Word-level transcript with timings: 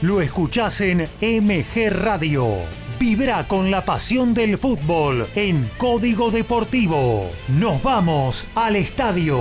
Lo 0.00 0.20
escuchás 0.20 0.80
en 0.80 1.08
MG 1.20 1.90
Radio. 1.90 2.46
Vibra 2.98 3.46
con 3.46 3.70
la 3.70 3.84
pasión 3.84 4.34
del 4.34 4.58
fútbol 4.58 5.26
en 5.34 5.68
Código 5.78 6.30
Deportivo. 6.30 7.30
Nos 7.48 7.82
vamos 7.82 8.48
al 8.54 8.76
estadio. 8.76 9.38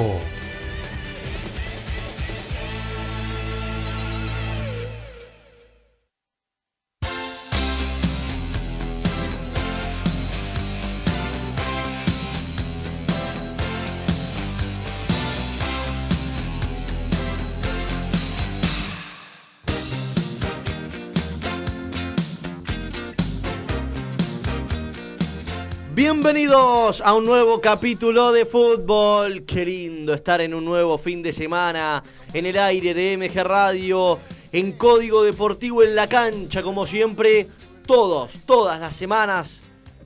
Bienvenidos 26.38 27.02
a 27.02 27.16
un 27.16 27.26
nuevo 27.26 27.60
capítulo 27.60 28.32
de 28.32 28.46
fútbol. 28.46 29.42
Qué 29.42 29.66
lindo 29.66 30.14
estar 30.14 30.40
en 30.40 30.54
un 30.54 30.66
nuevo 30.66 31.00
fin 31.00 31.24
de 31.24 31.34
semana 31.34 32.04
en 32.32 32.46
el 32.46 32.60
aire 32.60 32.94
de 32.94 33.18
MG 33.18 33.44
Radio, 33.44 34.20
en 34.52 34.74
Código 34.74 35.24
Deportivo 35.24 35.82
en 35.82 35.96
la 35.96 36.08
cancha, 36.08 36.62
como 36.62 36.86
siempre, 36.86 37.48
todos, 37.88 38.34
todas 38.46 38.80
las 38.80 38.96
semanas, 38.96 39.62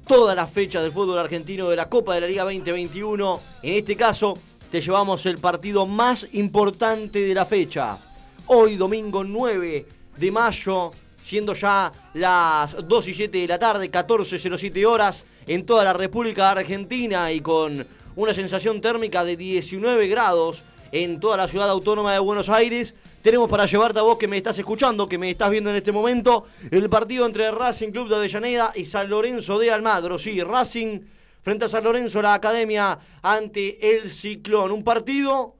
todas 0.07 0.33
las 0.33 0.49
fechas 0.49 0.83
del 0.83 0.93
fútbol 0.93 1.19
argentino 1.19 1.69
de 1.69 1.75
la 1.75 1.89
Copa 1.89 2.15
de 2.15 2.21
la 2.21 2.27
Liga 2.27 2.45
2021. 2.45 3.41
En 3.63 3.73
este 3.73 3.97
caso, 3.97 4.35
te 4.71 4.79
llevamos 4.79 5.25
el 5.25 5.37
partido 5.37 5.85
más 5.85 6.25
importante 6.31 7.19
de 7.19 7.33
la 7.33 7.45
fecha. 7.45 7.97
Hoy, 8.45 8.77
domingo 8.77 9.25
9 9.25 9.85
de 10.15 10.31
mayo, 10.31 10.91
siendo 11.25 11.53
ya 11.53 11.91
las 12.13 12.87
2 12.87 13.07
y 13.09 13.13
7 13.15 13.37
de 13.37 13.47
la 13.47 13.59
tarde, 13.59 13.91
14.07 13.91 14.85
horas 14.85 15.25
en 15.47 15.65
toda 15.65 15.83
la 15.83 15.93
República 15.93 16.51
Argentina 16.51 17.31
y 17.31 17.41
con 17.41 17.85
una 18.15 18.33
sensación 18.33 18.81
térmica 18.81 19.23
de 19.23 19.37
19 19.37 20.07
grados 20.07 20.63
en 20.91 21.19
toda 21.19 21.37
la 21.37 21.47
ciudad 21.47 21.69
autónoma 21.69 22.13
de 22.13 22.19
Buenos 22.19 22.49
Aires. 22.49 22.93
Tenemos 23.21 23.49
para 23.49 23.65
llevarte 23.65 23.99
a 23.99 24.03
vos 24.03 24.17
que 24.17 24.27
me 24.27 24.37
estás 24.37 24.57
escuchando, 24.57 25.07
que 25.07 25.17
me 25.17 25.29
estás 25.29 25.49
viendo 25.49 25.69
en 25.69 25.75
este 25.75 25.91
momento, 25.91 26.45
el 26.69 26.89
partido 26.89 27.25
entre 27.25 27.51
Racing 27.51 27.91
Club 27.91 28.09
de 28.09 28.15
Avellaneda 28.15 28.71
y 28.75 28.85
San 28.85 29.09
Lorenzo 29.09 29.59
de 29.59 29.71
Almagro. 29.71 30.17
Sí, 30.17 30.41
Racing 30.41 31.01
frente 31.41 31.65
a 31.65 31.69
San 31.69 31.83
Lorenzo, 31.83 32.21
la 32.21 32.33
academia 32.33 32.99
ante 33.21 33.95
el 33.95 34.11
Ciclón. 34.11 34.71
Un 34.71 34.83
partido, 34.83 35.55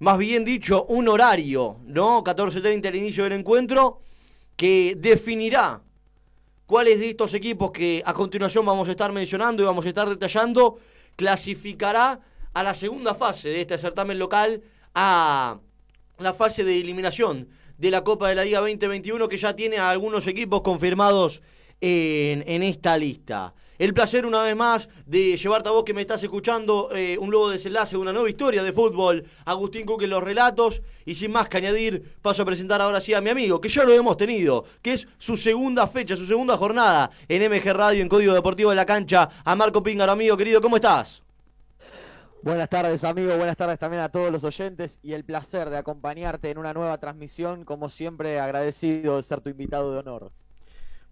más 0.00 0.18
bien 0.18 0.44
dicho, 0.44 0.84
un 0.84 1.08
horario, 1.08 1.78
¿no? 1.86 2.22
14.30 2.22 2.86
el 2.86 2.96
inicio 2.96 3.24
del 3.24 3.34
encuentro, 3.34 4.00
que 4.56 4.94
definirá 4.98 5.80
cuáles 6.72 7.00
de 7.00 7.10
estos 7.10 7.34
equipos 7.34 7.70
que 7.70 8.02
a 8.02 8.14
continuación 8.14 8.64
vamos 8.64 8.88
a 8.88 8.92
estar 8.92 9.12
mencionando 9.12 9.62
y 9.62 9.66
vamos 9.66 9.84
a 9.84 9.88
estar 9.90 10.08
detallando 10.08 10.78
clasificará 11.16 12.18
a 12.54 12.62
la 12.62 12.74
segunda 12.74 13.14
fase 13.14 13.50
de 13.50 13.60
este 13.60 13.76
certamen 13.76 14.18
local 14.18 14.62
a 14.94 15.58
la 16.16 16.32
fase 16.32 16.64
de 16.64 16.80
eliminación 16.80 17.46
de 17.76 17.90
la 17.90 18.02
Copa 18.02 18.30
de 18.30 18.36
la 18.36 18.44
Liga 18.46 18.60
2021 18.60 19.28
que 19.28 19.36
ya 19.36 19.54
tiene 19.54 19.76
a 19.76 19.90
algunos 19.90 20.26
equipos 20.26 20.62
confirmados 20.62 21.42
en, 21.78 22.42
en 22.46 22.62
esta 22.62 22.96
lista. 22.96 23.52
El 23.78 23.94
placer 23.94 24.26
una 24.26 24.42
vez 24.42 24.54
más 24.54 24.88
de 25.06 25.36
llevarte 25.36 25.68
a 25.68 25.72
vos 25.72 25.82
que 25.84 25.94
me 25.94 26.02
estás 26.02 26.22
escuchando 26.22 26.90
eh, 26.92 27.16
un 27.18 27.30
nuevo 27.30 27.48
desenlace, 27.48 27.96
una 27.96 28.12
nueva 28.12 28.28
historia 28.28 28.62
de 28.62 28.72
fútbol. 28.72 29.24
Agustín 29.44 29.86
Cook 29.86 30.02
en 30.02 30.10
los 30.10 30.22
relatos. 30.22 30.82
Y 31.04 31.14
sin 31.14 31.32
más 31.32 31.48
que 31.48 31.56
añadir, 31.56 32.16
paso 32.20 32.42
a 32.42 32.44
presentar 32.44 32.80
ahora 32.80 33.00
sí 33.00 33.14
a 33.14 33.20
mi 33.20 33.30
amigo, 33.30 33.60
que 33.60 33.68
ya 33.68 33.84
lo 33.84 33.92
hemos 33.92 34.16
tenido, 34.16 34.64
que 34.82 34.92
es 34.92 35.08
su 35.18 35.36
segunda 35.36 35.86
fecha, 35.86 36.14
su 36.14 36.26
segunda 36.26 36.56
jornada 36.56 37.10
en 37.28 37.50
MG 37.50 37.72
Radio, 37.72 38.02
en 38.02 38.08
Código 38.08 38.34
Deportivo 38.34 38.70
de 38.70 38.76
la 38.76 38.86
Cancha. 38.86 39.28
A 39.44 39.56
Marco 39.56 39.82
Píngaro, 39.82 40.12
amigo 40.12 40.36
querido, 40.36 40.60
¿cómo 40.60 40.76
estás? 40.76 41.22
Buenas 42.42 42.68
tardes, 42.68 43.04
amigo. 43.04 43.36
Buenas 43.36 43.56
tardes 43.56 43.78
también 43.78 44.02
a 44.02 44.08
todos 44.08 44.32
los 44.32 44.42
oyentes 44.44 44.98
y 45.02 45.12
el 45.12 45.24
placer 45.24 45.70
de 45.70 45.76
acompañarte 45.76 46.50
en 46.50 46.58
una 46.58 46.72
nueva 46.72 46.98
transmisión. 46.98 47.64
Como 47.64 47.88
siempre, 47.88 48.38
agradecido 48.40 49.16
de 49.16 49.22
ser 49.22 49.40
tu 49.40 49.50
invitado 49.50 49.92
de 49.92 49.98
honor. 50.00 50.32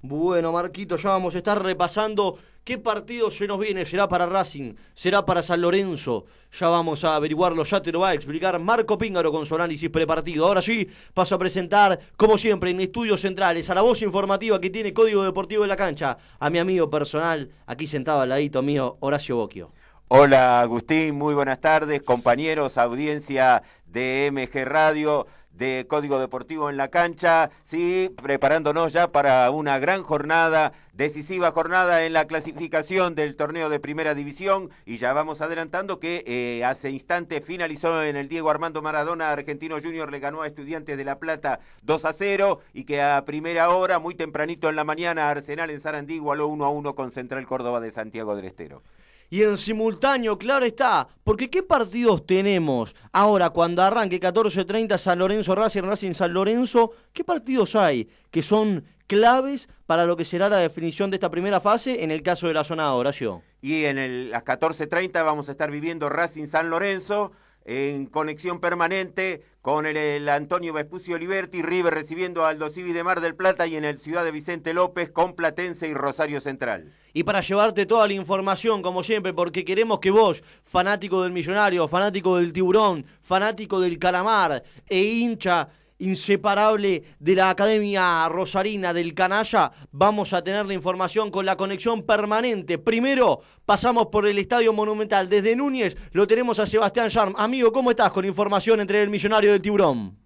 Bueno, 0.03 0.50
Marquito, 0.50 0.97
ya 0.97 1.10
vamos 1.10 1.34
a 1.34 1.38
estar 1.38 1.62
repasando 1.62 2.38
qué 2.65 2.78
partido 2.78 3.31
se 3.31 3.47
nos 3.47 3.59
viene. 3.59 3.84
¿Será 3.84 4.09
para 4.09 4.26
Racing? 4.26 4.75
¿Será 4.94 5.25
para 5.25 5.43
San 5.43 5.60
Lorenzo? 5.60 6.26
Ya 6.59 6.69
vamos 6.69 7.04
a 7.04 7.16
averiguarlo, 7.16 7.62
ya 7.65 7.81
te 7.81 7.93
lo 7.93 8.00
va 8.00 8.10
a 8.10 8.15
explicar 8.15 8.59
Marco 8.59 8.98
Píngaro 8.98 9.31
con 9.31 9.47
su 9.47 9.54
análisis 9.54 9.88
prepartido. 9.88 10.47
Ahora 10.47 10.62
sí, 10.62 10.88
paso 11.15 11.37
a 11.37 11.38
presentar, 11.38 11.98
como 12.16 12.38
siempre, 12.38 12.71
en 12.71 12.81
estudios 12.81 13.21
centrales, 13.21 13.71
a 13.71 13.75
la 13.75 13.82
voz 13.82 14.03
informativa 14.03 14.60
que 14.60 14.71
tiene 14.71 14.93
Código 14.93 15.22
Deportivo 15.22 15.62
de 15.62 15.69
la 15.69 15.76
Cancha, 15.76 16.16
a 16.38 16.50
mi 16.50 16.59
amigo 16.59 16.91
personal, 16.91 17.50
aquí 17.66 17.87
sentado 17.87 18.21
al 18.21 18.31
ladito 18.31 18.62
mío, 18.62 18.97
Horacio 19.00 19.37
Boquio. 19.37 19.72
Hola 20.09 20.60
Agustín, 20.60 21.15
muy 21.15 21.34
buenas 21.34 21.60
tardes, 21.60 22.03
compañeros, 22.03 22.78
audiencia 22.78 23.62
de 23.87 24.31
MG 24.32 24.65
Radio 24.65 25.28
de 25.53 25.87
Código 25.88 26.19
Deportivo 26.19 26.71
en 26.71 26.77
la 26.77 26.88
cancha, 26.88 27.50
sí, 27.65 28.15
preparándonos 28.22 28.93
ya 28.93 29.12
para 29.12 29.50
una 29.50 29.78
gran 29.78 30.03
jornada, 30.03 30.72
decisiva 30.93 31.50
jornada 31.50 32.05
en 32.05 32.12
la 32.12 32.27
clasificación 32.27 33.15
del 33.15 33.37
torneo 33.37 33.69
de 33.69 33.81
Primera 33.81 34.15
División. 34.15 34.71
Y 34.87 34.97
ya 34.97 35.12
vamos 35.12 35.41
adelantando 35.41 36.00
que 36.00 36.25
eh, 36.27 36.65
hace 36.65 36.91
instante 36.91 37.41
finalizó 37.41 38.03
en 38.03 38.16
el 38.16 38.28
Diego 38.28 38.50
Armando 38.50 38.83
Maradona, 38.83 39.31
Argentino 39.31 39.81
Junior 39.81 40.10
le 40.10 40.21
ganó 40.21 40.43
a 40.43 40.47
Estudiantes 40.47 40.97
de 40.97 41.05
La 41.05 41.19
Plata 41.19 41.60
2 41.83 42.05
a 42.05 42.12
0 42.12 42.60
y 42.72 42.84
que 42.84 43.03
a 43.03 43.25
primera 43.25 43.71
hora, 43.71 43.99
muy 43.99 44.15
tempranito 44.15 44.69
en 44.69 44.77
la 44.77 44.84
mañana, 44.84 45.31
Arsenal 45.31 45.71
en 45.71 45.81
Sarandí 45.81 46.15
igualó 46.15 46.49
1 46.49 46.65
a 46.65 46.71
1 46.71 46.94
con 46.94 47.12
Central 47.12 47.47
Córdoba 47.47 47.81
de 47.81 47.91
Santiago 47.91 48.37
del 48.37 48.47
Estero 48.47 48.83
y 49.30 49.44
en 49.44 49.56
simultáneo, 49.56 50.36
claro 50.36 50.66
está, 50.66 51.06
porque 51.22 51.48
¿qué 51.48 51.62
partidos 51.62 52.26
tenemos 52.26 52.96
ahora 53.12 53.50
cuando 53.50 53.80
arranque 53.80 54.20
14.30 54.20 54.98
San 54.98 55.20
Lorenzo 55.20 55.54
Racing, 55.54 55.82
Racing 55.82 56.14
San 56.14 56.34
Lorenzo? 56.34 56.91
¿Qué 57.12 57.22
partidos 57.22 57.76
hay 57.76 58.08
que 58.32 58.42
son 58.42 58.84
claves 59.06 59.68
para 59.86 60.04
lo 60.04 60.16
que 60.16 60.24
será 60.24 60.48
la 60.48 60.56
definición 60.56 61.10
de 61.10 61.16
esta 61.16 61.30
primera 61.30 61.60
fase 61.60 62.02
en 62.02 62.10
el 62.10 62.22
caso 62.22 62.48
de 62.48 62.54
la 62.54 62.64
zona 62.64 62.92
Horacio? 62.92 63.42
Y 63.62 63.84
en 63.84 63.98
el, 63.98 64.30
las 64.30 64.44
14.30 64.44 65.24
vamos 65.24 65.48
a 65.48 65.52
estar 65.52 65.70
viviendo 65.70 66.08
Racing 66.08 66.47
San 66.47 66.68
Lorenzo 66.68 67.30
en 67.64 68.06
conexión 68.06 68.58
permanente 68.58 69.44
con 69.62 69.84
el, 69.84 70.28
Antonio 70.28 70.72
Vespucio 70.72 71.19
Liberti, 71.19 71.62
River 71.62 71.93
recibiendo 71.93 72.47
al 72.47 72.62
Aldo 72.62 72.71
de 72.71 73.04
Mar 73.04 73.21
del 73.21 73.34
Plata 73.34 73.66
y 73.66 73.76
en 73.76 73.84
el 73.84 73.98
Ciudad 73.98 74.25
de 74.25 74.31
Vicente 74.31 74.72
López 74.72 75.10
con 75.10 75.34
Platense 75.34 75.88
y 75.88 75.94
Rosario 75.94 76.41
Central. 76.41 76.94
Y 77.12 77.25
para 77.25 77.41
llevarte 77.41 77.87
toda 77.87 78.06
la 78.06 78.15
información, 78.15 78.82
como 78.82 79.03
siempre, 79.03 79.34
porque 79.34 79.65
queremos 79.65 80.00
que 80.00 80.10
vos, 80.10 80.43
fanático 80.65 81.22
del 81.22 81.32
Millonario, 81.32 81.88
fanático 81.88 82.37
del 82.37 82.53
Tiburón, 82.53 83.04
fanático 83.22 83.81
del 83.81 83.98
Calamar 83.98 84.62
e 84.88 85.03
hincha 85.03 85.69
inseparable 86.00 87.05
de 87.19 87.34
la 87.34 87.50
Academia 87.50 88.28
Rosarina 88.28 88.93
del 88.93 89.15
Canalla, 89.15 89.71
vamos 89.93 90.33
a 90.33 90.43
tener 90.43 90.66
la 90.66 90.75
información 90.75 91.31
con 91.31 91.47
la 91.47 91.56
conexión 91.56 92.03
permanente. 92.03 92.78
Primero, 92.78 93.41
pasamos 93.65 94.06
por 94.06 94.27
el 94.27 94.39
Estadio 94.39 94.72
Monumental. 94.72 95.28
Desde 95.28 95.55
Núñez 95.55 95.97
lo 96.12 96.27
tenemos 96.27 96.59
a 96.59 96.66
Sebastián 96.66 97.09
Charm. 97.09 97.34
Amigo, 97.37 97.72
¿cómo 97.72 97.91
estás 97.91 98.10
con 98.10 98.25
información 98.25 98.81
entre 98.81 99.03
el 99.03 99.10
millonario 99.10 99.53
del 99.53 99.62
tiburón? 99.62 100.19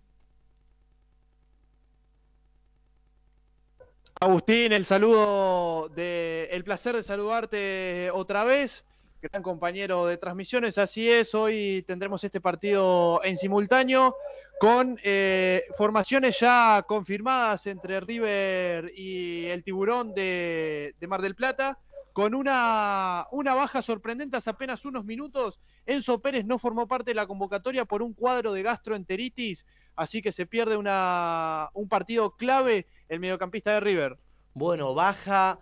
Agustín, 4.20 4.72
el 4.72 4.84
saludo 4.84 5.90
de 5.90 6.48
el 6.50 6.64
placer 6.64 6.96
de 6.96 7.02
saludarte 7.02 8.10
otra 8.12 8.44
vez 8.44 8.84
gran 9.30 9.42
compañero 9.42 10.06
de 10.06 10.18
transmisiones. 10.18 10.76
Así 10.76 11.10
es, 11.10 11.34
hoy 11.34 11.82
tendremos 11.86 12.22
este 12.24 12.40
partido 12.40 13.20
en 13.24 13.36
simultáneo 13.36 14.16
con 14.58 14.98
eh, 15.02 15.64
formaciones 15.76 16.38
ya 16.38 16.84
confirmadas 16.86 17.66
entre 17.66 18.00
River 18.00 18.92
y 18.96 19.46
el 19.46 19.62
Tiburón 19.62 20.14
de, 20.14 20.94
Mar 21.08 21.20
del 21.22 21.34
Plata, 21.34 21.78
con 22.12 22.34
una, 22.34 23.26
baja 23.32 23.82
sorprendente 23.82 24.36
hace 24.36 24.50
apenas 24.50 24.84
unos 24.84 25.04
minutos. 25.04 25.60
Enzo 25.86 26.20
Pérez 26.20 26.44
no 26.44 26.58
formó 26.58 26.86
parte 26.86 27.10
de 27.10 27.16
la 27.16 27.26
convocatoria 27.26 27.84
por 27.84 28.02
un 28.02 28.14
cuadro 28.14 28.52
de 28.52 28.62
gastroenteritis, 28.62 29.66
así 29.96 30.22
que 30.22 30.32
se 30.32 30.46
pierde 30.46 30.76
una, 30.76 31.70
un 31.74 31.88
partido 31.88 32.36
clave 32.36 32.86
el 33.08 33.20
mediocampista 33.20 33.74
de 33.74 33.80
River. 33.80 34.18
Bueno, 34.54 34.94
baja 34.94 35.58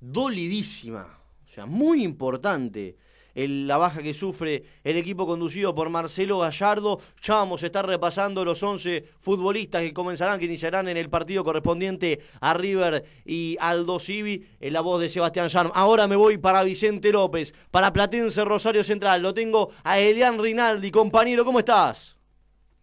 dolidísima, 0.00 1.20
o 1.46 1.48
sea, 1.48 1.66
muy 1.66 2.02
importante 2.02 2.96
la 3.34 3.76
baja 3.76 4.02
que 4.02 4.14
sufre 4.14 4.64
el 4.84 4.96
equipo 4.96 5.26
conducido 5.26 5.74
por 5.74 5.90
Marcelo 5.90 6.38
Gallardo. 6.40 7.00
Ya 7.22 7.34
vamos 7.34 7.62
a 7.62 7.66
estar 7.66 7.86
repasando 7.86 8.44
los 8.44 8.62
11 8.62 9.04
futbolistas 9.20 9.82
que 9.82 9.92
comenzarán, 9.92 10.38
que 10.38 10.46
iniciarán 10.46 10.88
en 10.88 10.96
el 10.96 11.08
partido 11.08 11.44
correspondiente 11.44 12.20
a 12.40 12.54
River 12.54 13.04
y 13.24 13.56
Aldo 13.60 13.98
Civi, 13.98 14.46
en 14.60 14.72
la 14.72 14.80
voz 14.80 15.00
de 15.00 15.08
Sebastián 15.08 15.48
Charm. 15.48 15.70
Ahora 15.74 16.06
me 16.08 16.16
voy 16.16 16.38
para 16.38 16.62
Vicente 16.62 17.12
López, 17.12 17.54
para 17.70 17.92
Platense 17.92 18.44
Rosario 18.44 18.84
Central. 18.84 19.22
Lo 19.22 19.34
tengo 19.34 19.70
a 19.84 19.98
Elian 19.98 20.42
Rinaldi, 20.42 20.90
compañero, 20.90 21.44
¿cómo 21.44 21.60
estás? 21.60 22.18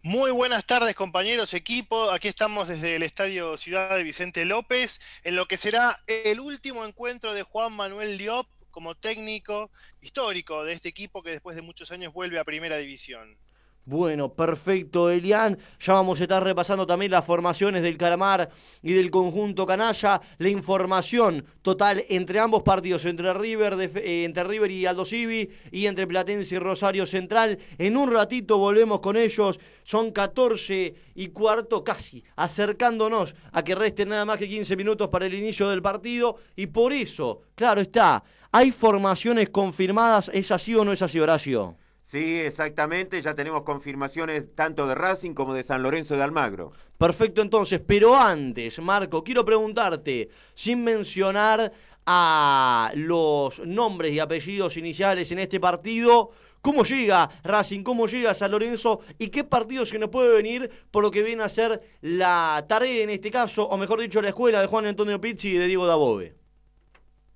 Muy 0.02 0.30
buenas 0.30 0.64
tardes 0.64 0.94
compañeros, 0.94 1.52
equipo. 1.52 2.12
Aquí 2.12 2.28
estamos 2.28 2.68
desde 2.68 2.94
el 2.94 3.02
Estadio 3.02 3.58
Ciudad 3.58 3.96
de 3.96 4.04
Vicente 4.04 4.44
López, 4.44 5.00
en 5.24 5.34
lo 5.34 5.48
que 5.48 5.56
será 5.56 6.00
el 6.06 6.38
último 6.38 6.84
encuentro 6.86 7.34
de 7.34 7.42
Juan 7.42 7.72
Manuel 7.72 8.16
Diop 8.16 8.46
como 8.76 8.94
técnico 8.94 9.70
histórico 10.02 10.62
de 10.62 10.74
este 10.74 10.90
equipo 10.90 11.22
que 11.22 11.30
después 11.30 11.56
de 11.56 11.62
muchos 11.62 11.90
años 11.92 12.12
vuelve 12.12 12.38
a 12.38 12.44
Primera 12.44 12.76
División. 12.76 13.38
Bueno, 13.86 14.34
perfecto, 14.34 15.10
Elian. 15.10 15.56
Ya 15.78 15.92
vamos 15.92 16.18
a 16.20 16.24
estar 16.24 16.42
repasando 16.42 16.86
también 16.86 17.12
las 17.12 17.24
formaciones 17.24 17.82
del 17.82 17.96
Calamar 17.96 18.50
y 18.82 18.92
del 18.92 19.12
conjunto 19.12 19.64
canalla. 19.64 20.20
La 20.38 20.48
información 20.48 21.46
total 21.62 22.04
entre 22.08 22.40
ambos 22.40 22.64
partidos, 22.64 23.04
entre 23.04 23.32
River, 23.32 23.78
eh, 23.80 24.24
entre 24.24 24.42
River 24.42 24.72
y 24.72 24.86
Aldo 24.86 25.04
Civi 25.04 25.48
y 25.70 25.86
entre 25.86 26.08
Platense 26.08 26.56
y 26.56 26.58
Rosario 26.58 27.06
Central. 27.06 27.58
En 27.78 27.96
un 27.96 28.12
ratito 28.12 28.58
volvemos 28.58 28.98
con 28.98 29.16
ellos. 29.16 29.60
Son 29.84 30.10
14 30.10 30.94
y 31.14 31.28
cuarto, 31.28 31.84
casi 31.84 32.24
acercándonos 32.34 33.36
a 33.52 33.62
que 33.62 33.76
resten 33.76 34.08
nada 34.08 34.24
más 34.24 34.36
que 34.36 34.48
15 34.48 34.76
minutos 34.76 35.08
para 35.08 35.26
el 35.26 35.34
inicio 35.34 35.68
del 35.70 35.80
partido. 35.80 36.38
Y 36.56 36.66
por 36.66 36.92
eso, 36.92 37.42
claro 37.54 37.80
está, 37.80 38.24
hay 38.56 38.72
formaciones 38.72 39.50
confirmadas. 39.50 40.30
¿Es 40.32 40.50
así 40.50 40.74
o 40.74 40.82
no 40.82 40.92
es 40.92 41.02
así, 41.02 41.20
Horacio? 41.20 41.76
Sí, 42.04 42.38
exactamente, 42.38 43.20
ya 43.20 43.34
tenemos 43.34 43.64
confirmaciones 43.64 44.54
tanto 44.54 44.86
de 44.86 44.94
Racing 44.94 45.34
como 45.34 45.52
de 45.52 45.62
San 45.62 45.82
Lorenzo 45.82 46.16
de 46.16 46.22
Almagro. 46.22 46.72
Perfecto, 46.96 47.42
entonces, 47.42 47.82
pero 47.86 48.16
antes, 48.16 48.78
Marco, 48.78 49.22
quiero 49.22 49.44
preguntarte, 49.44 50.30
sin 50.54 50.84
mencionar 50.84 51.70
a 52.06 52.92
los 52.94 53.58
nombres 53.58 54.12
y 54.12 54.20
apellidos 54.20 54.78
iniciales 54.78 55.30
en 55.32 55.40
este 55.40 55.60
partido, 55.60 56.30
¿cómo 56.62 56.84
llega 56.84 57.28
Racing? 57.42 57.82
¿Cómo 57.82 58.06
llega 58.06 58.32
San 58.32 58.52
Lorenzo? 58.52 59.00
¿Y 59.18 59.28
qué 59.28 59.44
partido 59.44 59.84
se 59.84 59.98
nos 59.98 60.08
puede 60.08 60.34
venir 60.34 60.70
por 60.90 61.02
lo 61.02 61.10
que 61.10 61.22
viene 61.22 61.42
a 61.42 61.48
ser 61.50 61.82
la 62.00 62.64
tarea 62.66 63.02
en 63.02 63.10
este 63.10 63.30
caso, 63.30 63.68
o 63.68 63.76
mejor 63.76 64.00
dicho, 64.00 64.22
la 64.22 64.28
escuela 64.28 64.62
de 64.62 64.66
Juan 64.66 64.86
Antonio 64.86 65.20
Pizzi 65.20 65.48
y 65.48 65.58
de 65.58 65.66
Diego 65.66 65.86
Dabove? 65.86 66.45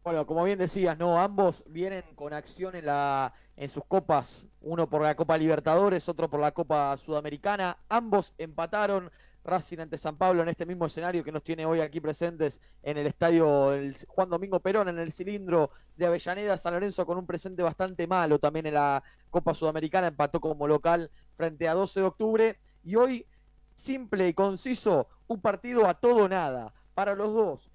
Bueno, 0.03 0.27
como 0.27 0.45
bien 0.45 0.59
decías, 0.59 0.97
no, 0.97 1.19
ambos 1.21 1.63
vienen 1.67 2.03
con 2.15 2.33
acción 2.33 2.75
en 2.75 2.87
la 2.87 3.35
en 3.55 3.69
sus 3.69 3.85
copas, 3.85 4.47
uno 4.63 4.89
por 4.89 5.03
la 5.03 5.15
Copa 5.15 5.37
Libertadores, 5.37 6.09
otro 6.09 6.31
por 6.31 6.41
la 6.41 6.53
Copa 6.53 6.97
Sudamericana. 6.97 7.77
Ambos 7.91 8.33
empataron 8.39 9.11
Racing 9.45 9.81
ante 9.81 9.99
San 9.99 10.17
Pablo 10.17 10.41
en 10.41 10.49
este 10.49 10.65
mismo 10.65 10.87
escenario 10.87 11.23
que 11.23 11.31
nos 11.31 11.45
tiene 11.45 11.67
hoy 11.67 11.81
aquí 11.81 12.01
presentes 12.01 12.63
en 12.83 12.97
el 12.97 13.07
estadio 13.07 13.73
Juan 14.09 14.31
Domingo 14.31 14.61
Perón, 14.61 14.89
en 14.89 14.99
el 14.99 15.13
cilindro 15.13 15.71
de 15.99 16.07
Avellaneda. 16.07 16.57
San 16.57 16.73
Lorenzo 16.73 17.05
con 17.05 17.19
un 17.19 17.27
presente 17.27 17.63
bastante 17.63 18.07
malo 18.07 18.39
también 18.39 18.65
en 18.65 18.75
la 18.75 19.03
Copa 19.29 19.53
Sudamericana, 19.53 20.07
empató 20.07 20.41
como 20.41 20.67
local 20.67 21.11
frente 21.37 21.69
a 21.69 21.75
12 21.75 22.01
de 22.01 22.07
octubre. 22.07 22.59
Y 22.83 22.97
hoy, 22.97 23.27
simple 23.75 24.29
y 24.29 24.33
conciso, 24.33 25.09
un 25.27 25.43
partido 25.43 25.87
a 25.87 25.93
todo 25.93 26.27
nada 26.27 26.73
para 26.95 27.15
los 27.15 27.35
dos 27.35 27.70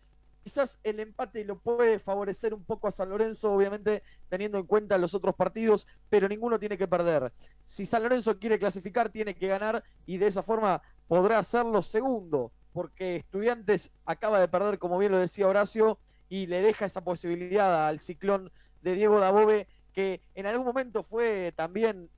quizás 0.45 0.77
el 0.83 0.99
empate 0.99 1.43
lo 1.43 1.57
puede 1.57 1.97
favorecer 1.97 2.53
un 2.53 2.63
poco 2.63 2.87
a 2.87 2.91
San 2.91 3.09
Lorenzo, 3.09 3.51
obviamente 3.51 4.03
teniendo 4.29 4.59
en 4.59 4.67
cuenta 4.67 4.99
los 4.99 5.15
otros 5.15 5.33
partidos, 5.33 5.87
pero 6.07 6.29
ninguno 6.29 6.59
tiene 6.59 6.77
que 6.77 6.87
perder. 6.87 7.33
Si 7.63 7.87
San 7.87 8.03
Lorenzo 8.03 8.37
quiere 8.37 8.59
clasificar, 8.59 9.09
tiene 9.09 9.33
que 9.33 9.47
ganar 9.47 9.83
y 10.05 10.19
de 10.19 10.27
esa 10.27 10.43
forma 10.43 10.83
podrá 11.07 11.39
hacerlo 11.39 11.81
segundo, 11.81 12.51
porque 12.73 13.15
Estudiantes 13.15 13.91
acaba 14.05 14.39
de 14.39 14.47
perder, 14.47 14.77
como 14.77 14.99
bien 14.99 15.11
lo 15.11 15.17
decía 15.17 15.47
Horacio, 15.47 15.97
y 16.29 16.45
le 16.45 16.61
deja 16.61 16.85
esa 16.85 17.03
posibilidad 17.03 17.87
al 17.87 17.99
ciclón 17.99 18.51
de 18.83 18.93
Diego 18.93 19.19
Dabove, 19.19 19.67
que 19.93 20.21
en 20.35 20.45
algún 20.45 20.67
momento 20.67 21.01
fue 21.01 21.53
también 21.55 22.11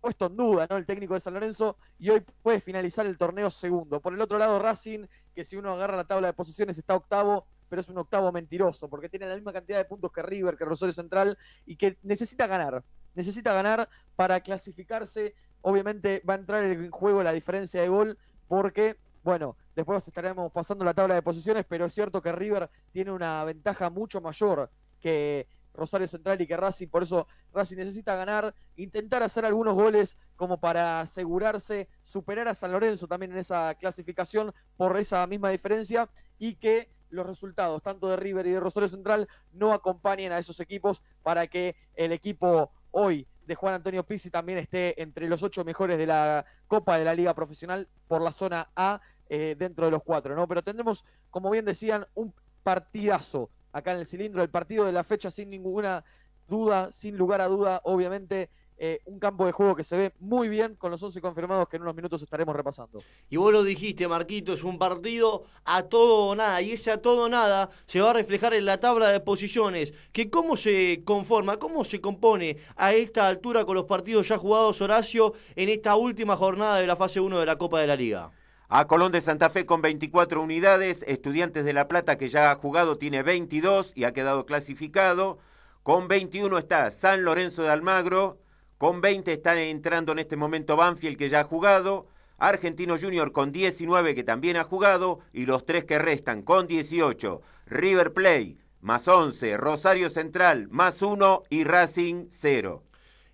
puesto 0.00 0.26
en 0.26 0.36
duda, 0.36 0.66
¿no? 0.70 0.78
El 0.78 0.86
técnico 0.86 1.12
de 1.12 1.20
San 1.20 1.34
Lorenzo 1.34 1.76
y 1.98 2.08
hoy 2.08 2.24
puede 2.42 2.60
finalizar 2.60 3.04
el 3.04 3.18
torneo 3.18 3.50
segundo. 3.50 4.00
Por 4.00 4.14
el 4.14 4.22
otro 4.22 4.38
lado, 4.38 4.58
Racing, 4.58 5.06
que 5.34 5.44
si 5.44 5.56
uno 5.56 5.72
agarra 5.72 5.96
la 5.96 6.06
tabla 6.06 6.28
de 6.28 6.32
posiciones 6.32 6.78
está 6.78 6.94
octavo, 6.94 7.46
pero 7.68 7.80
es 7.80 7.88
un 7.88 7.98
octavo 7.98 8.30
mentiroso, 8.32 8.88
porque 8.88 9.08
tiene 9.08 9.28
la 9.28 9.34
misma 9.34 9.52
cantidad 9.52 9.78
de 9.78 9.84
puntos 9.84 10.12
que 10.12 10.22
River, 10.22 10.56
que 10.56 10.64
Rosario 10.64 10.92
Central, 10.92 11.38
y 11.66 11.76
que 11.76 11.98
necesita 12.02 12.46
ganar. 12.46 12.84
Necesita 13.14 13.52
ganar 13.52 13.88
para 14.16 14.40
clasificarse. 14.40 15.34
Obviamente 15.62 16.22
va 16.28 16.34
a 16.34 16.38
entrar 16.38 16.64
en 16.64 16.90
juego 16.90 17.22
la 17.22 17.32
diferencia 17.32 17.80
de 17.80 17.88
gol, 17.88 18.18
porque, 18.48 18.96
bueno, 19.22 19.56
después 19.74 20.06
estaremos 20.06 20.52
pasando 20.52 20.84
la 20.84 20.94
tabla 20.94 21.14
de 21.14 21.22
posiciones, 21.22 21.64
pero 21.68 21.86
es 21.86 21.94
cierto 21.94 22.20
que 22.20 22.32
River 22.32 22.70
tiene 22.92 23.10
una 23.10 23.44
ventaja 23.44 23.90
mucho 23.90 24.20
mayor 24.20 24.70
que 25.00 25.48
Rosario 25.74 26.08
Central 26.08 26.40
y 26.40 26.46
que 26.46 26.56
Racing, 26.56 26.88
por 26.88 27.02
eso 27.02 27.26
Racing 27.52 27.76
necesita 27.76 28.14
ganar, 28.16 28.54
intentar 28.76 29.22
hacer 29.22 29.44
algunos 29.44 29.74
goles 29.74 30.16
como 30.36 30.58
para 30.58 31.00
asegurarse, 31.00 31.88
superar 32.04 32.48
a 32.48 32.54
San 32.54 32.72
Lorenzo 32.72 33.06
también 33.06 33.32
en 33.32 33.38
esa 33.38 33.74
clasificación 33.74 34.52
por 34.76 34.96
esa 34.98 35.26
misma 35.26 35.50
diferencia 35.50 36.08
y 36.38 36.54
que 36.54 36.90
los 37.10 37.26
resultados 37.26 37.82
tanto 37.82 38.08
de 38.08 38.16
River 38.16 38.46
y 38.46 38.50
de 38.50 38.60
Rosario 38.60 38.88
Central 38.88 39.28
no 39.52 39.72
acompañen 39.72 40.32
a 40.32 40.38
esos 40.38 40.60
equipos 40.60 41.02
para 41.22 41.46
que 41.46 41.76
el 41.94 42.12
equipo 42.12 42.72
hoy 42.90 43.26
de 43.46 43.54
Juan 43.54 43.74
Antonio 43.74 44.06
Pizzi 44.06 44.30
también 44.30 44.58
esté 44.58 45.00
entre 45.02 45.28
los 45.28 45.42
ocho 45.42 45.64
mejores 45.64 45.98
de 45.98 46.06
la 46.06 46.44
Copa 46.66 46.98
de 46.98 47.04
la 47.04 47.14
Liga 47.14 47.34
Profesional 47.34 47.88
por 48.08 48.22
la 48.22 48.32
zona 48.32 48.70
A 48.74 49.00
eh, 49.28 49.54
dentro 49.58 49.84
de 49.84 49.90
los 49.90 50.02
cuatro, 50.02 50.34
¿no? 50.34 50.48
Pero 50.48 50.62
tendremos, 50.62 51.04
como 51.30 51.50
bien 51.50 51.64
decían, 51.64 52.06
un 52.14 52.34
partidazo 52.62 53.50
acá 53.72 53.92
en 53.92 53.98
el 53.98 54.06
cilindro, 54.06 54.42
el 54.42 54.50
partido 54.50 54.84
de 54.84 54.92
la 54.92 55.04
fecha 55.04 55.30
sin 55.30 55.50
ninguna 55.50 56.04
duda, 56.48 56.90
sin 56.90 57.16
lugar 57.16 57.40
a 57.40 57.48
duda, 57.48 57.80
obviamente 57.84 58.50
eh, 58.76 59.00
un 59.04 59.18
campo 59.18 59.46
de 59.46 59.52
juego 59.52 59.76
que 59.76 59.84
se 59.84 59.96
ve 59.96 60.12
muy 60.18 60.48
bien 60.48 60.74
con 60.74 60.90
los 60.90 61.02
11 61.02 61.20
confirmados 61.20 61.68
que 61.68 61.76
en 61.76 61.82
unos 61.82 61.94
minutos 61.94 62.22
estaremos 62.22 62.56
repasando. 62.56 63.02
Y 63.30 63.36
vos 63.36 63.52
lo 63.52 63.62
dijiste, 63.62 64.08
Marquito, 64.08 64.52
es 64.52 64.64
un 64.64 64.78
partido 64.78 65.44
a 65.64 65.84
todo 65.84 66.26
o 66.26 66.34
nada, 66.34 66.60
y 66.60 66.72
ese 66.72 66.90
a 66.90 67.00
todo 67.00 67.24
o 67.24 67.28
nada 67.28 67.70
se 67.86 68.00
va 68.00 68.10
a 68.10 68.14
reflejar 68.14 68.54
en 68.54 68.64
la 68.64 68.80
tabla 68.80 69.08
de 69.08 69.20
posiciones, 69.20 69.94
que 70.12 70.30
cómo 70.30 70.56
se 70.56 71.02
conforma, 71.04 71.58
cómo 71.58 71.84
se 71.84 72.00
compone 72.00 72.58
a 72.76 72.92
esta 72.92 73.28
altura 73.28 73.64
con 73.64 73.76
los 73.76 73.84
partidos 73.84 74.28
ya 74.28 74.38
jugados, 74.38 74.80
Horacio, 74.80 75.34
en 75.54 75.68
esta 75.68 75.96
última 75.96 76.36
jornada 76.36 76.78
de 76.78 76.86
la 76.86 76.96
fase 76.96 77.20
1 77.20 77.38
de 77.38 77.46
la 77.46 77.56
Copa 77.56 77.80
de 77.80 77.86
la 77.86 77.96
Liga. 77.96 78.32
A 78.68 78.86
Colón 78.86 79.12
de 79.12 79.20
Santa 79.20 79.50
Fe 79.50 79.66
con 79.66 79.82
24 79.82 80.42
unidades, 80.42 81.04
Estudiantes 81.06 81.64
de 81.64 81.72
La 81.74 81.86
Plata 81.86 82.16
que 82.16 82.28
ya 82.28 82.50
ha 82.50 82.56
jugado 82.56 82.98
tiene 82.98 83.22
22 83.22 83.92
y 83.94 84.04
ha 84.04 84.12
quedado 84.12 84.46
clasificado. 84.46 85.38
Con 85.82 86.08
21 86.08 86.58
está 86.58 86.90
San 86.90 87.24
Lorenzo 87.24 87.62
de 87.62 87.68
Almagro, 87.68 88.38
con 88.84 89.00
20 89.00 89.32
está 89.32 89.58
entrando 89.62 90.12
en 90.12 90.18
este 90.18 90.36
momento 90.36 90.76
Banfield 90.76 91.16
que 91.16 91.30
ya 91.30 91.40
ha 91.40 91.44
jugado. 91.44 92.06
Argentino 92.36 92.98
Junior 93.00 93.32
con 93.32 93.50
19 93.50 94.14
que 94.14 94.24
también 94.24 94.58
ha 94.58 94.62
jugado. 94.62 95.20
Y 95.32 95.46
los 95.46 95.64
tres 95.64 95.86
que 95.86 95.98
restan 95.98 96.42
con 96.42 96.66
18. 96.66 97.40
River 97.64 98.12
Play 98.12 98.58
más 98.82 99.08
11. 99.08 99.56
Rosario 99.56 100.10
Central 100.10 100.68
más 100.68 101.00
1 101.00 101.44
y 101.48 101.64
Racing 101.64 102.26
0. 102.28 102.82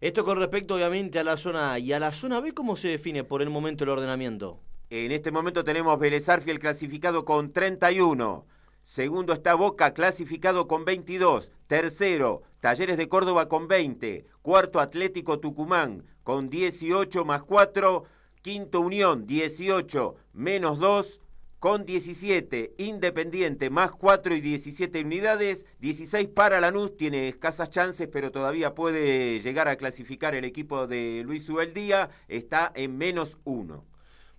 Esto 0.01 0.25
con 0.25 0.39
respecto 0.39 0.77
obviamente 0.77 1.19
a 1.19 1.25
la 1.25 1.37
zona 1.37 1.73
A. 1.73 1.81
¿Y 1.81 1.93
a 1.95 1.99
la 1.99 2.13
zona 2.13 2.41
B 2.41 2.55
cómo 2.55 2.77
se 2.77 2.87
define 2.87 3.25
por 3.25 3.43
el 3.43 3.51
momento 3.51 3.83
el 3.83 3.91
ordenamiento? 3.91 4.61
En 4.89 5.11
este 5.11 5.33
momento 5.33 5.65
tenemos 5.65 5.99
Vélez 5.99 6.27
clasificado 6.61 7.25
con 7.25 7.53
31. 7.53 8.47
Segundo 8.91 9.33
está 9.33 9.55
Boca 9.55 9.95
clasificado 9.95 10.67
con 10.67 10.85
22. 10.85 11.53
Tercero, 11.69 12.43
Talleres 12.59 12.97
de 12.97 13.09
Córdoba 13.09 13.49
con 13.49 13.69
20. 13.69 14.27
Cuarto, 14.43 14.81
Atlético 14.81 15.39
Tucumán 15.39 16.03
con 16.25 16.51
18 16.51 17.25
más 17.25 17.45
4. 17.45 18.03
Quinto, 18.43 18.81
Unión 18.81 19.29
18 19.29 20.17
menos 20.33 20.81
2 20.81 21.21
con 21.61 21.85
17. 21.87 22.75
Independiente 22.79 23.71
más 23.71 23.93
4 23.93 24.35
y 24.35 24.41
17 24.41 25.03
unidades. 25.05 25.67
16 25.79 26.27
para 26.27 26.61
Lanús. 26.61 26.97
Tiene 26.97 27.29
escasas 27.29 27.71
chances, 27.71 28.09
pero 28.09 28.33
todavía 28.33 28.75
puede 28.75 29.39
llegar 29.39 29.69
a 29.69 29.77
clasificar 29.77 30.35
el 30.35 30.45
equipo 30.45 30.89
de 30.89 31.23
Luis 31.25 31.49
Ubeldía. 31.49 32.11
Está 32.27 32.73
en 32.75 32.99
menos 32.99 33.39
1. 33.45 33.90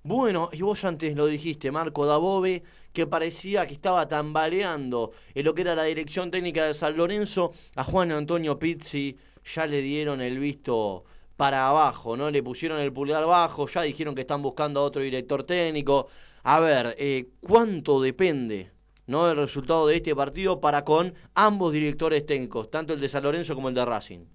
Bueno, 0.03 0.50
y 0.51 0.63
vos 0.63 0.84
antes 0.84 1.15
lo 1.15 1.27
dijiste, 1.27 1.72
Marco 1.72 2.08
Dabove, 2.08 2.63
que 2.91 3.05
parecía 3.05 3.67
que 3.67 3.74
estaba 3.74 4.08
tambaleando 4.08 5.12
en 5.36 5.46
lo 5.46 5.53
que 5.53 5.62
era 5.62 5.75
la 5.75 5.84
dirección 5.84 6.31
técnica 6.31 6.65
de 6.65 6.74
San 6.74 6.98
Lorenzo. 6.98 7.51
A 7.75 7.84
Juan 7.84 8.12
Antonio 8.12 8.58
Pizzi 8.58 9.15
ya 9.53 9.67
le 9.67 9.81
dieron 9.81 10.20
el 10.22 10.39
visto 10.39 11.03
para 11.38 11.67
abajo, 11.67 12.17
¿no? 12.17 12.31
Le 12.31 12.41
pusieron 12.41 12.79
el 12.79 12.91
pulgar 12.91 13.25
bajo, 13.27 13.67
ya 13.67 13.84
dijeron 13.84 14.15
que 14.15 14.22
están 14.22 14.41
buscando 14.41 14.79
a 14.79 14.84
otro 14.84 15.03
director 15.03 15.43
técnico. 15.43 16.08
A 16.43 16.60
ver, 16.60 16.96
eh, 16.98 17.29
¿cuánto 17.39 18.01
depende 18.01 18.72
¿no? 19.05 19.29
el 19.29 19.38
resultado 19.38 19.86
de 19.86 19.98
este 19.98 20.15
partido 20.15 20.60
para 20.60 20.84
con 20.84 21.13
ambos 21.36 21.74
directores 21.74 22.25
técnicos, 22.25 22.72
tanto 22.72 22.93
el 22.93 23.00
de 23.00 23.10
San 23.10 23.22
Lorenzo 23.22 23.53
como 23.53 23.70
el 23.70 23.75
de 23.75 23.86
Racing? 23.86 24.25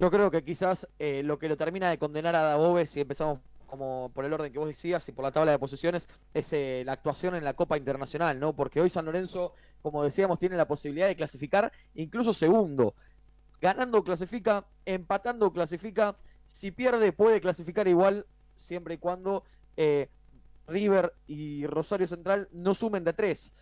Yo 0.00 0.10
creo 0.10 0.30
que 0.30 0.42
quizás 0.42 0.88
eh, 0.98 1.22
lo 1.22 1.38
que 1.38 1.48
lo 1.48 1.56
termina 1.56 1.90
de 1.90 1.98
condenar 1.98 2.34
a 2.34 2.42
Dabove, 2.42 2.86
si 2.86 3.00
empezamos 3.00 3.40
como 3.66 4.10
por 4.14 4.24
el 4.24 4.32
orden 4.32 4.52
que 4.52 4.58
vos 4.58 4.68
decías 4.68 5.08
y 5.08 5.12
por 5.12 5.24
la 5.24 5.32
tabla 5.32 5.52
de 5.52 5.58
posiciones, 5.58 6.08
es 6.32 6.52
eh, 6.52 6.82
la 6.84 6.92
actuación 6.92 7.34
en 7.34 7.44
la 7.44 7.54
Copa 7.54 7.76
Internacional, 7.76 8.38
¿no? 8.38 8.54
Porque 8.54 8.80
hoy 8.80 8.90
San 8.90 9.04
Lorenzo, 9.04 9.54
como 9.82 10.02
decíamos, 10.04 10.38
tiene 10.38 10.56
la 10.56 10.68
posibilidad 10.68 11.06
de 11.06 11.16
clasificar 11.16 11.72
incluso 11.94 12.32
segundo. 12.32 12.94
Ganando 13.60 14.04
clasifica, 14.04 14.66
empatando 14.84 15.52
clasifica, 15.52 16.16
si 16.46 16.70
pierde 16.70 17.12
puede 17.12 17.40
clasificar 17.40 17.88
igual 17.88 18.26
siempre 18.54 18.94
y 18.94 18.98
cuando 18.98 19.44
eh, 19.76 20.08
River 20.66 21.14
y 21.26 21.66
Rosario 21.66 22.06
Central 22.06 22.48
no 22.52 22.74
sumen 22.74 23.04
de 23.04 23.12
tres. 23.12 23.52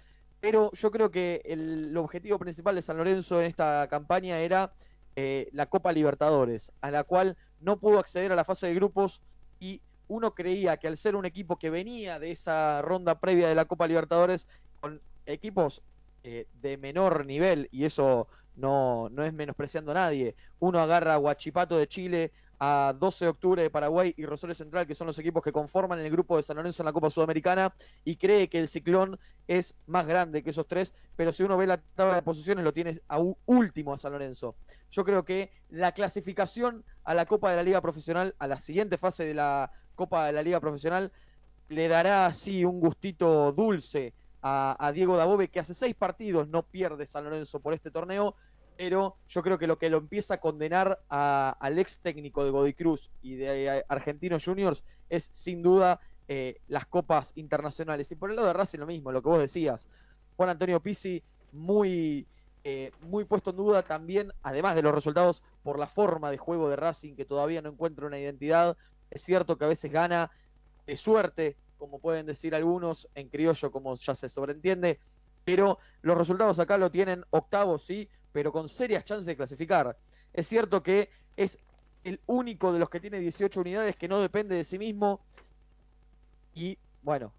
Pero 0.40 0.72
yo 0.72 0.90
creo 0.90 1.10
que 1.10 1.40
el, 1.44 1.96
objetivo 1.96 2.38
principal 2.38 2.74
de 2.74 2.82
San 2.82 2.96
Lorenzo 2.96 3.40
en 3.40 3.46
esta 3.46 3.86
campaña 3.88 4.40
era 4.40 4.72
eh, 5.14 5.48
la 5.52 5.66
Copa 5.66 5.92
Libertadores, 5.92 6.72
a 6.80 6.90
la 6.90 7.04
cual 7.04 7.36
no 7.60 7.78
pudo 7.78 7.98
acceder 7.98 8.32
a 8.32 8.36
la 8.36 8.44
fase 8.44 8.66
de 8.66 8.74
grupos 8.74 9.22
y 9.60 9.80
uno 10.12 10.34
creía 10.34 10.76
que 10.76 10.88
al 10.88 10.98
ser 10.98 11.16
un 11.16 11.24
equipo 11.24 11.58
que 11.58 11.70
venía 11.70 12.18
de 12.18 12.32
esa 12.32 12.82
ronda 12.82 13.18
previa 13.18 13.48
de 13.48 13.54
la 13.54 13.64
Copa 13.64 13.86
Libertadores 13.86 14.46
con 14.80 15.00
equipos 15.24 15.82
eh, 16.22 16.46
de 16.60 16.76
menor 16.76 17.24
nivel, 17.24 17.68
y 17.72 17.84
eso 17.84 18.28
no, 18.54 19.08
no 19.08 19.24
es 19.24 19.32
menospreciando 19.32 19.92
a 19.92 19.94
nadie, 19.94 20.36
uno 20.58 20.80
agarra 20.80 21.14
a 21.14 21.18
Huachipato 21.18 21.78
de 21.78 21.88
Chile, 21.88 22.32
a 22.64 22.94
12 22.96 23.24
de 23.24 23.28
octubre 23.28 23.62
de 23.62 23.70
Paraguay 23.70 24.14
y 24.16 24.24
Rosario 24.24 24.54
Central, 24.54 24.86
que 24.86 24.94
son 24.94 25.08
los 25.08 25.18
equipos 25.18 25.42
que 25.42 25.50
conforman 25.50 25.98
el 25.98 26.10
grupo 26.12 26.36
de 26.36 26.44
San 26.44 26.56
Lorenzo 26.56 26.82
en 26.82 26.86
la 26.86 26.92
Copa 26.92 27.10
Sudamericana, 27.10 27.74
y 28.04 28.16
cree 28.16 28.48
que 28.48 28.58
el 28.58 28.68
ciclón 28.68 29.18
es 29.48 29.74
más 29.86 30.06
grande 30.06 30.44
que 30.44 30.50
esos 30.50 30.68
tres, 30.68 30.94
pero 31.16 31.32
si 31.32 31.42
uno 31.42 31.56
ve 31.56 31.66
la 31.66 31.78
tabla 31.78 32.14
de 32.14 32.22
posiciones 32.22 32.64
lo 32.64 32.72
tiene 32.72 33.00
a 33.08 33.18
último 33.46 33.94
a 33.94 33.98
San 33.98 34.12
Lorenzo. 34.12 34.54
Yo 34.90 35.02
creo 35.04 35.24
que 35.24 35.50
la 35.70 35.90
clasificación 35.90 36.84
a 37.02 37.14
la 37.14 37.26
Copa 37.26 37.50
de 37.50 37.56
la 37.56 37.62
Liga 37.64 37.80
Profesional, 37.80 38.36
a 38.38 38.46
la 38.46 38.60
siguiente 38.60 38.96
fase 38.96 39.24
de 39.24 39.34
la 39.34 39.72
Copa 39.94 40.26
de 40.26 40.32
la 40.32 40.42
Liga 40.42 40.60
Profesional, 40.60 41.12
le 41.68 41.88
dará 41.88 42.26
así 42.26 42.64
un 42.64 42.80
gustito 42.80 43.52
dulce 43.52 44.12
a, 44.42 44.76
a 44.78 44.92
Diego 44.92 45.16
Dabove, 45.16 45.48
que 45.48 45.60
hace 45.60 45.74
seis 45.74 45.94
partidos 45.94 46.48
no 46.48 46.62
pierde 46.62 47.06
San 47.06 47.24
Lorenzo 47.24 47.60
por 47.60 47.74
este 47.74 47.90
torneo, 47.90 48.34
pero 48.76 49.16
yo 49.28 49.42
creo 49.42 49.58
que 49.58 49.66
lo 49.66 49.78
que 49.78 49.90
lo 49.90 49.98
empieza 49.98 50.34
a 50.34 50.40
condenar 50.40 51.00
al 51.08 51.78
ex 51.78 52.00
técnico 52.00 52.44
de 52.44 52.50
Godoy 52.50 52.74
Cruz 52.74 53.10
y 53.22 53.36
de 53.36 53.66
eh, 53.66 53.84
Argentinos 53.88 54.44
Juniors 54.44 54.82
es 55.08 55.30
sin 55.32 55.62
duda 55.62 56.00
eh, 56.28 56.60
las 56.68 56.86
copas 56.86 57.32
internacionales. 57.36 58.10
Y 58.10 58.16
por 58.16 58.30
el 58.30 58.36
lado 58.36 58.48
de 58.48 58.54
Racing 58.54 58.78
lo 58.78 58.86
mismo, 58.86 59.12
lo 59.12 59.22
que 59.22 59.28
vos 59.28 59.40
decías. 59.40 59.88
Juan 60.36 60.48
Antonio 60.48 60.80
Pizzi 60.80 61.22
muy, 61.52 62.26
eh, 62.64 62.90
muy 63.02 63.24
puesto 63.24 63.50
en 63.50 63.56
duda 63.56 63.82
también, 63.82 64.32
además 64.42 64.74
de 64.74 64.82
los 64.82 64.94
resultados, 64.94 65.42
por 65.62 65.78
la 65.78 65.86
forma 65.86 66.30
de 66.30 66.38
juego 66.38 66.68
de 66.68 66.76
Racing, 66.76 67.14
que 67.14 67.24
todavía 67.24 67.60
no 67.62 67.70
encuentra 67.70 68.06
una 68.06 68.18
identidad. 68.18 68.76
Es 69.12 69.22
cierto 69.22 69.58
que 69.58 69.66
a 69.66 69.68
veces 69.68 69.92
gana 69.92 70.30
de 70.86 70.96
suerte, 70.96 71.56
como 71.76 71.98
pueden 71.98 72.24
decir 72.24 72.54
algunos, 72.54 73.08
en 73.14 73.28
criollo, 73.28 73.70
como 73.70 73.94
ya 73.96 74.14
se 74.14 74.28
sobreentiende, 74.28 74.98
pero 75.44 75.78
los 76.00 76.16
resultados 76.16 76.58
acá 76.58 76.78
lo 76.78 76.90
tienen 76.90 77.24
octavos, 77.30 77.84
sí, 77.84 78.08
pero 78.32 78.52
con 78.52 78.70
serias 78.70 79.04
chances 79.04 79.26
de 79.26 79.36
clasificar. 79.36 79.98
Es 80.32 80.48
cierto 80.48 80.82
que 80.82 81.10
es 81.36 81.58
el 82.04 82.20
único 82.26 82.72
de 82.72 82.78
los 82.78 82.88
que 82.88 83.00
tiene 83.00 83.20
18 83.20 83.60
unidades 83.60 83.96
que 83.96 84.08
no 84.08 84.18
depende 84.18 84.56
de 84.56 84.64
sí 84.64 84.78
mismo 84.78 85.20
y 86.54 86.78
bueno, 87.02 87.34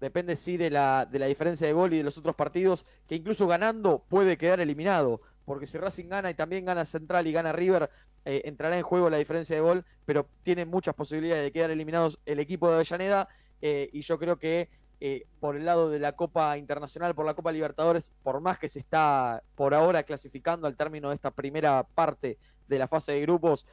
depende 0.00 0.36
sí 0.36 0.58
de 0.58 0.68
la, 0.68 1.06
de 1.06 1.18
la 1.18 1.26
diferencia 1.26 1.66
de 1.66 1.72
gol 1.72 1.94
y 1.94 1.98
de 1.98 2.04
los 2.04 2.18
otros 2.18 2.36
partidos, 2.36 2.84
que 3.08 3.14
incluso 3.14 3.46
ganando 3.46 4.04
puede 4.10 4.36
quedar 4.36 4.60
eliminado, 4.60 5.22
porque 5.46 5.66
si 5.66 5.78
Racing 5.78 6.08
gana 6.08 6.30
y 6.30 6.34
también 6.34 6.66
gana 6.66 6.84
Central 6.84 7.26
y 7.26 7.32
gana 7.32 7.52
River, 7.52 7.88
eh, 8.26 8.42
entrará 8.46 8.78
en 8.78 8.82
juego 8.82 9.10
la 9.10 9.18
diferencia 9.18 9.54
de 9.54 9.60
gol, 9.60 9.84
pero 10.06 10.26
tiene 10.42 10.64
muchas 10.64 10.94
posibilidades 10.94 11.44
de 11.44 11.52
quedar 11.52 11.70
eliminados 11.70 12.18
el 12.24 12.38
equipo 12.38 12.68
de 12.68 12.76
Avellaneda 12.76 13.28
eh, 13.60 13.90
y 13.92 14.00
yo 14.00 14.18
creo 14.18 14.38
que 14.38 14.70
eh, 15.00 15.26
por 15.40 15.56
el 15.56 15.66
lado 15.66 15.90
de 15.90 15.98
la 15.98 16.12
Copa 16.12 16.56
Internacional, 16.56 17.14
por 17.14 17.26
la 17.26 17.34
Copa 17.34 17.52
Libertadores, 17.52 18.12
por 18.22 18.40
más 18.40 18.58
que 18.58 18.70
se 18.70 18.78
está 18.78 19.42
por 19.54 19.74
ahora 19.74 20.04
clasificando 20.04 20.66
al 20.66 20.76
término 20.76 21.10
de 21.10 21.16
esta 21.16 21.32
primera 21.32 21.82
parte 21.82 22.38
de 22.66 22.78
la 22.78 22.88
fase 22.88 23.12
de 23.12 23.20
grupos, 23.20 23.66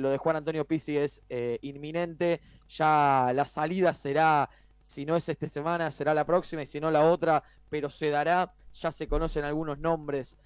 lo 0.00 0.10
de 0.10 0.18
Juan 0.18 0.34
Antonio 0.34 0.64
Pizzi 0.64 0.96
es 0.96 1.22
inminente, 1.60 2.40
ya 2.68 3.30
la 3.32 3.44
salida 3.44 3.94
será, 3.94 4.50
si 4.80 5.06
no 5.06 5.14
es 5.14 5.28
esta 5.28 5.48
semana, 5.48 5.92
será 5.92 6.14
la 6.14 6.26
próxima 6.26 6.62
y 6.62 6.66
si 6.66 6.80
no 6.80 6.90
la 6.90 7.04
otra, 7.04 7.44
pero 7.68 7.88
se 7.88 8.10
dará, 8.10 8.52
ya 8.72 8.90
se 8.90 9.06
conocen 9.06 9.44
algunos 9.44 9.78
nombres 9.78 10.36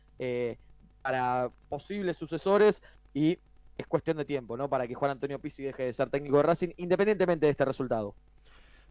para 1.00 1.50
posibles 1.70 2.18
sucesores 2.18 2.82
y 3.14 3.38
es 3.82 3.86
cuestión 3.86 4.16
de 4.16 4.24
tiempo, 4.24 4.56
¿no? 4.56 4.68
Para 4.68 4.88
que 4.88 4.94
Juan 4.94 5.12
Antonio 5.12 5.38
Pizzi 5.38 5.64
deje 5.64 5.84
de 5.84 5.92
ser 5.92 6.08
técnico 6.08 6.38
de 6.38 6.42
Racing, 6.44 6.70
independientemente 6.78 7.46
de 7.46 7.50
este 7.50 7.64
resultado. 7.64 8.14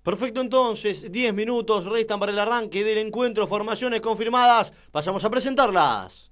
Perfecto 0.04 0.42
entonces, 0.42 1.12
10 1.12 1.34
minutos 1.34 1.86
restan 1.86 2.20
para 2.20 2.32
el 2.32 2.40
arranque 2.40 2.84
del 2.84 2.98
encuentro, 2.98 3.48
formaciones 3.48 4.02
confirmadas, 4.02 4.74
pasamos 4.92 5.24
a 5.24 5.30
presentarlas. 5.30 6.32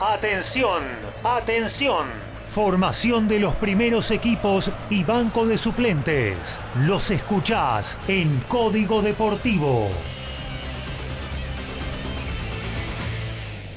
Atención, 0.00 0.82
atención. 1.22 2.06
Formación 2.48 3.28
de 3.28 3.38
los 3.38 3.54
primeros 3.56 4.10
equipos 4.10 4.70
y 4.88 5.04
banco 5.04 5.46
de 5.46 5.58
suplentes. 5.58 6.58
Los 6.86 7.10
escuchás 7.10 7.98
en 8.08 8.40
Código 8.48 9.02
Deportivo. 9.02 9.90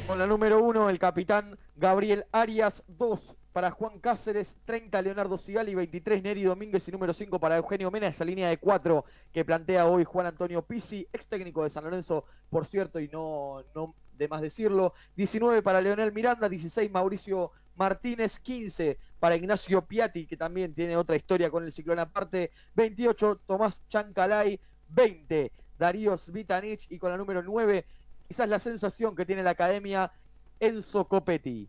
Con 0.08 0.18
la 0.18 0.26
número 0.26 0.64
uno, 0.64 0.90
el 0.90 0.98
capitán 0.98 1.60
Gabriel 1.76 2.26
Arias, 2.32 2.84
2 2.88 3.36
para 3.60 3.72
Juan 3.72 4.00
Cáceres, 4.00 4.56
30 4.64 5.02
Leonardo 5.02 5.38
Sigali, 5.38 5.76
23 5.76 6.24
Neri 6.24 6.44
Domínguez 6.44 6.88
y 6.88 6.94
número 6.94 7.12
5 7.12 7.42
para 7.42 7.58
Eugenio 7.58 7.92
Mena, 7.92 8.08
esa 8.08 8.24
línea 8.24 8.48
de 8.48 8.58
4 8.58 9.04
que 9.34 9.44
plantea 9.44 9.86
hoy 9.86 10.06
Juan 10.06 10.28
Antonio 10.28 10.62
Pizzi, 10.62 11.06
ex 11.12 11.28
técnico 11.28 11.66
de 11.66 11.70
San 11.70 11.84
Lorenzo, 11.84 12.24
por 12.50 12.66
cierto, 12.66 13.02
y 13.02 13.10
no, 13.10 13.66
no 13.76 13.96
de 14.14 14.30
más 14.30 14.40
decirlo, 14.40 14.94
19 15.18 15.62
para 15.62 15.82
Leonel 15.82 16.14
Miranda, 16.14 16.48
16 16.48 16.90
Mauricio 16.90 17.52
Martínez, 17.76 18.40
15 18.40 18.98
para 19.20 19.36
Ignacio 19.36 19.86
Piatti, 19.86 20.26
que 20.26 20.38
también 20.38 20.74
tiene 20.74 20.96
otra 20.96 21.18
historia 21.18 21.52
con 21.52 21.66
el 21.66 21.74
ciclón 21.74 22.00
aparte, 22.00 22.52
28 22.76 23.42
Tomás 23.46 23.86
Chancalay, 23.90 24.58
20 24.88 25.52
Darío 25.78 26.16
Vitanich 26.30 26.90
y 26.90 26.98
con 26.98 27.12
la 27.12 27.18
número 27.18 27.44
9, 27.44 27.86
quizás 28.26 28.48
la 28.48 28.60
sensación 28.60 29.18
que 29.18 29.26
tiene 29.26 29.44
la 29.44 29.50
academia, 29.50 30.14
Enzo 30.62 31.10
Copetti. 31.10 31.68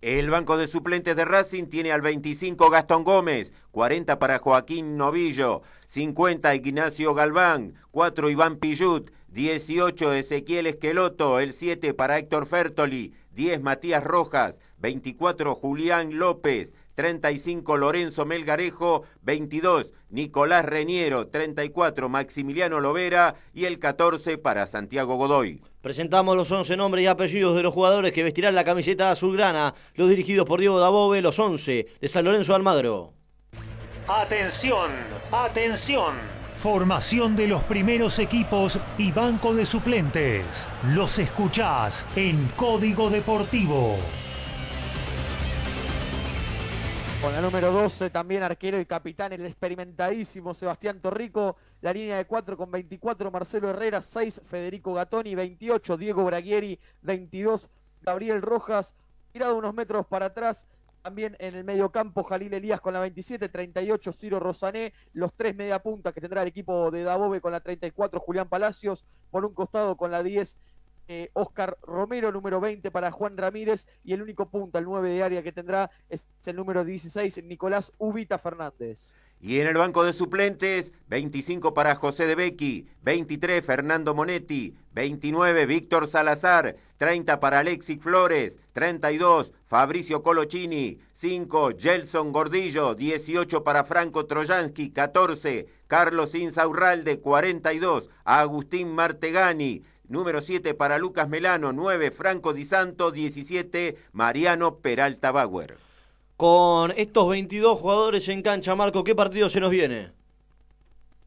El 0.00 0.30
banco 0.30 0.56
de 0.56 0.68
suplentes 0.68 1.16
de 1.16 1.24
Racing 1.24 1.64
tiene 1.64 1.90
al 1.90 2.02
25 2.02 2.70
Gastón 2.70 3.02
Gómez, 3.02 3.52
40 3.72 4.20
para 4.20 4.38
Joaquín 4.38 4.96
Novillo, 4.96 5.62
50 5.88 6.54
Ignacio 6.54 7.14
Galván, 7.14 7.74
4 7.90 8.30
Iván 8.30 8.58
Pillut, 8.58 9.10
18 9.26 10.12
Ezequiel 10.12 10.68
Esqueloto, 10.68 11.40
el 11.40 11.52
7 11.52 11.94
para 11.94 12.16
Héctor 12.16 12.46
Fertoli, 12.46 13.12
10 13.32 13.60
Matías 13.60 14.04
Rojas, 14.04 14.60
24 14.78 15.56
Julián 15.56 16.16
López, 16.16 16.76
35 16.98 17.76
Lorenzo 17.76 18.26
Melgarejo, 18.26 19.04
22 19.22 19.92
Nicolás 20.10 20.64
Reñero, 20.64 21.28
34 21.28 22.08
Maximiliano 22.08 22.80
Lovera 22.80 23.36
y 23.54 23.66
el 23.66 23.78
14 23.78 24.36
para 24.36 24.66
Santiago 24.66 25.14
Godoy. 25.14 25.62
Presentamos 25.80 26.36
los 26.36 26.50
11 26.50 26.76
nombres 26.76 27.04
y 27.04 27.06
apellidos 27.06 27.54
de 27.54 27.62
los 27.62 27.72
jugadores 27.72 28.10
que 28.10 28.24
vestirán 28.24 28.56
la 28.56 28.64
camiseta 28.64 29.12
azulgrana, 29.12 29.74
los 29.94 30.08
dirigidos 30.08 30.44
por 30.44 30.58
Diego 30.58 30.80
Dabove, 30.80 31.22
los 31.22 31.38
11 31.38 31.86
de 32.00 32.08
San 32.08 32.24
Lorenzo 32.24 32.56
Almagro. 32.56 33.12
Atención, 34.08 34.90
atención. 35.30 36.16
Formación 36.58 37.36
de 37.36 37.46
los 37.46 37.62
primeros 37.62 38.18
equipos 38.18 38.76
y 38.96 39.12
banco 39.12 39.54
de 39.54 39.64
suplentes. 39.64 40.66
Los 40.88 41.20
escuchás 41.20 42.04
en 42.16 42.48
Código 42.56 43.08
Deportivo. 43.08 43.98
Con 47.20 47.32
la 47.32 47.40
número 47.40 47.72
12 47.72 48.10
también 48.10 48.44
arquero 48.44 48.78
y 48.78 48.86
capitán 48.86 49.32
el 49.32 49.44
experimentadísimo 49.44 50.54
Sebastián 50.54 51.00
Torrico. 51.00 51.56
La 51.80 51.92
línea 51.92 52.16
de 52.16 52.26
4 52.26 52.56
con 52.56 52.70
24 52.70 53.32
Marcelo 53.32 53.70
Herrera, 53.70 54.02
6 54.02 54.42
Federico 54.46 54.94
Gatoni, 54.94 55.34
28 55.34 55.96
Diego 55.96 56.24
Braguieri, 56.24 56.78
22 57.02 57.68
Gabriel 58.02 58.40
Rojas. 58.40 58.94
Tirado 59.32 59.58
unos 59.58 59.74
metros 59.74 60.06
para 60.06 60.26
atrás 60.26 60.64
también 61.02 61.36
en 61.40 61.56
el 61.56 61.64
medio 61.64 61.90
campo 61.90 62.22
Jalil 62.22 62.54
Elías 62.54 62.80
con 62.80 62.94
la 62.94 63.00
27, 63.00 63.48
38 63.48 64.12
Ciro 64.12 64.38
Rosané, 64.38 64.92
los 65.12 65.32
tres 65.34 65.56
media 65.56 65.80
puntas 65.80 66.14
que 66.14 66.20
tendrá 66.20 66.42
el 66.42 66.48
equipo 66.48 66.90
de 66.92 67.02
Dabove 67.02 67.40
con 67.40 67.50
la 67.50 67.60
34 67.60 68.20
Julián 68.20 68.48
Palacios, 68.48 69.04
por 69.30 69.44
un 69.44 69.54
costado 69.54 69.96
con 69.96 70.12
la 70.12 70.22
10 70.22 70.56
eh, 71.08 71.30
Oscar 71.32 71.78
Romero, 71.82 72.30
número 72.30 72.60
20 72.60 72.90
para 72.90 73.10
Juan 73.10 73.36
Ramírez, 73.36 73.86
y 74.04 74.12
el 74.12 74.22
único 74.22 74.50
punta, 74.50 74.78
el 74.78 74.84
9 74.84 75.08
de 75.08 75.22
área 75.22 75.42
que 75.42 75.52
tendrá 75.52 75.90
es 76.08 76.24
el 76.44 76.56
número 76.56 76.84
16, 76.84 77.42
Nicolás 77.44 77.92
Ubita 77.98 78.38
Fernández. 78.38 79.14
Y 79.40 79.60
en 79.60 79.68
el 79.68 79.76
banco 79.76 80.04
de 80.04 80.12
suplentes, 80.12 80.92
25 81.06 81.72
para 81.72 81.94
José 81.94 82.26
de 82.26 82.34
Becky, 82.34 82.88
23 83.02 83.64
Fernando 83.64 84.12
Monetti, 84.12 84.74
29 84.92 85.64
Víctor 85.66 86.08
Salazar, 86.08 86.74
30 86.96 87.38
para 87.38 87.60
Alexis 87.60 88.00
Flores, 88.02 88.58
32 88.72 89.52
Fabricio 89.64 90.24
Colochini, 90.24 90.98
5 91.12 91.70
Gelson 91.78 92.32
Gordillo, 92.32 92.96
18 92.96 93.62
para 93.62 93.84
Franco 93.84 94.26
Trojansky, 94.26 94.90
14 94.90 95.68
Carlos 95.86 96.34
Insaurralde, 96.34 97.20
42 97.20 98.10
Agustín 98.24 98.92
Martegani, 98.92 99.84
Número 100.08 100.40
7 100.40 100.72
para 100.72 100.96
Lucas 100.96 101.28
Melano, 101.28 101.74
9 101.74 102.10
Franco 102.10 102.54
Di 102.54 102.64
Santo, 102.64 103.10
17 103.10 103.96
Mariano 104.12 104.76
Peralta 104.76 105.30
Bauer. 105.32 105.76
Con 106.38 106.92
estos 106.96 107.28
22 107.28 107.78
jugadores 107.78 108.26
en 108.28 108.40
cancha, 108.40 108.74
Marco, 108.74 109.04
¿qué 109.04 109.14
partido 109.14 109.50
se 109.50 109.60
nos 109.60 109.70
viene? 109.70 110.12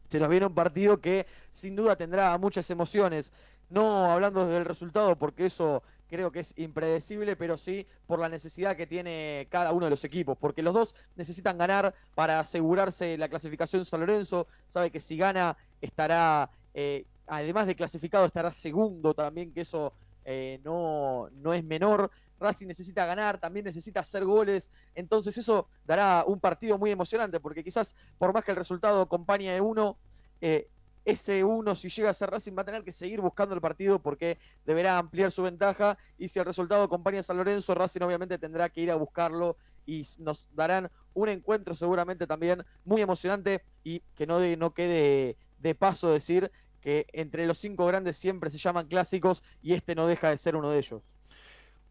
Se 0.07 0.19
nos 0.19 0.29
viene 0.29 0.47
un 0.47 0.55
partido 0.55 0.99
que 0.99 1.27
sin 1.51 1.75
duda 1.75 1.95
tendrá 1.95 2.35
muchas 2.39 2.69
emociones. 2.71 3.31
No 3.69 4.05
hablando 4.05 4.47
del 4.47 4.65
resultado, 4.65 5.15
porque 5.15 5.45
eso 5.45 5.83
creo 6.09 6.31
que 6.31 6.39
es 6.39 6.53
impredecible, 6.57 7.35
pero 7.35 7.57
sí 7.57 7.85
por 8.07 8.19
la 8.19 8.29
necesidad 8.29 8.75
que 8.75 8.87
tiene 8.87 9.47
cada 9.51 9.73
uno 9.73 9.85
de 9.85 9.91
los 9.91 10.03
equipos, 10.03 10.37
porque 10.37 10.63
los 10.63 10.73
dos 10.73 10.95
necesitan 11.15 11.57
ganar 11.57 11.93
para 12.15 12.39
asegurarse 12.39 13.17
la 13.17 13.29
clasificación 13.29 13.85
San 13.85 14.01
Lorenzo, 14.01 14.47
sabe 14.67 14.89
que 14.91 14.99
si 14.99 15.17
gana 15.17 15.55
estará, 15.81 16.49
eh, 16.73 17.05
además 17.27 17.67
de 17.67 17.75
clasificado, 17.75 18.25
estará 18.25 18.51
segundo 18.51 19.13
también, 19.13 19.53
que 19.53 19.61
eso 19.61 19.93
eh, 20.25 20.59
no, 20.63 21.29
no 21.31 21.53
es 21.53 21.63
menor. 21.63 22.11
Racing 22.39 22.67
necesita 22.67 23.05
ganar, 23.05 23.39
también 23.39 23.65
necesita 23.65 23.99
hacer 23.99 24.25
goles, 24.25 24.71
entonces 24.95 25.37
eso 25.37 25.67
dará 25.85 26.23
un 26.25 26.39
partido 26.39 26.77
muy 26.77 26.89
emocionante, 26.89 27.39
porque 27.39 27.63
quizás 27.63 27.95
por 28.17 28.33
más 28.33 28.43
que 28.43 28.51
el 28.51 28.57
resultado 28.57 29.01
acompañe 29.01 29.53
de 29.53 29.61
uno, 29.61 29.97
eh, 30.41 30.67
ese 31.05 31.43
uno, 31.43 31.75
si 31.75 31.89
llega 31.89 32.09
a 32.09 32.13
ser 32.13 32.29
Racing, 32.29 32.53
va 32.55 32.61
a 32.61 32.65
tener 32.65 32.83
que 32.83 32.91
seguir 32.91 33.21
buscando 33.21 33.55
el 33.55 33.61
partido 33.61 33.99
porque 33.99 34.37
deberá 34.65 34.97
ampliar 34.97 35.31
su 35.31 35.41
ventaja. 35.41 35.97
Y 36.17 36.27
si 36.27 36.39
el 36.39 36.45
resultado 36.45 36.83
acompaña 36.83 37.19
a 37.19 37.23
San 37.23 37.37
Lorenzo, 37.37 37.73
Racing 37.73 38.01
obviamente 38.01 38.37
tendrá 38.37 38.69
que 38.69 38.81
ir 38.81 38.91
a 38.91 38.95
buscarlo 38.95 39.57
y 39.85 40.05
nos 40.19 40.47
darán 40.53 40.91
un 41.13 41.29
encuentro 41.29 41.73
seguramente 41.73 42.27
también 42.27 42.63
muy 42.85 43.01
emocionante 43.01 43.63
y 43.83 44.01
que 44.15 44.27
no, 44.27 44.39
no 44.57 44.73
quede 44.73 45.37
de 45.57 45.75
paso 45.75 46.11
decir 46.11 46.51
que 46.81 47.07
entre 47.13 47.45
los 47.45 47.57
cinco 47.57 47.85
grandes 47.85 48.17
siempre 48.17 48.49
se 48.49 48.57
llaman 48.57 48.87
clásicos 48.87 49.43
y 49.61 49.73
este 49.73 49.95
no 49.95 50.07
deja 50.07 50.29
de 50.29 50.37
ser 50.37 50.55
uno 50.55 50.71
de 50.71 50.79
ellos. 50.79 51.01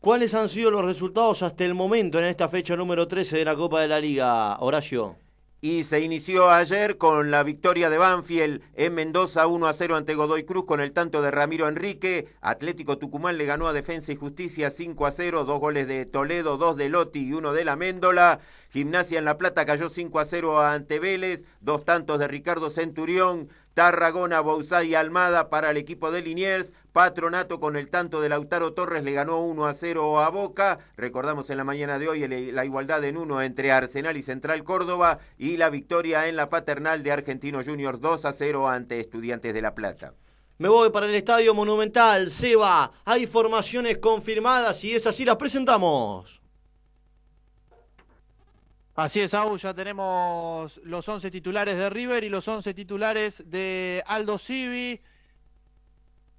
¿Cuáles 0.01 0.35
han 0.35 0.49
sido 0.49 0.71
los 0.71 0.85
resultados 0.85 1.43
hasta 1.43 1.65
el 1.65 1.75
momento 1.75 2.19
en 2.19 2.25
esta 2.25 2.49
fecha 2.49 2.75
número 2.77 3.07
13 3.07 3.39
de 3.39 3.45
la 3.45 3.57
Copa 3.57 3.81
de 3.81 3.89
la 3.89 4.01
Liga, 4.01 4.59
Horacio? 4.59 5.17
y 5.63 5.83
se 5.83 6.01
inició 6.01 6.51
ayer 6.51 6.97
con 6.97 7.31
la 7.31 7.43
victoria 7.43 7.91
de 7.91 7.99
Banfield 7.99 8.63
en 8.75 8.95
Mendoza 8.95 9.47
1 9.47 9.67
a 9.67 9.75
0 9.75 9.97
ante 9.97 10.15
Godoy 10.15 10.45
Cruz 10.45 10.65
con 10.65 10.81
el 10.81 10.93
tanto 10.93 11.21
de 11.21 11.31
Ramiro 11.31 11.69
Enrique. 11.69 12.29
Atlético 12.41 12.97
Tucumán 12.97 13.37
le 13.37 13.45
ganó 13.45 13.67
a 13.67 13.75
Defensa 13.75 14.11
y 14.13 14.17
Justicia 14.17 14.71
5 14.71 15.07
a 15.07 15.11
0, 15.11 15.45
dos 15.45 15.61
goles 15.61 15.87
de 15.87 16.07
Toledo, 16.07 16.57
dos 16.57 16.77
de 16.77 16.89
Lotti 16.89 17.29
y 17.29 17.33
uno 17.35 17.53
de 17.53 17.65
la 17.65 17.77
Méndola. 17.77 18.41
Gimnasia 18.71 19.19
en 19.19 19.27
La 19.27 19.37
Plata 19.37 19.67
cayó 19.67 19.91
5 19.91 20.19
a 20.19 20.25
0 20.25 20.61
ante 20.61 20.99
Vélez, 20.99 21.45
dos 21.61 21.85
tantos 21.85 22.19
de 22.19 22.29
Ricardo 22.29 22.71
Centurión. 22.71 23.49
Tarragona, 23.75 24.41
Bouzá 24.41 24.85
y 24.85 24.95
Almada 24.95 25.49
para 25.51 25.71
el 25.71 25.77
equipo 25.77 26.11
de 26.11 26.23
Liniers. 26.23 26.73
Patronato 26.93 27.61
con 27.61 27.77
el 27.77 27.89
tanto 27.89 28.21
de 28.21 28.29
Lautaro 28.29 28.73
Torres 28.73 29.05
le 29.05 29.13
ganó 29.13 29.41
1 29.43 29.67
a 29.67 29.75
0 29.75 30.21
a 30.21 30.29
Boca. 30.29 30.79
Recordamos 30.97 31.49
en 31.51 31.57
la 31.57 31.65
mañana 31.65 31.99
de 31.99 32.09
hoy 32.09 32.27
la 32.53 32.65
igualdad 32.65 33.05
en 33.05 33.17
uno 33.17 33.43
entre 33.43 33.71
Arsenal 33.71 34.17
y 34.17 34.23
Central 34.23 34.65
Córdoba 34.65 35.19
y 35.39 35.57
la 35.57 35.71
victoria 35.71 36.27
en 36.29 36.37
la 36.37 36.49
paternal 36.49 37.03
de 37.03 37.13
Argentino 37.13 37.63
Juniors 37.65 38.01
2 38.01 38.25
a 38.25 38.33
0 38.33 38.69
ante 38.69 38.99
Estudiantes 38.99 39.55
de 39.55 39.63
La 39.63 39.75
Plata. 39.75 40.15
Me 40.59 40.69
voy 40.69 40.91
para 40.91 41.07
el 41.07 41.15
Estadio 41.15 41.55
Monumental, 41.55 42.31
Seba. 42.31 42.93
Hay 43.05 43.27
formaciones 43.27 43.99
confirmadas 43.99 44.85
y 44.85 44.95
es 44.95 45.07
así 45.07 45.25
las 45.25 45.37
presentamos. 45.37 46.40
Así 49.01 49.19
es, 49.21 49.33
Au, 49.33 49.57
ya 49.57 49.73
tenemos 49.73 50.77
los 50.85 51.09
11 51.09 51.31
titulares 51.31 51.79
de 51.79 51.89
River 51.89 52.23
y 52.23 52.29
los 52.29 52.47
11 52.47 52.75
titulares 52.75 53.43
de 53.47 54.05
Aldo 54.07 54.37
Civi. 54.37 55.01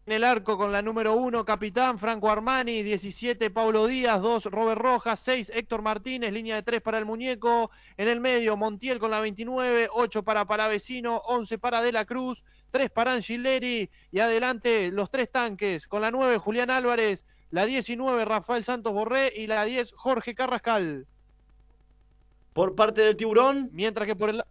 En 0.06 0.14
el 0.14 0.24
arco 0.24 0.60
con 0.60 0.72
la 0.72 0.84
número 0.84 1.16
1, 1.16 1.44
capitán 1.44 1.98
Franco 1.98 2.30
Armani, 2.30 2.84
17 2.84 3.50
Paulo 3.50 3.88
Díaz, 3.88 4.22
2 4.22 4.46
Robert 4.46 4.80
Rojas, 4.80 5.20
6 5.22 5.52
Héctor 5.56 5.82
Martínez, 5.82 6.32
línea 6.32 6.58
de 6.58 6.62
3 6.62 6.82
para 6.82 7.00
el 7.00 7.06
muñeco. 7.06 7.72
En 7.98 8.08
el 8.08 8.20
medio, 8.20 8.56
Montiel 8.56 9.00
con 9.00 9.10
la 9.10 9.22
29, 9.22 9.88
8 9.92 10.22
para 10.22 10.46
Palavecino, 10.46 11.18
11 11.26 11.58
para 11.58 11.82
De 11.82 11.92
la 11.92 12.06
Cruz, 12.06 12.44
3 12.70 12.92
para 12.92 13.14
Angileri 13.14 13.90
y 14.12 14.20
adelante 14.20 14.92
los 14.92 15.10
tres 15.10 15.32
tanques 15.32 15.88
con 15.88 16.04
la 16.04 16.12
9 16.12 16.38
Julián 16.38 16.70
Álvarez, 16.70 17.26
la 17.50 17.66
19 17.66 18.24
Rafael 18.24 18.64
Santos 18.64 18.94
Borré 18.94 19.34
y 19.36 19.48
la 19.48 19.66
10 19.66 19.94
Jorge 19.94 20.36
Carrascal 20.36 21.08
por 22.54 22.76
parte 22.76 23.02
del 23.02 23.18
tiburón. 23.18 23.70
Mientras 23.72 24.08
que 24.08 24.16
por 24.16 24.30
el, 24.30 24.44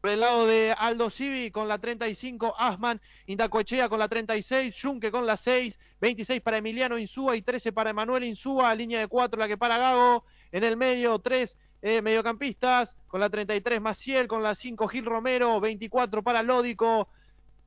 por 0.00 0.10
el 0.10 0.20
lado 0.20 0.46
de 0.46 0.74
Aldo 0.76 1.10
Civi 1.10 1.50
con 1.50 1.68
la 1.68 1.78
35, 1.78 2.54
Asman, 2.56 3.00
Indacoechea 3.26 3.88
con 3.88 3.98
la 3.98 4.08
36, 4.08 4.76
Junque 4.80 5.10
con 5.10 5.26
la 5.26 5.36
6, 5.36 5.78
26 6.00 6.40
para 6.40 6.58
Emiliano 6.58 6.98
Insúa 6.98 7.36
y 7.36 7.42
13 7.42 7.72
para 7.72 7.90
Emanuel 7.90 8.24
Insúa, 8.24 8.74
línea 8.74 9.00
de 9.00 9.08
4 9.08 9.38
la 9.38 9.48
que 9.48 9.58
para 9.58 9.78
Gago, 9.78 10.24
en 10.52 10.64
el 10.64 10.76
medio 10.76 11.18
3 11.18 11.56
eh, 11.82 12.02
mediocampistas, 12.02 12.96
con 13.08 13.20
la 13.20 13.30
33 13.30 13.80
Maciel, 13.80 14.26
con 14.26 14.42
la 14.42 14.54
5 14.54 14.88
Gil 14.88 15.04
Romero, 15.04 15.60
24 15.60 16.22
para 16.22 16.42
Lódico, 16.42 17.08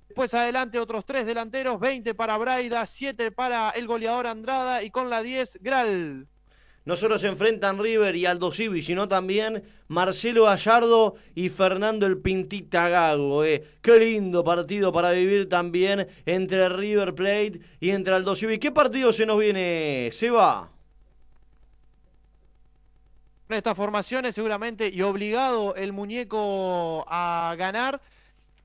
después 0.08 0.34
adelante 0.34 0.80
otros 0.80 1.06
3 1.06 1.26
delanteros, 1.26 1.80
20 1.80 2.13
para 2.13 2.38
Braida, 2.38 2.86
7 2.86 3.32
para 3.32 3.70
el 3.72 3.88
goleador 3.88 4.28
Andrada 4.28 4.84
y 4.84 4.89
con 4.89 5.10
la 5.10 5.22
10 5.22 5.60
Gral. 5.62 6.28
No 6.86 6.98
solo 6.98 7.17
se 7.17 7.28
enfrentan 7.28 7.80
River 7.80 8.15
y 8.17 8.26
Aldo 8.26 8.52
Civi, 8.52 8.82
sino 8.82 9.08
también 9.08 9.63
Marcelo 9.88 10.43
Gallardo 10.43 11.15
y 11.34 11.48
Fernando 11.48 12.06
el 12.06 12.17
Pintita 12.17 12.89
Gago. 12.89 13.46
Eh. 13.46 13.63
Qué 13.82 13.98
lindo 13.98 14.43
partido 14.43 14.91
para 14.91 15.12
vivir 15.12 15.48
también 15.48 16.08
entre 16.26 16.67
River 16.67 17.15
Plate 17.15 17.62
y 17.80 17.91
entre 17.91 18.15
Aldo 18.15 18.36
Civi. 18.36 18.58
¿Qué 18.60 18.72
partido 18.72 19.13
se 19.13 19.26
nos 19.26 19.39
viene, 19.39 20.10
Seba? 20.12 20.72
Estas 23.48 23.78
formaciones 23.78 24.36
seguramente 24.36 24.89
y 24.89 25.02
obligado 25.04 25.76
el 25.76 25.93
muñeco 25.93 27.06
a 27.08 27.56
ganar. 27.58 28.02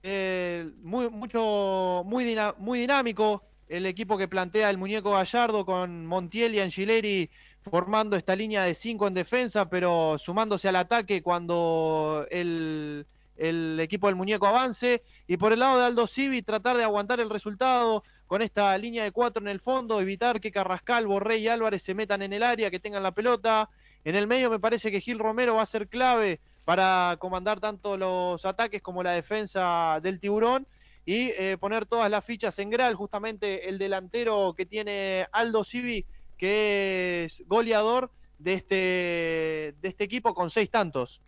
Eh, 0.03 0.71
muy, 0.83 1.09
mucho, 1.09 2.03
muy, 2.05 2.37
muy 2.59 2.79
dinámico 2.81 3.43
el 3.69 3.87
equipo 3.87 4.17
que 4.17 4.29
plantea 4.29 4.71
el 4.71 4.79
muñeco 4.79 5.13
Gallardo 5.13 5.67
con 5.67 6.07
Montiel 6.07 6.55
y 6.55 6.61
Angileri 6.61 7.31
formando 7.63 8.17
esta 8.17 8.37
línea 8.37 8.63
de 8.65 8.75
cinco 8.75 9.07
en 9.07 9.15
defensa, 9.15 9.69
pero 9.69 10.17
sumándose 10.19 10.69
al 10.69 10.77
ataque 10.77 11.23
cuando 11.23 12.27
el, 12.31 13.07
equipo 13.37 14.07
del 14.07 14.17
muñeco 14.17 14.47
avance. 14.47 15.03
Y 15.27 15.37
por 15.37 15.53
el 15.53 15.61
lado 15.61 15.79
de 15.79 15.87
Aldo 15.87 16.07
Civi, 16.07 16.43
tratar 16.43 16.77
de 16.77 16.85
aguantar 16.85 17.21
el 17.21 17.31
resultado 17.31 18.03
con 18.27 18.43
esta 18.43 18.77
línea 18.77 19.05
de 19.05 19.13
cuatro 19.13 19.43
en 19.43 19.49
el 19.49 19.61
fondo, 19.61 20.01
evitar 20.01 20.41
que 20.41 20.51
Carrascal, 20.51 21.07
Borré 21.07 21.39
y 21.39 21.49
Álvarez 21.49 21.83
se 21.83 21.95
metan 21.95 22.23
en 22.23 22.33
el 22.33 22.43
área, 22.43 22.71
que 22.71 22.81
tengan 22.81 23.03
la 23.03 23.13
pelota. 23.13 23.71
En 24.05 24.15
el 24.15 24.27
medio 24.27 24.51
me 24.51 24.61
parece 24.61 24.91
que 24.91 25.01
Gil 25.01 25.19
Romero 25.19 25.55
va 25.55 25.63
a 25.63 25.67
ser 25.67 25.89
clave 25.89 26.41
para 26.65 27.17
comandar 27.19 27.61
tanto 27.61 27.97
los 27.97 28.45
ataques 28.45 28.83
como 28.83 29.03
la 29.03 29.13
defensa 29.13 30.01
del 30.03 30.21
tiburón 30.21 30.67
y 31.07 31.31
eh, 31.39 31.57
poner 31.59 31.87
todas 31.87 32.11
las 32.11 32.23
fichas 32.23 32.59
en 32.59 32.69
Gral, 32.69 32.95
justamente 32.95 33.71
el 33.71 33.79
delantero 33.79 34.53
que 34.55 34.67
tiene 34.67 35.27
Aldo 35.33 35.65
Civi 35.65 36.05
que 36.39 37.25
es 37.27 37.43
goleador 37.47 38.11
de 38.39 38.55
este, 38.55 39.75
de 39.81 39.89
este 39.89 40.05
equipo 40.05 40.33
con 40.33 40.49
seis 40.49 40.71
tantos. 40.71 41.21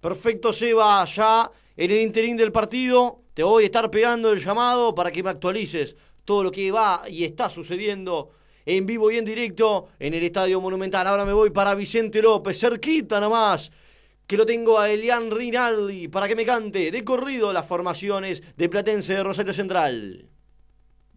Perfecto, 0.00 0.52
Seba, 0.52 1.04
ya 1.06 1.50
en 1.76 1.90
el 1.90 2.00
interín 2.00 2.36
del 2.36 2.52
partido 2.52 3.22
te 3.34 3.42
voy 3.42 3.64
a 3.64 3.66
estar 3.66 3.90
pegando 3.90 4.30
el 4.32 4.44
llamado 4.44 4.94
para 4.94 5.10
que 5.10 5.22
me 5.22 5.30
actualices 5.30 5.96
todo 6.24 6.44
lo 6.44 6.52
que 6.52 6.70
va 6.70 7.04
y 7.08 7.24
está 7.24 7.50
sucediendo 7.50 8.30
en 8.64 8.84
vivo 8.84 9.10
y 9.10 9.16
en 9.16 9.24
directo 9.24 9.88
en 9.98 10.14
el 10.14 10.22
Estadio 10.22 10.60
Monumental. 10.60 11.06
Ahora 11.06 11.24
me 11.24 11.32
voy 11.32 11.50
para 11.50 11.74
Vicente 11.74 12.20
López, 12.20 12.58
cerquita 12.58 13.20
nomás, 13.20 13.70
que 14.26 14.36
lo 14.36 14.44
tengo 14.44 14.78
a 14.78 14.90
Elian 14.90 15.30
Rinaldi 15.30 16.08
para 16.08 16.26
que 16.28 16.36
me 16.36 16.44
cante 16.44 16.90
de 16.90 17.04
corrido 17.04 17.52
las 17.52 17.66
formaciones 17.66 18.42
de 18.56 18.68
Platense 18.68 19.14
de 19.14 19.22
Rosario 19.22 19.52
Central. 19.52 20.28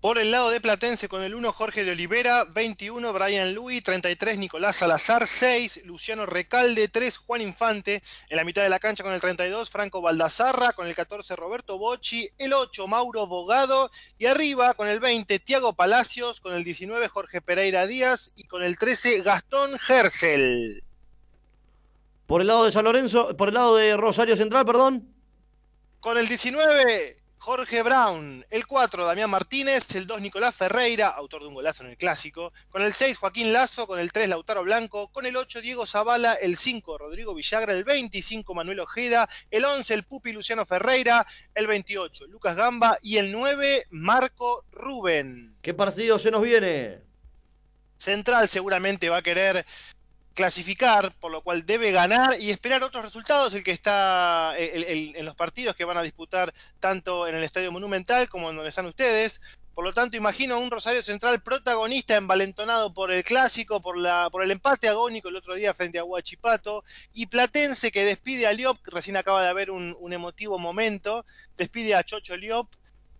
Por 0.01 0.17
el 0.17 0.31
lado 0.31 0.49
de 0.49 0.61
Platense 0.61 1.09
con 1.09 1.23
el 1.23 1.35
1 1.35 1.51
Jorge 1.51 1.83
de 1.83 1.91
Olivera, 1.91 2.45
21 2.45 3.11
Brian 3.11 3.53
Louis, 3.53 3.83
33 3.83 4.37
Nicolás 4.37 4.77
Salazar, 4.77 5.27
6 5.27 5.83
Luciano 5.83 6.25
Recalde, 6.25 6.87
3 6.87 7.17
Juan 7.17 7.41
Infante, 7.41 8.01
en 8.29 8.37
la 8.37 8.45
mitad 8.45 8.61
de 8.61 8.69
la 8.69 8.79
cancha 8.79 9.03
con 9.03 9.11
el 9.11 9.19
32 9.19 9.69
Franco 9.69 10.01
Baldazarra, 10.01 10.71
con 10.71 10.87
el 10.87 10.95
14 10.95 11.35
Roberto 11.35 11.77
Bocci, 11.77 12.29
el 12.37 12.53
8 12.53 12.87
Mauro 12.87 13.27
Bogado 13.27 13.91
y 14.17 14.27
arriba 14.27 14.73
con 14.73 14.87
el 14.87 15.01
20 15.01 15.37
Tiago 15.39 15.73
Palacios, 15.73 16.39
con 16.39 16.53
el 16.53 16.63
19 16.63 17.09
Jorge 17.09 17.41
Pereira 17.41 17.85
Díaz 17.85 18.31
y 18.37 18.45
con 18.45 18.63
el 18.63 18.79
13 18.79 19.21
Gastón 19.21 19.77
Gersel. 19.79 20.81
Por 22.25 22.39
el 22.39 22.47
lado 22.47 22.63
de 22.63 22.71
San 22.71 22.85
Lorenzo, 22.85 23.35
por 23.35 23.49
el 23.49 23.55
lado 23.55 23.75
de 23.75 23.97
Rosario 23.97 24.37
Central, 24.37 24.65
perdón. 24.65 25.13
Con 25.99 26.17
el 26.17 26.29
19 26.29 27.18
Jorge 27.39 27.83
Brown, 27.83 28.45
el 28.49 28.67
4 28.67 29.05
Damián 29.05 29.29
Martínez, 29.29 29.95
el 29.95 30.05
2 30.05 30.19
Nicolás 30.19 30.53
Ferreira, 30.53 31.07
autor 31.07 31.41
de 31.41 31.47
un 31.47 31.53
golazo 31.53 31.83
en 31.83 31.91
el 31.91 31.97
clásico, 31.97 32.51
con 32.69 32.81
el 32.81 32.91
6 32.91 33.17
Joaquín 33.17 33.53
Lazo, 33.53 33.87
con 33.87 33.97
el 33.97 34.11
3 34.11 34.27
Lautaro 34.27 34.61
Blanco, 34.63 35.09
con 35.13 35.25
el 35.25 35.37
8 35.37 35.61
Diego 35.61 35.85
Zavala, 35.85 36.33
el 36.33 36.57
5 36.57 36.97
Rodrigo 36.97 37.33
Villagra, 37.33 37.71
el 37.71 37.85
25 37.85 38.53
Manuel 38.53 38.81
Ojeda, 38.81 39.29
el 39.51 39.63
11 39.63 39.93
el 39.93 40.03
Pupi 40.03 40.33
Luciano 40.33 40.65
Ferreira, 40.65 41.25
el 41.55 41.65
28 41.65 42.27
Lucas 42.27 42.57
Gamba 42.57 42.97
y 43.01 43.17
el 43.17 43.31
9 43.31 43.85
Marco 43.89 44.65
Rubén. 44.71 45.55
¿Qué 45.61 45.73
partido 45.73 46.19
se 46.19 46.31
nos 46.31 46.41
viene? 46.41 46.99
Central 47.95 48.49
seguramente 48.49 49.09
va 49.09 49.17
a 49.17 49.21
querer 49.21 49.65
clasificar, 50.33 51.13
por 51.19 51.31
lo 51.31 51.41
cual 51.41 51.65
debe 51.65 51.91
ganar 51.91 52.39
y 52.39 52.49
esperar 52.49 52.83
otros 52.83 53.03
resultados, 53.03 53.53
el 53.53 53.63
que 53.63 53.71
está 53.71 54.53
en 54.57 55.25
los 55.25 55.35
partidos 55.35 55.75
que 55.75 55.85
van 55.85 55.97
a 55.97 56.03
disputar 56.03 56.53
tanto 56.79 57.27
en 57.27 57.35
el 57.35 57.43
Estadio 57.43 57.71
Monumental 57.71 58.29
como 58.29 58.49
en 58.49 58.55
donde 58.55 58.69
están 58.69 58.85
ustedes. 58.85 59.41
Por 59.73 59.85
lo 59.85 59.93
tanto, 59.93 60.17
imagino 60.17 60.55
a 60.55 60.57
un 60.57 60.71
Rosario 60.71 61.01
Central 61.01 61.41
protagonista 61.41 62.17
envalentonado 62.17 62.93
por 62.93 63.11
el 63.11 63.23
clásico, 63.23 63.81
por, 63.81 63.97
la, 63.97 64.29
por 64.29 64.43
el 64.43 64.51
empate 64.51 64.89
agónico 64.89 65.29
el 65.29 65.37
otro 65.37 65.55
día 65.55 65.73
frente 65.73 65.99
a 65.99 66.03
Huachipato, 66.03 66.83
y 67.13 67.27
Platense 67.27 67.91
que 67.91 68.03
despide 68.03 68.45
a 68.45 68.51
Liop, 68.51 68.77
recién 68.85 69.15
acaba 69.15 69.41
de 69.41 69.49
haber 69.49 69.71
un, 69.71 69.95
un 69.99 70.11
emotivo 70.11 70.59
momento, 70.59 71.25
despide 71.55 71.95
a 71.95 72.03
Chocho 72.03 72.35
Liop, 72.35 72.67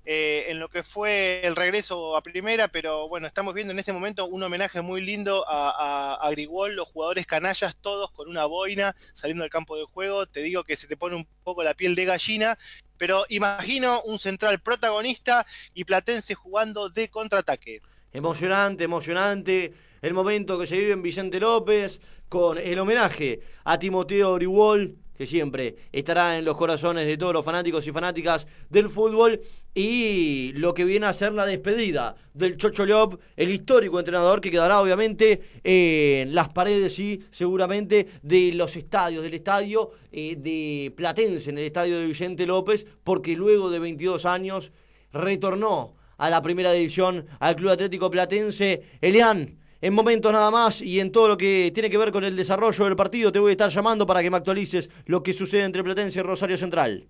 eh, 0.05 0.45
en 0.47 0.59
lo 0.59 0.69
que 0.69 0.81
fue 0.81 1.41
el 1.43 1.55
regreso 1.55 2.15
a 2.15 2.23
primera, 2.23 2.67
pero 2.67 3.07
bueno, 3.07 3.27
estamos 3.27 3.53
viendo 3.53 3.73
en 3.73 3.79
este 3.79 3.93
momento 3.93 4.25
un 4.25 4.41
homenaje 4.41 4.81
muy 4.81 5.01
lindo 5.01 5.45
a, 5.47 6.17
a, 6.19 6.31
los 6.31 6.88
jugadores 6.88 7.27
canallas, 7.27 7.77
todos 7.77 8.12
con 8.12 8.27
una 8.29 8.45
boina 8.45 8.95
saliendo 9.13 9.43
del 9.43 9.51
campo 9.51 9.77
de 9.77 9.85
juego. 9.85 10.25
Te 10.25 10.41
digo 10.41 10.63
que 10.63 10.77
se 10.77 10.88
te 10.88 10.97
pone 10.97 11.15
un 11.15 11.27
poco 11.43 11.63
la 11.63 11.73
piel 11.73 11.95
de 11.95 12.05
gallina, 12.05 12.57
pero 12.97 13.25
imagino 13.29 14.01
un 14.03 14.17
central 14.19 14.59
protagonista 14.59 15.45
y 15.73 15.83
Platense 15.83 16.33
jugando 16.33 16.89
de 16.89 17.09
contraataque. 17.09 17.81
Emocionante, 18.12 18.85
emocionante 18.85 19.73
el 20.01 20.13
momento 20.13 20.57
que 20.57 20.67
se 20.67 20.77
vive 20.77 20.93
en 20.93 21.01
Vicente 21.01 21.39
López 21.39 21.99
con 22.29 22.57
el 22.57 22.79
homenaje 22.79 23.41
a 23.63 23.77
Timoteo 23.77 24.35
Grigol 24.35 24.97
que 25.19 25.25
siempre 25.25 25.75
estará 25.91 26.38
en 26.38 26.45
los 26.45 26.55
corazones 26.55 27.05
de 27.05 27.17
todos 27.17 27.34
los 27.34 27.43
fanáticos 27.43 27.86
y 27.86 27.91
fanáticas 27.91 28.47
del 28.69 28.89
fútbol, 28.89 29.41
y 29.75 30.53
lo 30.53 30.73
que 30.73 30.86
viene 30.86 31.08
a 31.08 31.13
ser 31.13 31.34
la 31.34 31.45
despedida 31.45 32.15
del 32.34 32.55
Chocho 32.55 32.86
Lop, 32.86 33.19
el 33.36 33.49
histórico 33.49 33.99
entrenador 33.99 34.39
que 34.39 34.49
quedará 34.49 34.79
obviamente 34.79 35.41
en 35.62 36.34
las 36.34 36.47
paredes 36.47 36.97
y 36.99 37.21
seguramente 37.32 38.08
de 38.21 38.53
los 38.53 38.77
estadios, 38.77 39.21
del 39.21 39.34
estadio 39.34 39.91
eh, 40.10 40.38
de 40.38 40.93
Platense, 40.95 41.49
en 41.49 41.58
el 41.58 41.65
estadio 41.65 41.99
de 41.99 42.08
Vicente 42.08 42.45
López, 42.45 42.86
porque 43.03 43.36
luego 43.36 43.69
de 43.69 43.79
22 43.79 44.23
años 44.25 44.71
retornó 45.12 45.97
a 46.17 46.29
la 46.29 46.41
primera 46.41 46.71
división 46.71 47.25
al 47.39 47.58
Club 47.58 47.71
Atlético 47.71 48.10
Platense. 48.10 48.84
Elian, 49.01 49.58
en 49.81 49.93
momentos 49.93 50.31
nada 50.31 50.51
más 50.51 50.81
y 50.81 50.99
en 50.99 51.11
todo 51.11 51.29
lo 51.29 51.37
que 51.37 51.71
tiene 51.73 51.89
que 51.89 51.97
ver 51.97 52.11
con 52.11 52.23
el 52.23 52.35
desarrollo 52.35 52.85
del 52.85 52.95
partido, 52.95 53.31
te 53.31 53.39
voy 53.39 53.49
a 53.49 53.53
estar 53.53 53.69
llamando 53.69 54.05
para 54.05 54.21
que 54.21 54.29
me 54.29 54.37
actualices 54.37 54.89
lo 55.05 55.23
que 55.23 55.33
sucede 55.33 55.63
entre 55.63 55.83
Platense 55.83 56.19
y 56.19 56.21
Rosario 56.21 56.57
Central. 56.57 57.07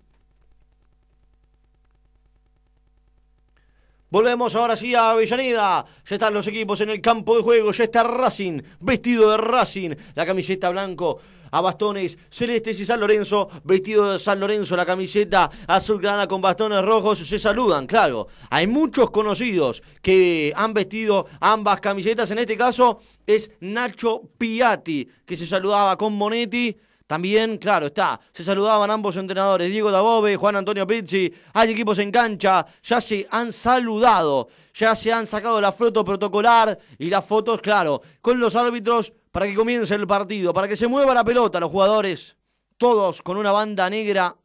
Volvemos 4.10 4.56
ahora 4.56 4.76
sí 4.76 4.92
a 4.92 5.12
Avellaneda. 5.12 5.84
Ya 6.04 6.14
están 6.16 6.34
los 6.34 6.46
equipos 6.48 6.80
en 6.80 6.90
el 6.90 7.00
campo 7.00 7.36
de 7.36 7.42
juego. 7.42 7.70
Ya 7.70 7.84
está 7.84 8.02
Racing, 8.02 8.60
vestido 8.80 9.30
de 9.30 9.36
Racing. 9.36 9.94
La 10.16 10.26
camiseta 10.26 10.68
blanco 10.70 11.20
a 11.50 11.60
bastones 11.60 12.18
celestes 12.30 12.78
y 12.80 12.86
San 12.86 13.00
Lorenzo, 13.00 13.48
vestido 13.64 14.12
de 14.12 14.18
San 14.18 14.40
Lorenzo, 14.40 14.76
la 14.76 14.86
camiseta 14.86 15.50
azul 15.66 16.00
grana 16.00 16.26
con 16.26 16.40
bastones 16.40 16.82
rojos, 16.82 17.18
se 17.18 17.38
saludan, 17.38 17.86
claro. 17.86 18.28
Hay 18.50 18.66
muchos 18.66 19.10
conocidos 19.10 19.82
que 20.02 20.52
han 20.54 20.74
vestido 20.74 21.26
ambas 21.40 21.80
camisetas, 21.80 22.30
en 22.30 22.38
este 22.38 22.56
caso 22.56 23.00
es 23.26 23.50
Nacho 23.60 24.22
Piatti, 24.38 25.08
que 25.24 25.36
se 25.36 25.46
saludaba 25.46 25.96
con 25.96 26.14
Monetti. 26.14 26.76
También, 27.06 27.58
claro, 27.58 27.86
está, 27.86 28.20
se 28.32 28.44
saludaban 28.44 28.88
ambos 28.88 29.16
entrenadores, 29.16 29.68
Diego 29.68 29.90
Dabove, 29.90 30.36
Juan 30.36 30.54
Antonio 30.54 30.86
Pizzi, 30.86 31.34
hay 31.54 31.72
equipos 31.72 31.98
en 31.98 32.12
cancha, 32.12 32.64
ya 32.84 33.00
se 33.00 33.26
han 33.32 33.52
saludado, 33.52 34.46
ya 34.72 34.94
se 34.94 35.12
han 35.12 35.26
sacado 35.26 35.60
la 35.60 35.72
foto 35.72 36.04
protocolar 36.04 36.78
y 37.00 37.10
las 37.10 37.24
fotos, 37.24 37.60
claro, 37.60 38.00
con 38.22 38.38
los 38.38 38.54
árbitros 38.54 39.12
para 39.30 39.46
que 39.46 39.54
comience 39.54 39.94
el 39.94 40.06
partido, 40.06 40.52
para 40.52 40.68
que 40.68 40.76
se 40.76 40.88
mueva 40.88 41.14
la 41.14 41.24
pelota 41.24 41.60
los 41.60 41.70
jugadores, 41.70 42.36
todos 42.76 43.22
con 43.22 43.36
una 43.36 43.52
banda 43.52 43.88
negra 43.88 44.36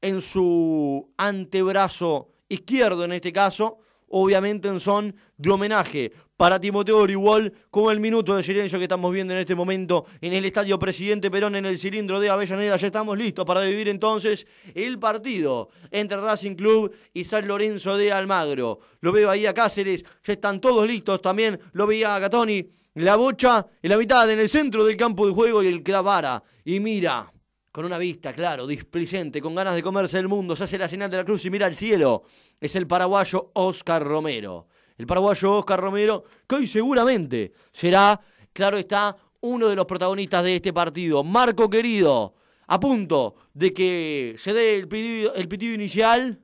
en 0.00 0.20
su 0.20 1.12
antebrazo 1.16 2.32
izquierdo 2.48 3.04
en 3.04 3.12
este 3.12 3.32
caso, 3.32 3.78
obviamente 4.08 4.68
en 4.68 4.80
son 4.80 5.14
de 5.36 5.50
homenaje 5.50 6.12
para 6.36 6.60
Timoteo 6.60 6.98
Orihuol, 6.98 7.52
como 7.70 7.90
el 7.90 7.98
minuto 7.98 8.36
de 8.36 8.42
silencio 8.42 8.78
que 8.78 8.84
estamos 8.84 9.10
viendo 9.12 9.32
en 9.32 9.40
este 9.40 9.54
momento 9.54 10.04
en 10.20 10.34
el 10.34 10.44
Estadio 10.44 10.78
Presidente 10.78 11.30
Perón 11.30 11.56
en 11.56 11.64
el 11.64 11.78
cilindro 11.78 12.20
de 12.20 12.28
Avellaneda. 12.28 12.76
Ya 12.76 12.86
estamos 12.86 13.16
listos 13.16 13.46
para 13.46 13.62
vivir 13.62 13.88
entonces 13.88 14.46
el 14.74 14.98
partido 14.98 15.70
entre 15.90 16.20
Racing 16.20 16.54
Club 16.54 16.94
y 17.14 17.24
San 17.24 17.48
Lorenzo 17.48 17.96
de 17.96 18.12
Almagro. 18.12 18.80
Lo 19.00 19.12
veo 19.12 19.30
ahí 19.30 19.46
a 19.46 19.54
Cáceres, 19.54 20.04
ya 20.24 20.34
están 20.34 20.60
todos 20.60 20.86
listos 20.86 21.22
también, 21.22 21.58
lo 21.72 21.86
veía 21.86 22.14
a 22.14 22.18
Gatoni 22.18 22.75
la 23.04 23.16
bocha 23.16 23.66
en 23.82 23.90
la 23.90 23.98
mitad, 23.98 24.30
en 24.30 24.40
el 24.40 24.48
centro 24.48 24.84
del 24.84 24.96
campo 24.96 25.26
de 25.26 25.32
juego 25.34 25.62
y 25.62 25.66
el 25.66 25.82
clavara. 25.82 26.42
Y 26.64 26.80
mira, 26.80 27.30
con 27.70 27.84
una 27.84 27.98
vista, 27.98 28.32
claro, 28.32 28.66
displicente, 28.66 29.40
con 29.42 29.54
ganas 29.54 29.74
de 29.74 29.82
comerse 29.82 30.18
el 30.18 30.28
mundo, 30.28 30.56
se 30.56 30.64
hace 30.64 30.78
la 30.78 30.88
señal 30.88 31.10
de 31.10 31.18
la 31.18 31.24
cruz 31.24 31.44
y 31.44 31.50
mira 31.50 31.66
al 31.66 31.74
cielo. 31.74 32.22
Es 32.58 32.74
el 32.74 32.86
paraguayo 32.86 33.50
Oscar 33.52 34.02
Romero. 34.02 34.68
El 34.96 35.06
paraguayo 35.06 35.58
Oscar 35.58 35.78
Romero, 35.78 36.24
que 36.48 36.54
hoy 36.54 36.66
seguramente 36.66 37.52
será, 37.70 38.18
claro 38.52 38.78
está, 38.78 39.14
uno 39.40 39.68
de 39.68 39.76
los 39.76 39.84
protagonistas 39.84 40.42
de 40.42 40.56
este 40.56 40.72
partido. 40.72 41.22
Marco 41.22 41.68
querido, 41.68 42.34
a 42.66 42.80
punto 42.80 43.36
de 43.52 43.74
que 43.74 44.36
se 44.38 44.54
dé 44.54 44.76
el 44.76 44.88
pitido, 44.88 45.34
el 45.34 45.48
pitido 45.48 45.74
inicial. 45.74 46.40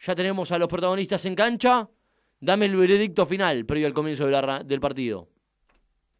Ya 0.00 0.16
tenemos 0.16 0.50
a 0.50 0.58
los 0.58 0.68
protagonistas 0.68 1.24
en 1.26 1.36
cancha. 1.36 1.88
Dame 2.40 2.66
el 2.66 2.74
veredicto 2.74 3.24
final, 3.24 3.64
previo 3.64 3.86
al 3.86 3.94
comienzo 3.94 4.26
del 4.26 4.80
partido. 4.80 5.31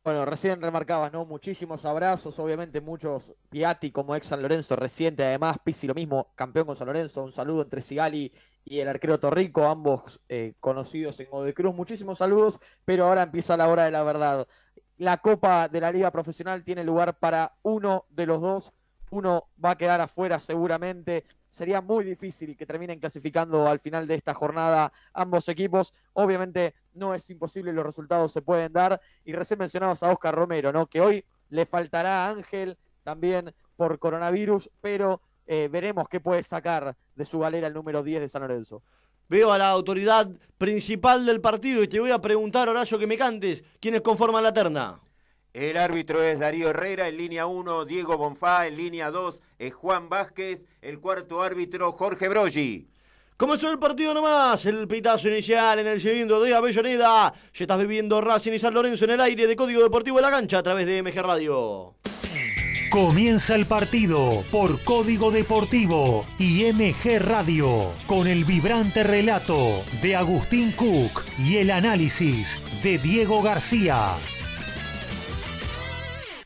Bueno, 0.05 0.25
recién 0.25 0.61
remarcabas, 0.61 1.13
¿no? 1.13 1.25
Muchísimos 1.25 1.85
abrazos, 1.85 2.37
obviamente 2.41 2.81
muchos 2.81 3.33
Piatti 3.51 3.93
como 3.93 4.17
ex 4.17 4.27
San 4.27 4.43
Lorenzo 4.43 4.75
reciente, 4.75 5.23
además 5.25 5.59
Pizzi 5.63 5.87
lo 5.87 5.95
mismo, 5.95 6.33
campeón 6.35 6.67
con 6.67 6.75
San 6.75 6.89
Lorenzo, 6.89 7.23
un 7.23 7.31
saludo 7.31 7.63
entre 7.63 7.83
Sigali 7.83 8.33
y 8.65 8.81
el 8.81 8.89
arquero 8.89 9.21
Torrico, 9.21 9.65
ambos 9.69 10.21
eh, 10.29 10.55
conocidos 10.59 11.21
en 11.21 11.31
Modo 11.31 11.55
Cruz, 11.55 11.73
muchísimos 11.73 12.19
saludos, 12.19 12.59
pero 12.85 13.07
ahora 13.07 13.23
empieza 13.23 13.57
la 13.57 13.69
hora 13.69 13.85
de 13.85 13.93
la 13.93 14.03
verdad. 14.03 14.49
La 14.97 15.19
Copa 15.19 15.69
de 15.69 15.81
la 15.81 15.93
Liga 15.93 16.11
Profesional 16.11 16.65
tiene 16.65 16.83
lugar 16.83 17.21
para 17.21 17.55
uno 17.63 18.07
de 18.11 18.27
los 18.27 18.41
dos 18.41 18.73
uno 19.13 19.51
va 19.63 19.73
a 19.73 19.79
quedar 19.79 20.01
afuera 20.01 20.41
seguramente. 20.41 21.25
Sería 21.47 21.83
muy 21.83 22.03
difícil 22.03 22.57
que 22.57 22.65
terminen 22.65 22.99
clasificando 22.99 23.69
al 23.69 23.79
final 23.79 24.07
de 24.07 24.15
esta 24.15 24.33
jornada 24.33 24.91
ambos 25.13 25.49
equipos. 25.51 25.93
Obviamente 26.15 26.75
no 26.95 27.15
es 27.15 27.29
imposible, 27.31 27.73
los 27.73 27.85
resultados 27.85 28.33
se 28.33 28.43
pueden 28.43 28.73
dar. 28.73 29.01
Y 29.25 29.33
recién 29.33 29.59
mencionabas 29.59 30.03
a 30.03 30.11
Oscar 30.11 30.35
Romero, 30.35 30.73
¿no? 30.73 30.87
Que 30.87 31.01
hoy 31.01 31.25
le 31.49 31.67
faltará 31.67 32.27
a 32.27 32.31
Ángel 32.31 32.77
también 33.03 33.55
por 33.77 33.99
coronavirus, 33.99 34.71
pero 34.81 35.21
eh, 35.47 35.69
veremos 35.71 36.09
qué 36.09 36.21
puede 36.21 36.43
sacar 36.43 36.97
de 37.15 37.25
su 37.25 37.39
galera 37.39 37.67
el 37.67 37.75
número 37.75 38.03
10 38.03 38.21
de 38.21 38.29
San 38.29 38.43
Lorenzo. 38.43 38.83
Veo 39.29 39.51
a 39.51 39.59
la 39.59 39.71
autoridad 39.71 40.29
principal 40.59 41.25
del 41.25 41.41
partido 41.41 41.83
y 41.83 41.89
te 41.89 42.01
voy 42.01 42.11
a 42.11 42.21
preguntar, 42.21 42.69
Horacio, 42.69 42.99
que 42.99 43.07
me 43.07 43.17
cantes, 43.17 43.65
¿quiénes 43.81 44.03
conforman 44.03 44.43
la 44.43 44.53
terna? 44.53 45.01
El 45.53 45.77
árbitro 45.77 46.23
es 46.23 46.39
Darío 46.39 46.71
Herrera, 46.71 47.09
en 47.09 47.19
línea 47.19 47.47
1 47.47 47.85
Diego 47.85 48.17
Bonfá, 48.17 48.67
en 48.67 48.77
línea 48.77 49.11
2 49.11 49.43
es 49.59 49.75
Juan 49.75 50.09
Vázquez, 50.09 50.65
el 50.81 50.99
cuarto 50.99 51.43
árbitro 51.43 51.93
Jorge 51.93 52.29
Broggi. 52.29 52.89
Comenzó 53.43 53.73
el 53.73 53.79
partido 53.81 54.15
nomás, 54.15 54.65
el 54.67 54.87
pitazo 54.87 55.29
inicial 55.29 55.81
en 55.81 55.89
el 55.89 56.01
segundo 56.01 56.41
de 56.41 56.55
Avellaneda. 56.55 57.35
Ya 57.53 57.65
estás 57.65 57.79
viviendo 57.81 58.21
Racing 58.21 58.53
y 58.53 58.61
San 58.61 58.73
Lorenzo 58.73 59.05
en 59.05 59.11
el 59.11 59.21
aire 59.21 59.49
de 59.49 59.57
Código 59.57 59.83
Deportivo 59.83 60.19
de 60.19 60.23
la 60.23 60.31
Cancha 60.31 60.59
a 60.59 60.63
través 60.63 60.87
de 60.87 61.03
MG 61.03 61.21
Radio. 61.21 61.97
Comienza 62.93 63.57
el 63.57 63.67
partido 63.67 64.45
por 64.53 64.81
Código 64.85 65.33
Deportivo 65.33 66.25
y 66.39 66.73
MG 66.73 67.19
Radio 67.19 67.91
con 68.07 68.29
el 68.29 68.45
vibrante 68.45 69.03
relato 69.03 69.83
de 70.01 70.15
Agustín 70.15 70.71
Cook 70.71 71.25
y 71.37 71.57
el 71.57 71.73
análisis 71.73 72.61
de 72.85 72.99
Diego 72.99 73.43
García. 73.43 74.11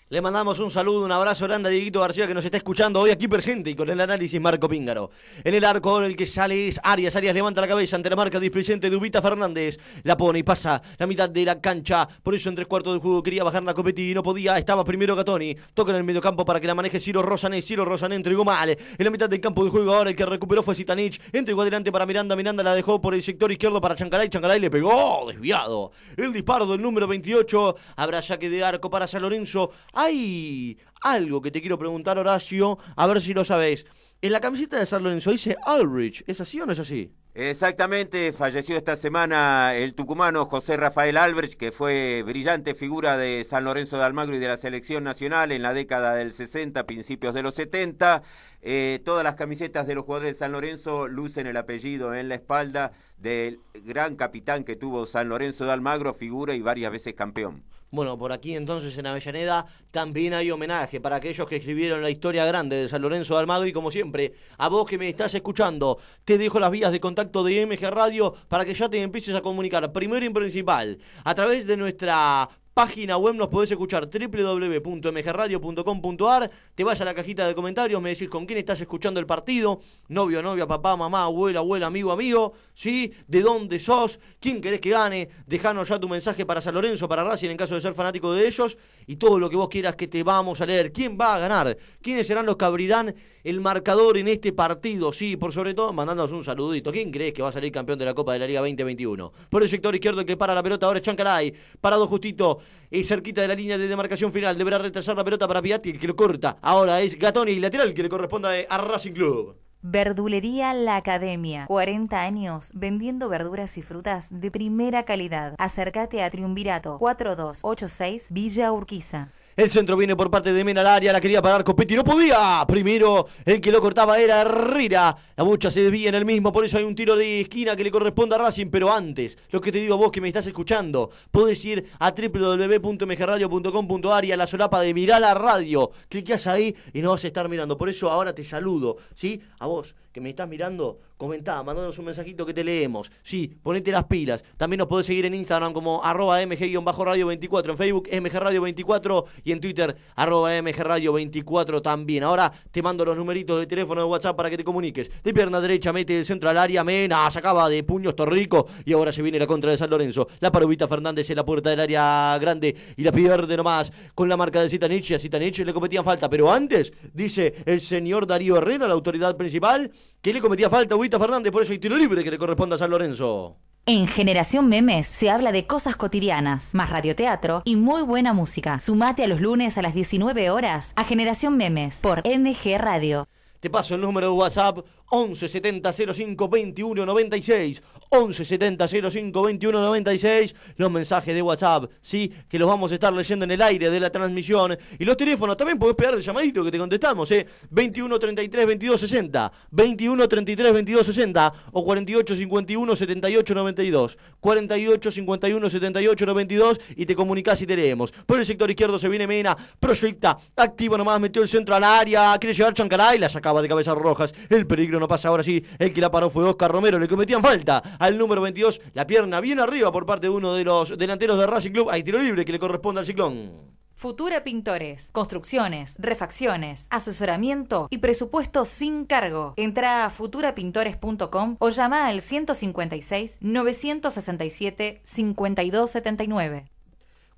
Le 0.08 0.20
mandamos 0.20 0.60
un 0.60 0.70
saludo, 0.70 1.04
un 1.04 1.10
abrazo 1.10 1.48
grande 1.48 1.68
a 1.68 1.72
Dieguito 1.72 1.98
García 1.98 2.28
que 2.28 2.34
nos 2.34 2.44
está 2.44 2.56
escuchando 2.56 3.00
hoy 3.00 3.10
aquí 3.10 3.26
presente 3.26 3.70
y 3.70 3.74
con 3.74 3.88
el 3.90 4.00
análisis 4.00 4.40
Marco 4.40 4.68
Píngaro. 4.68 5.10
En 5.42 5.52
el 5.52 5.64
arco 5.64 6.00
el 6.00 6.14
que 6.14 6.26
sale 6.26 6.68
es 6.68 6.78
Arias. 6.80 7.16
Arias 7.16 7.34
levanta 7.34 7.60
la 7.60 7.66
cabeza 7.66 7.96
ante 7.96 8.08
la 8.08 8.14
marca 8.14 8.38
displicente 8.38 8.88
de 8.88 8.94
Ubita 8.94 9.20
Fernández. 9.20 9.80
La 10.04 10.16
pone 10.16 10.38
y 10.38 10.42
pasa 10.44 10.80
la 10.96 11.08
mitad 11.08 11.28
de 11.28 11.44
la 11.44 11.60
cancha. 11.60 12.06
Por 12.22 12.36
eso 12.36 12.48
en 12.48 12.54
tres 12.54 12.68
cuartos 12.68 12.92
del 12.92 13.02
juego 13.02 13.20
quería 13.20 13.42
bajar 13.42 13.64
la 13.64 13.74
Copetti 13.74 14.12
y 14.12 14.14
no 14.14 14.22
podía. 14.22 14.56
Estaba 14.56 14.84
primero 14.84 15.16
Gatoni. 15.16 15.56
Toca 15.74 15.90
en 15.90 15.96
el 15.96 16.04
medio 16.04 16.20
campo 16.20 16.44
para 16.44 16.60
que 16.60 16.68
la 16.68 16.76
maneje 16.76 17.00
Ciro 17.00 17.20
Rosané. 17.20 17.60
Ciro 17.60 17.84
Rosané 17.84 18.14
entregó 18.14 18.44
mal. 18.44 18.68
En 18.70 19.04
la 19.04 19.10
mitad 19.10 19.28
del 19.28 19.40
campo 19.40 19.64
de 19.64 19.70
juego 19.70 19.92
ahora 19.92 20.10
el 20.10 20.14
que 20.14 20.24
recuperó 20.24 20.62
fue 20.62 20.76
Zitanich. 20.76 21.20
Entregó 21.32 21.62
adelante 21.62 21.90
para 21.90 22.06
Miranda. 22.06 22.36
Miranda 22.36 22.62
la 22.62 22.76
dejó 22.76 23.00
por 23.00 23.12
el 23.12 23.24
sector 23.24 23.50
izquierdo 23.50 23.80
para 23.80 23.96
Chancalay. 23.96 24.28
Chancalay 24.28 24.60
le 24.60 24.70
pegó 24.70 25.24
desviado. 25.26 25.90
El 26.16 26.32
disparo 26.32 26.64
del 26.64 26.80
número 26.80 27.08
28. 27.08 27.76
Habrá 27.96 28.22
saque 28.22 28.48
de 28.48 28.62
arco 28.62 28.88
para 28.88 29.08
San 29.08 29.22
Lorenzo. 29.22 29.72
¡Ay! 29.98 30.78
algo 31.02 31.40
que 31.40 31.50
te 31.50 31.60
quiero 31.60 31.78
preguntar, 31.78 32.18
Horacio, 32.18 32.78
a 32.96 33.06
ver 33.06 33.20
si 33.20 33.32
lo 33.32 33.44
sabes. 33.44 33.86
En 34.20 34.32
la 34.32 34.40
camiseta 34.40 34.78
de 34.78 34.86
San 34.86 35.02
Lorenzo 35.02 35.30
dice 35.30 35.56
Ulrich, 35.66 36.24
¿es 36.26 36.40
así 36.40 36.60
o 36.60 36.66
no 36.66 36.72
es 36.72 36.78
así? 36.78 37.12
Exactamente, 37.34 38.32
falleció 38.32 38.76
esta 38.76 38.96
semana 38.96 39.74
el 39.74 39.94
tucumano 39.94 40.46
José 40.46 40.76
Rafael 40.78 41.18
Albrecht, 41.18 41.54
que 41.54 41.70
fue 41.70 42.24
brillante 42.26 42.74
figura 42.74 43.18
de 43.18 43.44
San 43.44 43.64
Lorenzo 43.64 43.98
de 43.98 44.04
Almagro 44.04 44.34
y 44.34 44.38
de 44.38 44.48
la 44.48 44.56
selección 44.56 45.04
nacional 45.04 45.52
en 45.52 45.62
la 45.62 45.74
década 45.74 46.14
del 46.14 46.32
60, 46.32 46.86
principios 46.86 47.34
de 47.34 47.42
los 47.42 47.54
70. 47.54 48.22
Eh, 48.62 49.00
todas 49.04 49.22
las 49.22 49.36
camisetas 49.36 49.86
de 49.86 49.94
los 49.94 50.06
jugadores 50.06 50.32
de 50.32 50.38
San 50.38 50.52
Lorenzo 50.52 51.08
lucen 51.08 51.46
el 51.46 51.58
apellido 51.58 52.14
en 52.14 52.30
la 52.30 52.36
espalda 52.36 52.92
del 53.18 53.60
gran 53.84 54.16
capitán 54.16 54.64
que 54.64 54.76
tuvo 54.76 55.06
San 55.06 55.28
Lorenzo 55.28 55.66
de 55.66 55.72
Almagro, 55.72 56.14
figura 56.14 56.54
y 56.54 56.62
varias 56.62 56.90
veces 56.90 57.12
campeón. 57.14 57.62
Bueno, 57.96 58.18
por 58.18 58.30
aquí 58.30 58.54
entonces 58.54 58.98
en 58.98 59.06
Avellaneda 59.06 59.64
también 59.90 60.34
hay 60.34 60.50
homenaje 60.50 61.00
para 61.00 61.16
aquellos 61.16 61.48
que 61.48 61.56
escribieron 61.56 62.02
la 62.02 62.10
historia 62.10 62.44
grande 62.44 62.76
de 62.76 62.88
San 62.90 63.00
Lorenzo 63.00 63.32
de 63.32 63.40
Almagro 63.40 63.66
y 63.66 63.72
como 63.72 63.90
siempre, 63.90 64.34
a 64.58 64.68
vos 64.68 64.84
que 64.84 64.98
me 64.98 65.08
estás 65.08 65.34
escuchando, 65.34 65.96
te 66.26 66.36
dejo 66.36 66.60
las 66.60 66.70
vías 66.70 66.92
de 66.92 67.00
contacto 67.00 67.42
de 67.42 67.64
MG 67.64 67.88
Radio 67.90 68.34
para 68.48 68.66
que 68.66 68.74
ya 68.74 68.90
te 68.90 69.00
empieces 69.00 69.34
a 69.34 69.40
comunicar, 69.40 69.90
primero 69.92 70.26
y 70.26 70.28
principal, 70.28 70.98
a 71.24 71.34
través 71.34 71.66
de 71.66 71.78
nuestra 71.78 72.50
página 72.76 73.16
web 73.16 73.34
nos 73.36 73.48
podés 73.48 73.70
escuchar 73.70 74.06
www.mgradio.com.ar. 74.06 76.50
Te 76.74 76.84
vas 76.84 77.00
a 77.00 77.06
la 77.06 77.14
cajita 77.14 77.48
de 77.48 77.54
comentarios, 77.54 78.02
me 78.02 78.10
decís 78.10 78.28
con 78.28 78.44
quién 78.44 78.58
estás 78.58 78.78
escuchando 78.82 79.18
el 79.18 79.24
partido, 79.24 79.80
novio, 80.08 80.42
novia, 80.42 80.66
papá, 80.66 80.94
mamá, 80.94 81.22
abuela, 81.22 81.60
abuela, 81.60 81.86
amigo, 81.86 82.12
amigo, 82.12 82.52
¿sí? 82.74 83.14
¿De 83.26 83.40
dónde 83.40 83.78
sos? 83.78 84.20
¿Quién 84.38 84.60
querés 84.60 84.80
que 84.80 84.90
gane? 84.90 85.30
Dejanos 85.46 85.88
ya 85.88 85.98
tu 85.98 86.06
mensaje 86.06 86.44
para 86.44 86.60
San 86.60 86.74
Lorenzo, 86.74 87.08
para 87.08 87.24
Racing 87.24 87.48
en 87.48 87.56
caso 87.56 87.76
de 87.76 87.80
ser 87.80 87.94
fanático 87.94 88.34
de 88.34 88.46
ellos 88.46 88.76
y 89.06 89.16
todo 89.16 89.38
lo 89.38 89.48
que 89.48 89.56
vos 89.56 89.68
quieras 89.68 89.94
que 89.94 90.08
te 90.08 90.22
vamos 90.22 90.60
a 90.60 90.66
leer. 90.66 90.92
¿Quién 90.92 91.16
va 91.18 91.34
a 91.34 91.38
ganar? 91.38 91.76
¿Quiénes 92.02 92.26
serán 92.26 92.46
los 92.46 92.56
que 92.56 92.64
abrirán 92.64 93.14
el 93.44 93.60
marcador 93.60 94.18
en 94.18 94.28
este 94.28 94.52
partido? 94.52 95.12
Sí, 95.12 95.36
por 95.36 95.52
sobre 95.52 95.74
todo 95.74 95.92
mandándonos 95.92 96.32
un 96.32 96.44
saludito. 96.44 96.92
¿Quién 96.92 97.10
crees 97.10 97.32
que 97.32 97.42
va 97.42 97.48
a 97.48 97.52
salir 97.52 97.72
campeón 97.72 97.98
de 97.98 98.04
la 98.04 98.14
Copa 98.14 98.32
de 98.32 98.40
la 98.40 98.46
Liga 98.46 98.60
2021? 98.60 99.32
Por 99.48 99.62
el 99.62 99.68
sector 99.68 99.94
izquierdo 99.94 100.24
que 100.24 100.36
para 100.36 100.54
la 100.54 100.62
pelota 100.62 100.86
ahora 100.86 100.98
es 100.98 101.04
Chancaray, 101.04 101.52
parado 101.80 102.06
justito 102.06 102.58
y 102.90 103.04
cerquita 103.04 103.42
de 103.42 103.48
la 103.48 103.54
línea 103.54 103.78
de 103.78 103.88
demarcación 103.88 104.32
final. 104.32 104.56
Deberá 104.58 104.78
retrasar 104.78 105.16
la 105.16 105.24
pelota 105.24 105.46
para 105.46 105.62
Piatti, 105.62 105.92
que 105.92 106.06
lo 106.06 106.16
corta. 106.16 106.58
Ahora 106.60 107.00
es 107.00 107.18
Gatoni, 107.18 107.58
lateral, 107.58 107.94
que 107.94 108.02
le 108.02 108.08
corresponde 108.08 108.66
a 108.68 108.78
Racing 108.78 109.12
Club. 109.12 109.65
Verdulería 109.88 110.74
La 110.74 110.96
Academia. 110.96 111.66
40 111.68 112.20
años 112.20 112.72
vendiendo 112.74 113.28
verduras 113.28 113.78
y 113.78 113.82
frutas 113.82 114.28
de 114.32 114.50
primera 114.50 115.04
calidad. 115.04 115.54
Acércate 115.58 116.24
a 116.24 116.30
Triunvirato 116.30 116.98
4286 116.98 118.32
Villa 118.32 118.72
Urquiza. 118.72 119.28
El 119.56 119.70
centro 119.70 119.96
viene 119.96 120.14
por 120.14 120.30
parte 120.30 120.52
de 120.52 120.64
Mena 120.64 120.82
al 120.82 120.86
área, 120.86 121.14
la 121.14 121.20
quería 121.20 121.40
parar 121.40 121.64
Copetti, 121.64 121.96
no 121.96 122.04
podía. 122.04 122.62
Primero, 122.68 123.26
el 123.42 123.58
que 123.58 123.72
lo 123.72 123.80
cortaba 123.80 124.18
era 124.18 124.42
Herrera. 124.42 125.16
La 125.34 125.44
bucha 125.44 125.70
se 125.70 125.80
desvía 125.80 126.10
en 126.10 126.14
el 126.14 126.26
mismo, 126.26 126.52
por 126.52 126.66
eso 126.66 126.76
hay 126.76 126.84
un 126.84 126.94
tiro 126.94 127.16
de 127.16 127.40
esquina 127.40 127.74
que 127.74 127.82
le 127.82 127.90
corresponde 127.90 128.34
a 128.34 128.38
Racing. 128.38 128.66
Pero 128.66 128.92
antes, 128.92 129.38
lo 129.50 129.62
que 129.62 129.72
te 129.72 129.78
digo 129.78 129.94
a 129.94 129.96
vos 129.96 130.12
que 130.12 130.20
me 130.20 130.28
estás 130.28 130.46
escuchando, 130.46 131.08
podés 131.30 131.64
ir 131.64 131.86
a 131.98 132.10
www.mgradio.com.ar 132.10 134.24
a 134.30 134.36
la 134.36 134.46
solapa 134.46 134.82
de 134.82 134.92
Mirar 134.92 135.22
la 135.22 135.32
Radio. 135.32 135.90
Clicás 136.10 136.46
ahí 136.46 136.76
y 136.92 137.00
nos 137.00 137.12
vas 137.12 137.24
a 137.24 137.28
estar 137.28 137.48
mirando. 137.48 137.78
Por 137.78 137.88
eso 137.88 138.10
ahora 138.10 138.34
te 138.34 138.44
saludo, 138.44 138.98
¿sí? 139.14 139.40
A 139.58 139.68
vos 139.68 139.94
que 140.16 140.20
me 140.22 140.30
estás 140.30 140.48
mirando, 140.48 140.98
comentá, 141.18 141.62
mandanos 141.62 141.98
un 141.98 142.06
mensajito 142.06 142.46
que 142.46 142.54
te 142.54 142.64
leemos. 142.64 143.12
Sí, 143.22 143.52
ponete 143.62 143.92
las 143.92 144.04
pilas. 144.04 144.42
También 144.56 144.78
nos 144.78 144.88
podés 144.88 145.04
seguir 145.04 145.26
en 145.26 145.34
Instagram 145.34 145.74
como 145.74 146.02
arroba 146.02 146.40
mg-radio24, 146.40 147.72
en 147.72 147.76
Facebook 147.76 148.08
mgradio24 148.08 149.24
y 149.44 149.52
en 149.52 149.60
Twitter 149.60 149.94
arroba 150.14 150.58
mgradio24 150.58 151.82
también. 151.82 152.24
Ahora 152.24 152.50
te 152.70 152.80
mando 152.80 153.04
los 153.04 153.14
numeritos 153.14 153.60
de 153.60 153.66
teléfono 153.66 154.00
de 154.00 154.06
WhatsApp 154.06 154.34
para 154.34 154.48
que 154.48 154.56
te 154.56 154.64
comuniques. 154.64 155.10
De 155.22 155.34
pierna 155.34 155.60
derecha 155.60 155.92
mete 155.92 156.18
el 156.18 156.24
centro 156.24 156.48
al 156.48 156.56
área, 156.56 156.82
Mena, 156.82 157.30
sacaba 157.30 157.68
de 157.68 157.84
puños 157.84 158.16
Torrico 158.16 158.68
y 158.86 158.94
ahora 158.94 159.12
se 159.12 159.20
viene 159.20 159.38
la 159.38 159.46
contra 159.46 159.70
de 159.70 159.76
San 159.76 159.90
Lorenzo. 159.90 160.28
La 160.40 160.50
parubita 160.50 160.88
Fernández 160.88 161.28
en 161.28 161.36
la 161.36 161.44
puerta 161.44 161.68
del 161.68 161.80
área 161.80 162.38
grande 162.40 162.74
y 162.96 163.04
la 163.04 163.12
pierde 163.12 163.54
nomás 163.54 163.92
con 164.14 164.30
la 164.30 164.38
marca 164.38 164.62
de 164.62 164.70
Zitanich 164.70 165.12
a 165.12 165.18
Zitanich 165.18 165.58
le 165.58 165.74
cometían 165.74 166.04
falta. 166.04 166.30
Pero 166.30 166.50
antes, 166.50 166.90
dice 167.12 167.56
el 167.66 167.82
señor 167.82 168.26
Darío 168.26 168.56
Herrera, 168.56 168.88
la 168.88 168.94
autoridad 168.94 169.36
principal, 169.36 169.92
que 170.22 170.32
le 170.32 170.40
cometía 170.40 170.70
falta 170.70 170.94
a 170.94 170.98
Huita 170.98 171.18
Fernández, 171.18 171.52
por 171.52 171.62
eso 171.62 171.72
hay 171.72 171.78
tiro 171.78 171.96
libre 171.96 172.24
que 172.24 172.30
le 172.30 172.38
corresponde 172.38 172.74
a 172.74 172.78
San 172.78 172.90
Lorenzo. 172.90 173.56
En 173.88 174.08
Generación 174.08 174.68
Memes 174.68 175.06
se 175.06 175.30
habla 175.30 175.52
de 175.52 175.68
cosas 175.68 175.94
cotidianas, 175.94 176.74
más 176.74 176.90
radioteatro 176.90 177.62
y 177.64 177.76
muy 177.76 178.02
buena 178.02 178.32
música. 178.32 178.80
Sumate 178.80 179.22
a 179.22 179.28
los 179.28 179.40
lunes 179.40 179.78
a 179.78 179.82
las 179.82 179.94
19 179.94 180.50
horas 180.50 180.92
a 180.96 181.04
Generación 181.04 181.56
Memes 181.56 182.00
por 182.02 182.22
MG 182.26 182.78
Radio. 182.78 183.28
Te 183.60 183.70
paso 183.70 183.94
el 183.94 184.00
número 184.00 184.26
de 184.26 184.32
WhatsApp 184.32 184.78
11 185.10 185.48
70 185.48 185.92
05 185.92 186.48
21 186.48 187.06
96. 187.06 187.82
11 188.08 188.44
70 188.44 188.88
05 188.88 189.42
21 189.42 189.80
96. 189.80 190.54
Los 190.76 190.90
mensajes 190.90 191.34
de 191.34 191.42
WhatsApp, 191.42 191.90
sí, 192.00 192.32
que 192.48 192.58
los 192.58 192.68
vamos 192.68 192.90
a 192.92 192.94
estar 192.94 193.12
leyendo 193.12 193.44
en 193.44 193.50
el 193.50 193.62
aire 193.62 193.90
de 193.90 194.00
la 194.00 194.10
transmisión. 194.10 194.76
Y 194.98 195.04
los 195.04 195.16
teléfonos 195.16 195.56
también 195.56 195.78
podés 195.78 195.96
pegar 195.96 196.14
el 196.14 196.20
llamadito 196.20 196.64
que 196.64 196.70
te 196.70 196.78
contestamos, 196.78 197.30
¿eh? 197.30 197.46
21 197.70 198.18
33 198.18 198.66
22 198.66 199.00
60. 199.00 199.52
21 199.70 200.28
33 200.28 200.72
22 200.72 201.06
60. 201.06 201.52
O 201.72 201.84
48 201.84 202.36
51 202.36 202.96
78 202.96 203.54
92. 203.54 204.18
48 204.40 205.12
51 205.12 205.70
78 205.70 206.26
92. 206.26 206.80
Y 206.96 207.06
te 207.06 207.14
comunicás 207.16 207.60
y 207.62 207.66
te 207.66 207.76
leemos. 207.76 208.12
Por 208.12 208.38
el 208.38 208.46
sector 208.46 208.70
izquierdo 208.70 208.98
se 208.98 209.08
viene 209.08 209.26
Mena. 209.26 209.56
Proyecta. 209.78 210.36
Activa 210.56 210.96
nomás. 210.98 211.20
Metió 211.20 211.42
el 211.42 211.48
centro 211.48 211.74
al 211.74 211.84
área. 211.84 212.36
Quiere 212.38 212.54
llegar 212.54 212.74
Chancaray. 212.74 213.18
La 213.18 213.28
sacaba 213.28 213.62
de 213.62 213.68
cabezas 213.68 213.96
rojas. 213.96 214.34
El 214.48 214.66
peligro 214.66 214.95
no 215.00 215.08
pasa 215.08 215.28
ahora 215.28 215.42
sí. 215.42 215.64
El 215.78 215.92
que 215.92 216.00
la 216.00 216.10
paró 216.10 216.30
fue 216.30 216.44
Oscar 216.44 216.70
Romero. 216.70 216.98
Le 216.98 217.08
cometían 217.08 217.42
falta 217.42 217.96
al 217.98 218.16
número 218.18 218.42
22. 218.42 218.80
La 218.94 219.06
pierna 219.06 219.40
bien 219.40 219.60
arriba 219.60 219.92
por 219.92 220.06
parte 220.06 220.26
de 220.26 220.34
uno 220.34 220.54
de 220.54 220.64
los 220.64 220.96
delanteros 220.96 221.38
de 221.38 221.46
Racing 221.46 221.72
Club. 221.72 221.88
Hay 221.90 222.02
tiro 222.02 222.18
libre 222.18 222.44
que 222.44 222.52
le 222.52 222.58
corresponde 222.58 223.00
al 223.00 223.06
ciclón. 223.06 223.76
Futura 223.98 224.44
Pintores, 224.44 225.10
construcciones, 225.10 225.96
refacciones, 225.98 226.86
asesoramiento 226.90 227.88
y 227.90 227.96
presupuesto 227.98 228.66
sin 228.66 229.06
cargo. 229.06 229.54
Entra 229.56 230.04
a 230.04 230.10
futurapintores.com 230.10 231.56
o 231.58 231.68
llama 231.70 232.06
al 232.06 232.20
156 232.20 233.38
967 233.40 235.00
5279. 235.02 236.70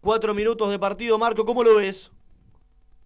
Cuatro 0.01 0.35
minutos 0.35 0.69
de 0.71 0.79
partido, 0.81 1.17
Marco, 1.17 1.47
¿cómo 1.47 1.63
lo 1.63 1.77
ves? 1.77 2.11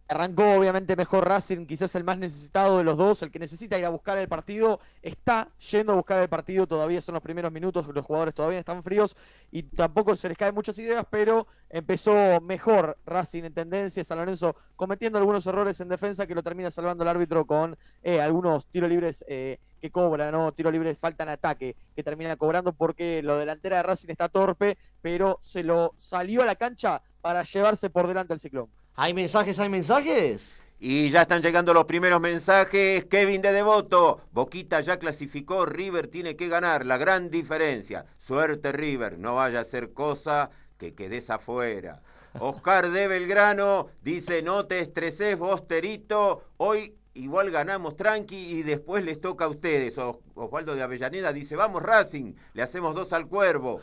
Arrancó 0.09 0.57
obviamente 0.57 0.95
mejor 0.95 1.27
Racing, 1.27 1.65
quizás 1.65 1.95
el 1.95 2.05
más 2.05 2.19
necesitado 2.19 2.77
de 2.79 2.85
los 2.85 2.99
dos, 2.99 3.23
el 3.23 3.31
que 3.31 3.39
necesita 3.39 3.79
ir 3.79 3.85
a 3.87 3.89
buscar 3.89 4.19
el 4.19 4.29
partido, 4.29 4.81
está 5.01 5.49
yendo 5.71 5.93
a 5.93 5.97
buscar 5.97 6.21
el 6.21 6.29
partido, 6.29 6.67
todavía 6.67 7.01
son 7.01 7.15
los 7.15 7.23
primeros 7.23 7.51
minutos, 7.51 7.87
los 7.87 8.05
jugadores 8.05 8.35
todavía 8.35 8.59
están 8.59 8.83
fríos 8.83 9.17
y 9.51 9.63
tampoco 9.63 10.15
se 10.17 10.29
les 10.29 10.37
caen 10.37 10.55
muchas 10.55 10.79
ideas, 10.79 11.07
pero 11.09 11.47
empezó 11.71 12.41
mejor 12.43 12.99
Racing 13.07 13.45
en 13.45 13.55
tendencia, 13.55 14.05
San 14.05 14.19
Lorenzo 14.19 14.55
cometiendo 14.77 15.19
algunos 15.19 15.47
errores 15.47 15.81
en 15.81 15.89
defensa 15.89 16.27
que 16.27 16.35
lo 16.35 16.43
termina 16.43 16.71
salvando 16.71 17.05
el 17.05 17.09
árbitro 17.09 17.47
con 17.47 17.79
eh, 18.03 18.21
algunos 18.21 18.67
tiros 18.67 18.91
libres 18.91 19.25
eh, 19.29 19.59
que 19.81 19.91
cobra, 19.91 20.31
¿no? 20.31 20.53
Tiro 20.53 20.71
libre 20.71 20.95
falta 20.95 21.25
ataque, 21.31 21.77
que 21.95 22.03
termina 22.03 22.37
cobrando 22.37 22.73
porque 22.73 23.23
lo 23.23 23.39
delantera 23.39 23.79
de 23.79 23.83
Racing 23.83 24.11
está 24.11 24.29
torpe, 24.29 24.77
pero 25.01 25.39
se 25.41 25.63
lo 25.63 25.95
salió 25.99 26.43
a 26.43 26.47
la 26.47 26.57
cancha 26.57 27.03
para 27.21 27.43
llevarse 27.43 27.91
por 27.91 28.07
delante 28.07 28.35
el 28.35 28.41
ciclón. 28.41 28.69
¿Hay 28.95 29.15
mensajes? 29.15 29.59
¿Hay 29.59 29.71
mensajes? 29.71 30.61
Y 30.79 31.09
ya 31.09 31.23
están 31.23 31.41
llegando 31.41 31.73
los 31.73 31.87
primeros 31.87 32.21
mensajes. 32.21 33.07
Kevin 33.07 33.41
de 33.41 33.51
Devoto. 33.51 34.21
Boquita 34.33 34.83
ya 34.83 34.99
clasificó. 34.99 35.65
River 35.65 36.09
tiene 36.09 36.37
que 36.37 36.49
ganar. 36.49 36.85
La 36.85 36.99
gran 36.99 37.31
diferencia. 37.31 38.05
Suerte 38.19 38.71
River. 38.71 39.19
No 39.19 39.37
vaya 39.37 39.61
a 39.61 39.65
ser 39.65 39.95
cosa 39.95 40.51
que 40.77 40.95
quedes 40.95 41.31
afuera. 41.31 42.03
Oscar 42.39 42.91
de 42.91 43.09
Belgrano 43.09 43.89
dice, 44.03 44.43
no 44.43 44.67
te 44.67 44.81
estreses, 44.81 45.39
Bosterito. 45.39 46.45
Hoy 46.59 46.95
igual 47.15 47.51
ganamos 47.51 47.97
tranqui 47.97 48.37
y 48.37 48.63
después 48.63 49.05
les 49.05 49.23
toca 49.23 49.47
a 49.47 49.49
ustedes. 49.49 49.97
Osvaldo 50.35 50.75
de 50.75 50.83
Avellaneda 50.83 51.33
dice, 51.33 51.57
vamos 51.57 51.83
Racing, 51.83 52.35
le 52.53 52.63
hacemos 52.63 52.95
dos 52.95 53.13
al 53.13 53.27
cuervo. 53.27 53.81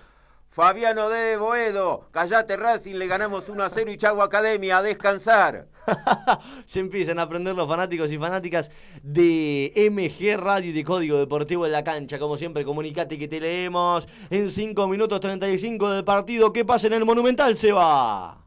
Fabiano 0.52 1.10
de 1.10 1.38
Boedo, 1.38 2.08
callate 2.12 2.58
Racing, 2.58 2.96
le 2.96 3.06
ganamos 3.06 3.48
1 3.50 3.64
a 3.64 3.70
0 3.70 3.92
y 3.92 3.98
Chago 3.98 4.24
Academia, 4.24 4.80
a 4.80 4.82
descansar. 4.82 5.68
Se 6.66 6.80
empiezan 6.80 7.20
a 7.20 7.24
aprender 7.24 7.56
los 7.56 7.68
fanáticos 7.68 8.12
y 8.12 8.18
fanáticas 8.18 8.72
de 9.04 9.72
MG 9.92 10.38
Radio 10.38 10.72
y 10.72 10.74
de 10.74 10.84
Código 10.84 11.20
Deportivo 11.20 11.68
en 11.68 11.72
la 11.72 11.84
cancha. 11.84 12.18
Como 12.18 12.36
siempre, 12.36 12.66
comunicate 12.66 13.20
que 13.20 13.28
te 13.28 13.40
leemos 13.40 14.08
en 14.32 14.50
5 14.50 14.88
minutos 14.88 15.20
35 15.20 15.92
del 15.92 16.04
partido. 16.04 16.52
¿Qué 16.52 16.66
pasa 16.66 16.88
en 16.88 16.94
el 16.94 17.06
Monumental, 17.06 17.56
se 17.56 17.72
va? 17.72 18.44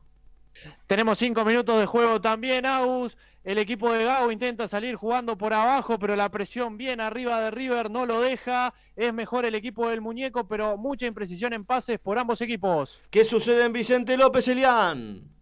Tenemos 0.88 1.18
5 1.18 1.44
minutos 1.44 1.78
de 1.78 1.86
juego 1.86 2.20
también, 2.20 2.66
Agus. 2.66 3.16
El 3.44 3.58
equipo 3.58 3.92
de 3.92 4.04
Gago 4.04 4.30
intenta 4.30 4.68
salir 4.68 4.94
jugando 4.94 5.36
por 5.36 5.52
abajo, 5.52 5.98
pero 5.98 6.14
la 6.14 6.28
presión 6.28 6.76
bien 6.76 7.00
arriba 7.00 7.40
de 7.40 7.50
River 7.50 7.90
no 7.90 8.06
lo 8.06 8.20
deja. 8.20 8.72
Es 8.94 9.12
mejor 9.12 9.44
el 9.44 9.56
equipo 9.56 9.88
del 9.88 10.00
muñeco, 10.00 10.46
pero 10.46 10.76
mucha 10.76 11.06
imprecisión 11.06 11.52
en 11.52 11.64
pases 11.64 11.98
por 11.98 12.18
ambos 12.18 12.40
equipos. 12.40 13.02
¿Qué 13.10 13.24
sucede 13.24 13.64
en 13.64 13.72
Vicente 13.72 14.16
López 14.16 14.46
Elián? 14.46 15.32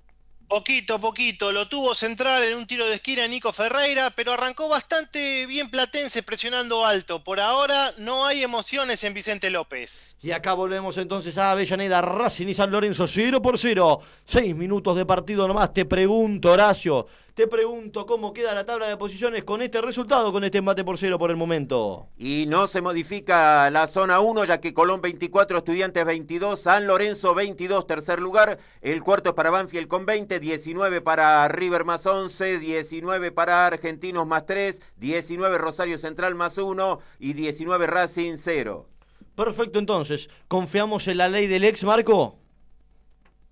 Poquito, 0.51 1.01
poquito. 1.01 1.53
Lo 1.53 1.69
tuvo 1.69 1.95
central 1.95 2.43
en 2.43 2.57
un 2.57 2.67
tiro 2.67 2.85
de 2.85 2.95
esquina 2.97 3.25
Nico 3.29 3.53
Ferreira, 3.53 4.11
pero 4.11 4.33
arrancó 4.33 4.69
bastante 4.69 5.47
bien 5.47 5.71
Platense 5.71 6.25
presionando 6.25 6.85
alto. 6.85 7.23
Por 7.23 7.39
ahora 7.39 7.93
no 7.99 8.27
hay 8.27 8.43
emociones 8.43 9.05
en 9.05 9.15
Vicente 9.15 9.49
López. 9.49 10.17
Y 10.21 10.33
acá 10.33 10.55
volvemos 10.55 10.97
entonces 10.99 11.39
a 11.39 11.53
Avellaneda, 11.53 12.03
Racing 12.03 12.49
y 12.49 12.55
San 12.55 12.73
Lorenzo, 12.73 13.07
0 13.07 13.41
por 13.41 13.59
0. 13.59 14.01
Seis 14.25 14.57
minutos 14.57 14.97
de 14.97 15.07
partido 15.07 15.47
nomás. 15.47 15.73
Te 15.73 15.85
pregunto, 15.85 16.51
Horacio, 16.51 17.07
te 17.35 17.47
pregunto 17.47 18.07
cómo 18.07 18.33
queda 18.33 18.55
la 18.55 18.66
tabla 18.66 18.88
de 18.88 18.97
posiciones 18.97 19.45
con 19.45 19.62
este 19.62 19.81
resultado, 19.81 20.33
con 20.33 20.45
este 20.45 20.59
empate 20.59 20.85
por 20.85 20.99
cero 20.99 21.19
por 21.19 21.31
el 21.31 21.37
momento. 21.37 22.09
Y 22.16 22.47
no 22.49 22.66
se 22.66 22.83
modifica 22.83 23.71
la 23.71 23.87
zona 23.87 24.21
1, 24.21 24.45
ya 24.45 24.61
que 24.61 24.75
Colón 24.75 25.01
24, 25.01 25.59
Estudiantes 25.59 26.05
22, 26.05 26.61
San 26.61 26.87
Lorenzo 26.87 27.35
22, 27.35 27.87
tercer 27.87 28.21
lugar. 28.21 28.59
El 28.81 29.03
cuarto 29.03 29.31
es 29.31 29.35
para 29.35 29.51
Banfield 29.51 29.88
con 29.88 30.07
20, 30.07 30.40
19 30.40 31.01
para 31.01 31.47
River 31.49 31.85
más 31.85 32.07
11, 32.07 32.59
19 32.59 33.33
para 33.33 33.66
Argentinos 33.66 34.27
más 34.27 34.47
3, 34.47 34.81
19 34.97 35.59
Rosario 35.59 35.99
Central 35.99 36.35
más 36.35 36.59
1 36.59 36.99
y 37.19 37.33
19 37.35 37.87
Racing 37.87 38.37
0. 38.37 38.87
Perfecto, 39.35 39.79
entonces, 39.79 40.29
¿confiamos 40.49 41.09
en 41.09 41.19
la 41.19 41.29
ley 41.29 41.47
del 41.47 41.64
ex, 41.64 41.85
Marco? 41.85 42.37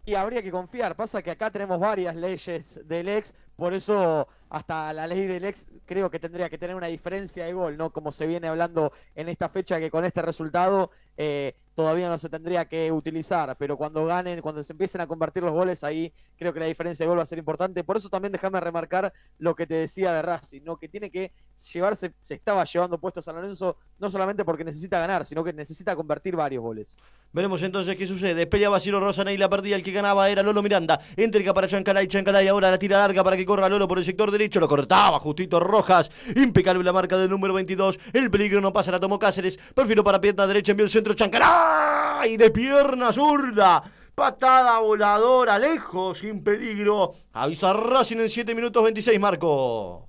Y 0.05 0.15
habría 0.15 0.43
que 0.43 0.51
confiar. 0.51 0.97
Pasa 0.97 1.23
que 1.23 1.31
acá 1.31 1.51
tenemos 1.51 1.79
varias 1.79 2.17
leyes 2.17 2.81
del 2.87 3.09
ex, 3.09 3.35
por 3.59 3.75
eso 3.75 4.29
hasta 4.51 4.93
la 4.93 5.09
ley 5.09 5.27
del 5.27 5.45
ex 5.45 5.67
creo 5.85 6.09
que 6.09 6.21
tendría 6.21 6.49
que 6.49 6.59
tener 6.59 6.77
una 6.77 6.87
diferencia 6.87 7.45
de 7.45 7.53
gol, 7.53 7.77
¿no? 7.77 7.91
Como 7.91 8.13
se 8.13 8.25
viene 8.25 8.47
hablando 8.47 8.93
en 9.17 9.29
esta 9.29 9.49
fecha 9.49 9.81
que 9.81 9.91
con 9.91 10.05
este 10.05 10.23
resultado 10.23 10.93
eh, 11.17 11.57
todavía 11.79 12.09
no 12.09 12.19
se 12.19 12.29
tendría 12.29 12.65
que 12.65 12.91
utilizar, 12.91 13.57
pero 13.57 13.77
cuando 13.77 14.05
ganen, 14.05 14.41
cuando 14.41 14.65
se 14.65 14.73
empiecen 14.73 15.01
a 15.01 15.07
convertir 15.07 15.45
los 15.45 15.53
goles, 15.53 15.85
ahí 15.85 16.13
creo 16.37 16.53
que 16.53 16.59
la 16.59 16.67
diferencia 16.67 17.05
de 17.05 17.09
gol 17.09 17.21
va 17.21 17.23
a 17.23 17.27
ser 17.27 17.39
importante. 17.39 17.85
Por 17.85 17.97
eso 17.97 18.09
también 18.09 18.33
déjame 18.33 18.59
remarcar 18.59 19.13
lo 19.39 19.55
que 19.55 19.65
te 19.65 19.75
decía 19.75 20.13
de 20.13 20.21
Racing, 20.21 20.63
¿no? 20.65 20.77
que 20.77 20.89
tiene 20.89 21.09
que 21.09 21.31
llevarse, 21.73 22.15
se 22.21 22.35
estaba 22.35 22.65
llevando 22.65 22.99
puestos 22.99 23.23
a 23.23 23.31
San 23.31 23.41
Lorenzo, 23.41 23.77
no 24.01 24.11
solamente 24.11 24.45
porque 24.45 24.65
necesita 24.65 24.99
ganar, 24.99 25.25
sino 25.25 25.45
que 25.45 25.53
necesita 25.53 25.95
convertir 25.95 26.35
varios 26.35 26.65
goles. 26.65 26.99
Veremos 27.31 27.63
entonces 27.63 27.95
qué 27.95 28.07
sucede. 28.07 28.47
Pelea 28.47 28.71
Basilo 28.71 28.99
Rosana 28.99 29.33
y 29.33 29.37
la 29.37 29.51
perdía. 29.51 29.77
El 29.77 29.83
que 29.83 29.93
ganaba 29.93 30.31
era 30.31 30.43
Lolo 30.43 30.63
Miranda. 30.63 30.99
Entrega 31.15 31.53
para 31.53 31.69
Chancalay. 31.69 32.09
Chancalay 32.09 32.49
ahora 32.49 32.71
la 32.71 32.79
tira 32.79 32.99
larga 32.99 33.23
para 33.23 33.37
que 33.37 33.45
corra 33.45 33.69
Lolo 33.69 33.87
por 33.87 33.99
el 33.99 34.05
sector 34.05 34.31
derecho. 34.31 34.61
Lo 34.61 34.67
cortaba 34.67 35.21
justito 35.21 35.61
Rojas. 35.61 36.11
Impecable 36.35 36.83
la 36.83 36.93
marca 36.93 37.19
del 37.19 37.29
número 37.29 37.53
22. 37.53 37.99
El 38.15 38.31
peligro 38.31 38.63
no 38.63 38.73
pasa, 38.73 38.91
la 38.91 38.99
tomó 38.99 39.19
Cáceres. 39.19 39.59
Perfilo 39.75 40.03
para 40.03 40.21
pierna 40.21 40.47
derecha. 40.47 40.73
Envió 40.73 40.87
el 40.87 40.91
centro 40.91 41.13
Chancalay. 41.13 41.68
De 42.39 42.51
pierna 42.51 43.13
zurda. 43.13 43.83
Patada 44.15 44.79
voladora. 44.81 45.59
Lejos. 45.59 46.19
Sin 46.19 46.45
peligro. 46.45 47.15
Avisa 47.33 47.73
Racing 47.73 48.19
en 48.19 48.31
7 48.31 48.55
minutos 48.55 48.83
26, 48.83 49.19
Marco. 49.19 50.09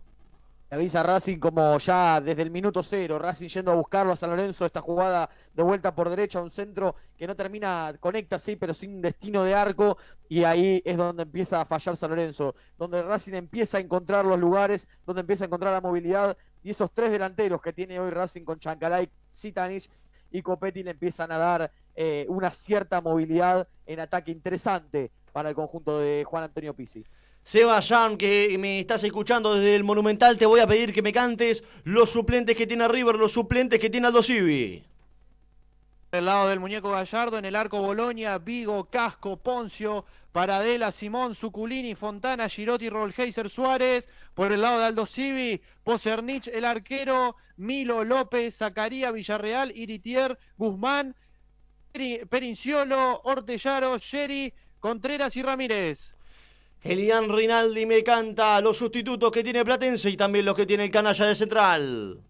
Avisa 0.71 1.01
Racing 1.01 1.39
como 1.39 1.79
ya 1.79 2.21
desde 2.21 2.43
el 2.43 2.51
minuto 2.51 2.83
cero, 2.83 3.17
Racing 3.17 3.47
yendo 3.47 3.71
a 3.71 3.75
buscarlo 3.75 4.13
a 4.13 4.15
San 4.15 4.29
Lorenzo, 4.29 4.67
esta 4.67 4.81
jugada 4.81 5.27
de 5.55 5.63
vuelta 5.63 5.95
por 5.95 6.09
derecha, 6.09 6.43
un 6.43 6.51
centro 6.51 6.95
que 7.17 7.25
no 7.25 7.35
termina, 7.35 7.95
conecta 7.99 8.37
sí, 8.37 8.55
pero 8.55 8.75
sin 8.75 9.01
destino 9.01 9.43
de 9.43 9.55
arco, 9.55 9.97
y 10.27 10.43
ahí 10.43 10.79
es 10.85 10.95
donde 10.95 11.23
empieza 11.23 11.59
a 11.61 11.65
fallar 11.65 11.97
San 11.97 12.11
Lorenzo, 12.11 12.53
donde 12.77 13.01
Racing 13.01 13.33
empieza 13.33 13.79
a 13.79 13.81
encontrar 13.81 14.25
los 14.25 14.39
lugares, 14.39 14.87
donde 15.07 15.21
empieza 15.21 15.45
a 15.45 15.47
encontrar 15.47 15.73
la 15.73 15.81
movilidad, 15.81 16.37
y 16.61 16.69
esos 16.69 16.91
tres 16.93 17.09
delanteros 17.11 17.63
que 17.63 17.73
tiene 17.73 17.99
hoy 17.99 18.11
Racing 18.11 18.43
con 18.43 18.59
Chancalay, 18.59 19.09
Zitanich 19.33 19.89
y 20.31 20.41
Copetti 20.41 20.83
le 20.83 20.91
empiezan 20.91 21.31
a 21.31 21.37
dar 21.37 21.71
eh, 21.95 22.25
una 22.29 22.51
cierta 22.51 23.01
movilidad 23.01 23.67
en 23.85 23.99
ataque 23.99 24.31
interesante 24.31 25.11
para 25.31 25.49
el 25.49 25.55
conjunto 25.55 25.99
de 25.99 26.23
Juan 26.25 26.43
Antonio 26.43 26.73
Pizzi. 26.73 27.03
Seba 27.43 27.79
que 28.17 28.55
me 28.59 28.79
estás 28.79 29.03
escuchando 29.03 29.55
desde 29.55 29.75
el 29.75 29.83
Monumental, 29.83 30.37
te 30.37 30.45
voy 30.45 30.59
a 30.59 30.67
pedir 30.67 30.93
que 30.93 31.01
me 31.01 31.11
cantes 31.11 31.63
los 31.83 32.11
suplentes 32.11 32.55
que 32.55 32.67
tiene 32.67 32.87
River, 32.87 33.15
los 33.15 33.31
suplentes 33.31 33.79
que 33.79 33.89
tiene 33.89 34.07
Aldo 34.07 34.21
Civi. 34.21 34.83
Del 36.11 36.25
lado 36.25 36.49
del 36.49 36.59
muñeco 36.59 36.91
Gallardo, 36.91 37.37
en 37.37 37.45
el 37.45 37.55
arco 37.55 37.81
Bolonia, 37.81 38.37
Vigo, 38.37 38.85
Casco, 38.85 39.37
Poncio, 39.37 40.05
Paradela, 40.31 40.91
Simón, 40.91 41.35
Suculini, 41.35 41.95
Fontana, 41.95 42.49
Girotti, 42.49 42.89
Rolheiser, 42.89 43.49
Suárez. 43.49 44.07
Por 44.33 44.51
el 44.51 44.61
lado 44.61 44.79
de 44.79 44.85
Aldo 44.85 45.05
Civi, 45.05 45.61
Posernich, 45.83 46.47
el 46.47 46.65
arquero, 46.65 47.35
Milo, 47.57 48.03
López, 48.03 48.55
Zacaría, 48.57 49.11
Villarreal, 49.11 49.75
Iritier, 49.75 50.37
Guzmán, 50.57 51.15
Perinciolo, 52.29 53.21
Ortellaro, 53.23 53.97
Sherry, 53.97 54.53
Contreras 54.79 55.35
y 55.35 55.41
Ramírez. 55.41 56.15
Elian 56.81 57.29
Rinaldi 57.29 57.85
me 57.85 58.03
canta 58.03 58.61
los 58.61 58.77
sustitutos 58.77 59.31
que 59.31 59.43
tiene 59.43 59.65
Platense 59.65 60.09
y 60.09 60.15
también 60.15 60.45
los 60.45 60.55
que 60.55 60.65
tiene 60.65 60.85
el 60.85 60.91
canalla 60.91 61.25
de 61.25 61.35
Central. 61.35 62.23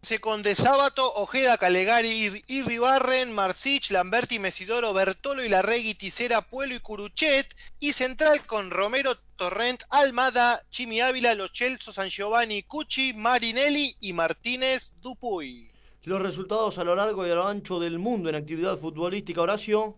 De 0.00 0.54
Sábato, 0.54 1.12
Ojeda, 1.14 1.58
Calegari, 1.58 2.42
Irribarren, 2.48 3.32
Marcich, 3.32 3.90
Lamberti, 3.90 4.38
Mesidoro, 4.38 4.94
Bertolo 4.94 5.44
y 5.44 5.48
Larregui, 5.50 5.94
Ticera, 5.94 6.40
Puelo 6.40 6.74
y 6.74 6.80
Curuchet. 6.80 7.54
Y 7.78 7.92
central 7.92 8.44
con 8.46 8.70
Romero, 8.70 9.14
Torrent, 9.36 9.82
Almada, 9.90 10.62
Chimi 10.70 11.02
Ávila, 11.02 11.34
Los 11.34 11.52
Chelso, 11.52 11.92
San 11.92 12.08
Giovanni, 12.08 12.62
Cucci, 12.62 13.12
Marinelli 13.12 13.94
y 14.00 14.14
Martínez 14.14 14.94
Dupuy. 15.02 15.70
Los 16.04 16.22
resultados 16.22 16.78
a 16.78 16.84
lo 16.84 16.96
largo 16.96 17.26
y 17.26 17.30
a 17.30 17.34
lo 17.34 17.46
ancho 17.46 17.78
del 17.78 17.98
mundo 17.98 18.30
en 18.30 18.36
actividad 18.36 18.78
futbolística, 18.78 19.42
Horacio. 19.42 19.96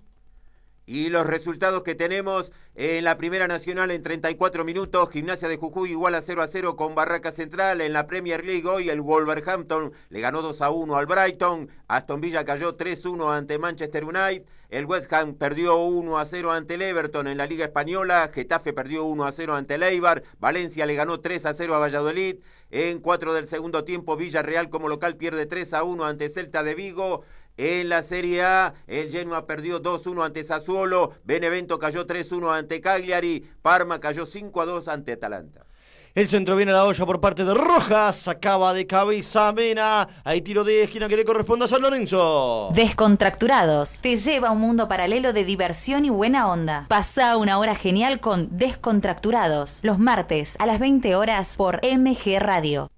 Y 0.85 1.11
los 1.11 1.27
resultados 1.27 1.85
que 1.85 1.95
tenemos 1.95 2.51
en 2.75 3.05
la 3.05 3.17
Primera 3.17 3.47
Nacional 3.47 3.93
en 3.93 4.03
34 4.03 4.65
minutos, 4.65 5.11
Gimnasia 5.11 5.47
de 5.47 5.57
Jujuy 5.57 5.91
igual 5.91 6.15
a 6.17 6.23
0 6.23 6.43
a 6.43 6.49
0 6.49 6.75
con 6.75 6.97
Barraca 6.97 7.31
Central. 7.31 7.81
En 7.81 7.93
la 7.93 8.09
Premier 8.09 8.45
League 8.45 8.67
hoy 8.67 8.91
el 8.91 9.01
Wolverhampton 9.01 9.93
le 10.09 10.21
ganó 10.21 10.43
2 10.43 10.61
a 10.61 10.71
1 10.71 10.97
al 10.97 11.07
Brighton. 11.07 11.69
Aston 11.87 12.21
Villa 12.21 12.45
cayó 12.45 12.77
3-1 12.77 13.33
ante 13.33 13.59
Manchester 13.59 14.05
United. 14.05 14.45
El 14.71 14.87
West 14.87 15.13
Ham 15.13 15.35
perdió 15.35 15.77
1 15.77 16.19
a 16.19 16.25
0 16.25 16.51
ante 16.51 16.75
el 16.75 16.83
Everton 16.83 17.29
en 17.29 17.37
la 17.37 17.47
Liga 17.47 17.67
Española. 17.67 18.31
Getafe 18.33 18.73
perdió 18.73 19.05
1 19.05 19.25
a 19.25 19.33
0 19.33 19.55
ante 19.55 19.75
el 19.75 19.83
Eibar. 19.83 20.23
Valencia 20.41 20.87
le 20.87 20.95
ganó 20.95 21.21
3 21.21 21.47
a 21.47 21.55
0 21.55 21.75
a 21.75 21.79
Valladolid. 21.79 22.37
En 22.71 23.01
4 23.01 23.35
del 23.35 23.47
segundo 23.47 23.85
tiempo, 23.85 24.17
Villarreal 24.17 24.71
como 24.71 24.89
local 24.89 25.17
pierde 25.17 25.45
3 25.45 25.75
a 25.75 25.83
1 25.85 26.07
ante 26.07 26.31
Celta 26.31 26.63
de 26.63 26.75
Vigo. 26.75 27.23
En 27.57 27.89
la 27.89 28.03
Serie 28.03 28.43
A, 28.43 28.75
el 28.87 29.11
Genoa 29.11 29.47
perdió 29.47 29.83
2-1 29.83 30.25
ante 30.25 30.43
Sassuolo, 30.43 31.13
Benevento 31.25 31.79
cayó 31.79 32.07
3-1 32.07 32.59
ante 32.59 32.81
Cagliari, 32.81 33.47
Parma 33.61 34.01
cayó 34.01 34.27
5-2 34.27 34.89
ante 34.89 35.13
Atalanta. 35.13 35.67
El 36.15 36.29
centro 36.29 36.57
viene 36.57 36.73
a 36.73 36.75
la 36.75 36.85
olla 36.85 37.07
por 37.07 37.23
parte 37.23 37.43
de 37.43 37.55
Rojas. 37.55 38.29
Acaba 38.29 38.75
de 38.75 38.87
cabeza 38.87 39.51
Mena. 39.55 40.07
Hay 40.25 40.43
tiro 40.43 40.63
de 40.63 40.83
esquina 40.83 41.09
que 41.09 41.17
le 41.17 41.25
corresponde 41.25 41.65
a 41.65 41.69
San 41.69 41.81
Lorenzo. 41.81 42.69
Descontracturados. 42.75 44.03
Te 44.03 44.17
lleva 44.17 44.49
a 44.49 44.51
un 44.51 44.61
mundo 44.61 44.89
paralelo 44.89 45.33
de 45.33 45.45
diversión 45.45 46.05
y 46.05 46.11
buena 46.11 46.49
onda. 46.49 46.85
Pasa 46.89 47.39
una 47.39 47.59
hora 47.59 47.75
genial 47.75 48.21
con 48.21 48.59
Descontracturados. 48.59 49.79
Los 49.83 49.99
martes 49.99 50.57
a 50.59 50.67
las 50.67 50.79
20 50.81 51.17
horas 51.17 51.57
por 51.57 51.81
MG 51.83 52.39
Radio. 52.39 52.91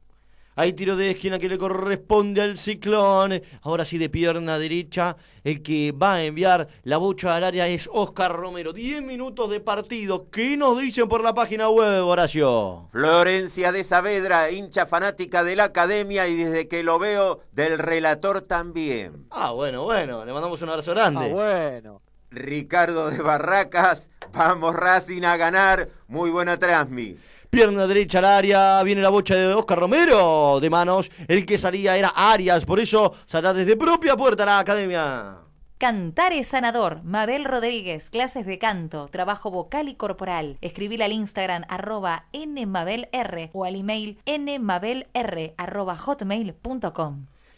Hay 0.56 0.72
tiro 0.72 0.94
de 0.94 1.10
esquina 1.10 1.40
que 1.40 1.48
le 1.48 1.58
corresponde 1.58 2.40
al 2.40 2.56
ciclón. 2.58 3.42
Ahora 3.62 3.84
sí 3.84 3.98
de 3.98 4.08
pierna 4.08 4.56
derecha. 4.56 5.16
El 5.42 5.62
que 5.62 5.90
va 5.90 6.14
a 6.14 6.24
enviar 6.24 6.68
la 6.84 6.96
bocha 6.96 7.34
al 7.34 7.42
área 7.42 7.66
es 7.66 7.90
Oscar 7.92 8.32
Romero. 8.32 8.72
10 8.72 9.02
minutos 9.02 9.50
de 9.50 9.58
partido. 9.58 10.30
¿Qué 10.30 10.56
nos 10.56 10.80
dicen 10.80 11.08
por 11.08 11.24
la 11.24 11.34
página 11.34 11.68
web, 11.68 12.04
Horacio? 12.06 12.88
Florencia 12.92 13.72
de 13.72 13.82
Saavedra, 13.82 14.52
hincha 14.52 14.86
fanática 14.86 15.42
de 15.42 15.56
la 15.56 15.64
academia 15.64 16.28
y 16.28 16.36
desde 16.36 16.68
que 16.68 16.84
lo 16.84 17.00
veo 17.00 17.40
del 17.50 17.78
relator 17.78 18.42
también. 18.42 19.26
Ah, 19.30 19.50
bueno, 19.50 19.82
bueno. 19.82 20.24
Le 20.24 20.32
mandamos 20.32 20.62
un 20.62 20.68
abrazo 20.68 20.92
grande. 20.92 21.26
Ah, 21.26 21.28
bueno. 21.28 22.02
Ricardo 22.30 23.10
de 23.10 23.22
Barracas, 23.22 24.08
vamos 24.32 24.74
Racing 24.74 25.22
a 25.22 25.36
ganar. 25.36 25.88
Muy 26.06 26.30
buena 26.30 26.56
transmi. 26.56 27.16
Pierna 27.54 27.86
derecha 27.86 28.18
al 28.18 28.24
área, 28.24 28.82
viene 28.82 29.00
la 29.00 29.10
bocha 29.10 29.36
de 29.36 29.54
Oscar 29.54 29.78
Romero 29.78 30.58
de 30.58 30.68
manos. 30.68 31.08
El 31.28 31.46
que 31.46 31.56
salía 31.56 31.96
era 31.96 32.08
Arias, 32.08 32.64
por 32.64 32.80
eso 32.80 33.14
saldrá 33.26 33.54
desde 33.54 33.76
propia 33.76 34.16
puerta 34.16 34.44
la 34.44 34.58
academia. 34.58 35.36
Cantar 35.78 36.32
es 36.32 36.48
sanador. 36.48 37.04
Mabel 37.04 37.44
Rodríguez, 37.44 38.10
clases 38.10 38.44
de 38.44 38.58
canto, 38.58 39.06
trabajo 39.06 39.52
vocal 39.52 39.88
y 39.88 39.94
corporal. 39.94 40.58
Escribir 40.62 41.04
al 41.04 41.12
Instagram 41.12 41.62
arroba 41.68 42.26
nmabelr 42.32 43.50
o 43.52 43.64
al 43.64 43.76
email 43.76 44.18
nmabelr. 44.26 45.06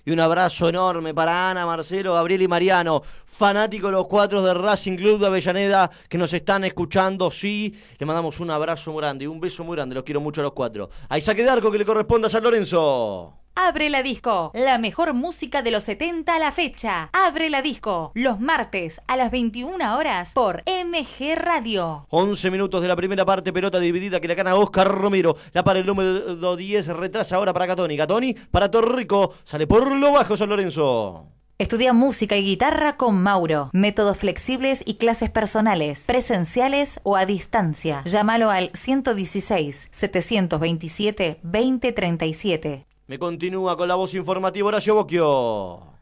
Y 0.06 0.12
un 0.12 0.20
abrazo 0.20 0.68
enorme 0.68 1.12
para 1.12 1.50
Ana, 1.50 1.66
Marcelo, 1.66 2.14
Gabriel 2.14 2.42
y 2.42 2.46
Mariano, 2.46 3.02
fanáticos 3.26 3.90
los 3.90 4.06
cuatro 4.06 4.40
de 4.40 4.54
Racing 4.54 4.96
Club 4.96 5.18
de 5.18 5.26
Avellaneda 5.26 5.90
que 6.08 6.16
nos 6.16 6.32
están 6.32 6.62
escuchando. 6.62 7.28
Sí, 7.28 7.76
le 7.98 8.06
mandamos 8.06 8.38
un 8.38 8.52
abrazo 8.52 8.92
muy 8.92 9.00
grande 9.00 9.24
y 9.24 9.26
un 9.26 9.40
beso 9.40 9.64
muy 9.64 9.74
grande. 9.74 9.96
Los 9.96 10.04
quiero 10.04 10.20
mucho 10.20 10.42
a 10.42 10.44
los 10.44 10.52
cuatro. 10.52 10.90
Ahí 11.08 11.20
saque 11.20 11.42
de 11.42 11.50
arco 11.50 11.72
que 11.72 11.78
le 11.78 11.84
corresponde 11.84 12.28
a 12.28 12.30
San 12.30 12.44
Lorenzo. 12.44 13.45
Abre 13.58 13.88
la 13.88 14.02
disco, 14.02 14.50
la 14.52 14.76
mejor 14.76 15.14
música 15.14 15.62
de 15.62 15.70
los 15.70 15.84
70 15.84 16.36
a 16.36 16.38
la 16.38 16.52
fecha. 16.52 17.08
Abre 17.14 17.48
la 17.48 17.62
disco, 17.62 18.12
los 18.14 18.38
martes 18.38 19.00
a 19.08 19.16
las 19.16 19.30
21 19.30 19.96
horas 19.96 20.34
por 20.34 20.62
MG 20.66 21.34
Radio. 21.36 22.06
11 22.10 22.50
minutos 22.50 22.82
de 22.82 22.88
la 22.88 22.94
primera 22.94 23.24
parte, 23.24 23.54
pelota 23.54 23.80
dividida 23.80 24.20
que 24.20 24.28
la 24.28 24.34
gana 24.34 24.56
Oscar 24.56 24.86
Romero. 24.86 25.36
La 25.54 25.64
para 25.64 25.78
el 25.78 25.86
número 25.86 26.54
10, 26.54 26.88
retrasa 26.88 27.36
ahora 27.36 27.54
para 27.54 27.64
Gatoni. 27.64 27.96
Gatoni 27.96 28.34
para 28.34 28.70
Torrico, 28.70 29.32
sale 29.44 29.66
por 29.66 29.90
lo 29.90 30.12
bajo 30.12 30.36
San 30.36 30.50
Lorenzo. 30.50 31.24
Estudia 31.58 31.94
música 31.94 32.36
y 32.36 32.44
guitarra 32.44 32.98
con 32.98 33.22
Mauro. 33.22 33.70
Métodos 33.72 34.18
flexibles 34.18 34.82
y 34.84 34.96
clases 34.96 35.30
personales, 35.30 36.04
presenciales 36.06 37.00
o 37.04 37.16
a 37.16 37.24
distancia. 37.24 38.02
Llámalo 38.04 38.50
al 38.50 38.70
116 38.74 39.88
727 39.90 41.40
2037. 41.42 42.85
Me 43.08 43.20
continúa 43.20 43.76
con 43.76 43.86
la 43.86 43.94
voz 43.94 44.14
informativa 44.14 44.66
Horacio 44.66 44.94
Bocchio. 44.94 45.95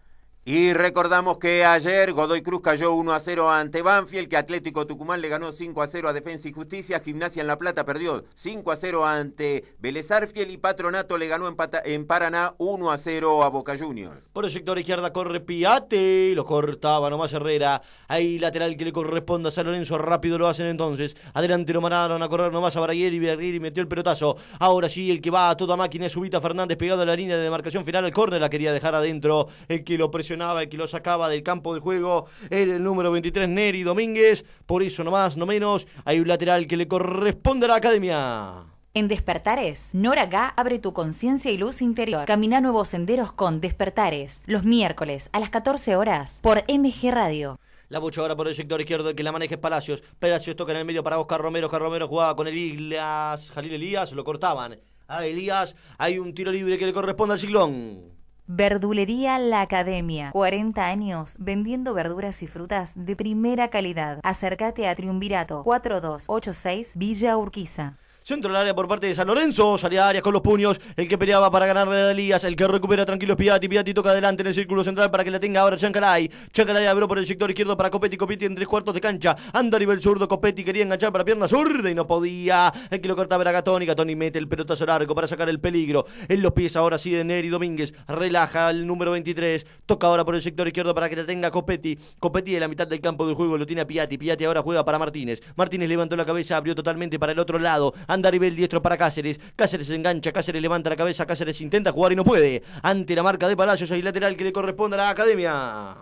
Y 0.47 0.75
recordamos 0.75 1.39
que 1.39 1.65
ayer 1.65 2.13
Godoy 2.13 2.43
Cruz 2.43 2.61
cayó 2.61 2.93
1 2.93 3.15
a 3.15 3.19
0 3.19 3.51
ante 3.51 3.81
Banfield, 3.81 4.29
que 4.29 4.37
Atlético 4.37 4.87
Tucumán 4.87 5.23
le 5.23 5.31
ganó 5.31 5.53
5 5.53 5.81
a 5.81 5.87
0 5.87 6.07
a 6.07 6.13
Defensa 6.13 6.47
y 6.47 6.53
Justicia, 6.53 7.01
Gimnasia 7.01 7.41
en 7.41 7.47
La 7.47 7.57
Plata 7.57 7.87
perdió 7.87 8.27
5 8.35 8.71
a 8.71 8.77
0 8.77 9.07
ante 9.07 9.65
Vélez 9.79 10.11
Arfiel 10.11 10.51
y 10.51 10.59
Patronato 10.59 11.17
le 11.17 11.29
ganó 11.29 11.49
en, 11.49 11.57
en, 11.87 12.07
Paraná 12.07 12.53
1 12.59 12.91
a 12.91 12.99
0 12.99 13.43
a 13.43 13.49
Boca 13.49 13.75
Juniors. 13.79 14.21
Por 14.35 14.45
el 14.45 14.51
sector 14.51 14.79
izquierda 14.79 15.15
corre 15.15 15.41
Piate, 15.41 16.35
lo 16.35 16.45
cortaba 16.45 17.09
nomás 17.09 17.33
Herrera, 17.33 17.81
ahí 18.07 18.39
lateral 18.39 18.77
que 18.77 18.85
le 18.85 18.93
corresponde 18.93 19.49
a 19.49 19.51
San 19.51 19.65
Lorenzo, 19.65 19.97
rápido 19.97 20.37
lo 20.37 20.47
hacen 20.47 20.67
entonces, 20.67 21.17
adelante 21.33 21.73
lo 21.73 21.81
mandaron 21.81 22.23
a 22.23 22.29
correr 22.29 22.53
nomás 22.53 22.77
a 22.77 22.81
Baraguer 22.81 23.15
y 23.15 23.61
metió 23.61 23.81
el 23.81 23.89
pelotazo, 23.89 24.37
ahora 24.59 24.91
sí 24.91 25.11
el 25.11 25.23
que 25.23 25.31
va 25.31 25.49
a 25.49 25.57
toda 25.57 25.75
máquina 25.79 26.05
es 26.05 26.15
Ubita 26.15 26.39
Fernández 26.43 26.77
pegado 26.77 27.01
a 27.01 27.07
la 27.07 27.17
línea 27.17 27.39
de 27.39 27.45
demarcación 27.45 27.87
final, 27.87 28.05
el 28.05 28.13
córner 28.13 28.43
la 28.43 28.51
quería 28.51 28.75
dejar 28.75 28.95
adentro, 28.95 29.49
el 29.69 29.83
que 29.83 29.97
lo 29.97 30.11
presionó 30.11 30.34
el 30.35 30.69
que 30.69 30.77
lo 30.77 30.89
sacaba 30.89 31.29
del 31.29 31.43
campo 31.43 31.75
de 31.75 31.81
juego 31.81 32.27
era 32.51 32.75
el 32.75 32.83
número 32.83 33.11
23 33.13 33.49
Neri 33.49 33.83
Domínguez. 33.83 34.45
Por 34.67 34.83
eso, 34.83 35.05
no 35.05 35.11
más, 35.11 35.37
no 35.37 35.47
menos, 35.47 35.87
hay 36.05 36.21
un 36.21 36.29
lateral 36.29 36.67
que 36.67 36.77
le 36.77 36.89
corresponde 36.89 37.67
a 37.67 37.69
la 37.69 37.77
academia. 37.77 38.65
En 38.97 39.09
Despertares, 39.09 39.91
Nora 39.93 40.27
Gá 40.27 40.55
abre 40.57 40.79
tu 40.79 40.93
conciencia 40.93 41.51
y 41.51 41.57
luz 41.57 41.83
interior. 41.83 42.27
Camina 42.27 42.61
nuevos 42.61 42.91
senderos 42.91 43.33
con 43.33 43.61
Despertares, 43.61 44.45
los 44.47 44.65
miércoles 44.65 45.31
a 45.33 45.41
las 45.41 45.51
14 45.51 45.97
horas 45.97 46.39
por 46.43 46.63
MG 46.69 47.11
Radio. 47.11 47.59
La 47.89 47.99
bucha 47.99 48.21
ahora 48.21 48.37
por 48.37 48.49
el 48.49 48.55
sector 48.55 48.81
izquierdo, 48.81 49.15
que 49.15 49.23
la 49.23 49.33
maneja 49.33 49.55
es 49.55 49.61
Palacios. 49.61 50.03
Palacios 50.19 50.57
toca 50.57 50.73
en 50.73 50.79
el 50.79 50.85
medio 50.85 51.03
para 51.03 51.19
Oscar 51.19 51.41
Romero. 51.41 51.67
Oscar 51.67 51.83
Romero 51.83 52.09
jugaba 52.09 52.35
con 52.37 52.47
Elías, 52.47 53.51
Jalil 53.51 53.75
Elías, 53.75 54.13
lo 54.13 54.25
cortaban. 54.25 54.79
A 55.07 55.27
Elías 55.27 55.75
hay 55.99 56.19
un 56.19 56.33
tiro 56.33 56.51
libre 56.51 56.79
que 56.79 56.87
le 56.87 56.93
corresponde 56.93 57.35
al 57.35 57.41
Ciclón. 57.41 58.14
Verdulería 58.47 59.39
La 59.39 59.63
Academia. 59.63 60.31
40 60.33 60.85
años 60.85 61.37
vendiendo 61.41 61.95
verduras 61.95 62.43
y 62.43 62.47
frutas 62.47 62.93
de 62.95 63.17
primera 63.17 63.71
calidad. 63.71 64.21
Acércate 64.23 64.87
a 64.87 64.95
Triunvirato 64.95 65.63
4286 65.63 66.93
Villa 66.95 67.39
Urquiza. 67.39 67.97
Centro 68.27 68.51
del 68.51 68.57
área 68.57 68.75
por 68.75 68.89
parte 68.89 69.07
de 69.07 69.15
San 69.15 69.27
Lorenzo. 69.27 69.77
Salía 69.77 70.09
Arias 70.09 70.23
con 70.23 70.33
los 70.33 70.41
puños. 70.41 70.81
El 70.97 71.07
que 71.07 71.19
peleaba 71.19 71.51
para 71.51 71.67
ganarle 71.67 71.97
a 71.97 72.11
Elías. 72.11 72.43
El 72.45 72.57
que 72.57 72.67
recupera 72.67 73.05
tranquilo 73.05 73.37
Piatti. 73.37 73.69
Piatti 73.69 73.93
toca 73.93 74.13
adelante 74.13 74.41
en 74.41 74.47
el 74.47 74.55
círculo 74.55 74.83
central 74.83 75.11
para 75.11 75.25
que 75.25 75.31
la 75.31 75.39
tenga 75.39 75.61
ahora 75.61 75.77
Chancalay. 75.77 76.31
Chancalay 76.51 76.87
abrió 76.87 77.07
por 77.07 77.19
el 77.19 77.27
sector 77.27 77.51
izquierdo 77.51 77.77
para 77.77 77.91
Copetti. 77.91 78.17
Copetti 78.17 78.47
en 78.47 78.55
tres 78.55 78.67
cuartos 78.67 78.95
de 78.95 79.03
cancha. 79.03 79.37
Anda 79.53 79.77
a 79.77 79.79
nivel 79.79 80.01
zurdo. 80.01 80.27
Copetti 80.27 80.65
quería 80.65 80.85
enganchar 80.85 81.13
para 81.13 81.23
pierna 81.23 81.47
zurda 81.47 81.91
y 81.91 81.95
no 81.95 82.07
podía. 82.07 82.73
El 82.89 83.03
que 83.03 83.09
lo 83.09 83.15
cortaba 83.15 83.43
era 83.43 83.53
Gatoni. 83.53 83.85
Gatoni 83.85 84.17
mete 84.17 84.39
el 84.39 84.49
pelotazo 84.49 84.87
largo 84.87 85.15
para 85.15 85.29
sacar 85.29 85.51
el 85.51 85.61
peligro. 85.61 86.07
En 86.27 86.41
los 86.41 86.55
pies 86.55 86.77
ahora 86.77 86.97
sí 86.97 87.11
de 87.11 87.25
Neri 87.25 87.51
Domínguez. 87.51 87.93
Relaja 88.09 88.71
el 88.71 88.87
número 88.87 89.11
23. 89.11 89.67
Toca 89.85 90.07
ahora 90.07 90.25
por 90.25 90.35
el 90.35 90.41
sector 90.41 90.67
izquierdo 90.67 90.95
para 90.95 91.11
que 91.11 91.17
la 91.17 91.27
tenga 91.27 91.51
Copetti. 91.51 91.99
Copetti 92.19 92.55
en 92.55 92.61
la 92.61 92.69
mitad 92.69 92.89
del 92.89 93.03
campo 93.03 93.29
de 93.29 93.35
juego 93.35 93.59
lo 93.59 93.67
tiene 93.67 93.83
a 93.83 93.87
Piatti. 93.87 94.17
Piatti 94.17 94.47
ahora 94.47 94.63
juega 94.63 94.83
para 94.83 94.99
Martínez. 94.99 95.43
Martínez 95.57 95.91
levantó 95.91 96.17
la 96.17 96.25
cabeza. 96.25 96.57
Abrió 96.57 96.75
totalmente 96.75 97.19
para 97.19 97.33
el 97.33 97.39
otro 97.39 97.59
lado. 97.59 97.93
Anda 98.15 98.29
a 98.29 98.33
nivel 98.33 98.55
diestro 98.55 98.81
para 98.81 98.97
Cáceres. 98.97 99.41
Cáceres 99.57 99.91
engancha, 99.91 100.33
Cáceres 100.33 100.63
levanta 100.63 100.89
la 100.89 100.97
cabeza, 100.97 101.27
Cáceres 101.27 101.61
intenta 101.61 101.91
jugar 101.93 102.13
y 102.13 102.17
no 102.17 102.25
puede. 102.25 102.63
Ante 102.83 103.15
la 103.17 103.25
marca 103.25 103.49
de 103.49 103.57
Palacios, 103.57 103.91
hay 103.91 104.03
lateral 104.03 104.37
que 104.37 104.45
le 104.45 104.53
corresponde 104.53 104.97
a 104.97 104.99
la 104.99 105.11
academia. 105.11 105.97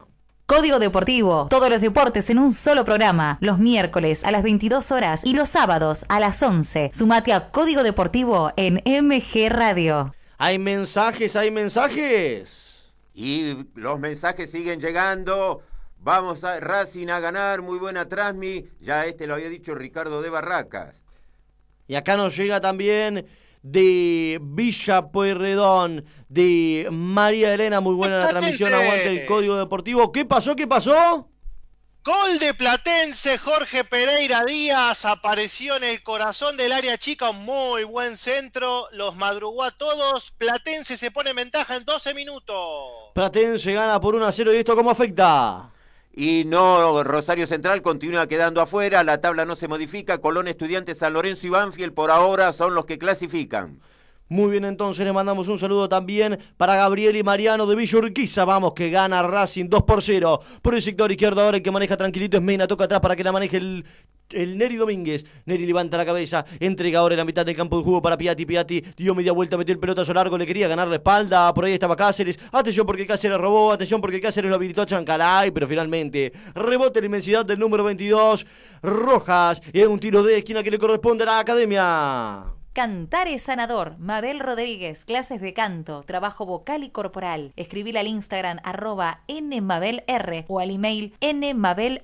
Código 0.45 0.79
Deportivo. 0.79 1.47
Todos 1.49 1.71
los 1.71 1.81
deportes 1.81 2.29
en 2.29 2.39
un 2.39 2.53
solo 2.53 2.85
programa. 2.85 3.39
Los 3.41 3.59
miércoles 3.59 4.25
a 4.25 4.31
las 4.31 4.43
22 4.43 4.93
horas 4.93 5.25
y 5.25 5.33
los 5.33 5.49
sábados 5.49 6.05
a 6.11 6.21
las 6.21 6.43
11. 6.43 6.91
Sumate 6.93 7.33
a 7.33 7.51
Código 7.51 7.83
Deportivo 7.83 8.53
en 8.57 8.83
MG 8.85 9.49
Radio. 9.49 10.15
Hay 10.37 10.59
mensajes, 10.59 11.35
hay 11.37 11.51
mensajes. 11.51 12.93
Y 13.15 13.57
los 13.75 13.99
mensajes 13.99 14.51
siguen 14.51 14.81
llegando. 14.81 15.63
Vamos 15.97 16.45
a 16.45 16.61
Racing 16.61 17.09
a 17.09 17.21
ganar. 17.21 17.63
Muy 17.63 17.79
buena 17.79 18.07
Transmi. 18.07 18.67
Ya 18.81 19.07
este 19.07 19.27
lo 19.27 19.35
había 19.35 19.49
dicho 19.49 19.75
Ricardo 19.75 20.21
de 20.21 20.29
Barracas. 20.29 21.02
Y 21.93 21.95
acá 21.95 22.17
nos 22.17 22.35
llega 22.35 22.59
también 22.59 23.29
de 23.61 24.39
Villa 24.41 25.11
Pueyrredón, 25.13 26.07
de 26.27 26.89
María 26.91 27.53
Elena, 27.53 27.83
muy 27.83 27.95
buena 27.95 28.17
la 28.17 28.29
transmisión, 28.29 28.73
aguante 28.73 29.09
el 29.09 29.27
código 29.27 29.57
deportivo. 29.57 30.11
¿Qué 30.11 30.25
pasó? 30.25 30.57
¿Qué 30.57 30.67
pasó? 30.67 31.29
Gol 32.03 32.39
de 32.39 32.55
Platense, 32.55 33.37
Jorge 33.37 33.85
Pereira 33.85 34.43
Díaz 34.47 35.05
apareció 35.05 35.77
en 35.77 35.85
el 35.85 36.03
corazón 36.03 36.57
del 36.57 36.73
área 36.73 36.97
chica, 36.97 37.29
un 37.29 37.45
muy 37.45 37.85
buen 37.85 38.17
centro, 38.17 38.87
los 38.93 39.15
madrugó 39.17 39.63
a 39.63 39.73
todos, 39.73 40.31
Platense 40.31 40.97
se 40.97 41.11
pone 41.11 41.29
en 41.29 41.37
ventaja 41.37 41.77
en 41.77 41.85
12 41.85 42.15
minutos. 42.15 42.57
Platense 43.15 43.71
gana 43.75 44.01
por 44.01 44.15
1 44.15 44.25
a 44.25 44.33
0 44.33 44.55
y 44.55 44.57
esto 44.57 44.75
cómo 44.75 44.91
afecta? 44.91 45.72
Y 46.15 46.45
no, 46.45 47.03
Rosario 47.05 47.47
Central 47.47 47.81
continúa 47.81 48.27
quedando 48.27 48.61
afuera, 48.61 49.03
la 49.03 49.23
tabla 49.23 49.47
no 49.47 49.57
se 49.57 49.67
modifica, 49.67 50.19
Colón 50.19 50.47
Estudiantes, 50.47 50.99
San 50.99 51.15
Lorenzo 51.15 51.47
y 51.47 51.51
Banfield 51.51 51.95
por 51.95 52.11
ahora 52.11 52.53
son 52.53 52.75
los 52.75 52.85
que 52.85 52.99
clasifican. 52.99 53.81
Muy 54.29 54.51
bien, 54.51 54.65
entonces 54.65 55.05
le 55.05 55.13
mandamos 55.13 55.49
un 55.49 55.59
saludo 55.59 55.89
también 55.89 56.39
para 56.57 56.75
Gabriel 56.75 57.17
y 57.17 57.23
Mariano 57.23 57.67
de 57.67 57.77
Villurquiza. 57.77 58.45
Vamos, 58.45 58.73
que 58.73 58.91
gana 58.91 59.23
Racing 59.23 59.69
2 59.69 59.83
por 59.83 60.03
0. 60.03 60.41
Por 60.63 60.75
el 60.75 60.83
sector 60.83 61.11
izquierdo 61.13 61.43
ahora 61.43 61.59
el 61.59 61.63
que 61.63 61.71
maneja 61.71 61.97
tranquilito 61.97 62.39
es 62.39 62.43
Mena. 62.43 62.67
Toca 62.67 62.85
atrás 62.85 63.01
para 63.01 63.15
que 63.15 63.25
la 63.25 63.33
maneje 63.33 63.59
el 63.59 63.85
el 64.35 64.59
Neri 64.59 64.77
Domínguez. 64.77 65.25
Neri 65.47 65.67
levanta 65.67 65.97
la 65.97 66.05
cabeza, 66.05 66.45
entrega 66.61 67.01
ahora 67.01 67.15
en 67.15 67.19
la 67.19 67.25
mitad 67.25 67.45
del 67.45 67.57
campo 67.57 67.79
de 67.79 67.85
juego 67.85 68.03
para 68.03 68.17
Piatti. 68.17 68.47
Piatti 68.47 68.83
dio 68.97 69.15
media 69.15 69.33
vuelta, 69.33 69.57
metió 69.57 69.73
el 69.73 69.79
pelotazo 69.79 70.13
largo, 70.13 70.37
le 70.39 70.47
quería 70.47 70.69
ganar 70.69 70.89
la 70.89 70.97
espalda. 70.97 71.53
Por 71.55 71.65
ahí 71.65 71.73
estaba 71.75 71.97
Cáceres. 71.97 72.39
Atención 72.51 72.87
porque 72.87 73.07
Cáceres 73.07 73.39
robó, 73.39 73.73
atención 73.73 74.01
porque 74.01 74.21
Cáceres 74.21 74.49
lo 74.49 74.57
habilitó 74.57 74.83
a 74.83 74.87
Chancalay, 74.87 75.51
pero 75.51 75.67
finalmente 75.67 76.33
rebote 76.55 77.01
la 77.01 77.07
inmensidad 77.07 77.45
del 77.45 77.59
número 77.59 77.85
22, 77.85 78.47
Rojas. 78.83 79.61
Y 79.73 79.81
es 79.81 79.87
un 79.87 79.99
tiro 79.99 80.23
de 80.23 80.39
esquina 80.39 80.63
que 80.63 80.71
le 80.71 80.79
corresponde 80.79 81.25
a 81.25 81.27
la 81.27 81.39
academia. 81.41 82.62
Cantar 82.75 83.29
es 83.29 83.43
sanador. 83.43 83.99
Mabel 83.99 84.41
Rodríguez, 84.41 85.05
clases 85.05 85.43
de 85.43 85.53
canto, 85.53 86.05
trabajo 86.05 86.47
vocal 86.47 86.85
y 86.85 86.89
corporal. 86.89 87.53
Escribir 87.55 87.99
al 87.99 88.07
Instagram 88.07 88.61
arroba 88.65 89.21
nmabelr 89.29 90.47
o 90.49 90.59
al 90.59 90.71
email 90.71 91.15
nmabelr. 91.21 92.03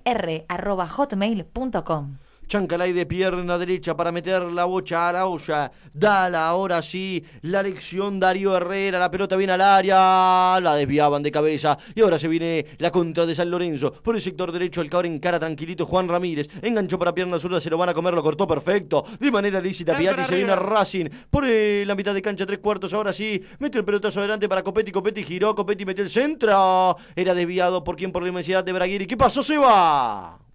Chancalay 2.48 2.94
de 2.94 3.04
pierna 3.04 3.58
derecha 3.58 3.94
para 3.94 4.10
meter 4.10 4.42
la 4.42 4.64
bocha 4.64 5.08
a 5.08 5.12
la 5.12 5.26
olla. 5.26 5.70
Dala 5.92 6.48
ahora 6.48 6.80
sí 6.80 7.22
la 7.42 7.62
lección 7.62 8.18
Darío 8.18 8.56
Herrera. 8.56 8.98
La 8.98 9.10
pelota 9.10 9.36
viene 9.36 9.52
al 9.52 9.60
área. 9.60 10.58
La 10.60 10.74
desviaban 10.74 11.22
de 11.22 11.30
cabeza. 11.30 11.76
Y 11.94 12.00
ahora 12.00 12.18
se 12.18 12.26
viene 12.26 12.64
la 12.78 12.90
contra 12.90 13.26
de 13.26 13.34
San 13.34 13.50
Lorenzo. 13.50 13.92
Por 13.92 14.14
el 14.14 14.22
sector 14.22 14.50
derecho 14.50 14.80
el 14.80 14.88
en 15.04 15.18
cara 15.18 15.38
tranquilito 15.38 15.84
Juan 15.84 16.08
Ramírez. 16.08 16.48
Enganchó 16.62 16.98
para 16.98 17.14
pierna 17.14 17.38
zurda. 17.38 17.60
Se 17.60 17.68
lo 17.68 17.76
van 17.76 17.90
a 17.90 17.94
comer. 17.94 18.14
Lo 18.14 18.22
cortó 18.22 18.46
perfecto. 18.46 19.04
De 19.20 19.30
manera 19.30 19.60
lícita. 19.60 19.96
Piatti 19.96 20.24
se 20.24 20.36
viene 20.36 20.52
a 20.52 20.56
Racing. 20.56 21.06
Por 21.28 21.46
la 21.46 21.94
mitad 21.94 22.14
de 22.14 22.22
cancha 22.22 22.46
tres 22.46 22.60
cuartos. 22.60 22.94
Ahora 22.94 23.12
sí. 23.12 23.42
Mete 23.58 23.76
el 23.76 23.84
pelotazo 23.84 24.20
adelante 24.20 24.48
para 24.48 24.62
Copetti. 24.62 24.90
Copetti 24.90 25.22
giró. 25.22 25.54
Copetti 25.54 25.84
metió 25.84 26.02
el 26.02 26.10
centro. 26.10 26.96
Era 27.14 27.34
desviado 27.34 27.84
por 27.84 27.96
quien 27.96 28.10
por 28.10 28.22
la 28.22 28.30
inmensidad 28.30 28.64
de 28.64 28.72
Braguiri. 28.72 29.06
¿Qué 29.06 29.18
pasó? 29.18 29.42
Se 29.42 29.58
va 29.58 30.47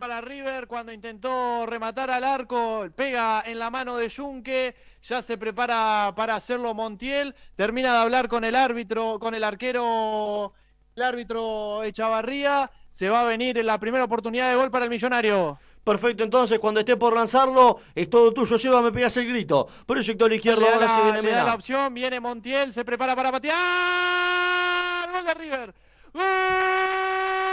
para 0.00 0.22
River 0.22 0.66
cuando 0.66 0.92
intentó 0.92 1.66
rematar 1.66 2.10
al 2.10 2.24
arco, 2.24 2.88
pega 2.96 3.44
en 3.46 3.58
la 3.58 3.68
mano 3.68 3.98
de 3.98 4.10
Junque, 4.10 4.74
ya 5.02 5.20
se 5.20 5.36
prepara 5.36 6.14
para 6.16 6.34
hacerlo 6.34 6.72
Montiel, 6.72 7.34
termina 7.54 7.92
de 7.92 7.98
hablar 7.98 8.26
con 8.26 8.42
el 8.44 8.56
árbitro, 8.56 9.18
con 9.20 9.34
el 9.34 9.44
arquero, 9.44 10.54
el 10.96 11.02
árbitro 11.02 11.84
Echavarría, 11.84 12.70
se 12.90 13.10
va 13.10 13.20
a 13.20 13.24
venir 13.24 13.58
en 13.58 13.66
la 13.66 13.78
primera 13.78 14.04
oportunidad 14.04 14.48
de 14.48 14.56
gol 14.56 14.70
para 14.70 14.86
el 14.86 14.90
millonario. 14.90 15.58
Perfecto, 15.84 16.24
entonces 16.24 16.58
cuando 16.58 16.80
esté 16.80 16.96
por 16.96 17.14
lanzarlo, 17.14 17.80
es 17.94 18.08
todo 18.08 18.32
tuyo, 18.32 18.56
lleva, 18.56 18.80
me 18.80 18.92
pegas 18.92 19.16
el 19.18 19.28
grito. 19.28 19.68
Sector 20.02 20.32
izquierdo 20.32 20.66
ahora 20.66 20.96
se 20.96 21.02
viene 21.02 21.22
le 21.22 21.30
da 21.30 21.44
la 21.44 21.54
opción, 21.54 21.92
viene 21.92 22.18
Montiel, 22.20 22.72
se 22.72 22.86
prepara 22.86 23.14
para 23.14 23.30
patear. 23.30 25.10
Gol 25.12 25.24
de 25.26 25.34
River. 25.34 25.74
¡Gol! 26.14 27.49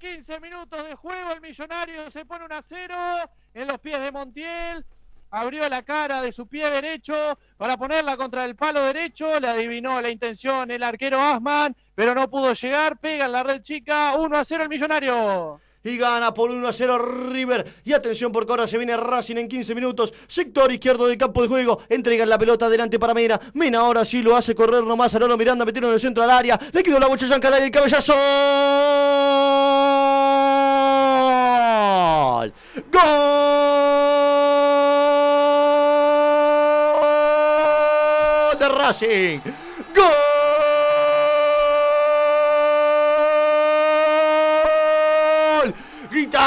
En 0.00 0.16
15 0.16 0.38
minutos 0.38 0.86
de 0.86 0.94
juego 0.94 1.32
el 1.32 1.40
millonario 1.40 2.08
se 2.10 2.24
pone 2.24 2.44
1 2.44 2.54
a 2.54 2.62
0 2.62 2.94
en 3.54 3.66
los 3.66 3.80
pies 3.80 4.00
de 4.00 4.12
Montiel. 4.12 4.84
abrió 5.30 5.68
la 5.68 5.82
cara 5.82 6.22
de 6.22 6.30
su 6.30 6.46
pie 6.46 6.70
derecho 6.70 7.36
para 7.56 7.76
ponerla 7.76 8.16
contra 8.16 8.44
el 8.44 8.54
palo 8.54 8.84
derecho, 8.84 9.40
le 9.40 9.48
adivinó 9.48 10.00
la 10.00 10.10
intención 10.10 10.70
el 10.70 10.84
arquero 10.84 11.20
Asman, 11.20 11.74
pero 11.96 12.14
no 12.14 12.30
pudo 12.30 12.52
llegar, 12.52 12.98
pega 12.98 13.26
en 13.26 13.32
la 13.32 13.42
red 13.42 13.60
chica, 13.60 14.14
1 14.16 14.36
a 14.36 14.44
0 14.44 14.62
el 14.62 14.68
millonario. 14.68 15.60
Y 15.84 15.96
gana 15.96 16.34
por 16.34 16.50
1 16.50 16.66
a 16.66 16.72
0 16.72 16.98
River. 17.30 17.74
Y 17.84 17.92
atención 17.92 18.32
porque 18.32 18.50
ahora 18.52 18.66
se 18.66 18.76
viene 18.76 18.96
Racing 18.96 19.36
en 19.36 19.48
15 19.48 19.74
minutos. 19.74 20.12
Sector 20.26 20.72
izquierdo 20.72 21.06
del 21.06 21.16
campo 21.16 21.42
de 21.42 21.48
juego. 21.48 21.80
Entregan 21.88 22.28
la 22.28 22.38
pelota 22.38 22.66
adelante 22.66 22.98
para 22.98 23.14
Mena. 23.14 23.40
Mena 23.54 23.78
ahora 23.78 24.04
sí 24.04 24.22
lo 24.22 24.36
hace 24.36 24.54
correr 24.54 24.82
nomás 24.82 25.14
a 25.14 25.18
Lolo 25.18 25.36
Miranda. 25.36 25.64
Metieron 25.64 25.90
en 25.90 25.94
el 25.94 26.00
centro 26.00 26.22
del 26.22 26.32
área. 26.32 26.58
Le 26.72 26.82
quedó 26.82 26.98
la 26.98 27.06
bocha 27.06 27.26
Yancalay 27.26 27.62
el 27.62 27.70
cabezazo. 27.70 28.14
¡Gol! 32.40 32.52
¡Gol! 32.92 33.02
De 38.58 38.68
Racing. 38.68 39.40
¡Gol! 39.94 40.27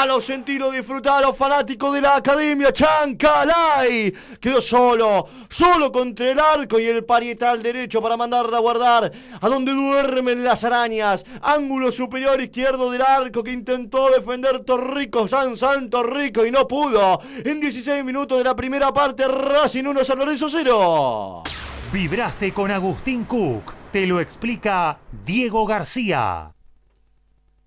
Gritalo, 0.02 0.20
sentilo, 0.20 0.72
disfrutalo, 0.72 1.32
fanático 1.32 1.92
de 1.92 2.00
la 2.00 2.16
Academia 2.16 2.72
Chancalay. 2.72 4.12
Quedó 4.40 4.60
solo, 4.60 5.28
solo 5.48 5.92
contra 5.92 6.28
el 6.28 6.40
arco 6.40 6.80
y 6.80 6.86
el 6.86 7.04
parietal 7.04 7.62
derecho 7.62 8.02
para 8.02 8.16
mandarla 8.16 8.56
a 8.56 8.60
guardar 8.60 9.12
a 9.40 9.48
donde 9.48 9.70
duermen 9.70 10.42
las 10.42 10.64
arañas. 10.64 11.24
Ángulo 11.40 11.92
superior 11.92 12.40
izquierdo 12.40 12.90
del 12.90 13.02
arco 13.02 13.44
que 13.44 13.52
intentó 13.52 14.10
defender 14.10 14.64
Torrico, 14.64 15.28
San 15.28 15.56
Santo 15.56 16.02
Rico 16.02 16.44
y 16.44 16.50
no 16.50 16.66
pudo. 16.66 17.20
En 17.44 17.60
16 17.60 18.04
minutos 18.04 18.38
de 18.38 18.44
la 18.44 18.56
primera 18.56 18.92
parte, 18.92 19.28
Racing 19.28 19.84
1, 19.84 20.02
San 20.02 20.18
Lorenzo 20.18 20.48
0. 20.50 21.44
Vibraste 21.92 22.52
con 22.52 22.72
Agustín 22.72 23.22
Cook. 23.22 23.72
Te 23.92 24.08
lo 24.08 24.18
explica 24.18 24.98
Diego 25.24 25.64
García. 25.64 26.52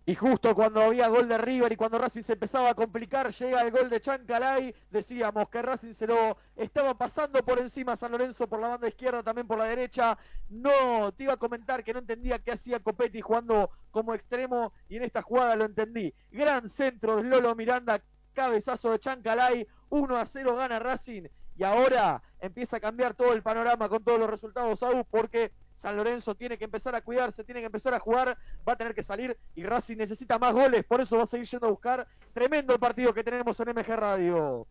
Y 0.07 0.13
justo 0.13 0.53
cuando 0.53 0.83
había 0.83 1.07
gol 1.07 1.27
de 1.27 1.39
River 1.39 1.71
y 1.71 1.75
cuando 1.75 1.97
Racing 1.97 2.21
se 2.21 2.33
empezaba 2.33 2.69
a 2.69 2.75
complicar, 2.75 3.33
llega 3.33 3.61
el 3.61 3.71
gol 3.71 3.89
de 3.89 3.99
Chancalay. 3.99 4.75
Decíamos 4.91 5.49
que 5.49 5.63
Racing 5.63 5.93
se 5.93 6.05
lo 6.05 6.37
estaba 6.55 6.95
pasando 6.95 7.43
por 7.43 7.57
encima 7.57 7.95
San 7.95 8.11
Lorenzo 8.11 8.47
por 8.47 8.59
la 8.59 8.67
banda 8.67 8.87
izquierda, 8.87 9.23
también 9.23 9.47
por 9.47 9.57
la 9.57 9.65
derecha. 9.65 10.15
No, 10.49 11.11
te 11.11 11.23
iba 11.23 11.33
a 11.33 11.37
comentar 11.37 11.83
que 11.83 11.91
no 11.91 11.99
entendía 11.99 12.37
qué 12.37 12.51
hacía 12.51 12.79
Copetti 12.79 13.19
jugando 13.19 13.71
como 13.89 14.13
extremo 14.13 14.73
y 14.87 14.97
en 14.97 15.03
esta 15.05 15.23
jugada 15.23 15.55
lo 15.55 15.65
entendí. 15.65 16.13
Gran 16.29 16.69
centro 16.69 17.15
de 17.15 17.23
Lolo 17.23 17.55
Miranda, 17.55 17.99
cabezazo 18.33 18.91
de 18.91 18.99
Chancalay, 18.99 19.67
1 19.89 20.17
a 20.17 20.25
0 20.27 20.55
gana 20.55 20.77
Racing. 20.77 21.23
Y 21.57 21.63
ahora 21.63 22.21
empieza 22.39 22.77
a 22.77 22.79
cambiar 22.79 23.15
todo 23.15 23.33
el 23.33 23.41
panorama 23.41 23.89
con 23.89 24.03
todos 24.03 24.19
los 24.19 24.29
resultados, 24.29 24.77
Saúl, 24.77 25.03
porque 25.09 25.51
San 25.75 25.97
Lorenzo 25.97 26.35
tiene 26.35 26.57
que 26.57 26.65
empezar 26.65 26.95
a 26.95 27.01
cuidarse, 27.01 27.43
tiene 27.43 27.59
que 27.59 27.67
empezar 27.67 27.93
a 27.93 27.99
jugar, 27.99 28.37
va 28.67 28.73
a 28.73 28.75
tener 28.75 28.95
que 28.95 29.03
salir 29.03 29.37
y 29.55 29.63
Racing 29.63 29.97
necesita 29.97 30.39
más 30.39 30.53
goles, 30.53 30.83
por 30.85 31.01
eso 31.01 31.17
va 31.17 31.23
a 31.23 31.27
seguir 31.27 31.47
yendo 31.47 31.67
a 31.67 31.71
buscar. 31.71 32.07
Tremendo 32.33 32.73
el 32.73 32.79
partido 32.79 33.13
que 33.13 33.23
tenemos 33.23 33.59
en 33.59 33.69
MG 33.69 33.95
Radio. 33.95 34.67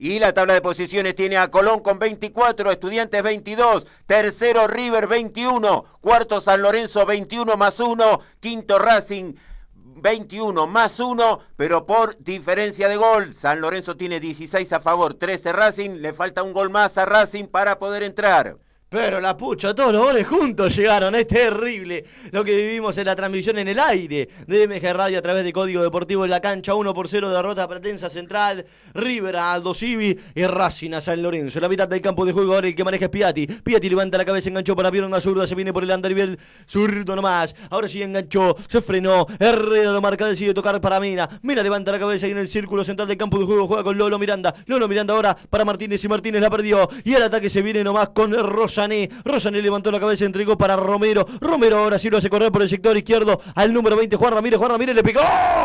Y 0.00 0.20
la 0.20 0.32
tabla 0.32 0.54
de 0.54 0.60
posiciones 0.60 1.16
tiene 1.16 1.38
a 1.38 1.50
Colón 1.50 1.80
con 1.80 1.98
24, 1.98 2.70
Estudiantes 2.70 3.20
22, 3.20 3.84
tercero 4.06 4.68
River 4.68 5.08
21, 5.08 5.84
cuarto 6.00 6.40
San 6.40 6.62
Lorenzo 6.62 7.04
21 7.04 7.56
más 7.56 7.80
1, 7.80 8.20
quinto 8.38 8.78
Racing 8.78 9.34
21 9.74 10.68
más 10.68 11.00
1, 11.00 11.40
pero 11.56 11.84
por 11.84 12.16
diferencia 12.18 12.88
de 12.88 12.96
gol. 12.96 13.34
San 13.34 13.60
Lorenzo 13.60 13.96
tiene 13.96 14.20
16 14.20 14.72
a 14.72 14.80
favor, 14.80 15.14
13 15.14 15.52
Racing, 15.52 15.90
le 16.00 16.12
falta 16.12 16.44
un 16.44 16.52
gol 16.52 16.70
más 16.70 16.96
a 16.96 17.04
Racing 17.04 17.46
para 17.46 17.80
poder 17.80 18.04
entrar. 18.04 18.56
Pero 18.90 19.20
la 19.20 19.36
pucha, 19.36 19.74
todos 19.74 19.92
los 19.92 20.02
goles 20.02 20.26
juntos 20.26 20.74
llegaron. 20.74 21.14
Es 21.14 21.26
terrible 21.26 22.06
lo 22.30 22.42
que 22.42 22.56
vivimos 22.56 22.96
en 22.96 23.04
la 23.04 23.14
transmisión 23.14 23.58
en 23.58 23.68
el 23.68 23.78
aire 23.78 24.30
de 24.46 24.66
MG 24.66 24.94
Radio 24.94 25.18
a 25.18 25.22
través 25.22 25.44
de 25.44 25.52
Código 25.52 25.82
Deportivo 25.82 26.24
en 26.24 26.30
la 26.30 26.40
cancha. 26.40 26.74
1 26.74 26.94
por 26.94 27.06
0 27.06 27.28
derrota 27.28 27.68
Pretensa 27.68 28.08
Central. 28.08 28.64
River 28.94 29.36
a 29.36 29.52
Aldo 29.52 29.74
Civi 29.74 30.18
y 30.34 30.46
Racing 30.46 30.94
a 30.94 31.02
San 31.02 31.22
Lorenzo. 31.22 31.60
La 31.60 31.68
mitad 31.68 31.86
del 31.86 32.00
campo 32.00 32.24
de 32.24 32.32
juego 32.32 32.54
ahora 32.54 32.66
el 32.66 32.74
que 32.74 32.82
maneja 32.82 33.04
es 33.04 33.10
Piatti. 33.10 33.46
Piatti 33.46 33.90
levanta 33.90 34.16
la 34.16 34.24
cabeza, 34.24 34.48
enganchó 34.48 34.74
para 34.74 34.90
pierna 34.90 35.20
zurda. 35.20 35.46
Se 35.46 35.54
viene 35.54 35.70
por 35.70 35.82
el 35.82 35.90
andarivel 35.90 36.38
zurdo 36.66 37.14
nomás. 37.14 37.54
Ahora 37.68 37.88
sí 37.88 38.00
enganchó, 38.02 38.56
se 38.68 38.80
frenó. 38.80 39.26
Herrera 39.38 39.92
lo 39.92 40.00
marca, 40.00 40.24
decide 40.24 40.54
tocar 40.54 40.80
para 40.80 40.98
Mina. 40.98 41.28
Mina 41.42 41.62
levanta 41.62 41.92
la 41.92 41.98
cabeza 41.98 42.26
y 42.26 42.30
en 42.30 42.38
el 42.38 42.48
círculo 42.48 42.84
central 42.84 43.06
del 43.06 43.18
campo 43.18 43.38
de 43.38 43.44
juego 43.44 43.66
juega 43.66 43.84
con 43.84 43.98
Lolo 43.98 44.18
Miranda. 44.18 44.54
Lolo 44.64 44.88
Miranda 44.88 45.12
ahora 45.12 45.36
para 45.50 45.66
Martínez 45.66 46.02
y 46.02 46.08
Martínez 46.08 46.40
la 46.40 46.48
perdió. 46.48 46.88
Y 47.04 47.12
el 47.12 47.22
ataque 47.22 47.50
se 47.50 47.60
viene 47.60 47.84
nomás 47.84 48.08
con 48.10 48.32
Rosa 48.32 48.77
Rosané. 48.78 49.10
Rosané 49.24 49.60
levantó 49.60 49.90
la 49.90 49.98
cabeza, 49.98 50.24
entregó 50.24 50.56
para 50.56 50.76
Romero. 50.76 51.26
Romero 51.40 51.78
ahora 51.78 51.98
sí 51.98 52.08
lo 52.08 52.18
hace 52.18 52.30
correr 52.30 52.52
por 52.52 52.62
el 52.62 52.68
sector 52.68 52.96
izquierdo 52.96 53.40
al 53.56 53.72
número 53.72 53.96
20, 53.96 54.14
Juan 54.14 54.34
Ramírez. 54.34 54.58
Juan 54.58 54.70
Ramírez 54.70 54.94
le 54.94 55.02
pegó 55.02 55.20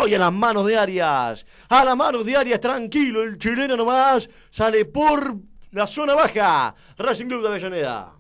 y 0.08 0.16
a 0.16 0.18
las 0.18 0.34
manos 0.34 0.66
de 0.66 0.76
Arias. 0.76 1.46
A 1.70 1.86
las 1.86 1.96
manos 1.96 2.26
de 2.26 2.36
Arias, 2.36 2.60
tranquilo. 2.60 3.22
El 3.22 3.38
chileno 3.38 3.78
nomás 3.78 4.28
sale 4.50 4.86
por 4.86 5.36
la 5.72 5.86
zona 5.86 6.16
baja. 6.16 6.74
Racing 6.98 7.28
Club 7.28 7.44
de 7.44 7.48
Avellaneda. 7.50 8.14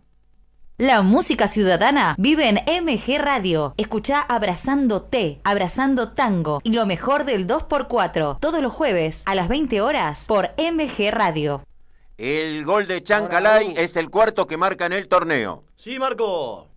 La 0.77 1.01
música 1.01 1.47
ciudadana 1.47 2.15
vive 2.19 2.49
en 2.49 2.55
MG 2.83 3.17
Radio. 3.19 3.73
Escucha 3.77 4.19
Abrazándote, 4.19 5.39
Abrazando 5.43 6.11
Tango 6.13 6.61
y 6.63 6.73
lo 6.73 6.85
mejor 6.85 7.25
del 7.25 7.47
2x4 7.47 8.39
todos 8.39 8.61
los 8.61 8.73
jueves 8.73 9.23
a 9.25 9.33
las 9.33 9.47
20 9.47 9.81
horas 9.81 10.25
por 10.27 10.51
MG 10.57 11.09
Radio. 11.11 11.63
El 12.25 12.63
gol 12.63 12.87
de 12.87 13.03
Chancalay 13.03 13.73
es 13.75 13.97
el 13.97 14.09
cuarto 14.09 14.47
que 14.47 14.55
marca 14.55 14.85
en 14.85 14.93
el 14.93 15.09
torneo. 15.09 15.65
Sí, 15.75 15.99
Marco. 15.99 16.69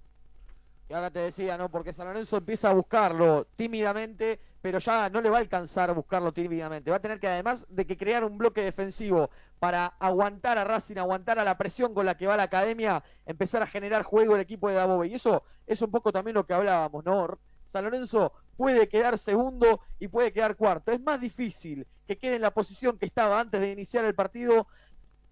Y 0.88 0.92
ahora 0.92 1.12
te 1.12 1.20
decía, 1.20 1.56
¿no? 1.56 1.70
Porque 1.70 1.92
San 1.92 2.08
Lorenzo 2.08 2.38
empieza 2.38 2.70
a 2.70 2.74
buscarlo 2.74 3.46
tímidamente, 3.54 4.40
pero 4.60 4.80
ya 4.80 5.08
no 5.08 5.20
le 5.20 5.30
va 5.30 5.36
a 5.36 5.40
alcanzar 5.40 5.94
buscarlo 5.94 6.32
tímidamente. 6.32 6.90
Va 6.90 6.96
a 6.96 7.00
tener 7.00 7.20
que, 7.20 7.28
además 7.28 7.64
de 7.68 7.86
que 7.86 7.96
crear 7.96 8.24
un 8.24 8.38
bloque 8.38 8.60
defensivo 8.60 9.30
para 9.60 9.86
aguantar 9.86 10.58
a 10.58 10.64
Racing, 10.64 10.96
aguantar 10.96 11.38
a 11.38 11.44
la 11.44 11.56
presión 11.56 11.94
con 11.94 12.06
la 12.06 12.16
que 12.16 12.26
va 12.26 12.36
la 12.36 12.42
academia, 12.42 13.04
empezar 13.24 13.62
a 13.62 13.68
generar 13.68 14.02
juego 14.02 14.34
el 14.34 14.40
equipo 14.40 14.68
de 14.68 14.74
Dabove. 14.74 15.06
Y 15.06 15.14
eso 15.14 15.44
es 15.64 15.80
un 15.80 15.92
poco 15.92 16.10
también 16.10 16.34
lo 16.34 16.44
que 16.44 16.54
hablábamos, 16.54 17.04
¿no? 17.04 17.38
San 17.66 17.84
Lorenzo 17.84 18.32
puede 18.56 18.88
quedar 18.88 19.16
segundo 19.16 19.80
y 20.00 20.08
puede 20.08 20.32
quedar 20.32 20.56
cuarto. 20.56 20.90
Es 20.90 21.00
más 21.00 21.20
difícil 21.20 21.86
que 22.06 22.18
quede 22.18 22.36
en 22.36 22.42
la 22.42 22.52
posición 22.52 22.98
que 22.98 23.06
estaba 23.06 23.38
antes 23.38 23.60
de 23.60 23.70
iniciar 23.70 24.04
el 24.04 24.14
partido 24.16 24.66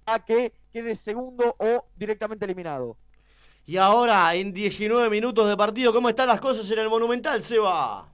a 0.06 0.24
que 0.24 0.52
quede 0.72 0.96
segundo 0.96 1.54
o 1.58 1.86
directamente 1.96 2.44
eliminado. 2.44 2.96
Y 3.66 3.78
ahora, 3.78 4.34
en 4.34 4.52
19 4.52 5.08
minutos 5.08 5.48
de 5.48 5.56
partido, 5.56 5.92
¿cómo 5.92 6.10
están 6.10 6.28
las 6.28 6.40
cosas 6.40 6.70
en 6.70 6.78
el 6.78 6.90
Monumental, 6.90 7.42
Seba? 7.42 8.08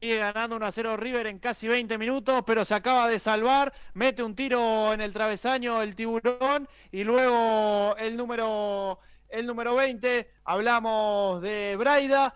Sigue 0.00 0.18
ganando 0.18 0.56
1 0.56 0.66
a 0.66 0.72
0 0.72 0.96
River 0.96 1.26
en 1.26 1.38
casi 1.38 1.68
20 1.68 1.98
minutos, 1.98 2.42
pero 2.46 2.64
se 2.64 2.74
acaba 2.74 3.08
de 3.08 3.18
salvar. 3.18 3.72
Mete 3.92 4.22
un 4.22 4.34
tiro 4.34 4.92
en 4.92 5.00
el 5.00 5.12
travesaño 5.12 5.82
el 5.82 5.94
tiburón 5.94 6.68
y 6.92 7.04
luego 7.04 7.94
el 7.98 8.16
número, 8.16 8.98
el 9.28 9.46
número 9.46 9.74
20, 9.74 10.30
hablamos 10.44 11.42
de 11.42 11.76
Braida. 11.76 12.34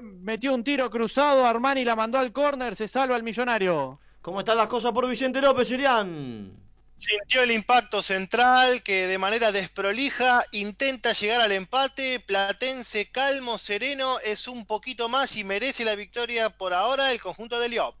Metió 0.00 0.54
un 0.54 0.64
tiro 0.64 0.90
cruzado, 0.90 1.44
Armani 1.44 1.84
la 1.84 1.96
mandó 1.96 2.18
al 2.18 2.32
córner, 2.32 2.74
se 2.74 2.88
salva 2.88 3.16
el 3.16 3.22
millonario. 3.22 4.00
¿Cómo 4.20 4.40
están 4.40 4.56
las 4.56 4.68
cosas 4.68 4.92
por 4.92 5.08
Vicente 5.08 5.40
López, 5.40 5.70
Irián? 5.70 6.61
Sintió 7.02 7.42
el 7.42 7.50
impacto 7.50 8.00
central 8.00 8.84
que 8.84 9.08
de 9.08 9.18
manera 9.18 9.50
desprolija 9.50 10.44
intenta 10.52 11.12
llegar 11.12 11.40
al 11.40 11.50
empate. 11.50 12.20
Platense 12.20 13.10
calmo, 13.10 13.58
sereno, 13.58 14.20
es 14.20 14.46
un 14.46 14.64
poquito 14.66 15.08
más 15.08 15.34
y 15.34 15.42
merece 15.42 15.84
la 15.84 15.96
victoria 15.96 16.50
por 16.50 16.72
ahora 16.72 17.10
el 17.10 17.20
conjunto 17.20 17.58
de 17.58 17.70
Liop. 17.70 17.96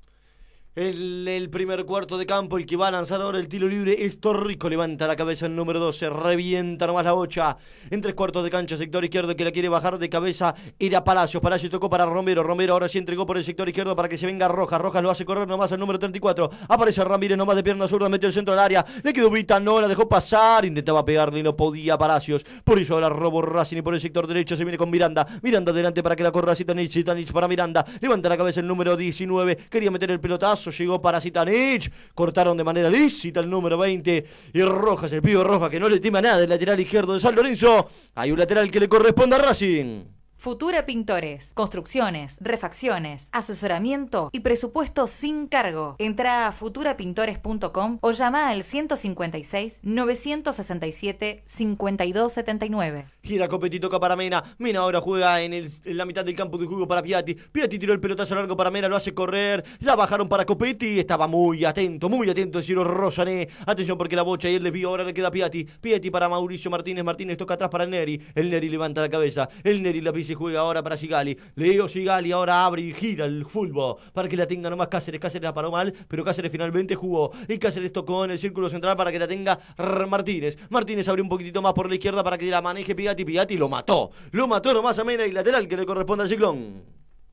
El, 0.74 1.28
el, 1.28 1.50
primer 1.50 1.84
cuarto 1.84 2.16
de 2.16 2.24
campo, 2.24 2.56
el 2.56 2.64
que 2.64 2.76
va 2.76 2.88
a 2.88 2.90
lanzar 2.90 3.20
ahora 3.20 3.36
el 3.36 3.46
tiro 3.46 3.68
libre 3.68 4.06
es 4.06 4.18
Torrico. 4.18 4.70
Levanta 4.70 5.06
la 5.06 5.16
cabeza 5.16 5.44
el 5.44 5.54
número 5.54 5.78
12, 5.78 6.08
revienta 6.08 6.86
nomás 6.86 7.04
la 7.04 7.12
bocha. 7.12 7.58
En 7.90 8.00
tres 8.00 8.14
cuartos 8.14 8.42
de 8.42 8.48
cancha, 8.48 8.78
sector 8.78 9.04
izquierdo 9.04 9.36
que 9.36 9.44
la 9.44 9.50
quiere 9.50 9.68
bajar 9.68 9.98
de 9.98 10.08
cabeza 10.08 10.54
era 10.78 11.04
Palacios. 11.04 11.42
Palacios 11.42 11.70
tocó 11.70 11.90
para 11.90 12.06
Romero. 12.06 12.42
Romero 12.42 12.72
ahora 12.72 12.88
sí 12.88 12.96
entregó 12.96 13.26
por 13.26 13.36
el 13.36 13.44
sector 13.44 13.68
izquierdo 13.68 13.94
para 13.94 14.08
que 14.08 14.16
se 14.16 14.24
venga 14.24 14.48
Rojas. 14.48 14.80
Rojas 14.80 15.02
lo 15.02 15.10
hace 15.10 15.26
correr 15.26 15.46
nomás 15.46 15.70
al 15.72 15.78
número 15.78 15.98
34. 15.98 16.48
Aparece 16.68 17.04
Ramírez 17.04 17.36
nomás 17.36 17.56
de 17.56 17.64
pierna 17.64 17.86
zurda, 17.86 18.08
metió 18.08 18.28
el 18.28 18.32
centro 18.32 18.54
del 18.54 18.64
área. 18.64 18.82
Le 19.02 19.12
quedó 19.12 19.28
Vita, 19.28 19.60
no 19.60 19.78
la 19.78 19.88
dejó 19.88 20.08
pasar. 20.08 20.64
Intentaba 20.64 21.04
pegarle 21.04 21.40
y 21.40 21.42
no 21.42 21.54
podía 21.54 21.98
Palacios. 21.98 22.46
Por 22.64 22.78
eso 22.78 22.94
ahora 22.94 23.10
robo 23.10 23.42
Racing 23.42 23.76
y 23.76 23.82
por 23.82 23.92
el 23.92 24.00
sector 24.00 24.26
derecho 24.26 24.56
se 24.56 24.64
viene 24.64 24.78
con 24.78 24.88
Miranda. 24.88 25.26
Miranda 25.42 25.70
adelante 25.70 26.02
para 26.02 26.16
que 26.16 26.22
la 26.22 26.32
corra 26.32 26.56
Zitanich. 26.56 26.90
Zitanich 26.92 27.30
para 27.30 27.46
Miranda. 27.46 27.84
Levanta 28.00 28.30
la 28.30 28.38
cabeza 28.38 28.60
el 28.60 28.66
número 28.66 28.96
19. 28.96 29.68
Quería 29.68 29.90
meter 29.90 30.10
el 30.10 30.18
pelotazo 30.18 30.61
llegó 30.70 31.00
para 31.00 31.20
Zitanich, 31.20 31.90
cortaron 32.14 32.56
de 32.56 32.64
manera 32.64 32.88
lícita 32.88 33.40
el 33.40 33.50
número 33.50 33.76
20 33.78 34.26
y 34.52 34.62
Rojas, 34.62 35.12
el 35.12 35.22
pibe 35.22 35.42
Rojas 35.42 35.70
que 35.70 35.80
no 35.80 35.88
le 35.88 36.00
tema 36.00 36.20
nada 36.20 36.42
el 36.42 36.48
lateral 36.48 36.78
izquierdo 36.78 37.14
de 37.14 37.20
San 37.20 37.34
Lorenzo, 37.34 37.88
hay 38.14 38.32
un 38.32 38.38
lateral 38.38 38.70
que 38.70 38.80
le 38.80 38.88
corresponde 38.88 39.36
a 39.36 39.38
Racing. 39.38 40.04
Futura 40.42 40.86
Pintores. 40.86 41.52
Construcciones, 41.54 42.38
refacciones, 42.40 43.28
asesoramiento 43.30 44.28
y 44.32 44.40
presupuesto 44.40 45.06
sin 45.06 45.46
cargo. 45.46 45.94
Entra 46.00 46.48
a 46.48 46.52
futurapintores.com 46.52 47.98
o 48.00 48.10
llama 48.10 48.48
al 48.48 48.64
156 48.64 49.78
967 49.84 51.44
5279. 51.46 53.06
Gira 53.22 53.48
Copetito 53.48 53.86
toca 53.86 54.00
para 54.00 54.16
Mena. 54.16 54.42
Mena 54.58 54.80
ahora 54.80 55.00
juega 55.00 55.40
en, 55.40 55.68
la 55.84 56.04
mitad 56.04 56.24
del 56.24 56.34
campo 56.34 56.58
de 56.58 56.66
juego 56.66 56.88
para 56.88 57.02
Piatti. 57.02 57.34
Piatti 57.34 57.78
tiró 57.78 57.92
el 57.92 58.00
pelotazo 58.00 58.34
largo 58.34 58.56
para 58.56 58.68
Mena, 58.68 58.88
lo 58.88 58.96
hace 58.96 59.14
correr. 59.14 59.64
La 59.80 59.94
bajaron 59.94 60.28
para 60.28 60.44
Copetti. 60.44 60.98
Estaba 60.98 61.28
muy 61.28 61.64
atento, 61.64 62.08
muy 62.08 62.28
atento 62.28 62.58
el 62.58 62.64
Ciro 62.64 62.82
Rosané. 62.82 63.48
Atención 63.64 63.96
porque 63.96 64.16
la 64.16 64.22
bocha 64.22 64.50
y 64.50 64.56
el 64.56 64.62
desvío 64.64 64.88
ahora 64.88 65.04
le 65.04 65.14
queda 65.14 65.28
a 65.28 65.30
Piatti. 65.30 65.64
Piatti 65.64 66.10
para 66.10 66.28
Mauricio 66.28 66.68
Martínez. 66.68 67.04
Martínez 67.04 67.36
toca 67.36 67.54
atrás 67.54 67.70
para 67.70 67.84
el 67.84 67.90
Neri. 67.90 68.20
El 68.34 68.50
Neri 68.50 68.68
levanta 68.68 69.00
la 69.00 69.08
cabeza. 69.08 69.48
El 69.62 69.84
Neri 69.84 70.00
la 70.00 70.12
pisa 70.12 70.32
y 70.32 70.34
juega 70.34 70.58
ahora 70.58 70.82
para 70.82 70.96
Sigali. 70.96 71.38
Leo 71.54 71.86
Sigali 71.86 72.32
ahora 72.32 72.64
abre 72.64 72.82
y 72.82 72.92
gira 72.92 73.24
el 73.24 73.44
fútbol 73.44 73.98
para 74.12 74.28
que 74.28 74.36
la 74.36 74.48
tenga 74.48 74.68
nomás 74.68 74.88
Cáceres. 74.88 75.20
Cáceres 75.20 75.44
la 75.44 75.54
paró 75.54 75.70
mal, 75.70 75.94
pero 76.08 76.24
Cáceres 76.24 76.50
finalmente 76.50 76.96
jugó. 76.96 77.30
Y 77.46 77.58
Cáceres 77.58 77.92
tocó 77.92 78.24
en 78.24 78.32
el 78.32 78.40
círculo 78.40 78.68
central 78.68 78.96
para 78.96 79.12
que 79.12 79.20
la 79.20 79.28
tenga 79.28 79.60
Martínez. 80.08 80.58
Martínez 80.70 81.06
abrió 81.06 81.22
un 81.22 81.30
poquitito 81.30 81.62
más 81.62 81.72
por 81.72 81.88
la 81.88 81.94
izquierda 81.94 82.24
para 82.24 82.36
que 82.36 82.50
la 82.50 82.60
maneje 82.60 82.96
Piatti. 82.96 83.11
Piatti 83.14 83.56
lo 83.56 83.68
mató. 83.68 84.10
Lo 84.32 84.46
mató 84.48 84.72
nomás 84.72 84.98
a 84.98 85.04
Mena 85.04 85.26
y 85.26 85.32
lateral 85.32 85.68
que 85.68 85.76
le 85.76 85.86
corresponde 85.86 86.24
al 86.24 86.30
ciclón. 86.30 86.82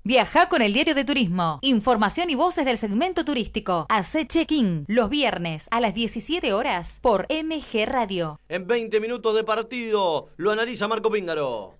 Viaja 0.03 0.47
con 0.47 0.61
el 0.61 0.73
diario 0.73 0.95
de 0.95 1.03
turismo. 1.03 1.59
Información 1.61 2.29
y 2.29 2.35
voces 2.35 2.65
del 2.65 2.77
segmento 2.77 3.25
turístico. 3.25 3.85
Hace 3.89 4.25
check-in 4.25 4.85
los 4.87 5.09
viernes 5.09 5.67
a 5.71 5.81
las 5.81 5.93
17 5.93 6.53
horas 6.53 6.99
por 7.01 7.27
MG 7.29 7.85
Radio. 7.85 8.39
En 8.47 8.65
20 8.65 8.99
minutos 9.01 9.35
de 9.35 9.43
partido 9.43 10.29
lo 10.37 10.51
analiza 10.51 10.87
Marco 10.87 11.11
Píngaro. 11.11 11.78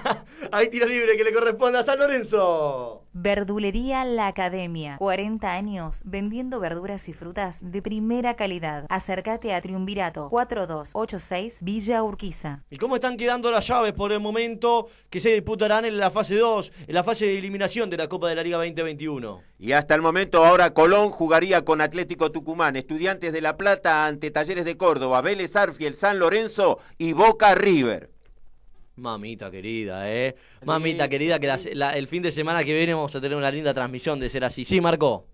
Ahí 0.50 0.68
tiro 0.68 0.86
libre 0.86 1.14
que 1.14 1.24
le 1.24 1.32
corresponde 1.32 1.78
a 1.78 1.82
San 1.82 1.98
Lorenzo. 1.98 3.04
Verdulería 3.12 4.06
La 4.06 4.28
Academia. 4.28 4.96
40 4.96 5.52
años 5.52 6.02
vendiendo 6.06 6.58
verduras 6.58 7.06
y 7.10 7.12
frutas 7.12 7.60
de 7.70 7.82
primera 7.82 8.34
calidad. 8.34 8.86
Acércate 8.88 9.54
a 9.54 9.60
Triunvirato 9.60 10.30
4286 10.30 11.58
Villa 11.60 12.02
Urquiza. 12.02 12.62
¿Y 12.70 12.78
cómo 12.78 12.94
están 12.94 13.18
quedando 13.20 13.50
las 13.50 13.66
llaves 13.68 13.92
por 13.92 14.10
el 14.10 14.18
momento 14.20 14.88
que 15.10 15.20
se 15.20 15.32
disputarán 15.34 15.84
en 15.84 15.98
la 15.98 16.10
fase 16.10 16.36
2, 16.36 16.72
en 16.88 16.94
la 16.94 17.04
fase 17.04 17.26
de 17.26 17.38
eliminación 17.38 17.88
de 17.90 17.96
la 17.98 18.08
Copa 18.08 18.28
de 18.28 18.34
la 18.34 18.42
Liga 18.42 18.56
2021? 18.56 19.42
Y 19.58 19.72
hasta 19.72 19.94
el 19.94 20.02
momento 20.02 20.44
ahora 20.44 20.72
Colón 20.74 21.10
jugaría 21.10 21.64
con 21.64 21.80
Atlético 21.80 22.32
Tucumán, 22.32 22.76
Estudiantes 22.76 23.32
de 23.32 23.40
La 23.42 23.56
Plata 23.56 24.06
ante 24.06 24.30
Talleres 24.30 24.64
de 24.64 24.76
Córdoba, 24.76 25.20
Vélez 25.20 25.54
Arfiel, 25.54 25.94
San 25.94 26.18
Lorenzo 26.18 26.78
y 26.98 27.12
Boca 27.12 27.54
River. 27.54 28.10
Mamita 28.96 29.50
querida, 29.50 30.10
¿eh? 30.10 30.34
Mamita 30.64 31.08
querida, 31.08 31.38
que 31.38 31.46
la- 31.46 31.58
la- 31.74 31.96
el 31.96 32.08
fin 32.08 32.22
de 32.22 32.32
semana 32.32 32.64
que 32.64 32.74
viene 32.76 32.92
vamos 32.94 33.14
a 33.14 33.20
tener 33.20 33.36
una 33.36 33.50
linda 33.50 33.72
transmisión 33.72 34.18
de 34.20 34.28
ser 34.28 34.44
así. 34.44 34.64
Sí, 34.64 34.80
Marco. 34.80 35.26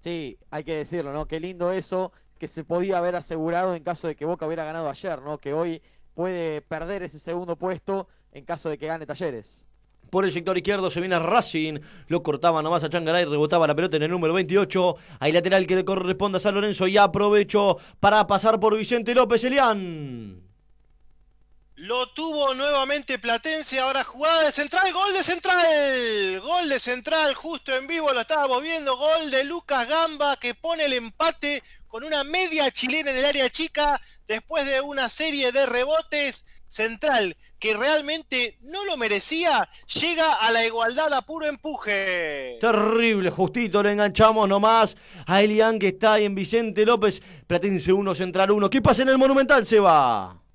Sí, 0.00 0.38
hay 0.50 0.62
que 0.62 0.74
decirlo, 0.74 1.12
¿no? 1.12 1.26
Qué 1.26 1.40
lindo 1.40 1.72
eso 1.72 2.12
que 2.38 2.46
se 2.48 2.64
podía 2.64 2.98
haber 2.98 3.16
asegurado 3.16 3.74
en 3.74 3.82
caso 3.82 4.06
de 4.06 4.14
que 4.14 4.24
Boca 4.26 4.46
hubiera 4.46 4.64
ganado 4.64 4.88
ayer, 4.90 5.20
¿no? 5.22 5.38
Que 5.38 5.52
hoy 5.54 5.80
puede 6.16 6.62
perder 6.62 7.02
ese 7.02 7.20
segundo 7.20 7.56
puesto 7.56 8.08
en 8.32 8.44
caso 8.44 8.70
de 8.70 8.78
que 8.78 8.86
gane 8.86 9.06
Talleres. 9.06 9.62
Por 10.10 10.24
el 10.24 10.32
sector 10.32 10.56
izquierdo 10.56 10.90
se 10.90 11.00
viene 11.00 11.18
Racing. 11.18 11.78
Lo 12.08 12.22
cortaba 12.22 12.62
nomás 12.62 12.82
a 12.84 12.88
Changaray, 12.88 13.24
rebotaba 13.24 13.66
la 13.66 13.74
pelota 13.74 13.96
en 13.96 14.04
el 14.04 14.10
número 14.10 14.32
28. 14.32 14.96
Hay 15.20 15.32
lateral 15.32 15.66
que 15.66 15.76
le 15.76 15.84
corresponde 15.84 16.38
a 16.38 16.40
San 16.40 16.54
Lorenzo 16.54 16.86
y 16.86 16.96
aprovecho 16.96 17.76
para 18.00 18.26
pasar 18.26 18.58
por 18.58 18.76
Vicente 18.76 19.14
López 19.14 19.44
Elián. 19.44 20.42
Lo 21.74 22.06
tuvo 22.08 22.54
nuevamente 22.54 23.18
Platense, 23.18 23.78
ahora 23.78 24.02
jugada 24.02 24.44
de 24.44 24.52
central, 24.52 24.90
gol 24.94 25.12
de 25.12 25.22
central, 25.22 26.40
gol 26.40 26.70
de 26.70 26.80
central, 26.80 27.34
justo 27.34 27.76
en 27.76 27.86
vivo 27.86 28.14
lo 28.14 28.22
estábamos 28.22 28.62
viendo, 28.62 28.96
gol 28.96 29.30
de 29.30 29.44
Lucas 29.44 29.86
Gamba 29.86 30.36
que 30.36 30.54
pone 30.54 30.86
el 30.86 30.94
empate 30.94 31.62
con 31.86 32.02
una 32.02 32.24
media 32.24 32.70
chilena 32.70 33.10
en 33.10 33.18
el 33.18 33.26
área 33.26 33.50
chica 33.50 34.00
después 34.28 34.66
de 34.66 34.80
una 34.80 35.08
serie 35.08 35.52
de 35.52 35.66
rebotes, 35.66 36.46
central 36.66 37.36
que 37.58 37.74
realmente 37.74 38.58
no 38.60 38.84
lo 38.84 38.96
merecía, 38.96 39.68
llega 40.00 40.34
a 40.34 40.50
la 40.50 40.66
igualdad 40.66 41.12
a 41.12 41.22
puro 41.22 41.46
empuje. 41.46 42.58
Terrible, 42.60 43.30
justito, 43.30 43.82
le 43.82 43.92
enganchamos 43.92 44.48
nomás 44.48 44.96
a 45.26 45.42
Elián 45.42 45.78
que 45.78 45.88
está 45.88 46.14
ahí 46.14 46.24
en 46.24 46.34
Vicente 46.34 46.84
López. 46.84 47.22
Platense 47.46 47.92
1, 47.92 48.14
Central 48.14 48.50
1. 48.50 48.70
¿Qué 48.70 48.82
pasa 48.82 49.02
en 49.02 49.08
el 49.08 49.18
Monumental, 49.18 49.64
se 49.64 49.80
va? 49.80 50.45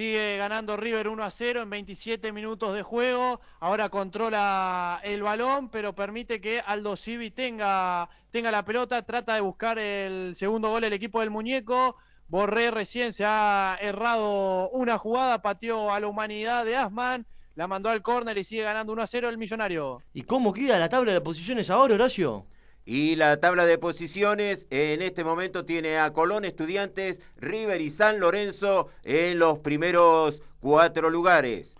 Sigue 0.00 0.38
ganando 0.38 0.78
River 0.78 1.08
1 1.08 1.22
a 1.22 1.28
0 1.28 1.60
en 1.60 1.68
27 1.68 2.32
minutos 2.32 2.74
de 2.74 2.80
juego. 2.80 3.42
Ahora 3.58 3.90
controla 3.90 4.98
el 5.02 5.22
balón, 5.22 5.68
pero 5.68 5.94
permite 5.94 6.40
que 6.40 6.62
Aldo 6.64 6.96
Civi 6.96 7.30
tenga, 7.30 8.08
tenga 8.30 8.50
la 8.50 8.64
pelota. 8.64 9.02
Trata 9.02 9.34
de 9.34 9.42
buscar 9.42 9.78
el 9.78 10.36
segundo 10.36 10.70
gol 10.70 10.84
el 10.84 10.94
equipo 10.94 11.20
del 11.20 11.28
muñeco. 11.28 11.96
Borré 12.28 12.70
recién 12.70 13.12
se 13.12 13.26
ha 13.26 13.76
errado 13.78 14.70
una 14.70 14.96
jugada, 14.96 15.42
pateó 15.42 15.92
a 15.92 16.00
la 16.00 16.06
humanidad 16.06 16.64
de 16.64 16.76
Asman, 16.76 17.26
la 17.54 17.66
mandó 17.66 17.90
al 17.90 18.00
córner 18.00 18.38
y 18.38 18.44
sigue 18.44 18.62
ganando 18.62 18.94
1 18.94 19.02
a 19.02 19.06
0 19.06 19.28
el 19.28 19.36
millonario. 19.36 20.00
¿Y 20.14 20.22
cómo 20.22 20.54
queda 20.54 20.78
la 20.78 20.88
tabla 20.88 21.12
de 21.12 21.20
posiciones 21.20 21.68
ahora, 21.68 21.96
Horacio? 21.96 22.44
Y 22.84 23.16
la 23.16 23.38
tabla 23.38 23.66
de 23.66 23.78
posiciones 23.78 24.66
en 24.70 25.02
este 25.02 25.22
momento 25.22 25.64
tiene 25.64 25.98
a 25.98 26.12
Colón, 26.12 26.44
Estudiantes, 26.44 27.20
River 27.36 27.80
y 27.80 27.90
San 27.90 28.20
Lorenzo 28.20 28.88
en 29.04 29.38
los 29.38 29.58
primeros 29.58 30.42
cuatro 30.60 31.10
lugares. 31.10 31.74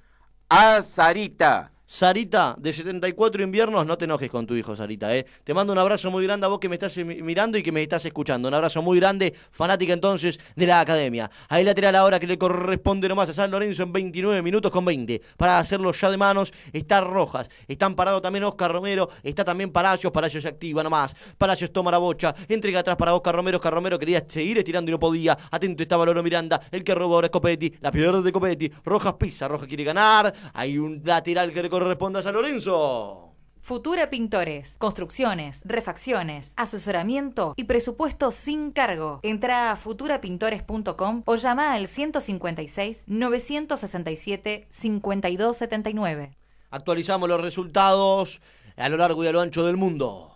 A 0.49 0.83
Sarita. 0.83 1.72
Sarita, 1.97 2.55
de 2.57 2.73
74 2.73 3.43
inviernos, 3.43 3.85
no 3.85 3.95
te 3.99 4.05
enojes 4.05 4.27
con 4.31 4.47
tu 4.47 4.55
hijo, 4.55 4.75
Sarita, 4.75 5.15
¿eh? 5.15 5.27
Te 5.43 5.53
mando 5.53 5.73
un 5.73 5.77
abrazo 5.77 6.09
muy 6.09 6.23
grande 6.23 6.47
a 6.47 6.49
vos 6.49 6.57
que 6.57 6.67
me 6.67 6.73
estás 6.73 6.97
eh, 6.97 7.05
mi- 7.05 7.21
mirando 7.21 7.55
y 7.55 7.61
que 7.61 7.71
me 7.71 7.83
estás 7.83 8.03
escuchando. 8.03 8.47
Un 8.47 8.55
abrazo 8.55 8.81
muy 8.81 8.97
grande, 8.99 9.31
fanática 9.51 9.93
entonces 9.93 10.39
de 10.55 10.65
la 10.65 10.79
academia. 10.79 11.29
Ahí 11.49 11.63
lateral 11.63 11.95
ahora 11.95 12.19
que 12.19 12.25
le 12.25 12.35
corresponde 12.39 13.07
nomás 13.07 13.29
a 13.29 13.33
San 13.33 13.51
Lorenzo 13.51 13.83
en 13.83 13.93
29 13.93 14.41
minutos 14.41 14.71
con 14.71 14.83
20. 14.83 15.21
Para 15.37 15.59
hacerlo 15.59 15.91
ya 15.91 16.09
de 16.09 16.17
manos, 16.17 16.51
está 16.71 16.99
Rojas. 16.99 17.47
Están 17.67 17.93
parados 17.93 18.23
también 18.23 18.43
Oscar 18.45 18.71
Romero. 18.71 19.09
Está 19.21 19.45
también 19.45 19.71
Palacios. 19.71 20.11
Palacios 20.11 20.41
se 20.41 20.49
activa 20.49 20.81
nomás. 20.81 21.15
Palacios 21.37 21.71
toma 21.71 21.91
la 21.91 21.99
bocha. 21.99 22.33
Entrega 22.49 22.79
atrás 22.79 22.95
para 22.95 23.13
Oscar 23.13 23.35
Romero. 23.35 23.57
Oscar 23.59 23.71
Romero 23.71 23.99
quería 23.99 24.25
seguir 24.27 24.57
estirando 24.57 24.89
y 24.89 24.93
no 24.93 24.99
podía. 24.99 25.37
Atento 25.51 25.83
estaba 25.83 26.07
Loro 26.07 26.23
Miranda. 26.23 26.59
El 26.71 26.83
que 26.83 26.95
robó 26.95 27.13
ahora 27.13 27.27
es 27.27 27.31
Copetti. 27.31 27.71
La 27.81 27.91
pierde 27.91 28.23
de 28.23 28.31
Copetti. 28.31 28.71
Rojas 28.83 29.13
pisa. 29.13 29.47
Rojas 29.47 29.67
quiere 29.67 29.83
ganar. 29.83 30.33
Hay 30.53 30.79
un 30.79 30.99
lateral 31.05 31.53
que 31.53 31.61
le 31.61 31.69
corresponde 31.69 31.82
a 31.91 32.21
San 32.21 32.33
Lorenzo. 32.33 33.23
Futura 33.61 34.09
Pintores, 34.09 34.75
construcciones, 34.77 35.61
refacciones, 35.63 36.53
asesoramiento 36.57 37.53
y 37.55 37.63
presupuesto 37.63 38.29
sin 38.31 38.71
cargo. 38.71 39.21
Entra 39.23 39.71
a 39.71 39.75
futurapintores.com 39.77 41.23
o 41.25 41.35
llama 41.37 41.73
al 41.73 41.87
156 41.87 43.05
967 43.07 44.67
5279. 44.69 46.37
Actualizamos 46.71 47.29
los 47.29 47.39
resultados 47.39 48.41
a 48.75 48.89
lo 48.89 48.97
largo 48.97 49.23
y 49.23 49.27
a 49.27 49.31
lo 49.31 49.39
ancho 49.39 49.65
del 49.65 49.77
mundo. 49.77 50.35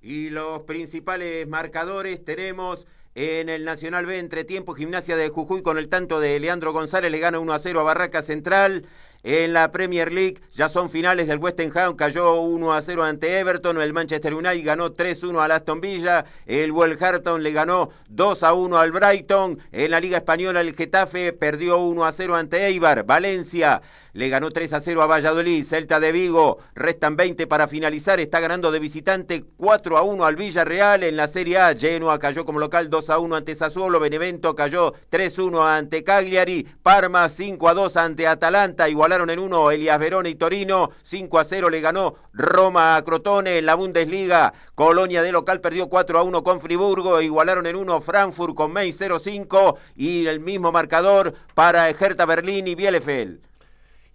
Y 0.00 0.30
los 0.30 0.62
principales 0.62 1.46
marcadores 1.46 2.24
tenemos 2.24 2.86
en 3.14 3.50
el 3.50 3.64
Nacional 3.64 4.06
B, 4.06 4.18
entretiempo, 4.18 4.74
Gimnasia 4.74 5.16
de 5.16 5.28
Jujuy 5.28 5.62
con 5.62 5.76
el 5.76 5.88
tanto 5.88 6.18
de 6.18 6.40
Leandro 6.40 6.72
González, 6.72 7.12
le 7.12 7.18
gana 7.18 7.38
1 7.38 7.52
a 7.52 7.58
0 7.58 7.80
a 7.80 7.82
Barraca 7.82 8.22
Central. 8.22 8.86
En 9.24 9.52
la 9.52 9.70
Premier 9.70 10.12
League 10.12 10.40
ya 10.52 10.68
son 10.68 10.90
finales 10.90 11.28
del 11.28 11.38
West 11.38 11.60
Ham, 11.76 11.94
cayó 11.94 12.40
1 12.40 12.72
a 12.72 12.82
0 12.82 13.04
ante 13.04 13.38
Everton, 13.38 13.80
el 13.80 13.92
Manchester 13.92 14.34
United 14.34 14.64
ganó 14.64 14.92
3-1 14.92 15.40
al 15.40 15.52
Aston 15.52 15.80
Villa, 15.80 16.24
el 16.44 16.72
Wolverhampton 16.72 17.40
le 17.40 17.52
ganó 17.52 17.90
2 18.08 18.42
a 18.42 18.52
1 18.52 18.78
al 18.78 18.90
Brighton, 18.90 19.60
en 19.70 19.90
la 19.92 20.00
Liga 20.00 20.18
Española 20.18 20.60
el 20.60 20.74
Getafe 20.74 21.32
perdió 21.32 21.78
1 21.78 22.04
a 22.04 22.10
0 22.10 22.34
ante 22.34 22.66
Eibar, 22.66 23.04
Valencia 23.04 23.80
le 24.12 24.28
ganó 24.28 24.50
3 24.50 24.72
a 24.74 24.80
0 24.80 25.02
a 25.02 25.06
Valladolid, 25.06 25.64
Celta 25.64 26.00
de 26.00 26.12
Vigo, 26.12 26.58
restan 26.74 27.16
20 27.16 27.46
para 27.46 27.68
finalizar, 27.68 28.20
está 28.20 28.40
ganando 28.40 28.70
de 28.70 28.78
visitante 28.78 29.44
4 29.56 29.96
a 29.96 30.02
1 30.02 30.24
al 30.24 30.36
Villarreal 30.36 31.02
en 31.04 31.16
la 31.16 31.28
Serie 31.28 31.58
A, 31.58 31.74
Genoa 31.74 32.18
cayó 32.18 32.44
como 32.44 32.58
local 32.58 32.90
2 32.90 33.10
a 33.10 33.18
1 33.18 33.36
ante 33.36 33.54
Sassuolo, 33.54 34.00
Benevento 34.00 34.54
cayó 34.54 34.92
3 35.08 35.38
a 35.38 35.42
1 35.42 35.66
ante 35.66 36.04
Cagliari, 36.04 36.66
Parma 36.82 37.28
5 37.28 37.68
a 37.68 37.74
2 37.74 37.96
ante 37.96 38.26
Atalanta, 38.26 38.88
igualaron 39.12 39.30
en 39.30 39.38
1 39.40 39.70
Elias 39.72 39.98
Verona 39.98 40.28
y 40.30 40.34
Torino, 40.36 40.90
5 41.02 41.38
a 41.38 41.44
0 41.44 41.68
le 41.68 41.82
ganó 41.82 42.14
Roma 42.32 42.96
a 42.96 43.04
Crotone 43.04 43.58
en 43.58 43.66
la 43.66 43.74
Bundesliga, 43.74 44.54
Colonia 44.74 45.20
de 45.20 45.32
local 45.32 45.60
perdió 45.60 45.90
4 45.90 46.18
a 46.18 46.22
1 46.22 46.42
con 46.42 46.62
Friburgo, 46.62 47.20
igualaron 47.20 47.66
en 47.66 47.76
1 47.76 48.00
Frankfurt 48.00 48.54
con 48.54 48.72
May 48.72 48.90
0-5 48.90 49.76
y 49.96 50.26
el 50.26 50.40
mismo 50.40 50.72
marcador 50.72 51.34
para 51.54 51.90
Hertha 51.90 52.24
Berlín 52.24 52.66
y 52.68 52.74
Bielefeld. 52.74 53.40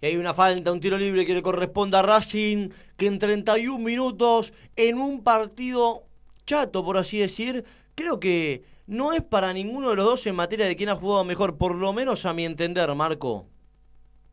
Y 0.00 0.06
hay 0.06 0.16
una 0.16 0.34
falta, 0.34 0.72
un 0.72 0.80
tiro 0.80 0.98
libre 0.98 1.24
que 1.24 1.34
le 1.34 1.42
corresponde 1.42 1.96
a 1.96 2.02
Racing, 2.02 2.70
que 2.96 3.06
en 3.06 3.20
31 3.20 3.78
minutos, 3.78 4.52
en 4.74 4.98
un 4.98 5.22
partido 5.22 6.02
chato, 6.44 6.84
por 6.84 6.96
así 6.96 7.18
decir, 7.18 7.64
creo 7.94 8.18
que 8.18 8.64
no 8.88 9.12
es 9.12 9.22
para 9.22 9.52
ninguno 9.52 9.90
de 9.90 9.96
los 9.96 10.04
dos 10.04 10.26
en 10.26 10.34
materia 10.34 10.66
de 10.66 10.74
quién 10.74 10.88
ha 10.88 10.96
jugado 10.96 11.22
mejor, 11.22 11.56
por 11.56 11.76
lo 11.76 11.92
menos 11.92 12.26
a 12.26 12.32
mi 12.32 12.44
entender, 12.44 12.92
Marco. 12.96 13.46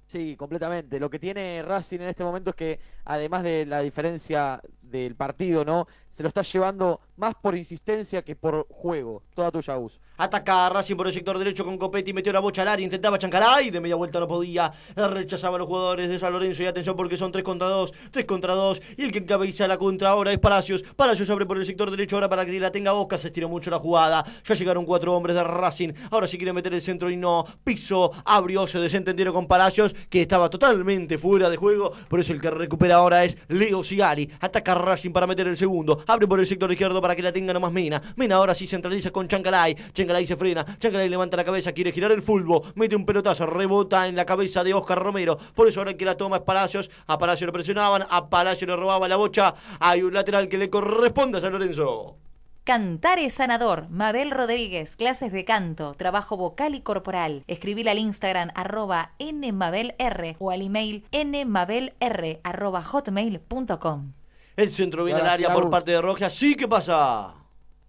Sí, 0.08 0.36
completamente. 0.36 1.00
Lo 1.00 1.10
que 1.10 1.20
tiene 1.20 1.64
Racing 1.64 2.00
en 2.00 2.10
este 2.10 2.24
momento 2.24 2.52
es 2.52 2.56
que, 2.56 2.80
además 3.06 3.44
de 3.44 3.66
la 3.66 3.82
diferencia 3.82 4.62
del 4.82 5.16
partido, 5.16 5.66
¿no? 5.66 5.88
Se 6.10 6.22
lo 6.22 6.30
está 6.30 6.44
llevando 6.44 7.02
más 7.18 7.34
por 7.36 7.56
insistencia 7.56 8.22
que 8.24 8.36
por 8.36 8.68
juego. 8.70 9.24
Toda 9.34 9.52
tuya, 9.52 9.76
Gus. 9.76 10.00
Ataca 10.18 10.68
a 10.68 10.70
Racing 10.70 10.96
por 10.96 11.08
el 11.08 11.14
sector 11.14 11.38
derecho 11.38 11.66
con 11.66 11.78
Copetti, 11.78 12.14
metió 12.14 12.32
la 12.32 12.40
bocha 12.40 12.62
al 12.62 12.70
área, 12.70 12.84
intentaba 12.84 13.20
Chancaray, 13.20 13.70
de 13.70 13.82
media 13.82 13.96
vuelta 13.96 14.20
no 14.20 14.28
podía, 14.28 14.72
rechazaba 14.96 15.56
a 15.58 15.60
los 15.60 15.68
jugadores 15.68 16.08
de 16.08 16.18
San 16.20 16.32
Lorenzo 16.32 16.64
y 16.64 16.68
atención 16.68 16.96
porque 16.96 17.18
son 17.18 17.32
3 17.32 17.44
contra 17.44 17.68
2, 17.68 17.92
3 18.12 18.26
contra 18.26 18.54
2 18.54 18.82
y 18.98 19.04
el 19.04 19.12
que 19.12 19.20
encabeza 19.20 19.68
la 19.68 19.78
contra 19.78 20.10
ahora 20.10 20.32
es 20.32 20.40
Palacios, 20.40 20.84
Palacios 20.96 21.30
abre 21.30 21.46
por 21.46 21.58
el 21.58 21.66
sector 21.66 21.92
derecho 21.92 22.16
ahora 22.16 22.30
para 22.30 22.46
que 22.46 22.60
la 22.60 22.72
tenga 22.72 22.94
Boca, 22.94 23.18
se 23.18 23.28
estiró 23.28 23.50
mucho 23.50 23.70
la 23.70 23.80
jugada, 23.80 24.26
ya 24.46 24.56
llegaron 24.56 24.86
cuatro 24.86 25.14
hombres 25.14 25.36
de 25.36 25.44
Racing, 25.44 25.94
ahora 26.12 26.28
sí 26.28 26.38
quiere 26.38 26.54
meter 26.54 26.74
el 26.74 26.82
centro 26.82 27.10
y 27.10 27.18
no, 27.18 27.46
piso, 27.64 28.12
abrió, 28.24 28.68
se 28.68 28.80
desentendieron 28.80 29.34
con 29.34 29.48
Palacios 29.48 29.94
que 30.10 30.22
estaba 30.22 30.50
totalmente 30.50 31.18
fuera 31.18 31.50
de 31.50 31.58
juego, 31.58 31.92
por 32.08 32.20
eso 32.20 32.32
el 32.32 32.40
que 32.40 32.52
recupera 32.52 32.96
ahora 32.96 33.26
es 33.26 33.38
Leo 33.50 33.84
Sigari, 33.84 34.30
ataca 34.40 34.72
a 34.72 34.76
Racing 34.76 35.12
para 35.12 35.28
meter 35.28 35.48
el 35.48 35.58
segundo, 35.58 36.04
abre 36.08 36.28
por 36.28 36.40
el 36.40 36.48
sector 36.48 36.72
izquierdo 36.72 37.02
para 37.02 37.16
que 37.16 37.22
la 37.22 37.34
tenga 37.34 37.54
nomás 37.54 37.72
Mena, 37.72 38.02
Mena 38.16 38.36
ahora 38.36 38.56
sí 38.56 38.66
centraliza 38.66 39.12
con 39.12 39.28
Chancalay, 39.28 39.76
Chancalay 40.06 40.28
se 40.28 40.38
frena, 40.38 40.78
Chancalay 40.78 41.10
levanta 41.10 41.36
la 41.36 41.44
cabeza, 41.44 41.72
quiere 41.72 41.92
girar 41.92 42.12
el 42.12 42.22
fútbol, 42.22 42.62
mete 42.76 42.96
un 42.96 43.08
pelotazo, 43.08 43.48
rebota 43.48 44.08
en 44.08 44.16
la 44.16 44.24
cabeza 44.24 44.64
de 44.64 44.74
Oscar 44.74 45.02
Romero, 45.02 45.40
por 45.56 45.68
eso 45.68 45.80
ahora 45.80 45.96
que 45.96 46.06
la 46.06 46.16
toma 46.16 46.38
es 46.38 46.44
Palacios, 46.44 46.92
a 47.08 47.18
Palacios 47.18 47.48
lo 47.48 47.54
presionaban, 47.54 48.06
a 48.08 48.30
Palacios 48.30 48.70
le 48.70 48.76
robaba 48.76 49.08
la 49.08 49.16
bocha, 49.16 49.56
hay 49.80 50.04
un 50.04 50.14
lateral 50.14 50.48
que 50.48 50.60
le 50.60 50.70
corresponde 50.70 51.40
a 51.40 51.42
San 51.42 51.54
Lorenzo. 51.54 52.18
Cantar 52.64 53.20
es 53.20 53.36
sanador. 53.36 53.90
Mabel 53.90 54.32
Rodríguez, 54.32 54.96
clases 54.96 55.32
de 55.32 55.46
canto, 55.46 55.94
trabajo 55.94 56.36
vocal 56.36 56.74
y 56.74 56.82
corporal. 56.82 57.44
Escribir 57.46 57.88
al 57.90 58.00
Instagram 58.00 58.50
arroba 58.56 59.12
nmabelr 59.20 60.36
o 60.40 60.50
al 60.50 60.64
email 60.64 61.06
nmabelr 61.12 62.40
arroba 62.44 62.82
hotmail.com. 62.82 64.14
El 64.56 64.72
centro 64.72 65.04
viene 65.04 65.22
al 65.22 65.28
área 65.28 65.54
por 65.54 65.70
parte 65.70 65.92
de 65.92 66.02
Rojas, 66.02 66.34
sí, 66.34 66.56
¿qué 66.56 66.68
pasa? 66.68 67.45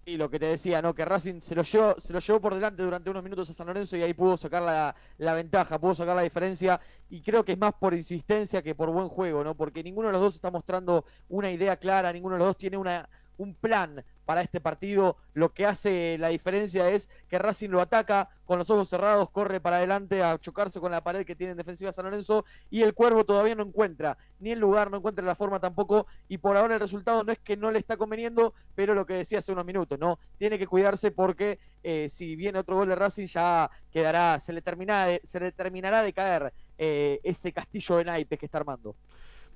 Y 0.08 0.16
lo 0.16 0.30
que 0.30 0.38
te 0.38 0.46
decía, 0.46 0.80
¿no? 0.80 0.94
Que 0.94 1.04
Racing 1.04 1.40
se 1.40 1.56
lo 1.56 1.62
llevó, 1.64 1.96
se 1.98 2.12
lo 2.12 2.20
llevó 2.20 2.40
por 2.40 2.54
delante 2.54 2.80
durante 2.80 3.10
unos 3.10 3.24
minutos 3.24 3.50
a 3.50 3.52
San 3.52 3.66
Lorenzo 3.66 3.96
y 3.96 4.04
ahí 4.04 4.14
pudo 4.14 4.36
sacar 4.36 4.62
la, 4.62 4.94
la 5.18 5.34
ventaja, 5.34 5.80
pudo 5.80 5.96
sacar 5.96 6.14
la 6.14 6.22
diferencia. 6.22 6.80
Y 7.10 7.22
creo 7.22 7.44
que 7.44 7.52
es 7.52 7.58
más 7.58 7.74
por 7.74 7.92
insistencia 7.92 8.62
que 8.62 8.76
por 8.76 8.88
buen 8.90 9.08
juego, 9.08 9.42
¿no? 9.42 9.56
Porque 9.56 9.82
ninguno 9.82 10.06
de 10.06 10.12
los 10.12 10.20
dos 10.20 10.36
está 10.36 10.52
mostrando 10.52 11.04
una 11.28 11.50
idea 11.50 11.76
clara, 11.76 12.12
ninguno 12.12 12.36
de 12.36 12.38
los 12.38 12.46
dos 12.50 12.56
tiene 12.56 12.76
una, 12.76 13.08
un 13.36 13.54
plan 13.54 14.04
para 14.26 14.42
este 14.42 14.60
partido. 14.60 15.16
Lo 15.32 15.54
que 15.54 15.64
hace 15.64 16.18
la 16.18 16.28
diferencia 16.28 16.90
es 16.90 17.08
que 17.28 17.38
Racing 17.38 17.70
lo 17.70 17.80
ataca 17.80 18.28
con 18.44 18.58
los 18.58 18.68
ojos 18.70 18.88
cerrados, 18.88 19.30
corre 19.30 19.60
para 19.60 19.76
adelante 19.78 20.22
a 20.22 20.38
chocarse 20.38 20.78
con 20.80 20.92
la 20.92 21.02
pared 21.02 21.24
que 21.24 21.34
tiene 21.34 21.52
en 21.52 21.56
defensiva 21.56 21.90
San 21.92 22.04
Lorenzo 22.04 22.44
y 22.70 22.82
el 22.82 22.94
Cuervo 22.94 23.24
todavía 23.24 23.54
no 23.54 23.62
encuentra 23.64 24.18
ni 24.38 24.50
el 24.52 24.58
lugar, 24.60 24.90
no 24.90 24.98
encuentra 24.98 25.24
la 25.24 25.34
forma 25.34 25.58
tampoco 25.58 26.06
y 26.28 26.38
por 26.38 26.56
ahora 26.56 26.74
el 26.74 26.80
resultado 26.80 27.24
no 27.24 27.32
es 27.32 27.38
que 27.38 27.56
no 27.56 27.70
le 27.70 27.78
está 27.78 27.96
conveniendo, 27.96 28.54
pero 28.74 28.94
lo 28.94 29.06
que 29.06 29.14
decía 29.14 29.38
hace 29.38 29.50
unos 29.52 29.64
minutos, 29.64 29.98
¿no? 29.98 30.18
Tiene 30.38 30.58
que 30.58 30.66
cuidarse 30.66 31.10
porque 31.10 31.58
eh, 31.82 32.08
si 32.08 32.36
viene 32.36 32.58
otro 32.58 32.76
gol 32.76 32.88
de 32.88 32.94
Racing 32.94 33.26
ya 33.26 33.70
quedará, 33.90 34.38
se 34.40 34.52
le, 34.52 34.60
termina 34.62 35.06
de- 35.06 35.20
se 35.24 35.40
le 35.40 35.50
terminará 35.52 36.02
de 36.02 36.12
caer 36.12 36.52
eh, 36.78 37.20
ese 37.24 37.52
castillo 37.52 37.96
de 37.96 38.04
naipes 38.04 38.38
que 38.38 38.46
está 38.46 38.58
armando. 38.58 38.94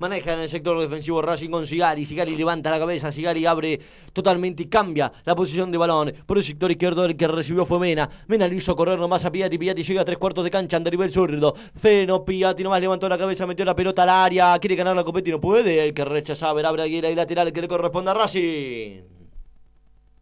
Maneja 0.00 0.32
en 0.32 0.40
el 0.40 0.48
sector 0.48 0.80
defensivo 0.80 1.20
Racing 1.20 1.50
con 1.50 1.66
Sigari. 1.66 2.06
Sigari 2.06 2.34
levanta 2.34 2.70
la 2.70 2.78
cabeza. 2.78 3.12
Sigari 3.12 3.44
abre 3.44 3.78
totalmente 4.14 4.62
y 4.62 4.66
cambia 4.66 5.12
la 5.26 5.36
posición 5.36 5.70
de 5.70 5.76
balón. 5.76 6.14
Por 6.24 6.38
el 6.38 6.42
sector 6.42 6.70
izquierdo 6.70 7.04
el 7.04 7.18
que 7.18 7.28
recibió 7.28 7.66
fue 7.66 7.78
Mena. 7.78 8.08
Mena 8.26 8.48
le 8.48 8.56
hizo 8.56 8.74
correr 8.74 8.98
nomás 8.98 9.26
a 9.26 9.30
Piatti. 9.30 9.58
Piatti 9.58 9.82
llega 9.82 10.00
a 10.00 10.04
tres 10.06 10.16
cuartos 10.16 10.42
de 10.42 10.50
cancha. 10.50 10.78
Ante 10.78 10.90
nivel 10.90 11.12
zurdo. 11.12 11.54
Feno 11.78 12.24
Piatti 12.24 12.62
nomás 12.62 12.80
levantó 12.80 13.10
la 13.10 13.18
cabeza. 13.18 13.46
Metió 13.46 13.62
la 13.66 13.76
pelota 13.76 14.04
al 14.04 14.08
área. 14.08 14.58
Quiere 14.58 14.74
ganar 14.74 14.96
la 14.96 15.04
copeta 15.04 15.28
y 15.28 15.32
no 15.32 15.40
puede. 15.40 15.84
El 15.84 15.92
que 15.92 16.06
rechaza. 16.06 16.50
Ver 16.54 16.64
abre 16.64 16.82
Aguilera 16.82 17.10
y 17.10 17.14
lateral 17.14 17.52
que 17.52 17.60
le 17.60 17.68
corresponde 17.68 18.10
a 18.10 18.14
Racing. 18.14 19.02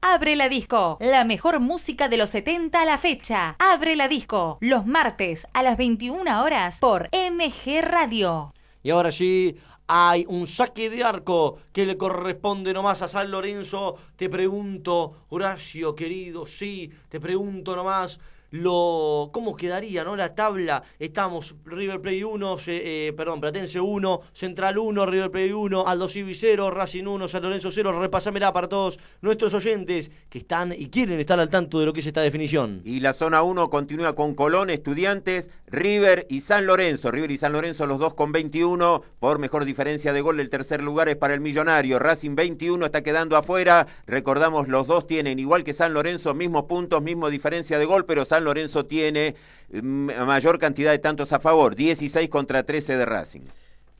Abre 0.00 0.34
la 0.34 0.48
disco, 0.48 0.96
la 1.00 1.24
mejor 1.24 1.60
música 1.60 2.08
de 2.08 2.16
los 2.16 2.30
70 2.30 2.82
a 2.82 2.84
la 2.84 2.98
fecha. 2.98 3.54
Abre 3.60 3.94
la 3.94 4.08
disco, 4.08 4.58
los 4.60 4.86
martes 4.86 5.46
a 5.54 5.62
las 5.62 5.76
21 5.76 6.42
horas 6.42 6.80
por 6.80 7.08
MG 7.12 7.80
Radio. 7.82 8.52
Y 8.82 8.90
ahora 8.90 9.10
sí, 9.12 9.56
hay 9.86 10.26
un 10.28 10.46
saque 10.46 10.90
de 10.90 11.02
arco 11.02 11.58
que 11.72 11.86
le 11.86 11.96
corresponde 11.96 12.72
nomás 12.72 13.02
a 13.02 13.08
San 13.08 13.30
Lorenzo. 13.30 13.96
Te 14.16 14.28
pregunto, 14.28 15.24
Horacio, 15.30 15.94
querido, 15.94 16.44
sí, 16.46 16.90
te 17.08 17.18
pregunto 17.20 17.74
nomás. 17.74 18.20
Lo, 18.50 19.28
¿Cómo 19.32 19.54
quedaría 19.54 20.04
no 20.04 20.16
la 20.16 20.34
tabla? 20.34 20.82
Estamos 20.98 21.54
River 21.66 22.00
Play 22.00 22.22
1, 22.22 22.56
eh, 22.66 23.12
perdón, 23.14 23.42
Platense 23.42 23.78
1, 23.78 24.20
Central 24.32 24.78
1, 24.78 25.04
River 25.04 25.30
Play 25.30 25.52
1, 25.52 25.86
Aldo 25.86 26.08
Civi 26.08 26.34
0, 26.34 26.70
Racing 26.70 27.04
1, 27.04 27.28
San 27.28 27.42
Lorenzo 27.42 27.70
0. 27.70 28.00
Repasámela 28.00 28.52
para 28.54 28.68
todos 28.68 28.98
nuestros 29.20 29.52
oyentes 29.52 30.10
que 30.30 30.38
están 30.38 30.72
y 30.72 30.88
quieren 30.88 31.20
estar 31.20 31.38
al 31.38 31.50
tanto 31.50 31.78
de 31.78 31.86
lo 31.86 31.92
que 31.92 32.00
es 32.00 32.06
esta 32.06 32.22
definición. 32.22 32.80
Y 32.84 33.00
la 33.00 33.12
zona 33.12 33.42
1 33.42 33.68
continúa 33.68 34.14
con 34.14 34.34
Colón, 34.34 34.70
Estudiantes, 34.70 35.50
River 35.66 36.26
y 36.30 36.40
San 36.40 36.64
Lorenzo. 36.64 37.10
River 37.10 37.30
y 37.30 37.36
San 37.36 37.52
Lorenzo 37.52 37.86
los 37.86 37.98
dos 37.98 38.14
con 38.14 38.32
21. 38.32 39.02
Por 39.20 39.38
mejor 39.38 39.66
diferencia 39.66 40.14
de 40.14 40.22
gol, 40.22 40.40
el 40.40 40.48
tercer 40.48 40.82
lugar 40.82 41.10
es 41.10 41.16
para 41.16 41.34
el 41.34 41.40
Millonario. 41.40 41.98
Racing 41.98 42.34
21 42.34 42.86
está 42.86 43.02
quedando 43.02 43.36
afuera. 43.36 43.86
Recordamos, 44.06 44.68
los 44.68 44.86
dos 44.86 45.06
tienen, 45.06 45.38
igual 45.38 45.64
que 45.64 45.74
San 45.74 45.92
Lorenzo, 45.92 46.32
mismos 46.32 46.64
puntos, 46.64 47.02
mismo 47.02 47.28
diferencia 47.28 47.78
de 47.78 47.84
gol, 47.84 48.06
pero 48.06 48.24
San 48.24 48.37
Lorenzo 48.40 48.86
tiene 48.86 49.34
mm, 49.70 50.10
mayor 50.26 50.58
cantidad 50.58 50.90
de 50.90 50.98
tantos 50.98 51.32
a 51.32 51.40
favor. 51.40 51.76
16 51.76 52.28
contra 52.28 52.62
13 52.62 52.96
de 52.96 53.04
Racing. 53.04 53.42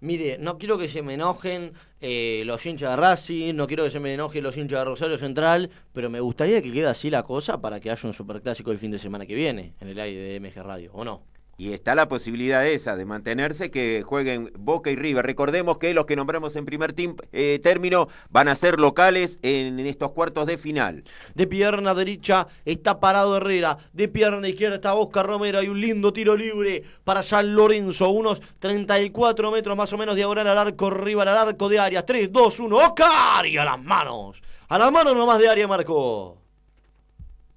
Mire, 0.01 0.39
no 0.39 0.59
quiero 0.59 0.79
que 0.79 0.89
se 0.89 1.03
me 1.03 1.15
enojen 1.15 1.73
eh, 2.01 2.43
los 2.47 2.65
hinchas 2.65 2.91
de 2.91 2.97
Racing, 2.97 3.55
no 3.55 3.67
quiero 3.67 3.83
que 3.83 3.91
se 3.91 3.99
me 3.99 4.15
enojen 4.15 4.45
los 4.45 4.57
hinchas 4.57 4.79
de 4.79 4.85
Rosario 4.85 5.19
Central, 5.19 5.71
pero 5.93 6.09
me 6.09 6.21
gustaría 6.21 6.63
que 6.63 6.73
quede 6.73 6.87
así 6.87 7.11
la 7.11 7.25
cosa 7.25 7.61
para 7.61 7.81
que 7.81 7.91
haya 7.91 8.07
un 8.07 8.15
superclásico 8.15 8.71
el 8.71 8.79
fin 8.79 8.93
de 8.93 9.01
semana 9.01 9.27
que 9.27 9.35
viene 9.35 9.75
en 9.81 9.89
el 9.89 9.99
aire 9.99 10.21
de 10.21 10.41
MG 10.41 10.63
Radio, 10.63 10.93
¿o 10.93 11.05
no? 11.05 11.23
Y 11.61 11.73
está 11.73 11.97
la 11.97 12.09
posibilidad 12.09 12.65
esa 12.65 12.97
de 12.97 13.05
mantenerse 13.05 13.73
que 13.73 14.03
jueguen 14.03 14.53
Boca 14.57 14.93
y 14.93 14.97
River. 14.97 15.27
Recordemos 15.27 15.79
que 15.79 15.93
los 15.93 16.07
que 16.07 16.15
nombramos 16.15 16.55
en 16.55 16.65
primer 16.65 16.95
eh, 17.33 17.59
término 17.61 18.07
van 18.31 18.47
a 18.47 18.55
ser 18.55 18.79
locales 18.79 19.41
en, 19.43 19.81
estos 19.81 20.13
cuartos 20.13 20.47
de 20.47 20.57
final. 20.57 21.03
De 21.35 21.49
pierna 21.49 21.95
derecha 21.95 22.47
está 22.65 23.01
parado 23.01 23.37
Herrera, 23.37 23.77
de 23.93 24.07
pierna 24.07 24.47
izquierda 24.47 24.77
está 24.77 24.95
Oscar 24.95 25.27
Romero, 25.27 25.59
hay 25.59 25.67
un 25.67 25.81
lindo 25.81 26.13
tiro 26.13 26.37
libre 26.37 26.85
para 27.03 27.25
San 27.25 27.53
Lorenzo, 27.57 28.09
unos 28.11 28.41
34 28.61 29.51
metros 29.51 29.77
más 29.77 29.93
o 29.93 29.99
menos 29.99 30.15
diagonal 30.15 30.47
al 30.47 30.59
arco, 30.59 30.87
arriba 30.87 31.23
al 31.23 31.49
arco 31.49 31.69
de 31.69 31.81
Arias, 31.81 32.07
3, 32.07 32.31
2, 32.31 32.61
1, 32.61 32.77
Oscar 32.77 33.47
y 33.47 33.57
a 33.57 33.65
las 33.65 33.83
manos, 33.83 34.41
a 34.69 34.79
las 34.79 34.93
manos 34.93 35.17
nomás 35.17 35.41
de 35.41 35.49
Arias 35.49 35.69
marcó. 35.69 36.39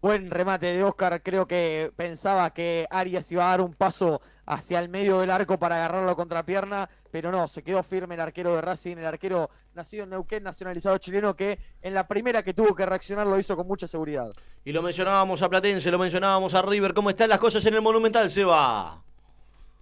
Buen 0.01 0.31
remate 0.31 0.65
de 0.65 0.83
Oscar, 0.83 1.21
creo 1.21 1.45
que 1.45 1.91
pensaba 1.95 2.51
que 2.55 2.87
Arias 2.89 3.31
iba 3.31 3.45
a 3.45 3.49
dar 3.51 3.61
un 3.61 3.75
paso 3.75 4.19
hacia 4.47 4.79
el 4.79 4.89
medio 4.89 5.19
del 5.19 5.29
arco 5.29 5.59
para 5.59 5.75
agarrarlo 5.75 6.15
contra 6.15 6.43
pierna, 6.43 6.89
pero 7.11 7.31
no, 7.31 7.47
se 7.47 7.61
quedó 7.61 7.83
firme 7.83 8.15
el 8.15 8.21
arquero 8.21 8.55
de 8.55 8.61
Racing, 8.61 8.97
el 8.97 9.05
arquero 9.05 9.51
nacido 9.75 10.05
en 10.05 10.09
Neuquén, 10.09 10.41
nacionalizado 10.41 10.97
chileno, 10.97 11.35
que 11.35 11.59
en 11.83 11.93
la 11.93 12.07
primera 12.07 12.41
que 12.41 12.55
tuvo 12.55 12.73
que 12.73 12.83
reaccionar 12.83 13.27
lo 13.27 13.37
hizo 13.37 13.55
con 13.55 13.67
mucha 13.67 13.87
seguridad. 13.87 14.33
Y 14.65 14.71
lo 14.71 14.81
mencionábamos 14.81 15.39
a 15.43 15.49
Platense, 15.49 15.91
lo 15.91 15.99
mencionábamos 15.99 16.55
a 16.55 16.63
River, 16.63 16.95
¿cómo 16.95 17.11
están 17.11 17.29
las 17.29 17.37
cosas 17.37 17.63
en 17.67 17.75
el 17.75 17.81
Monumental, 17.83 18.31
Seba? 18.31 19.03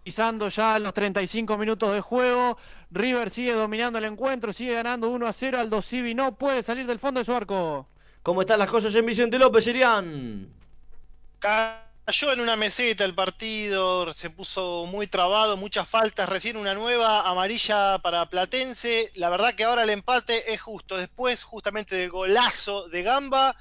Pisando 0.04 0.50
ya 0.50 0.80
los 0.80 0.94
35 0.94 1.58
minutos 1.58 1.94
de 1.94 2.02
juego. 2.02 2.58
River 2.92 3.30
sigue 3.30 3.54
dominando 3.54 4.00
el 4.00 4.06
encuentro, 4.06 4.52
sigue 4.52 4.74
ganando 4.74 5.10
1 5.10 5.28
a 5.28 5.32
0. 5.32 5.60
Aldo 5.60 5.82
Civi 5.82 6.14
no 6.14 6.36
puede 6.36 6.62
salir 6.62 6.86
del 6.88 7.00
fondo 7.00 7.20
de 7.20 7.26
su 7.26 7.34
arco. 7.34 7.88
¿Cómo 8.22 8.42
están 8.42 8.60
las 8.60 8.70
cosas 8.70 8.94
en 8.96 9.06
Vicente 9.06 9.40
López, 9.40 9.64
Serián? 9.64 10.54
Cayó 11.40 12.34
en 12.34 12.42
una 12.42 12.58
meseta 12.58 13.06
el 13.06 13.16
partido, 13.16 14.12
se 14.12 14.30
puso 14.30 14.86
muy 14.88 15.08
trabado, 15.08 15.56
muchas 15.56 15.88
faltas, 15.88 16.28
recién 16.28 16.58
una 16.58 16.74
nueva 16.74 17.30
amarilla 17.30 17.98
para 18.00 18.30
Platense. 18.30 19.10
La 19.16 19.30
verdad 19.30 19.56
que 19.56 19.64
ahora 19.64 19.84
el 19.84 19.90
empate 19.90 20.54
es 20.54 20.60
justo. 20.60 20.98
Después, 20.98 21.44
justamente 21.44 21.96
del 21.96 22.10
golazo 22.10 22.90
de 22.90 23.04
Gamba, 23.04 23.56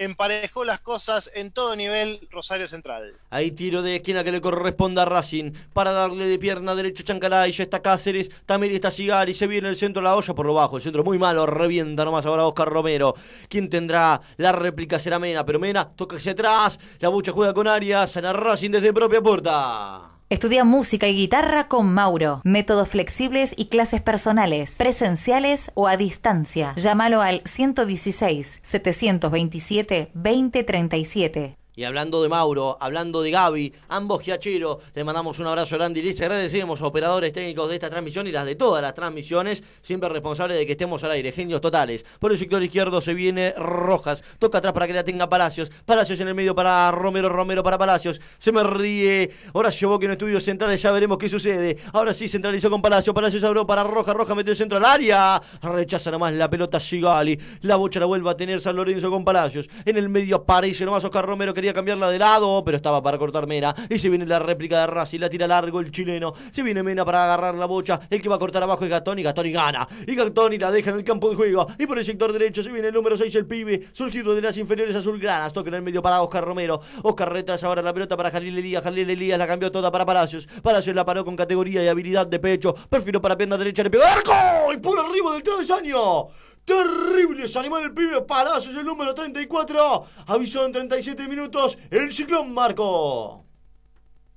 emparejó 0.00 0.64
las 0.64 0.80
cosas 0.80 1.30
en 1.34 1.52
todo 1.52 1.76
nivel 1.76 2.26
Rosario 2.30 2.66
Central. 2.66 3.12
Ahí 3.28 3.50
tiro 3.50 3.82
de 3.82 3.96
esquina 3.96 4.24
que 4.24 4.32
le 4.32 4.40
corresponde 4.40 5.02
a 5.02 5.04
Racing 5.04 5.52
para 5.74 5.92
darle 5.92 6.26
de 6.26 6.38
pierna 6.38 6.74
derecho 6.74 7.02
Chancalay, 7.02 7.52
ya 7.52 7.64
está 7.64 7.82
Cáceres, 7.82 8.30
también 8.46 8.74
está 8.74 8.90
Sigari, 8.90 9.34
se 9.34 9.46
viene 9.46 9.68
el 9.68 9.76
centro 9.76 10.02
la 10.02 10.16
olla 10.16 10.34
por 10.34 10.46
lo 10.46 10.54
bajo, 10.54 10.78
el 10.78 10.82
centro 10.82 11.04
muy 11.04 11.18
malo, 11.18 11.44
revienta 11.44 12.04
nomás 12.04 12.24
ahora 12.24 12.46
Oscar 12.46 12.68
Romero. 12.68 13.14
¿Quién 13.48 13.68
tendrá 13.68 14.20
la 14.38 14.52
réplica? 14.52 14.98
Será 14.98 15.18
Mena, 15.18 15.44
pero 15.44 15.58
Mena 15.58 15.88
toca 15.94 16.16
hacia 16.16 16.32
atrás, 16.32 16.78
la 16.98 17.10
bucha 17.10 17.32
juega 17.32 17.52
con 17.52 17.68
Arias, 17.68 18.12
sana 18.12 18.32
Racing 18.32 18.70
desde 18.70 18.92
propia 18.94 19.20
puerta. 19.20 20.09
Estudia 20.32 20.62
música 20.62 21.08
y 21.08 21.16
guitarra 21.16 21.66
con 21.66 21.92
Mauro. 21.92 22.40
Métodos 22.44 22.90
flexibles 22.90 23.52
y 23.56 23.64
clases 23.64 24.00
personales, 24.00 24.76
presenciales 24.78 25.72
o 25.74 25.88
a 25.88 25.96
distancia. 25.96 26.72
Llámalo 26.76 27.20
al 27.20 27.42
116 27.44 28.60
727 28.62 30.12
2037. 30.14 31.59
Y 31.80 31.84
hablando 31.84 32.22
de 32.22 32.28
Mauro, 32.28 32.76
hablando 32.78 33.22
de 33.22 33.30
Gaby, 33.30 33.72
ambos 33.88 34.22
giacheros, 34.22 34.82
les 34.94 35.02
mandamos 35.02 35.38
un 35.38 35.46
abrazo 35.46 35.76
grande 35.76 36.00
y 36.00 36.02
les 36.02 36.20
agradecemos 36.20 36.82
a 36.82 36.86
operadores 36.86 37.32
técnicos 37.32 37.70
de 37.70 37.76
esta 37.76 37.88
transmisión 37.88 38.26
y 38.26 38.32
las 38.32 38.44
de 38.44 38.54
todas 38.54 38.82
las 38.82 38.92
transmisiones, 38.92 39.62
siempre 39.80 40.10
responsables 40.10 40.58
de 40.58 40.66
que 40.66 40.72
estemos 40.72 41.02
al 41.04 41.12
aire, 41.12 41.32
genios 41.32 41.62
totales. 41.62 42.04
Por 42.18 42.32
el 42.32 42.36
sector 42.36 42.62
izquierdo 42.62 43.00
se 43.00 43.14
viene 43.14 43.54
Rojas, 43.56 44.22
toca 44.38 44.58
atrás 44.58 44.74
para 44.74 44.86
que 44.86 44.92
la 44.92 45.04
tenga 45.04 45.30
Palacios, 45.30 45.72
Palacios 45.86 46.20
en 46.20 46.28
el 46.28 46.34
medio 46.34 46.54
para 46.54 46.90
Romero, 46.90 47.30
Romero 47.30 47.62
para 47.62 47.78
Palacios, 47.78 48.20
se 48.36 48.52
me 48.52 48.62
ríe, 48.62 49.30
Horacio 49.54 49.88
Boque 49.88 50.04
en 50.04 50.10
estudios 50.10 50.44
centrales, 50.44 50.82
ya 50.82 50.92
veremos 50.92 51.16
qué 51.16 51.30
sucede. 51.30 51.78
Ahora 51.94 52.12
sí 52.12 52.28
centralizó 52.28 52.68
con 52.68 52.82
Palacios, 52.82 53.14
Palacios 53.14 53.42
abrió 53.42 53.66
para 53.66 53.84
Rojas, 53.84 54.14
Rojas 54.14 54.36
metió 54.36 54.54
centro 54.54 54.76
al 54.76 54.84
área, 54.84 55.40
rechaza 55.62 56.10
nomás 56.10 56.34
la 56.34 56.50
pelota 56.50 56.78
Sigali, 56.78 57.40
la 57.62 57.76
bocha 57.76 58.00
la 58.00 58.04
vuelve 58.04 58.28
a 58.28 58.36
tener 58.36 58.60
San 58.60 58.76
Lorenzo 58.76 59.08
con 59.08 59.24
Palacios, 59.24 59.66
en 59.86 59.96
el 59.96 60.10
medio 60.10 60.36
aparece 60.36 60.84
nomás 60.84 61.02
Oscar 61.04 61.24
Romero, 61.24 61.54
quería 61.54 61.69
cambiarla 61.74 62.10
de 62.10 62.18
lado, 62.18 62.62
pero 62.64 62.76
estaba 62.76 63.02
para 63.02 63.18
cortar 63.18 63.46
Mena. 63.46 63.74
Y 63.88 63.98
se 63.98 64.08
viene 64.08 64.26
la 64.26 64.38
réplica 64.38 64.80
de 64.80 64.86
Racing, 64.86 65.20
la 65.20 65.28
tira 65.28 65.46
largo 65.46 65.80
el 65.80 65.90
chileno. 65.90 66.34
Se 66.50 66.62
viene 66.62 66.82
Mena 66.82 67.04
para 67.04 67.24
agarrar 67.24 67.54
la 67.54 67.66
bocha. 67.66 68.00
El 68.08 68.20
que 68.20 68.28
va 68.28 68.36
a 68.36 68.38
cortar 68.38 68.62
abajo 68.62 68.84
es 68.84 68.90
Gatoni, 68.90 69.22
Gatoni 69.22 69.52
gana. 69.52 69.88
Y 70.06 70.14
Gatoni 70.14 70.58
la 70.58 70.70
deja 70.70 70.90
en 70.90 70.96
el 70.96 71.04
campo 71.04 71.30
de 71.30 71.36
juego. 71.36 71.66
Y 71.78 71.86
por 71.86 71.98
el 71.98 72.04
sector 72.04 72.32
derecho 72.32 72.62
se 72.62 72.70
viene 72.70 72.88
el 72.88 72.94
número 72.94 73.16
6, 73.16 73.34
el 73.34 73.46
pibe, 73.46 73.88
surgido 73.92 74.34
de 74.34 74.42
las 74.42 74.56
inferiores 74.56 74.94
azulgranas. 74.96 75.52
Toca 75.52 75.68
en 75.68 75.74
el 75.74 75.82
medio 75.82 76.02
para 76.02 76.22
Oscar 76.22 76.44
Romero. 76.44 76.80
Oscar 77.02 77.32
retrasa 77.32 77.66
ahora 77.66 77.82
la 77.82 77.92
pelota 77.92 78.16
para 78.16 78.30
Jalil 78.30 78.58
Elías. 78.58 78.82
Jalil 78.82 79.08
Elías 79.08 79.38
la 79.38 79.46
cambió 79.46 79.70
toda 79.70 79.90
para 79.90 80.06
Palacios. 80.06 80.46
Palacios 80.62 80.94
la 80.94 81.04
paró 81.04 81.24
con 81.24 81.36
categoría 81.36 81.82
y 81.82 81.88
habilidad 81.88 82.26
de 82.26 82.38
pecho. 82.38 82.74
Perfiló 82.88 83.20
para 83.20 83.36
pierna 83.36 83.56
derecha, 83.56 83.82
le 83.82 83.90
pegó 83.90 84.04
arco. 84.04 84.32
Y 84.72 84.78
por 84.78 84.98
arriba 84.98 85.32
del 85.32 85.42
travesaño. 85.42 86.28
Terrible 86.64 87.48
se 87.48 87.58
animó 87.58 87.78
el 87.78 87.92
pibe 87.92 88.22
Palacios, 88.22 88.76
el 88.76 88.84
número 88.84 89.14
34. 89.14 90.04
Avisó 90.26 90.66
en 90.66 90.72
37 90.72 91.26
minutos 91.28 91.76
el 91.90 92.12
ciclón 92.12 92.52
Marco. 92.54 93.49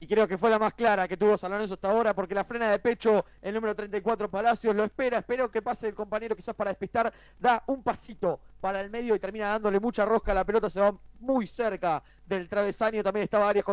Y 0.03 0.05
creo 0.05 0.27
que 0.27 0.37
fue 0.37 0.49
la 0.49 0.59
más 0.59 0.73
clara 0.73 1.07
que 1.07 1.15
tuvo 1.15 1.37
San 1.37 1.49
Lorenzo 1.49 1.75
hasta 1.75 1.89
ahora, 1.89 2.13
porque 2.13 2.35
la 2.35 2.43
frena 2.43 2.69
de 2.69 2.77
pecho, 2.77 3.23
el 3.41 3.53
número 3.53 3.73
34 3.73 4.29
Palacios, 4.29 4.75
lo 4.75 4.83
espera, 4.83 5.19
espero 5.19 5.49
que 5.49 5.61
pase 5.61 5.87
el 5.87 5.95
compañero 5.95 6.35
quizás 6.35 6.53
para 6.53 6.71
despistar, 6.71 7.13
da 7.39 7.63
un 7.67 7.81
pasito 7.81 8.41
para 8.59 8.81
el 8.81 8.89
medio 8.89 9.15
y 9.15 9.19
termina 9.19 9.47
dándole 9.47 9.79
mucha 9.79 10.03
rosca, 10.03 10.33
la 10.33 10.43
pelota 10.43 10.69
se 10.69 10.81
va 10.81 10.93
muy 11.21 11.47
cerca 11.47 12.03
del 12.25 12.49
travesaño, 12.49 13.01
también 13.01 13.23
estaba 13.23 13.47
Arias 13.47 13.63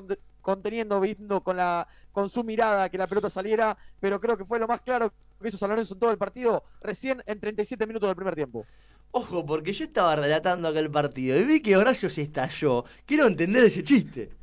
conteniendo, 0.40 1.00
viendo 1.00 1.40
con, 1.40 1.56
la, 1.56 1.88
con 2.12 2.28
su 2.28 2.44
mirada 2.44 2.88
que 2.88 2.96
la 2.96 3.08
pelota 3.08 3.28
saliera, 3.28 3.76
pero 3.98 4.20
creo 4.20 4.36
que 4.36 4.44
fue 4.44 4.60
lo 4.60 4.68
más 4.68 4.82
claro 4.82 5.12
que 5.42 5.48
hizo 5.48 5.58
San 5.58 5.70
Lorenzo 5.70 5.94
en 5.94 6.00
todo 6.00 6.12
el 6.12 6.18
partido, 6.18 6.62
recién 6.80 7.24
en 7.26 7.40
37 7.40 7.88
minutos 7.88 8.08
del 8.08 8.14
primer 8.14 8.36
tiempo. 8.36 8.64
Ojo, 9.10 9.44
porque 9.44 9.72
yo 9.72 9.82
estaba 9.82 10.14
relatando 10.14 10.68
aquel 10.68 10.92
partido 10.92 11.36
y 11.36 11.42
vi 11.42 11.60
que 11.60 11.76
Horacio 11.76 12.08
se 12.08 12.22
estalló. 12.22 12.84
Quiero 13.04 13.26
entender 13.26 13.64
ese 13.64 13.82
chiste. 13.82 14.39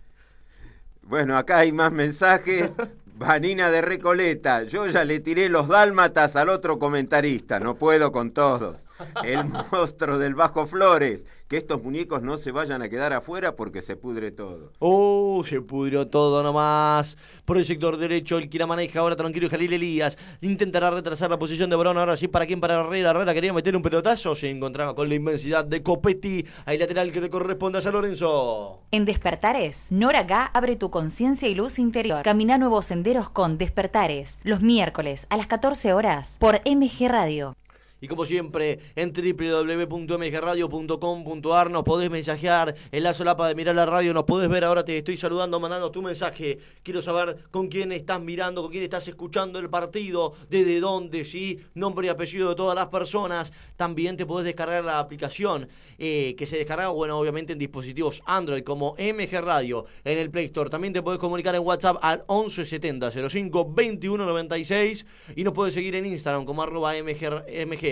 Bueno, 1.08 1.38
acá 1.38 1.60
hay 1.60 1.72
más 1.72 1.92
mensajes. 1.92 2.72
Vanina 3.18 3.72
de 3.72 3.82
Recoleta, 3.82 4.64
yo 4.64 4.86
ya 4.86 5.04
le 5.04 5.20
tiré 5.20 5.50
los 5.50 5.68
dálmatas 5.68 6.36
al 6.36 6.50
otro 6.50 6.78
comentarista, 6.78 7.60
no 7.60 7.74
puedo 7.74 8.12
con 8.12 8.30
todos. 8.30 8.78
El 9.24 9.46
monstruo 9.72 10.18
del 10.18 10.36
Bajo 10.36 10.68
Flores, 10.68 11.26
que 11.48 11.58
estos 11.58 11.82
muñecos 11.82 12.22
no 12.22 12.38
se 12.38 12.52
vayan 12.52 12.82
a 12.82 12.90
quedar 12.90 13.14
afuera 13.14 13.56
porque 13.56 13.82
se 13.82 13.96
pudre 13.96 14.32
todo. 14.32 14.74
Oh, 14.80 15.44
se 15.48 15.62
pudrió 15.62 16.08
todo 16.08 16.44
nomás. 16.44 17.18
Por 17.46 17.58
el 17.58 17.66
sector 17.66 17.98
derecho, 17.98 18.38
el 18.38 18.50
que 18.50 18.60
la 18.60 18.68
maneja 18.68 19.00
ahora 19.00 19.16
tranquilo 19.16 19.50
Jalil 19.50 19.74
Elías. 19.74 20.18
Intentará 20.42 20.92
retrasar 20.92 21.30
la 21.30 21.40
posición 21.40 21.70
de 21.70 21.76
Barón. 21.76 21.98
Ahora 21.98 22.18
sí, 22.18 22.28
¿para 22.28 22.46
quién? 22.46 22.60
Para 22.60 22.82
Herrera. 22.82 23.12
Herrera 23.12 23.34
quería 23.34 23.54
meter 23.54 23.76
un 23.76 23.82
pelotazo. 23.82 24.36
Se 24.36 24.50
encontraba 24.50 24.96
con 24.96 25.08
la 25.10 25.16
inmensidad 25.16 25.66
de 25.66 25.82
Copetti. 25.84 26.46
Hay 26.66 26.78
lateral 26.78 27.12
que 27.12 27.22
le 27.22 27.30
corresponde 27.30 27.80
a 27.80 27.82
San 27.82 27.94
Lorenzo. 27.94 28.82
En 28.92 29.06
Despertares, 29.06 29.88
Nora 29.92 30.24
Gá 30.24 30.46
abre 30.46 30.76
tu 30.76 30.90
conciencia 30.90 31.48
y 31.48 31.56
luz 31.56 31.80
interior. 31.80 32.24
Camina 32.24 32.58
nuevos 32.58 32.88
senderos 32.88 33.30
con 33.30 33.58
Despertares. 33.58 34.42
Los 34.44 34.62
miércoles 34.62 35.28
a 35.30 35.38
las 35.38 35.48
14 35.48 35.94
horas 35.94 36.38
por 36.40 36.62
MG 36.66 37.08
Radio. 37.08 37.56
Y 38.00 38.08
como 38.08 38.26
siempre, 38.26 38.80
en 38.96 39.12
www.mgradio.com.ar 39.12 41.72
nos 41.72 41.84
podés 41.84 42.12
mensajear 42.12 42.76
en 42.92 43.04
la 43.04 43.14
solapa 43.14 43.48
de 43.48 43.56
Mirar 43.56 43.74
la 43.74 43.88
Radio, 43.88 44.14
nos 44.14 44.26
podés 44.26 44.50
ver 44.50 44.64
ahora, 44.64 44.86
te 44.86 45.00
estoy 45.00 45.18
saludando, 45.18 45.60
mandando 45.60 45.90
tu 45.90 46.04
mensaje. 46.04 46.60
Quiero 46.84 47.02
saber 47.02 47.46
con 47.50 47.70
quién 47.70 47.92
estás 47.92 48.22
mirando, 48.22 48.62
con 48.62 48.70
quién 48.72 48.84
estás 48.84 49.08
escuchando 49.08 49.58
el 49.58 49.68
partido, 49.70 50.34
desde 50.50 50.80
dónde, 50.80 51.26
sí, 51.26 51.60
nombre 51.74 52.06
y 52.08 52.10
apellido 52.10 52.50
de 52.50 52.56
todas 52.56 52.76
las 52.76 52.86
personas. 52.88 53.52
También 53.76 54.16
te 54.16 54.28
podés 54.28 54.46
descargar 54.46 54.84
la 54.84 55.00
aplicación 55.00 55.68
eh, 55.98 56.36
que 56.38 56.46
se 56.46 56.58
descarga, 56.58 56.90
bueno, 56.90 57.18
obviamente 57.18 57.54
en 57.54 57.60
dispositivos 57.60 58.22
Android 58.28 58.62
como 58.64 58.96
MG 59.00 59.42
Radio 59.42 59.86
en 60.04 60.20
el 60.20 60.30
Play 60.30 60.46
Store. 60.46 60.70
También 60.70 60.94
te 60.94 61.02
podés 61.02 61.20
comunicar 61.20 61.56
en 61.56 61.62
WhatsApp 61.62 61.98
al 62.02 62.20
1170 62.30 63.10
05 63.10 63.74
2196 63.76 65.06
y 65.36 65.44
nos 65.44 65.54
podés 65.54 65.74
seguir 65.74 65.96
en 65.96 66.06
Instagram 66.06 66.46
como 66.46 66.62
arroba 66.62 66.94
MG 66.94 67.22
radio 67.22 67.87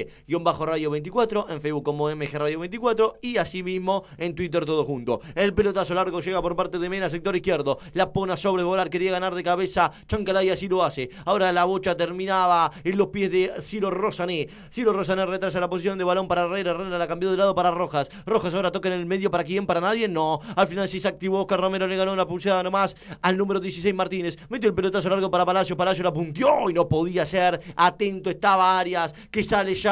24, 0.90 1.50
en 1.50 1.62
Facebook 1.62 1.84
como 1.84 2.10
MG 2.10 2.32
Radio 2.34 2.60
24 2.60 3.20
y 3.22 3.38
asimismo 3.38 4.04
en 4.18 4.36
Twitter 4.36 4.66
todo 4.66 4.84
junto. 4.86 5.22
El 5.36 5.54
pelotazo 5.54 5.94
largo 5.94 6.20
llega 6.20 6.42
por 6.42 6.56
parte 6.56 6.80
de 6.80 6.90
Mena, 6.90 7.10
sector 7.10 7.36
izquierdo. 7.36 7.80
La 7.94 8.12
pone 8.12 8.34
a 8.34 8.38
sobrevolar, 8.38 8.90
quería 8.90 9.12
ganar 9.12 9.36
de 9.36 9.44
cabeza. 9.44 9.92
Chancalay 10.08 10.50
así 10.50 10.68
lo 10.68 10.84
hace. 10.84 11.10
Ahora 11.26 11.52
la 11.52 11.66
bocha 11.66 11.96
terminaba 11.96 12.72
en 12.84 12.98
los 12.98 13.08
pies 13.08 13.32
de 13.32 13.52
Ciro 13.62 13.92
Rosané. 13.92 14.48
Ciro 14.72 14.94
Rosané 14.94 15.26
retrasa 15.26 15.60
la 15.60 15.70
posición 15.70 15.98
de 15.98 16.04
balón 16.04 16.28
para 16.28 16.44
Herrera. 16.44 16.72
Herrera 16.72 16.98
la 16.98 17.08
cambió 17.08 17.32
de 17.32 17.38
lado 17.38 17.56
para 17.56 17.72
Rojas. 17.72 18.10
Rojas 18.26 18.54
ahora 18.54 18.72
toca 18.72 18.90
en 18.90 18.96
el 18.96 19.06
medio 19.06 19.32
para 19.32 19.44
quién, 19.44 19.66
para 19.66 19.82
nadie. 19.82 20.08
No. 20.08 20.40
Al 20.56 20.68
final 20.68 20.88
sí 20.88 21.00
se 21.00 21.08
activó. 21.08 21.42
Oscar 21.42 21.60
Romero 21.60 21.88
le 21.88 21.96
ganó 21.96 22.14
una 22.14 22.28
pulsada 22.28 22.64
nomás 22.64 22.96
al 23.22 23.38
número 23.38 23.60
16 23.60 23.94
Martínez. 23.94 24.38
Metió 24.50 24.70
el 24.70 24.76
pelotazo 24.76 25.10
largo 25.10 25.30
para 25.30 25.46
Palacio. 25.46 25.78
Palacio 25.78 26.04
la 26.04 26.14
puntió 26.14 26.70
y 26.70 26.74
no 26.74 26.88
podía 26.88 27.26
ser. 27.26 27.62
Atento 27.76 28.30
estaba 28.30 28.78
Arias 28.80 29.14
que 29.32 29.44
sale 29.44 29.76
ya 29.76 29.85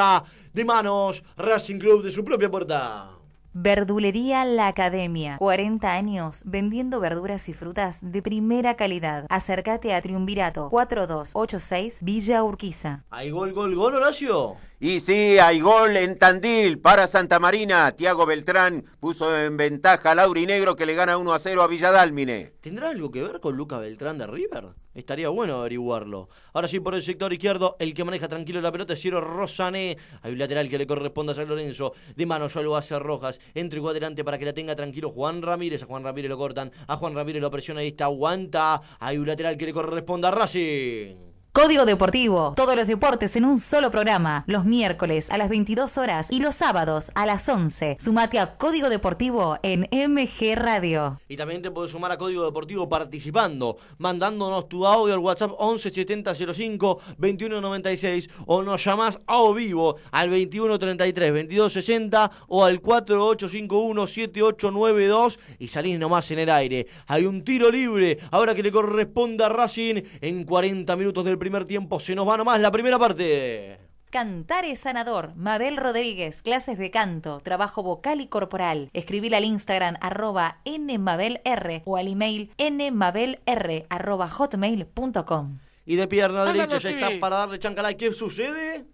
de 0.52 0.64
manos 0.64 1.22
Racing 1.36 1.78
Club 1.78 2.02
de 2.02 2.10
su 2.10 2.24
propia 2.24 2.50
puerta. 2.50 3.10
Verdulería 3.52 4.44
La 4.44 4.66
Academia. 4.66 5.36
40 5.38 5.92
años 5.92 6.42
vendiendo 6.44 6.98
verduras 6.98 7.48
y 7.48 7.52
frutas 7.52 8.00
de 8.02 8.20
primera 8.20 8.74
calidad. 8.74 9.26
Acércate 9.28 9.94
a 9.94 10.02
Triunvirato 10.02 10.68
4286 10.70 12.00
Villa 12.02 12.42
Urquiza. 12.42 13.04
¿Hay 13.10 13.30
gol, 13.30 13.52
gol, 13.52 13.76
gol, 13.76 13.94
Horacio? 13.94 14.56
Y 14.84 15.00
sí, 15.00 15.38
hay 15.38 15.60
gol 15.60 15.96
en 15.96 16.18
Tandil 16.18 16.78
para 16.78 17.06
Santa 17.06 17.38
Marina. 17.38 17.92
Tiago 17.92 18.26
Beltrán 18.26 18.84
puso 19.00 19.34
en 19.34 19.56
ventaja 19.56 20.10
a 20.10 20.14
Laurinegro 20.14 20.76
que 20.76 20.84
le 20.84 20.92
gana 20.92 21.16
1 21.16 21.32
a 21.32 21.38
0 21.38 21.62
a 21.62 21.66
Villadálmine. 21.66 22.52
¿Tendrá 22.60 22.90
algo 22.90 23.10
que 23.10 23.22
ver 23.22 23.40
con 23.40 23.56
Luca 23.56 23.78
Beltrán 23.78 24.18
de 24.18 24.26
River? 24.26 24.74
Estaría 24.92 25.30
bueno 25.30 25.60
averiguarlo. 25.60 26.28
Ahora 26.52 26.68
sí, 26.68 26.80
por 26.80 26.94
el 26.94 27.02
sector 27.02 27.32
izquierdo, 27.32 27.76
el 27.78 27.94
que 27.94 28.04
maneja 28.04 28.28
tranquilo 28.28 28.60
la 28.60 28.70
pelota 28.70 28.92
es 28.92 29.00
Ciro 29.00 29.22
Rosané. 29.22 29.96
Hay 30.20 30.34
un 30.34 30.38
lateral 30.38 30.68
que 30.68 30.76
le 30.76 30.86
corresponde 30.86 31.32
a 31.32 31.34
San 31.34 31.48
Lorenzo. 31.48 31.94
De 32.14 32.26
mano 32.26 32.48
ya 32.48 32.60
lo 32.60 32.76
hace 32.76 32.98
Rojas. 32.98 33.40
Entre 33.54 33.80
adelante 33.80 34.22
para 34.22 34.36
que 34.36 34.44
la 34.44 34.52
tenga 34.52 34.76
tranquilo 34.76 35.08
Juan 35.08 35.40
Ramírez. 35.40 35.82
A 35.82 35.86
Juan 35.86 36.04
Ramírez 36.04 36.28
lo 36.28 36.36
cortan. 36.36 36.70
A 36.88 36.98
Juan 36.98 37.14
Ramírez 37.14 37.40
lo 37.40 37.50
presiona 37.50 37.82
y 37.82 37.88
está 37.88 38.04
aguanta. 38.04 38.82
Hay 39.00 39.16
un 39.16 39.26
lateral 39.26 39.56
que 39.56 39.64
le 39.64 39.72
corresponde 39.72 40.28
a 40.28 40.30
Racing. 40.30 41.33
Código 41.56 41.86
Deportivo. 41.86 42.52
Todos 42.56 42.74
los 42.74 42.88
deportes 42.88 43.36
en 43.36 43.44
un 43.44 43.60
solo 43.60 43.88
programa. 43.92 44.42
Los 44.48 44.64
miércoles 44.64 45.30
a 45.30 45.38
las 45.38 45.48
22 45.48 45.98
horas 45.98 46.26
y 46.32 46.40
los 46.40 46.56
sábados 46.56 47.12
a 47.14 47.26
las 47.26 47.48
11. 47.48 47.96
Sumate 48.00 48.40
a 48.40 48.56
Código 48.56 48.88
Deportivo 48.88 49.56
en 49.62 49.82
MG 49.92 50.56
Radio. 50.56 51.20
Y 51.28 51.36
también 51.36 51.62
te 51.62 51.70
puedes 51.70 51.92
sumar 51.92 52.10
a 52.10 52.18
Código 52.18 52.44
Deportivo 52.44 52.88
participando, 52.88 53.76
mandándonos 53.98 54.68
tu 54.68 54.84
audio 54.84 55.14
al 55.14 55.20
WhatsApp 55.20 55.52
11 55.56 55.90
70 55.90 56.34
05 56.34 56.98
21 57.18 57.60
96 57.60 58.30
o 58.46 58.60
nos 58.60 58.84
llamás 58.84 59.20
a 59.24 59.52
vivo 59.52 59.94
al 60.10 60.30
21 60.30 60.76
33 60.76 61.32
22 61.32 61.72
60 61.72 62.30
o 62.48 62.64
al 62.64 62.80
4851 62.80 64.06
7892 64.08 65.38
y 65.60 65.68
salís 65.68 66.00
nomás 66.00 66.28
en 66.32 66.40
el 66.40 66.50
aire. 66.50 66.88
Hay 67.06 67.26
un 67.26 67.44
tiro 67.44 67.70
libre 67.70 68.18
ahora 68.32 68.56
que 68.56 68.62
le 68.64 68.72
corresponde 68.72 69.44
a 69.44 69.48
Racing 69.48 70.02
en 70.20 70.42
40 70.42 70.96
minutos 70.96 71.24
del 71.24 71.43
primer 71.44 71.66
tiempo. 71.66 72.00
Se 72.00 72.14
nos 72.14 72.26
va 72.26 72.38
nomás 72.38 72.58
la 72.58 72.70
primera 72.70 72.98
parte. 72.98 73.78
Cantar 74.08 74.64
es 74.64 74.80
sanador. 74.80 75.34
Mabel 75.34 75.76
Rodríguez, 75.76 76.40
clases 76.40 76.78
de 76.78 76.90
canto, 76.90 77.40
trabajo 77.40 77.82
vocal 77.82 78.22
y 78.22 78.28
corporal. 78.28 78.88
Escribir 78.94 79.34
al 79.34 79.44
Instagram 79.44 79.96
arroba 80.00 80.60
nmabelr 80.64 81.82
o 81.84 81.98
al 81.98 82.08
email 82.08 82.50
nmabelr 82.56 83.86
arroba 83.90 84.28
hotmail.com. 84.28 85.58
Y 85.84 85.96
de 85.96 86.08
pierna 86.08 86.46
derecha 86.46 86.78
ya 86.78 86.90
está 86.90 87.10
para 87.20 87.36
darle 87.36 87.58
chancalay. 87.58 87.94
¿Qué 87.94 88.14
sucede? 88.14 88.86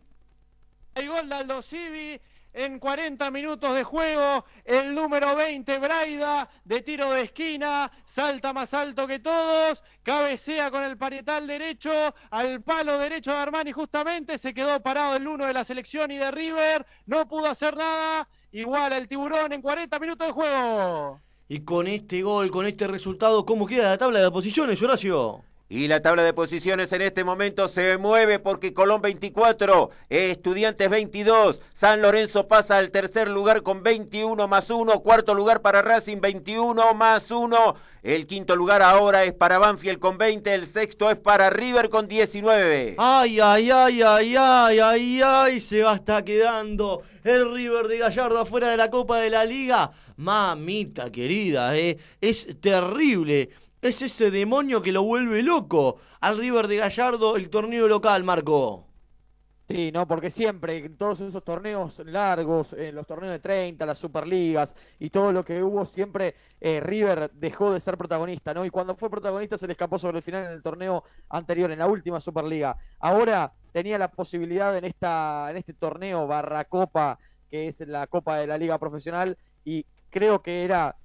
El 0.96 1.08
gol 1.08 1.28
de 1.28 1.34
Aldo 1.36 1.62
Civi 1.62 2.20
en 2.52 2.78
40 2.78 3.30
minutos 3.30 3.74
de 3.74 3.84
juego. 3.84 4.44
El 4.64 4.94
número 4.94 5.36
20, 5.36 5.78
Braida, 5.78 6.48
de 6.64 6.82
tiro 6.82 7.10
de 7.10 7.22
esquina, 7.22 7.90
salta 8.04 8.52
más 8.52 8.74
alto 8.74 9.06
que 9.06 9.18
todos, 9.18 9.82
cabecea 10.02 10.70
con 10.70 10.82
el 10.82 10.96
parietal 10.96 11.46
derecho 11.46 11.90
al 12.30 12.62
palo 12.62 12.98
derecho 12.98 13.30
de 13.30 13.38
Armani 13.38 13.72
justamente, 13.72 14.38
se 14.38 14.54
quedó 14.54 14.80
parado 14.82 15.16
el 15.16 15.26
uno 15.26 15.46
de 15.46 15.52
la 15.52 15.64
selección 15.64 16.10
y 16.10 16.16
de 16.16 16.30
River, 16.30 16.86
no 17.06 17.26
pudo 17.28 17.46
hacer 17.46 17.76
nada, 17.76 18.28
igual 18.52 18.92
el 18.92 19.08
tiburón 19.08 19.52
en 19.52 19.62
40 19.62 19.98
minutos 19.98 20.26
de 20.26 20.32
juego. 20.32 21.20
Y 21.48 21.60
con 21.60 21.88
este 21.88 22.22
gol, 22.22 22.50
con 22.50 22.66
este 22.66 22.86
resultado, 22.86 23.44
¿cómo 23.44 23.66
queda 23.66 23.90
la 23.90 23.98
tabla 23.98 24.20
de 24.20 24.30
posiciones, 24.30 24.80
Horacio? 24.80 25.44
Y 25.72 25.86
la 25.86 26.02
tabla 26.02 26.24
de 26.24 26.32
posiciones 26.32 26.92
en 26.92 27.00
este 27.00 27.22
momento 27.22 27.68
se 27.68 27.96
mueve 27.96 28.40
porque 28.40 28.74
Colón 28.74 29.00
24, 29.02 29.90
Estudiantes 30.08 30.90
22, 30.90 31.60
San 31.72 32.02
Lorenzo 32.02 32.48
pasa 32.48 32.76
al 32.76 32.90
tercer 32.90 33.28
lugar 33.28 33.62
con 33.62 33.84
21 33.84 34.48
más 34.48 34.68
1, 34.68 34.98
cuarto 34.98 35.32
lugar 35.32 35.62
para 35.62 35.80
Racing 35.80 36.20
21 36.20 36.92
más 36.94 37.30
1, 37.30 37.76
el 38.02 38.26
quinto 38.26 38.56
lugar 38.56 38.82
ahora 38.82 39.22
es 39.22 39.32
para 39.32 39.60
Banfield 39.60 40.00
con 40.00 40.18
20, 40.18 40.52
el 40.52 40.66
sexto 40.66 41.08
es 41.08 41.16
para 41.16 41.50
River 41.50 41.88
con 41.88 42.08
19. 42.08 42.96
Ay, 42.98 43.38
ay, 43.38 43.70
ay, 43.70 44.02
ay, 44.02 44.34
ay, 44.36 44.78
ay, 44.80 45.20
ay, 45.22 45.60
se 45.60 45.84
va 45.84 45.92
a 45.92 45.96
estar 45.96 46.24
quedando 46.24 47.02
el 47.22 47.48
River 47.54 47.86
de 47.86 47.98
Gallardo 47.98 48.40
afuera 48.40 48.70
de 48.70 48.76
la 48.76 48.90
Copa 48.90 49.18
de 49.18 49.30
la 49.30 49.44
Liga. 49.44 49.92
Mamita 50.16 51.12
querida, 51.12 51.76
eh, 51.78 51.96
es 52.20 52.48
terrible. 52.60 53.50
Es 53.82 54.02
ese 54.02 54.30
demonio 54.30 54.82
que 54.82 54.92
lo 54.92 55.02
vuelve 55.02 55.42
loco 55.42 55.96
al 56.20 56.36
River 56.36 56.68
de 56.68 56.76
Gallardo 56.76 57.36
el 57.36 57.48
torneo 57.48 57.88
local, 57.88 58.24
Marco. 58.24 58.86
Sí, 59.70 59.92
no, 59.92 60.06
porque 60.06 60.30
siempre 60.30 60.78
en 60.78 60.96
todos 60.96 61.20
esos 61.20 61.44
torneos 61.44 62.00
largos, 62.00 62.72
en 62.72 62.94
los 62.94 63.06
torneos 63.06 63.32
de 63.32 63.38
30, 63.38 63.86
las 63.86 63.98
Superligas 63.98 64.74
y 64.98 65.10
todo 65.10 65.32
lo 65.32 65.44
que 65.44 65.62
hubo, 65.62 65.86
siempre 65.86 66.34
eh, 66.60 66.80
River 66.80 67.30
dejó 67.32 67.72
de 67.72 67.78
ser 67.78 67.96
protagonista, 67.96 68.52
¿no? 68.52 68.64
Y 68.64 68.70
cuando 68.70 68.96
fue 68.96 69.08
protagonista 69.08 69.56
se 69.56 69.68
le 69.68 69.74
escapó 69.74 69.98
sobre 69.98 70.18
el 70.18 70.24
final 70.24 70.44
en 70.46 70.52
el 70.52 70.62
torneo 70.62 71.04
anterior, 71.28 71.70
en 71.70 71.78
la 71.78 71.86
última 71.86 72.20
Superliga. 72.20 72.76
Ahora 72.98 73.52
tenía 73.72 73.96
la 73.96 74.10
posibilidad 74.10 74.76
en 74.76 74.84
esta, 74.84 75.46
en 75.50 75.56
este 75.56 75.72
torneo 75.72 76.26
barra 76.26 76.64
copa, 76.64 77.18
que 77.48 77.68
es 77.68 77.80
la 77.80 78.08
Copa 78.08 78.38
de 78.38 78.48
la 78.48 78.58
Liga 78.58 78.76
Profesional, 78.78 79.38
y 79.64 79.86
creo 80.10 80.42
que 80.42 80.64
era, 80.64 80.96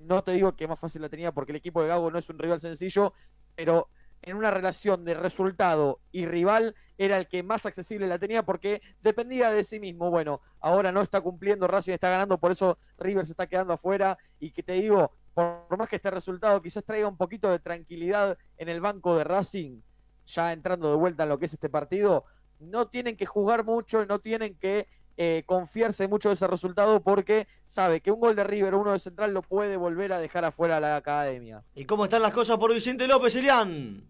no 0.00 0.22
te 0.22 0.32
digo 0.32 0.56
que 0.56 0.68
más 0.68 0.78
fácil 0.78 1.02
la 1.02 1.08
tenía 1.08 1.32
porque 1.32 1.52
el 1.52 1.56
equipo 1.56 1.82
de 1.82 1.88
Gago 1.88 2.10
no 2.10 2.18
es 2.18 2.28
un 2.28 2.38
rival 2.38 2.60
sencillo, 2.60 3.12
pero 3.54 3.88
en 4.22 4.36
una 4.36 4.50
relación 4.50 5.04
de 5.04 5.14
resultado 5.14 6.00
y 6.12 6.26
rival 6.26 6.74
era 6.98 7.16
el 7.16 7.26
que 7.28 7.42
más 7.42 7.64
accesible 7.64 8.06
la 8.06 8.18
tenía 8.18 8.42
porque 8.42 8.82
dependía 9.02 9.50
de 9.50 9.64
sí 9.64 9.80
mismo. 9.80 10.10
Bueno, 10.10 10.42
ahora 10.60 10.92
no 10.92 11.00
está 11.00 11.20
cumpliendo, 11.20 11.66
Racing 11.66 11.92
está 11.92 12.10
ganando, 12.10 12.38
por 12.38 12.52
eso 12.52 12.78
River 12.98 13.24
se 13.24 13.32
está 13.32 13.46
quedando 13.46 13.72
afuera 13.72 14.18
y 14.38 14.50
que 14.50 14.62
te 14.62 14.74
digo, 14.74 15.12
por, 15.32 15.78
más 15.78 15.88
que 15.88 15.96
este 15.96 16.10
resultado 16.10 16.60
quizás 16.60 16.84
traiga 16.84 17.08
un 17.08 17.16
poquito 17.16 17.50
de 17.50 17.58
tranquilidad 17.58 18.36
en 18.58 18.68
el 18.68 18.80
banco 18.80 19.16
de 19.16 19.24
Racing, 19.24 19.80
ya 20.26 20.52
entrando 20.52 20.90
de 20.90 20.96
vuelta 20.96 21.22
en 21.22 21.30
lo 21.30 21.38
que 21.38 21.46
es 21.46 21.54
este 21.54 21.70
partido, 21.70 22.24
no 22.58 22.88
tienen 22.88 23.16
que 23.16 23.26
jugar 23.26 23.64
mucho, 23.64 24.04
no 24.04 24.18
tienen 24.18 24.54
que 24.56 24.86
eh, 25.22 25.42
confiarse 25.44 26.08
mucho 26.08 26.30
de 26.30 26.34
ese 26.34 26.46
resultado 26.46 27.02
porque 27.02 27.46
sabe 27.66 28.00
que 28.00 28.10
un 28.10 28.20
gol 28.20 28.34
de 28.34 28.42
River, 28.42 28.74
uno 28.74 28.92
de 28.92 28.98
Central, 28.98 29.34
lo 29.34 29.42
puede 29.42 29.76
volver 29.76 30.14
a 30.14 30.18
dejar 30.18 30.46
afuera 30.46 30.78
a 30.78 30.80
la 30.80 30.96
academia. 30.96 31.62
¿Y 31.74 31.84
cómo 31.84 32.04
están 32.04 32.22
las 32.22 32.32
cosas 32.32 32.56
por 32.56 32.72
Vicente 32.72 33.06
López, 33.06 33.34
Elian? 33.34 34.02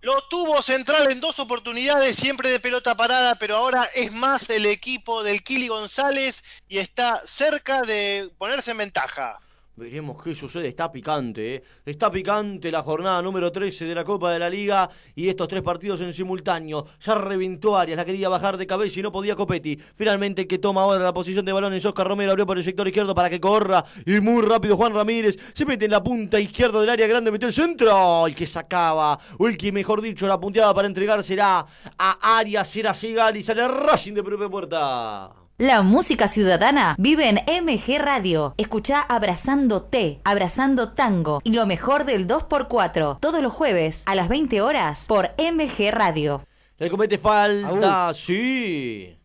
Lo 0.00 0.14
tuvo 0.30 0.62
Central 0.62 1.10
en 1.10 1.18
dos 1.18 1.40
oportunidades, 1.40 2.14
siempre 2.14 2.50
de 2.50 2.60
pelota 2.60 2.94
parada, 2.94 3.34
pero 3.34 3.56
ahora 3.56 3.90
es 3.92 4.12
más 4.12 4.48
el 4.48 4.66
equipo 4.66 5.24
del 5.24 5.42
Kili 5.42 5.66
González 5.66 6.44
y 6.68 6.78
está 6.78 7.20
cerca 7.24 7.82
de 7.82 8.30
ponerse 8.38 8.70
en 8.70 8.78
ventaja. 8.78 9.40
Veremos 9.78 10.20
qué 10.20 10.34
sucede, 10.34 10.66
está 10.66 10.90
picante, 10.90 11.54
¿eh? 11.54 11.62
Está 11.86 12.10
picante 12.10 12.68
la 12.68 12.82
jornada 12.82 13.22
número 13.22 13.52
13 13.52 13.84
de 13.84 13.94
la 13.94 14.02
Copa 14.02 14.32
de 14.32 14.40
la 14.40 14.50
Liga 14.50 14.90
y 15.14 15.28
estos 15.28 15.46
tres 15.46 15.62
partidos 15.62 16.00
en 16.00 16.12
simultáneo. 16.12 16.84
Ya 17.00 17.14
reventó 17.14 17.78
Arias, 17.78 17.96
la 17.96 18.04
quería 18.04 18.28
bajar 18.28 18.56
de 18.56 18.66
cabeza 18.66 18.98
y 18.98 19.04
no 19.04 19.12
podía 19.12 19.36
Copetti. 19.36 19.78
Finalmente 19.94 20.48
que 20.48 20.58
toma 20.58 20.82
ahora 20.82 21.04
la 21.04 21.14
posición 21.14 21.44
de 21.44 21.52
balón 21.52 21.74
es 21.74 21.84
Oscar 21.84 22.08
Romero, 22.08 22.32
abrió 22.32 22.44
por 22.44 22.58
el 22.58 22.64
sector 22.64 22.88
izquierdo 22.88 23.14
para 23.14 23.30
que 23.30 23.38
corra 23.38 23.84
y 24.04 24.20
muy 24.20 24.42
rápido 24.42 24.76
Juan 24.76 24.92
Ramírez 24.92 25.38
se 25.54 25.64
mete 25.64 25.84
en 25.84 25.92
la 25.92 26.02
punta 26.02 26.40
izquierda 26.40 26.80
del 26.80 26.90
área 26.90 27.06
grande, 27.06 27.30
metió 27.30 27.46
el 27.46 27.54
centro, 27.54 28.26
el 28.26 28.34
que 28.34 28.48
sacaba, 28.48 29.16
o 29.38 29.46
el 29.46 29.56
que 29.56 29.70
mejor 29.70 30.02
dicho 30.02 30.26
la 30.26 30.40
punteada 30.40 30.74
para 30.74 30.88
entregársela 30.88 31.64
a 31.96 32.38
Arias, 32.38 32.68
será 32.68 32.94
Segal 32.94 33.36
y 33.36 33.44
sale 33.44 33.68
Racing 33.68 34.14
de 34.14 34.24
propia 34.24 34.48
puerta. 34.48 35.47
La 35.60 35.82
música 35.82 36.28
ciudadana 36.28 36.94
vive 37.00 37.28
en 37.28 37.64
MG 37.64 37.98
Radio. 37.98 38.54
Escucha 38.58 39.00
Abrazando 39.00 39.82
T, 39.82 40.20
Abrazando 40.22 40.92
Tango 40.92 41.40
y 41.42 41.50
lo 41.50 41.66
mejor 41.66 42.04
del 42.04 42.28
2x4 42.28 43.18
todos 43.18 43.42
los 43.42 43.52
jueves 43.52 44.04
a 44.06 44.14
las 44.14 44.28
20 44.28 44.60
horas 44.60 45.06
por 45.08 45.30
MG 45.36 45.90
Radio. 45.90 46.44
Le 46.76 46.88
comete 46.88 47.18
falta, 47.18 48.14
sí. 48.14 49.18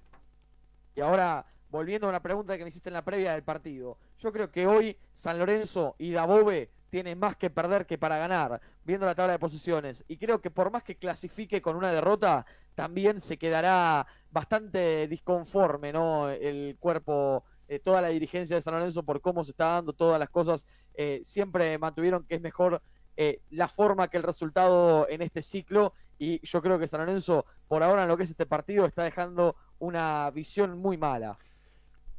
Y 0.95 1.01
ahora, 1.01 1.45
volviendo 1.69 2.07
a 2.07 2.09
una 2.09 2.23
pregunta 2.23 2.57
que 2.57 2.63
me 2.63 2.69
hiciste 2.69 2.89
en 2.89 2.95
la 2.95 3.05
previa 3.05 3.33
del 3.33 3.43
partido, 3.43 3.99
yo 4.17 4.33
creo 4.33 4.49
que 4.49 4.65
hoy 4.65 4.97
San 5.11 5.37
Lorenzo 5.37 5.93
y 5.99 6.13
Dabove 6.13 6.71
tienen 6.89 7.19
más 7.19 7.35
que 7.35 7.51
perder 7.51 7.85
que 7.85 7.99
para 7.99 8.17
ganar, 8.17 8.59
viendo 8.85 9.05
la 9.05 9.15
tabla 9.15 9.33
de 9.33 9.39
posiciones. 9.39 10.03
Y 10.07 10.17
creo 10.17 10.41
que 10.41 10.51
por 10.51 10.71
más 10.71 10.83
que 10.83 10.95
clasifique 10.95 11.61
con 11.61 11.75
una 11.75 11.91
derrota, 11.91 12.45
también 12.75 13.21
se 13.21 13.37
quedará 13.37 14.05
bastante 14.31 15.07
disconforme, 15.07 15.93
¿no? 15.93 16.29
El 16.29 16.77
cuerpo, 16.79 17.43
eh, 17.67 17.79
toda 17.79 18.01
la 18.01 18.09
dirigencia 18.09 18.55
de 18.55 18.61
San 18.61 18.73
Lorenzo 18.73 19.03
por 19.03 19.21
cómo 19.21 19.43
se 19.43 19.51
está 19.51 19.73
dando 19.75 19.93
todas 19.93 20.19
las 20.19 20.29
cosas. 20.29 20.65
eh, 20.95 21.21
siempre 21.23 21.77
mantuvieron 21.79 22.23
que 22.23 22.35
es 22.35 22.41
mejor 22.41 22.81
eh, 23.17 23.41
la 23.49 23.67
forma 23.67 24.07
que 24.09 24.17
el 24.17 24.23
resultado 24.23 25.07
en 25.09 25.21
este 25.21 25.41
ciclo. 25.41 25.93
Y 26.19 26.45
yo 26.45 26.61
creo 26.61 26.77
que 26.79 26.87
San 26.87 26.99
Lorenzo, 27.01 27.45
por 27.67 27.83
ahora 27.83 28.03
en 28.03 28.07
lo 28.07 28.17
que 28.17 28.23
es 28.23 28.29
este 28.29 28.45
partido, 28.45 28.85
está 28.85 29.03
dejando 29.03 29.55
una 29.79 30.29
visión 30.31 30.77
muy 30.77 30.97
mala. 30.97 31.37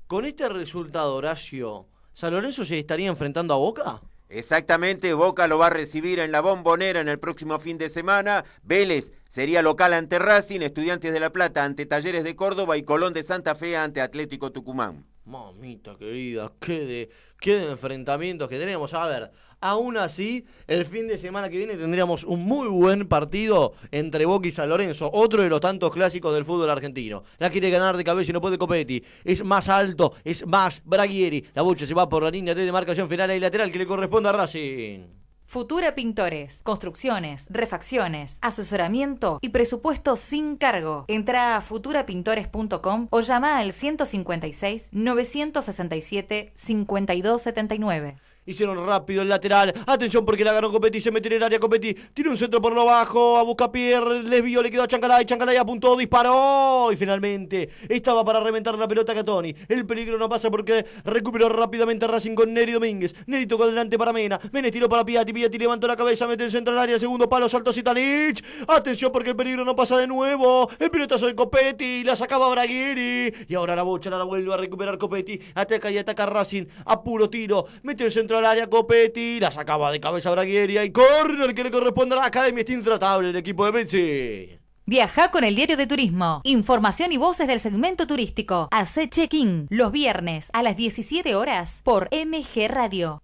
Con 0.06 0.24
este 0.24 0.48
resultado, 0.48 1.14
Horacio, 1.16 1.86
¿San 2.12 2.32
Lorenzo 2.32 2.64
se 2.64 2.78
estaría 2.78 3.08
enfrentando 3.08 3.54
a 3.54 3.56
Boca? 3.56 4.00
Exactamente, 4.28 5.12
Boca 5.14 5.46
lo 5.46 5.58
va 5.58 5.66
a 5.66 5.70
recibir 5.70 6.18
en 6.18 6.32
la 6.32 6.40
bombonera 6.40 7.00
en 7.00 7.08
el 7.08 7.18
próximo 7.18 7.58
fin 7.58 7.78
de 7.78 7.90
semana. 7.90 8.44
Vélez 8.62 9.12
sería 9.28 9.62
local 9.62 9.92
ante 9.92 10.18
Racing, 10.18 10.60
Estudiantes 10.60 11.12
de 11.12 11.20
La 11.20 11.30
Plata 11.30 11.64
ante 11.64 11.86
Talleres 11.86 12.24
de 12.24 12.34
Córdoba 12.34 12.76
y 12.76 12.82
Colón 12.82 13.12
de 13.12 13.22
Santa 13.22 13.54
Fe 13.54 13.76
ante 13.76 14.00
Atlético 14.00 14.50
Tucumán. 14.50 15.06
Mamita 15.24 15.96
querida, 15.96 16.52
qué 16.60 16.80
de, 16.80 17.10
qué 17.44 17.70
enfrentamientos 17.72 18.48
que 18.48 18.58
tenemos. 18.58 18.94
A 18.94 19.06
ver, 19.06 19.30
aún 19.60 19.98
así, 19.98 20.46
el 20.66 20.86
fin 20.86 21.06
de 21.06 21.18
semana 21.18 21.50
que 21.50 21.58
viene 21.58 21.76
tendríamos 21.76 22.24
un 22.24 22.42
muy 22.42 22.68
buen 22.68 23.06
partido 23.06 23.74
entre 23.90 24.24
Boca 24.24 24.48
y 24.48 24.52
San 24.52 24.70
Lorenzo, 24.70 25.10
otro 25.12 25.42
de 25.42 25.50
los 25.50 25.60
tantos 25.60 25.92
clásicos 25.92 26.32
del 26.32 26.46
fútbol 26.46 26.70
argentino. 26.70 27.22
La 27.36 27.50
quiere 27.50 27.68
ganar 27.68 27.98
de 27.98 28.04
cabeza 28.04 28.30
y 28.30 28.32
no 28.32 28.40
puede 28.40 28.56
Copetti. 28.56 29.04
Es 29.24 29.44
más 29.44 29.68
alto, 29.68 30.14
es 30.24 30.46
más 30.46 30.80
Braguieri. 30.86 31.44
La 31.52 31.60
bocha 31.60 31.84
se 31.84 31.92
va 31.92 32.08
por 32.08 32.22
la 32.22 32.30
línea 32.30 32.54
de 32.54 32.64
demarcación 32.64 33.10
final 33.10 33.30
y 33.30 33.40
lateral 33.40 33.70
que 33.70 33.78
le 33.78 33.86
corresponde 33.86 34.30
a 34.30 34.32
Racing. 34.32 35.23
Futura 35.46 35.94
Pintores, 35.94 36.62
construcciones, 36.64 37.46
refacciones, 37.50 38.38
asesoramiento 38.42 39.38
y 39.40 39.50
presupuesto 39.50 40.16
sin 40.16 40.56
cargo. 40.56 41.04
Entra 41.06 41.56
a 41.56 41.60
futurapintores.com 41.60 43.08
o 43.10 43.20
llama 43.20 43.58
al 43.58 43.72
156 43.72 44.88
967 44.92 46.52
5279. 46.54 48.16
Hicieron 48.46 48.86
rápido 48.86 49.22
el 49.22 49.28
lateral. 49.28 49.72
Atención 49.86 50.24
porque 50.24 50.44
la 50.44 50.52
ganó 50.52 50.70
Copetti. 50.70 51.00
Se 51.00 51.10
mete 51.10 51.28
en 51.28 51.34
el 51.34 51.42
área 51.42 51.58
Copetti. 51.58 51.94
Tiene 52.12 52.30
un 52.30 52.36
centro 52.36 52.60
por 52.60 52.74
lo 52.74 52.84
bajo. 52.84 53.38
A 53.38 53.42
busca 53.42 53.72
Pierre. 53.72 54.22
Lesbio 54.22 54.62
le 54.62 54.70
quedó 54.70 54.82
a 54.82 54.88
Chancalay. 54.88 55.24
Chancalay 55.24 55.56
apuntó, 55.56 55.96
disparó. 55.96 56.90
Y 56.92 56.96
finalmente 56.96 57.70
estaba 57.88 58.22
para 58.22 58.40
reventar 58.40 58.76
la 58.76 58.86
pelota 58.86 59.12
a 59.12 59.14
Catoni. 59.14 59.54
El 59.66 59.86
peligro 59.86 60.18
no 60.18 60.28
pasa 60.28 60.50
porque 60.50 60.84
recuperó 61.04 61.48
rápidamente 61.48 62.06
Racing 62.06 62.34
con 62.34 62.52
Neri 62.52 62.72
Domínguez. 62.72 63.14
Neri 63.26 63.46
tocó 63.46 63.66
delante 63.66 63.96
para 63.96 64.12
Mena. 64.12 64.38
Mena 64.52 64.70
tiró 64.70 64.90
para 64.90 65.04
Piatti. 65.06 65.32
Piatti 65.32 65.56
levantó 65.56 65.86
la 65.86 65.96
cabeza. 65.96 66.26
Mete 66.26 66.44
el 66.44 66.50
centro 66.50 66.74
al 66.74 66.80
área. 66.80 66.98
Segundo 66.98 67.26
palo. 67.28 67.48
Salto 67.48 67.72
Zitanich. 67.72 68.44
Atención 68.68 69.10
porque 69.10 69.30
el 69.30 69.36
peligro 69.36 69.64
no 69.64 69.74
pasa 69.74 69.96
de 69.96 70.06
nuevo. 70.06 70.68
El 70.78 70.90
pelotazo 70.90 71.26
de 71.26 71.34
Copetti. 71.34 72.04
La 72.04 72.14
sacaba 72.14 72.50
Braguiri. 72.50 73.32
Y 73.48 73.54
ahora 73.54 73.74
la 73.74 73.84
bocha 73.84 74.10
la 74.10 74.22
vuelve 74.22 74.52
a 74.52 74.58
recuperar 74.58 74.98
Copetti. 74.98 75.40
Ataca 75.54 75.90
y 75.90 75.96
ataca 75.96 76.26
Racing. 76.26 76.66
A 76.84 77.02
puro 77.02 77.30
tiro. 77.30 77.64
Mete 77.82 78.04
el 78.04 78.12
centro 78.12 78.33
al 78.38 78.46
área 78.46 78.68
Copetti, 78.68 79.40
la 79.40 79.50
sacaba 79.50 79.90
de 79.90 80.00
cabeza 80.00 80.30
Braguieria 80.30 80.84
y 80.84 80.92
corner 80.92 81.54
que 81.54 81.64
le 81.64 81.70
corresponde 81.70 82.14
a 82.14 82.20
la 82.20 82.26
Academia. 82.26 82.60
Está 82.60 82.72
intratable 82.72 83.30
el 83.30 83.36
equipo 83.36 83.64
de 83.66 83.72
Messi. 83.72 84.58
Viaja 84.86 85.30
con 85.30 85.44
el 85.44 85.56
diario 85.56 85.76
de 85.76 85.86
turismo. 85.86 86.42
Información 86.44 87.10
y 87.12 87.16
voces 87.16 87.46
del 87.46 87.58
segmento 87.58 88.06
turístico. 88.06 88.68
Hace 88.70 89.08
check-in 89.08 89.66
los 89.70 89.90
viernes 89.90 90.50
a 90.52 90.62
las 90.62 90.76
17 90.76 91.34
horas 91.34 91.80
por 91.84 92.08
MG 92.12 92.68
Radio. 92.68 93.22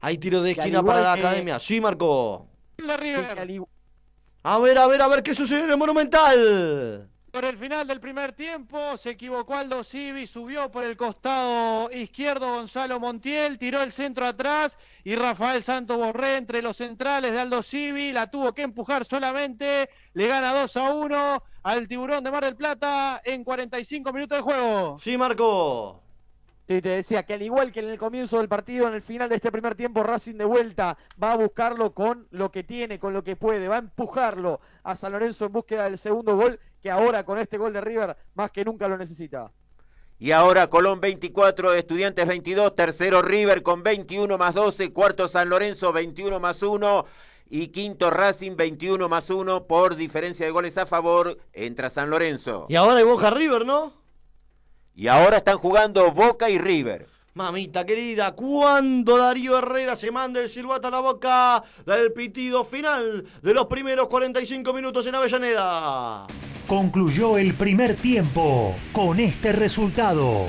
Hay 0.00 0.18
tiro 0.18 0.42
de 0.42 0.52
esquina 0.52 0.82
para 0.82 1.02
la 1.02 1.12
Academia. 1.14 1.58
Sí, 1.58 1.80
Marco. 1.80 2.46
La 2.78 2.96
River. 2.96 3.66
A 4.44 4.58
ver, 4.58 4.78
a 4.78 4.86
ver, 4.86 5.02
a 5.02 5.08
ver 5.08 5.22
qué 5.22 5.34
sucede 5.34 5.64
en 5.64 5.70
el 5.70 5.76
Monumental. 5.76 7.08
Por 7.32 7.46
el 7.46 7.56
final 7.56 7.86
del 7.86 7.98
primer 7.98 8.34
tiempo 8.34 8.98
se 8.98 9.08
equivocó 9.08 9.54
Aldo 9.54 9.84
Civi, 9.84 10.26
subió 10.26 10.70
por 10.70 10.84
el 10.84 10.98
costado 10.98 11.90
izquierdo 11.90 12.46
Gonzalo 12.46 13.00
Montiel, 13.00 13.56
tiró 13.56 13.80
el 13.80 13.90
centro 13.90 14.26
atrás 14.26 14.76
y 15.02 15.14
Rafael 15.14 15.62
Santos 15.62 15.96
Borré 15.96 16.36
entre 16.36 16.60
los 16.60 16.76
centrales 16.76 17.32
de 17.32 17.40
Aldo 17.40 17.62
Civi, 17.62 18.12
la 18.12 18.30
tuvo 18.30 18.52
que 18.52 18.60
empujar 18.60 19.06
solamente, 19.06 19.88
le 20.12 20.26
gana 20.26 20.52
2 20.52 20.76
a 20.76 20.92
1 20.92 21.42
al 21.62 21.88
tiburón 21.88 22.22
de 22.22 22.30
Mar 22.30 22.44
del 22.44 22.54
Plata 22.54 23.22
en 23.24 23.44
45 23.44 24.12
minutos 24.12 24.36
de 24.36 24.42
juego. 24.42 24.98
Sí, 25.00 25.16
Marco. 25.16 26.02
Sí, 26.68 26.82
te 26.82 26.90
decía 26.90 27.22
que 27.22 27.32
al 27.32 27.42
igual 27.42 27.72
que 27.72 27.80
en 27.80 27.88
el 27.88 27.98
comienzo 27.98 28.38
del 28.38 28.48
partido, 28.50 28.86
en 28.88 28.94
el 28.94 29.00
final 29.02 29.30
de 29.30 29.36
este 29.36 29.50
primer 29.50 29.74
tiempo, 29.74 30.02
Racing 30.02 30.36
de 30.36 30.44
vuelta 30.44 30.98
va 31.20 31.32
a 31.32 31.36
buscarlo 31.36 31.94
con 31.94 32.28
lo 32.30 32.52
que 32.52 32.62
tiene, 32.62 32.98
con 32.98 33.14
lo 33.14 33.24
que 33.24 33.36
puede, 33.36 33.68
va 33.68 33.76
a 33.76 33.78
empujarlo 33.78 34.60
a 34.82 34.96
San 34.96 35.12
Lorenzo 35.12 35.46
en 35.46 35.52
búsqueda 35.52 35.84
del 35.84 35.96
segundo 35.96 36.36
gol 36.36 36.60
que 36.82 36.90
ahora 36.90 37.24
con 37.24 37.38
este 37.38 37.56
gol 37.56 37.72
de 37.72 37.80
River 37.80 38.16
más 38.34 38.50
que 38.50 38.64
nunca 38.64 38.88
lo 38.88 38.98
necesita. 38.98 39.50
Y 40.18 40.32
ahora 40.32 40.68
Colón 40.68 41.00
24, 41.00 41.74
Estudiantes 41.74 42.26
22, 42.26 42.74
tercero 42.74 43.22
River 43.22 43.62
con 43.62 43.82
21 43.82 44.36
más 44.36 44.54
12, 44.54 44.92
cuarto 44.92 45.28
San 45.28 45.48
Lorenzo 45.48 45.92
21 45.92 46.38
más 46.38 46.62
1 46.62 47.04
y 47.50 47.68
quinto 47.68 48.10
Racing 48.10 48.56
21 48.56 49.08
más 49.08 49.30
1 49.30 49.66
por 49.66 49.96
diferencia 49.96 50.46
de 50.46 50.52
goles 50.52 50.78
a 50.78 50.86
favor, 50.86 51.38
entra 51.52 51.90
San 51.90 52.10
Lorenzo. 52.10 52.66
Y 52.68 52.76
ahora 52.76 52.98
hay 52.98 53.04
Boca 53.04 53.30
River, 53.30 53.66
¿no? 53.66 53.92
Y 54.94 55.08
ahora 55.08 55.38
están 55.38 55.58
jugando 55.58 56.12
Boca 56.12 56.50
y 56.50 56.58
River. 56.58 57.08
Mamita 57.34 57.86
querida, 57.86 58.32
¿cuándo 58.32 59.16
Darío 59.16 59.56
Herrera 59.56 59.96
se 59.96 60.10
manda 60.10 60.38
el 60.38 60.50
silbato 60.50 60.88
a 60.88 60.90
la 60.90 61.00
boca 61.00 61.64
del 61.86 62.12
pitido 62.12 62.62
final 62.62 63.24
de 63.40 63.54
los 63.54 63.68
primeros 63.68 64.08
45 64.08 64.70
minutos 64.74 65.06
en 65.06 65.14
Avellaneda? 65.14 66.26
Concluyó 66.66 67.38
el 67.38 67.54
primer 67.54 67.96
tiempo 67.96 68.76
con 68.92 69.18
este 69.18 69.52
resultado. 69.52 70.44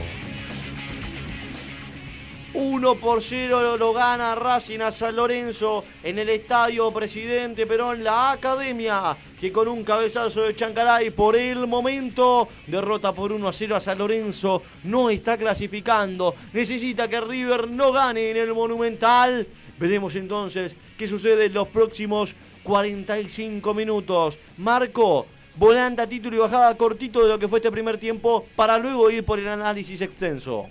1 2.56 2.96
por 2.96 3.24
0 3.24 3.78
lo 3.78 3.94
gana 3.94 4.36
Racing 4.36 4.80
a 4.82 4.92
San 4.92 5.16
Lorenzo 5.16 5.84
en 6.04 6.20
el 6.20 6.30
estadio 6.30 6.92
Presidente 6.92 7.66
Perón, 7.66 8.04
la 8.04 8.34
academia, 8.34 9.18
que 9.40 9.52
con 9.52 9.68
un 9.68 9.84
cabezazo 9.84 10.44
de 10.44 10.56
Chancalay 10.56 11.10
por 11.10 11.36
el 11.36 11.66
momento 11.66 12.48
derrota 12.68 13.12
por 13.12 13.32
1 13.32 13.48
a 13.48 13.54
0 13.54 13.76
a 13.76 13.82
San 13.82 13.98
Lorenzo, 13.98 14.62
no 14.84 15.10
está 15.10 15.36
clasificando, 15.36 16.36
necesita 16.54 17.08
que 17.08 17.22
River 17.22 17.70
no 17.70 17.92
gane 17.92 18.30
en 18.30 18.38
el 18.38 18.54
Monumental. 18.54 19.48
Veremos 19.80 20.14
entonces 20.16 20.76
qué 20.96 21.08
sucede 21.08 21.46
en 21.46 21.54
los 21.54 21.68
próximos 21.70 22.36
45 22.62 23.74
minutos. 23.74 24.38
Marco, 24.58 25.26
volanta, 25.56 26.08
título 26.08 26.36
y 26.36 26.40
bajada 26.40 26.78
cortito 26.78 27.24
de 27.24 27.30
lo 27.30 27.40
que 27.40 27.48
fue 27.48 27.58
este 27.58 27.72
primer 27.72 27.98
tiempo 27.98 28.46
para 28.56 28.78
luego 28.78 29.10
ir 29.10 29.26
por 29.26 29.40
el 29.40 29.48
análisis 29.48 30.00
extenso 30.02 30.70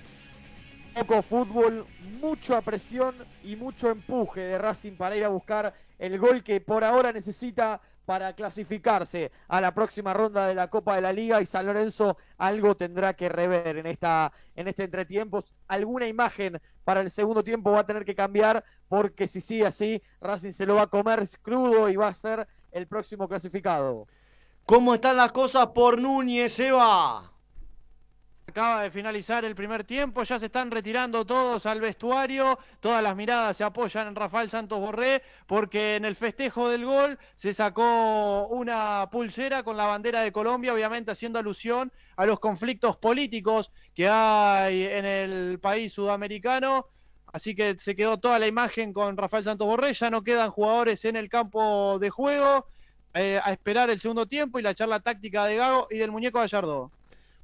poco 0.94 1.22
fútbol, 1.22 1.86
mucha 2.20 2.60
presión 2.60 3.14
y 3.42 3.56
mucho 3.56 3.90
empuje 3.90 4.40
de 4.40 4.58
Racing 4.58 4.92
para 4.92 5.16
ir 5.16 5.24
a 5.24 5.28
buscar 5.28 5.72
el 5.98 6.18
gol 6.18 6.42
que 6.42 6.60
por 6.60 6.84
ahora 6.84 7.12
necesita 7.12 7.80
para 8.04 8.34
clasificarse 8.34 9.30
a 9.48 9.60
la 9.60 9.72
próxima 9.74 10.12
ronda 10.12 10.46
de 10.46 10.54
la 10.54 10.68
Copa 10.68 10.96
de 10.96 11.00
la 11.00 11.12
Liga 11.12 11.40
y 11.40 11.46
San 11.46 11.66
Lorenzo 11.66 12.18
algo 12.36 12.76
tendrá 12.76 13.14
que 13.14 13.28
rever 13.28 13.76
en 13.76 13.86
esta 13.86 14.32
en 14.56 14.68
este 14.68 14.84
entretiempo. 14.84 15.44
Alguna 15.68 16.06
imagen 16.06 16.60
para 16.84 17.00
el 17.00 17.10
segundo 17.10 17.44
tiempo 17.44 17.72
va 17.72 17.80
a 17.80 17.86
tener 17.86 18.04
que 18.04 18.14
cambiar 18.14 18.64
porque 18.88 19.28
si 19.28 19.40
sigue 19.40 19.66
así 19.66 20.02
Racing 20.20 20.52
se 20.52 20.66
lo 20.66 20.74
va 20.74 20.82
a 20.82 20.86
comer 20.88 21.26
crudo 21.40 21.88
y 21.88 21.96
va 21.96 22.08
a 22.08 22.14
ser 22.14 22.46
el 22.72 22.86
próximo 22.86 23.28
clasificado. 23.28 24.08
¿Cómo 24.66 24.94
están 24.94 25.16
las 25.16 25.32
cosas 25.32 25.68
por 25.68 26.00
Núñez, 26.00 26.58
Eva? 26.58 27.31
Acaba 28.52 28.82
de 28.82 28.90
finalizar 28.90 29.46
el 29.46 29.54
primer 29.54 29.82
tiempo, 29.82 30.24
ya 30.24 30.38
se 30.38 30.44
están 30.44 30.70
retirando 30.70 31.24
todos 31.24 31.64
al 31.64 31.80
vestuario, 31.80 32.58
todas 32.80 33.02
las 33.02 33.16
miradas 33.16 33.56
se 33.56 33.64
apoyan 33.64 34.08
en 34.08 34.14
Rafael 34.14 34.50
Santos 34.50 34.78
Borré, 34.78 35.22
porque 35.46 35.96
en 35.96 36.04
el 36.04 36.16
festejo 36.16 36.68
del 36.68 36.84
gol 36.84 37.18
se 37.34 37.54
sacó 37.54 38.48
una 38.48 39.08
pulsera 39.10 39.62
con 39.62 39.78
la 39.78 39.86
bandera 39.86 40.20
de 40.20 40.32
Colombia, 40.32 40.74
obviamente 40.74 41.10
haciendo 41.10 41.38
alusión 41.38 41.90
a 42.14 42.26
los 42.26 42.40
conflictos 42.40 42.98
políticos 42.98 43.72
que 43.94 44.06
hay 44.06 44.84
en 44.84 45.06
el 45.06 45.58
país 45.58 45.94
sudamericano. 45.94 46.88
Así 47.32 47.54
que 47.54 47.78
se 47.78 47.96
quedó 47.96 48.20
toda 48.20 48.38
la 48.38 48.48
imagen 48.48 48.92
con 48.92 49.16
Rafael 49.16 49.44
Santos 49.44 49.66
Borré, 49.66 49.94
ya 49.94 50.10
no 50.10 50.22
quedan 50.22 50.50
jugadores 50.50 51.06
en 51.06 51.16
el 51.16 51.30
campo 51.30 51.98
de 51.98 52.10
juego. 52.10 52.66
Eh, 53.14 53.40
a 53.42 53.50
esperar 53.52 53.88
el 53.88 53.98
segundo 53.98 54.26
tiempo 54.26 54.58
y 54.58 54.62
la 54.62 54.74
charla 54.74 55.00
táctica 55.00 55.46
de 55.46 55.56
Gago 55.56 55.86
y 55.90 55.96
del 55.96 56.10
muñeco 56.10 56.38
Gallardo. 56.38 56.92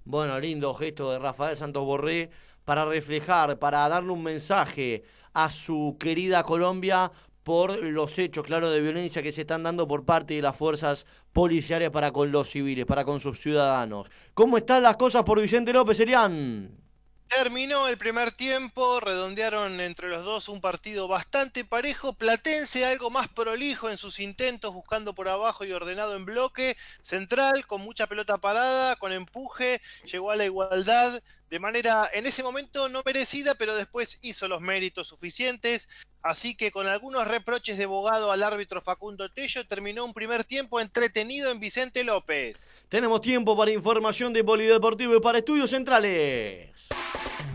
Bueno, 0.08 0.40
lindo 0.40 0.72
gesto 0.72 1.12
de 1.12 1.18
Rafael 1.18 1.54
Santos 1.54 1.84
Borré 1.84 2.30
para 2.64 2.86
reflejar, 2.86 3.58
para 3.58 3.86
darle 3.90 4.10
un 4.10 4.22
mensaje 4.22 5.02
a 5.34 5.50
su 5.50 5.98
querida 6.00 6.44
Colombia 6.44 7.12
por 7.42 7.76
los 7.76 8.18
hechos, 8.18 8.42
claro, 8.46 8.70
de 8.70 8.80
violencia 8.80 9.22
que 9.22 9.32
se 9.32 9.42
están 9.42 9.64
dando 9.64 9.86
por 9.86 10.06
parte 10.06 10.32
de 10.32 10.40
las 10.40 10.56
fuerzas 10.56 11.04
policiales 11.34 11.90
para 11.90 12.10
con 12.10 12.32
los 12.32 12.48
civiles, 12.48 12.86
para 12.86 13.04
con 13.04 13.20
sus 13.20 13.38
ciudadanos. 13.38 14.08
¿Cómo 14.32 14.56
están 14.56 14.82
las 14.82 14.96
cosas 14.96 15.24
por 15.24 15.42
Vicente 15.42 15.74
López, 15.74 16.00
Elian? 16.00 16.87
Terminó 17.28 17.88
el 17.88 17.98
primer 17.98 18.32
tiempo, 18.32 19.00
redondearon 19.00 19.80
entre 19.80 20.08
los 20.08 20.24
dos 20.24 20.48
un 20.48 20.62
partido 20.62 21.08
bastante 21.08 21.62
parejo, 21.62 22.14
Platense 22.14 22.86
algo 22.86 23.10
más 23.10 23.28
prolijo 23.28 23.90
en 23.90 23.98
sus 23.98 24.18
intentos, 24.18 24.72
buscando 24.72 25.14
por 25.14 25.28
abajo 25.28 25.64
y 25.66 25.72
ordenado 25.72 26.16
en 26.16 26.24
bloque, 26.24 26.76
Central 27.02 27.66
con 27.66 27.82
mucha 27.82 28.06
pelota 28.06 28.38
parada, 28.38 28.96
con 28.96 29.12
empuje, 29.12 29.82
llegó 30.10 30.30
a 30.30 30.36
la 30.36 30.46
igualdad 30.46 31.22
de 31.50 31.60
manera 31.60 32.08
en 32.12 32.26
ese 32.26 32.42
momento 32.42 32.88
no 32.88 33.02
merecida, 33.04 33.54
pero 33.54 33.76
después 33.76 34.18
hizo 34.22 34.48
los 34.48 34.62
méritos 34.62 35.08
suficientes, 35.08 35.88
así 36.22 36.54
que 36.54 36.72
con 36.72 36.86
algunos 36.86 37.28
reproches 37.28 37.76
de 37.76 37.84
abogado 37.84 38.32
al 38.32 38.42
árbitro 38.42 38.80
Facundo 38.80 39.30
Tello 39.30 39.66
terminó 39.66 40.04
un 40.04 40.14
primer 40.14 40.44
tiempo 40.44 40.80
entretenido 40.80 41.50
en 41.50 41.60
Vicente 41.60 42.04
López. 42.04 42.84
Tenemos 42.88 43.20
tiempo 43.20 43.56
para 43.56 43.70
información 43.70 44.32
de 44.32 44.42
Polideportivo 44.42 45.14
y 45.14 45.20
para 45.20 45.38
estudios 45.38 45.70
centrales. 45.70 46.70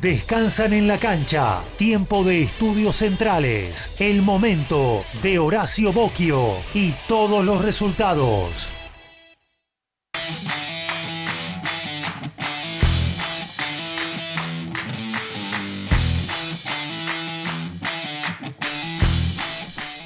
Descansan 0.04 0.74
en 0.74 0.90
la 0.90 0.98
cancha. 0.98 1.62
Tiempo 1.78 2.26
de 2.26 2.44
estudios 2.44 2.98
centrales. 2.98 4.02
El 4.02 4.22
momento 4.22 5.06
de 5.22 5.40
Horacio 5.40 5.94
Bocchio 5.94 6.58
y 6.74 6.92
todos 7.08 7.46
los 7.46 7.64
resultados. 7.64 8.74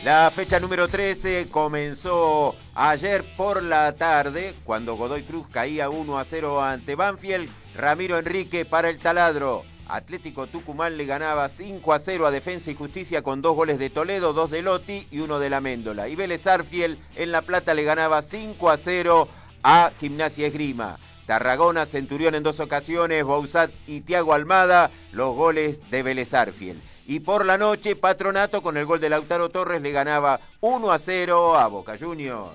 La 0.04 0.30
fecha 0.30 0.60
número 0.60 0.88
13 0.88 1.48
comenzó 1.50 2.56
ayer 2.76 3.26
por 3.36 3.64
la 3.64 3.94
tarde, 3.94 4.54
cuando 4.64 4.96
Godoy 4.96 5.24
Cruz 5.24 5.48
caía 5.52 5.90
1 5.90 6.20
a 6.20 6.24
0 6.24 6.62
ante 6.62 6.94
Banfield. 6.94 7.50
Ramiro 7.76 8.20
Enrique 8.20 8.64
para 8.64 8.90
el 8.90 9.00
taladro. 9.00 9.64
Atlético 9.90 10.48
Tucumán 10.48 10.98
le 10.98 11.06
ganaba 11.06 11.50
5 11.50 11.94
a 11.94 12.00
0 12.00 12.26
a 12.28 12.32
Defensa 12.32 12.72
y 12.72 12.76
Justicia 12.76 13.22
con 13.22 13.42
dos 13.42 13.56
goles 13.56 13.80
de 13.80 13.90
Toledo, 13.90 14.34
dos 14.34 14.52
de 14.52 14.62
Lotti 14.62 15.08
y 15.12 15.20
uno 15.20 15.40
de 15.40 15.50
la 15.50 15.62
Méndola. 15.62 16.08
Y 16.08 16.16
Vélez 16.16 16.48
Arfiel 16.48 16.98
en 17.16 17.32
La 17.32 17.42
Plata 17.42 17.74
le 17.74 17.84
ganaba 17.84 18.22
5 18.22 18.70
a 18.70 18.78
0 18.78 19.28
a 19.64 19.92
Gimnasia 20.00 20.48
Esgrima. 20.48 20.98
Tarragona, 21.26 21.86
Centurión 21.86 22.36
en 22.36 22.44
dos 22.44 22.60
ocasiones, 22.62 23.24
Bouzat 23.24 23.70
y 23.86 24.02
Tiago 24.02 24.34
Almada, 24.34 24.92
los 25.12 25.36
goles 25.36 25.80
de 25.92 26.04
Vélez 26.04 26.34
Arfiel. 26.34 26.80
y 27.06 27.22
por 27.22 27.46
la 27.46 27.58
noche 27.58 27.96
Patronato 27.96 28.62
con 28.62 28.76
el 28.78 28.86
gol 28.86 29.00
de 29.00 29.10
Lautaro 29.10 29.50
Torres 29.50 29.82
le 29.82 29.92
ganaba 29.92 30.40
1 30.60 30.92
a 30.92 31.00
0 31.00 31.58
a 31.58 31.68
Boca 31.68 31.98
Juniors. 31.98 32.52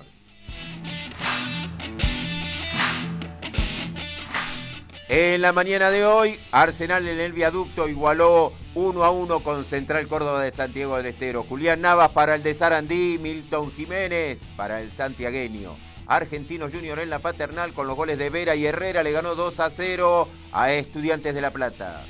En 5.09 5.41
la 5.41 5.51
mañana 5.51 5.91
de 5.91 6.05
hoy, 6.05 6.39
Arsenal 6.51 7.05
en 7.07 7.19
el 7.19 7.33
viaducto 7.33 7.89
igualó 7.89 8.53
1 8.73 9.03
a 9.03 9.11
1 9.11 9.39
con 9.41 9.65
Central 9.65 10.07
Córdoba 10.07 10.41
de 10.41 10.51
Santiago 10.51 10.95
del 10.95 11.07
Estero. 11.07 11.43
Julián 11.43 11.81
Navas 11.81 12.11
para 12.11 12.35
el 12.35 12.43
de 12.43 12.53
Sarandí, 12.53 13.19
Milton 13.19 13.71
Jiménez 13.73 14.39
para 14.55 14.79
el 14.79 14.93
santiagueño. 14.93 15.75
Argentino 16.07 16.69
Junior 16.71 16.99
en 16.99 17.09
la 17.09 17.19
paternal 17.19 17.73
con 17.73 17.85
los 17.87 17.97
goles 17.97 18.17
de 18.17 18.29
Vera 18.29 18.55
y 18.55 18.65
Herrera 18.65 19.03
le 19.03 19.11
ganó 19.11 19.35
2 19.35 19.59
a 19.59 19.69
0 19.69 20.27
a 20.53 20.71
Estudiantes 20.71 21.35
de 21.35 21.41
La 21.41 21.51
Plata. 21.51 22.05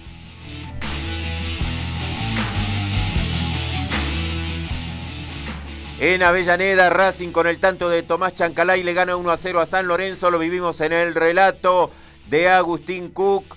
En 6.00 6.22
Avellaneda, 6.22 6.90
Racing 6.90 7.32
con 7.32 7.48
el 7.48 7.60
tanto 7.60 7.90
de 7.90 8.04
Tomás 8.04 8.36
Chancalay 8.36 8.84
le 8.84 8.94
gana 8.94 9.16
1 9.16 9.32
a 9.32 9.38
0 9.38 9.62
a 9.62 9.66
San 9.66 9.88
Lorenzo. 9.88 10.30
Lo 10.30 10.38
vivimos 10.38 10.80
en 10.82 10.92
el 10.94 11.16
relato 11.16 11.92
de 12.30 12.50
Agustín 12.50 13.10
Cook. 13.10 13.56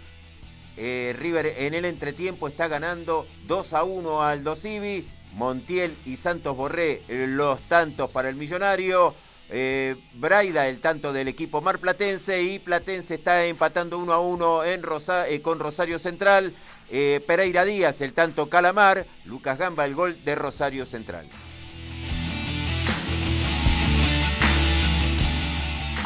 Eh, 0.76 1.16
River 1.18 1.54
en 1.58 1.74
el 1.74 1.86
entretiempo 1.86 2.48
está 2.48 2.68
ganando 2.68 3.26
2 3.46 3.72
a 3.72 3.84
1 3.84 4.22
al 4.22 4.44
Dosivi. 4.44 5.08
Montiel 5.34 5.94
y 6.06 6.16
Santos 6.16 6.56
Borré 6.56 7.02
los 7.08 7.60
tantos 7.68 8.10
para 8.10 8.28
el 8.28 8.36
millonario. 8.36 9.14
Eh, 9.48 9.94
Braida 10.14 10.66
el 10.66 10.80
tanto 10.80 11.12
del 11.12 11.28
equipo 11.28 11.60
marplatense 11.60 12.42
y 12.42 12.58
Platense 12.58 13.14
está 13.14 13.44
empatando 13.44 13.98
1 13.98 14.12
a 14.12 14.18
1 14.18 14.64
en 14.64 14.82
eh, 15.28 15.42
con 15.42 15.58
Rosario 15.58 15.98
Central. 15.98 16.54
Pereira 16.88 17.64
Díaz 17.64 18.00
el 18.00 18.12
tanto 18.12 18.48
Calamar. 18.48 19.06
Lucas 19.24 19.58
Gamba 19.58 19.84
el 19.84 19.94
gol 19.94 20.16
de 20.24 20.34
Rosario 20.34 20.86
Central. 20.86 21.26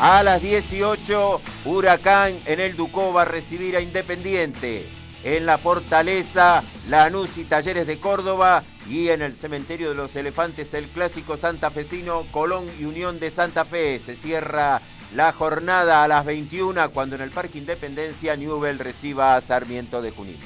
A 0.03 0.23
las 0.23 0.41
18, 0.41 1.43
Huracán 1.67 2.35
en 2.47 2.59
el 2.59 2.75
Ducó 2.75 3.13
va 3.13 3.23
a 3.23 3.27
recibir 3.27 3.77
a 3.77 3.83
Independiente. 3.83 4.89
En 5.25 5.45
la 5.45 5.59
Fortaleza, 5.59 6.63
Lanús 6.89 7.37
y 7.37 7.45
Talleres 7.45 7.87
de 7.87 8.01
Córdoba. 8.01 8.63
Y 8.89 9.11
en 9.11 9.21
el 9.21 9.35
Cementerio 9.35 9.91
de 9.91 9.97
los 9.97 10.17
Elefantes, 10.17 10.73
el 10.73 10.87
clásico 10.87 11.37
santafesino 11.37 12.25
Colón 12.31 12.65
y 12.81 12.87
Unión 12.87 13.21
de 13.21 13.31
Santa 13.31 13.67
Fe. 13.67 13.99
Se 13.99 14.17
cierra 14.17 14.81
la 15.15 15.35
jornada 15.35 16.03
a 16.03 16.09
las 16.09 16.25
21 16.25 16.93
cuando 16.93 17.17
en 17.17 17.21
el 17.21 17.31
Parque 17.31 17.59
Independencia 17.59 18.37
Newell 18.37 18.79
reciba 18.79 19.37
a 19.37 19.43
Sarmiento 19.43 20.01
de 20.01 20.13
Junín. 20.13 20.39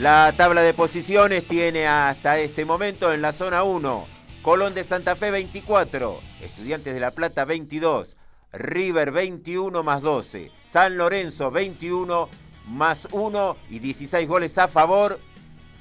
La 0.00 0.32
tabla 0.34 0.62
de 0.62 0.72
posiciones 0.72 1.46
tiene 1.46 1.86
hasta 1.86 2.38
este 2.38 2.64
momento 2.64 3.12
en 3.12 3.20
la 3.20 3.34
zona 3.34 3.62
1 3.62 4.15
Colón 4.46 4.74
de 4.74 4.84
Santa 4.84 5.16
Fe 5.16 5.32
24, 5.32 6.20
Estudiantes 6.40 6.94
de 6.94 7.00
La 7.00 7.10
Plata 7.10 7.44
22, 7.44 8.16
River 8.52 9.10
21 9.10 9.82
más 9.82 10.02
12, 10.02 10.52
San 10.70 10.96
Lorenzo 10.96 11.50
21 11.50 12.28
más 12.68 13.08
1 13.10 13.56
y 13.70 13.80
16 13.80 14.28
goles 14.28 14.56
a 14.58 14.68
favor. 14.68 15.18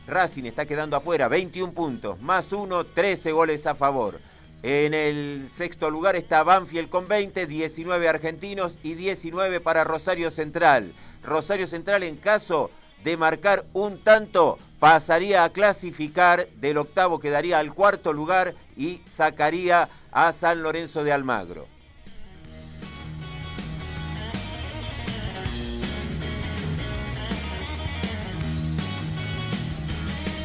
Racing 0.08 0.46
está 0.46 0.66
quedando 0.66 0.98
afuera, 0.98 1.28
21 1.28 1.74
puntos, 1.74 2.20
más 2.22 2.52
1, 2.52 2.86
13 2.88 3.34
goles 3.34 3.68
a 3.68 3.76
favor. 3.76 4.20
En 4.64 4.96
el 4.96 5.48
sexto 5.54 5.92
lugar 5.92 6.16
está 6.16 6.42
Banfield 6.42 6.90
con 6.90 7.08
20, 7.08 7.46
19 7.46 8.10
argentinos 8.10 8.80
y 8.82 8.96
19 8.96 9.60
para 9.60 9.84
Rosario 9.84 10.32
Central. 10.32 10.92
Rosario 11.22 11.68
Central 11.68 12.02
en 12.02 12.18
caso 12.18 12.72
de 13.04 13.16
marcar 13.16 13.68
un 13.74 14.00
tanto, 14.04 14.58
pasaría 14.86 15.44
a 15.44 15.50
clasificar, 15.50 16.48
del 16.58 16.78
octavo 16.78 17.20
quedaría 17.20 17.58
al 17.58 17.74
cuarto 17.74 18.14
lugar 18.14 18.54
y 18.78 19.02
sacaría 19.12 19.90
a 20.12 20.32
San 20.32 20.62
Lorenzo 20.62 21.04
de 21.04 21.12
Almagro. 21.12 21.66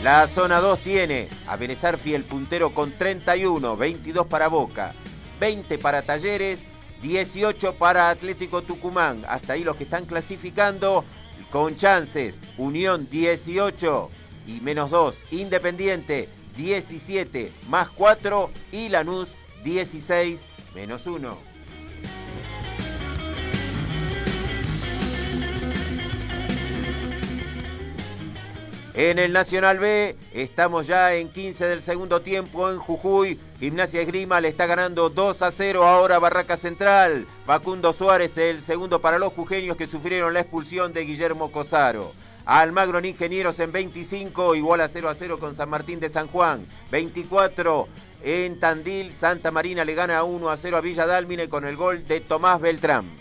La 0.02 0.26
zona 0.26 0.60
2 0.60 0.78
tiene 0.78 1.28
a 1.46 1.56
Benezarfi 1.56 2.14
el 2.14 2.24
puntero 2.24 2.72
con 2.72 2.92
31, 2.92 3.76
22 3.76 4.26
para 4.26 4.48
Boca, 4.48 4.94
20 5.38 5.76
para 5.76 6.00
Talleres, 6.00 6.64
18 7.02 7.74
para 7.74 8.08
Atlético 8.08 8.62
Tucumán. 8.62 9.22
Hasta 9.28 9.52
ahí 9.52 9.64
los 9.64 9.76
que 9.76 9.84
están 9.84 10.06
clasificando 10.06 11.04
con 11.50 11.76
chances. 11.76 12.38
Unión 12.56 13.06
18 13.10 14.10
y 14.46 14.60
menos 14.60 14.90
2. 14.90 15.14
Independiente 15.30 16.28
17 16.56 17.52
más 17.68 17.88
4 17.88 18.50
y 18.72 18.88
Lanús 18.88 19.28
16 19.64 20.46
menos 20.74 21.06
1. 21.06 21.50
En 28.94 29.18
el 29.18 29.32
Nacional 29.32 29.78
B 29.78 30.14
estamos 30.34 30.86
ya 30.86 31.14
en 31.14 31.30
15 31.30 31.64
del 31.64 31.80
segundo 31.80 32.20
tiempo 32.20 32.70
en 32.70 32.76
Jujuy. 32.76 33.38
Gimnasia 33.58 34.02
Esgrima 34.02 34.42
le 34.42 34.48
está 34.48 34.66
ganando 34.66 35.08
2 35.08 35.40
a 35.40 35.50
0 35.52 35.86
ahora 35.86 36.18
Barraca 36.18 36.58
Central. 36.58 37.26
Facundo 37.46 37.94
Suárez 37.94 38.36
el 38.36 38.60
segundo 38.60 39.00
para 39.00 39.18
los 39.18 39.32
jujeños 39.32 39.76
que 39.76 39.86
sufrieron 39.86 40.34
la 40.34 40.40
expulsión 40.40 40.92
de 40.92 41.04
Guillermo 41.06 41.50
Cosaro. 41.50 42.12
Almagro 42.44 42.98
en 42.98 43.06
Ingenieros 43.06 43.58
en 43.60 43.72
25, 43.72 44.54
igual 44.54 44.80
a 44.80 44.88
0 44.88 45.08
a 45.08 45.14
0 45.14 45.38
con 45.38 45.54
San 45.54 45.68
Martín 45.68 46.00
de 46.00 46.08
San 46.08 46.28
Juan. 46.28 46.66
24 46.90 47.88
en 48.22 48.60
Tandil, 48.60 49.12
Santa 49.12 49.50
Marina 49.50 49.84
le 49.84 49.94
gana 49.94 50.22
1 50.22 50.50
a 50.50 50.56
0 50.56 50.76
a 50.76 50.80
Villa 50.80 51.06
Dálmine 51.06 51.48
con 51.48 51.64
el 51.64 51.76
gol 51.76 52.06
de 52.06 52.20
Tomás 52.20 52.60
Beltrán. 52.60 53.20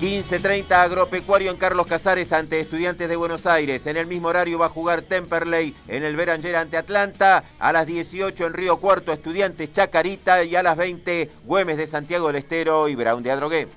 15.30 0.00 0.72
Agropecuario 0.72 1.50
en 1.50 1.58
Carlos 1.58 1.86
Casares 1.86 2.32
ante 2.32 2.58
Estudiantes 2.58 3.06
de 3.06 3.16
Buenos 3.16 3.44
Aires. 3.44 3.86
En 3.86 3.98
el 3.98 4.06
mismo 4.06 4.28
horario 4.28 4.58
va 4.58 4.64
a 4.64 4.70
jugar 4.70 5.02
Temperley 5.02 5.74
en 5.88 6.04
el 6.04 6.16
Beranger 6.16 6.56
ante 6.56 6.78
Atlanta. 6.78 7.44
A 7.58 7.70
las 7.70 7.86
18 7.86 8.46
en 8.46 8.54
Río 8.54 8.78
Cuarto 8.78 9.12
Estudiantes 9.12 9.74
Chacarita 9.74 10.42
y 10.42 10.56
a 10.56 10.62
las 10.62 10.78
20 10.78 11.30
Güemes 11.44 11.76
de 11.76 11.86
Santiago 11.86 12.28
del 12.28 12.36
Estero 12.36 12.88
y 12.88 12.94
Brown 12.94 13.22
de 13.22 13.30
Adrogué. 13.30 13.68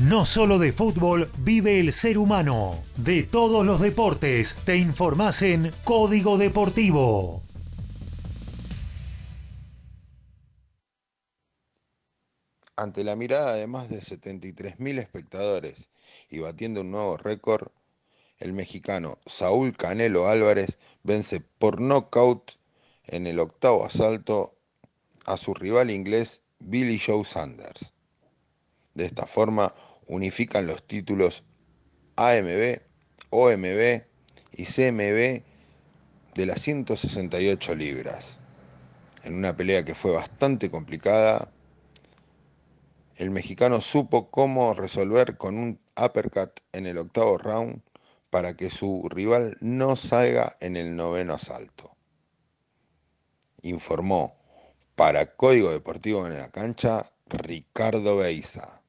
No 0.00 0.26
solo 0.26 0.58
de 0.58 0.72
fútbol 0.72 1.30
vive 1.38 1.78
el 1.78 1.92
ser 1.92 2.18
humano. 2.18 2.82
De 2.96 3.22
todos 3.22 3.64
los 3.64 3.80
deportes 3.80 4.56
te 4.64 4.76
informás 4.76 5.40
en 5.42 5.70
Código 5.84 6.36
Deportivo. 6.36 7.42
Ante 12.74 13.04
la 13.04 13.14
mirada 13.14 13.54
de 13.54 13.68
más 13.68 13.88
de 13.88 13.98
73.000 13.98 14.98
espectadores 14.98 15.88
y 16.28 16.40
batiendo 16.40 16.80
un 16.80 16.90
nuevo 16.90 17.16
récord, 17.16 17.68
el 18.38 18.52
mexicano 18.52 19.18
Saúl 19.26 19.76
Canelo 19.76 20.26
Álvarez 20.26 20.76
vence 21.04 21.40
por 21.40 21.80
nocaut 21.80 22.50
en 23.06 23.28
el 23.28 23.38
octavo 23.38 23.84
asalto 23.84 24.56
a 25.24 25.36
su 25.36 25.54
rival 25.54 25.92
inglés 25.92 26.42
Billy 26.58 26.98
Joe 26.98 27.24
Sanders. 27.24 27.93
De 28.94 29.04
esta 29.04 29.26
forma, 29.26 29.74
unifican 30.06 30.66
los 30.66 30.82
títulos 30.86 31.44
AMB, 32.16 32.80
OMB 33.30 34.02
y 34.52 34.64
CMB 34.64 35.42
de 36.34 36.46
las 36.46 36.60
168 36.62 37.74
libras. 37.74 38.38
En 39.24 39.34
una 39.34 39.56
pelea 39.56 39.84
que 39.84 39.94
fue 39.94 40.12
bastante 40.12 40.70
complicada, 40.70 41.50
el 43.16 43.30
mexicano 43.30 43.80
supo 43.80 44.30
cómo 44.30 44.74
resolver 44.74 45.36
con 45.36 45.56
un 45.56 45.80
uppercut 45.96 46.60
en 46.72 46.86
el 46.86 46.98
octavo 46.98 47.38
round 47.38 47.80
para 48.30 48.56
que 48.56 48.70
su 48.70 49.08
rival 49.08 49.56
no 49.60 49.94
salga 49.94 50.56
en 50.60 50.76
el 50.76 50.96
noveno 50.96 51.34
asalto. 51.34 51.96
Informó 53.62 54.36
para 54.96 55.36
Código 55.36 55.70
Deportivo 55.70 56.26
en 56.26 56.36
la 56.36 56.50
cancha 56.50 57.10
Ricardo 57.26 58.16
Beiza. 58.16 58.83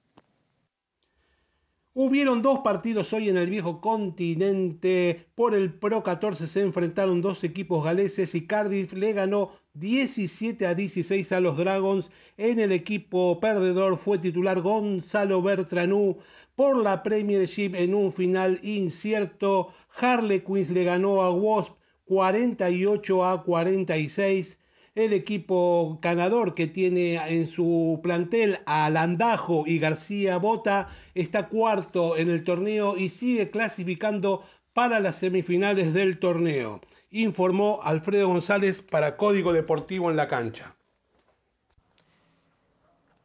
Hubieron 1.98 2.42
dos 2.42 2.60
partidos 2.60 3.14
hoy 3.14 3.30
en 3.30 3.38
el 3.38 3.50
viejo 3.50 3.80
continente. 3.80 5.28
Por 5.34 5.56
el 5.56 5.74
Pro 5.74 6.04
14 6.04 6.46
se 6.46 6.60
enfrentaron 6.60 7.22
dos 7.22 7.42
equipos 7.46 7.86
galeses 7.86 8.36
y 8.36 8.46
Cardiff 8.46 8.92
le 8.92 9.14
ganó 9.14 9.52
17 9.76 10.68
a 10.68 10.76
16 10.76 11.32
a 11.32 11.40
los 11.40 11.56
Dragons. 11.56 12.12
En 12.36 12.60
el 12.60 12.74
equipo 12.74 13.40
perdedor 13.40 13.96
fue 13.98 14.18
titular 14.18 14.60
Gonzalo 14.60 15.42
Bertranú 15.42 16.18
por 16.58 16.76
la 16.76 17.02
Premiership 17.02 17.76
en 17.76 17.96
un 17.96 18.12
final 18.12 18.60
incierto. 18.62 19.70
Harlequins 19.98 20.72
le 20.72 20.84
ganó 20.84 21.22
a 21.22 21.32
Wasp 21.32 21.78
48 22.08 23.26
a 23.26 23.42
46. 23.42 24.60
El 24.96 25.12
equipo 25.12 26.00
ganador 26.02 26.56
que 26.56 26.68
tiene 26.68 27.16
en 27.28 27.48
su 27.48 28.00
plantel 28.02 28.60
a 28.66 28.90
Landajo 28.90 29.66
y 29.68 29.78
García 29.78 30.38
Bota 30.38 30.88
está 31.14 31.50
cuarto 31.50 32.16
en 32.16 32.30
el 32.30 32.46
torneo 32.46 32.96
y 32.96 33.10
sigue 33.10 33.50
clasificando 33.50 34.46
para 34.72 35.02
las 35.02 35.18
semifinales 35.18 35.94
del 35.94 36.18
torneo, 36.18 36.80
informó 37.12 37.82
Alfredo 37.84 38.30
González 38.30 38.82
para 38.82 39.18
Código 39.18 39.52
Deportivo 39.52 40.10
en 40.10 40.16
la 40.16 40.30
cancha. 40.30 40.75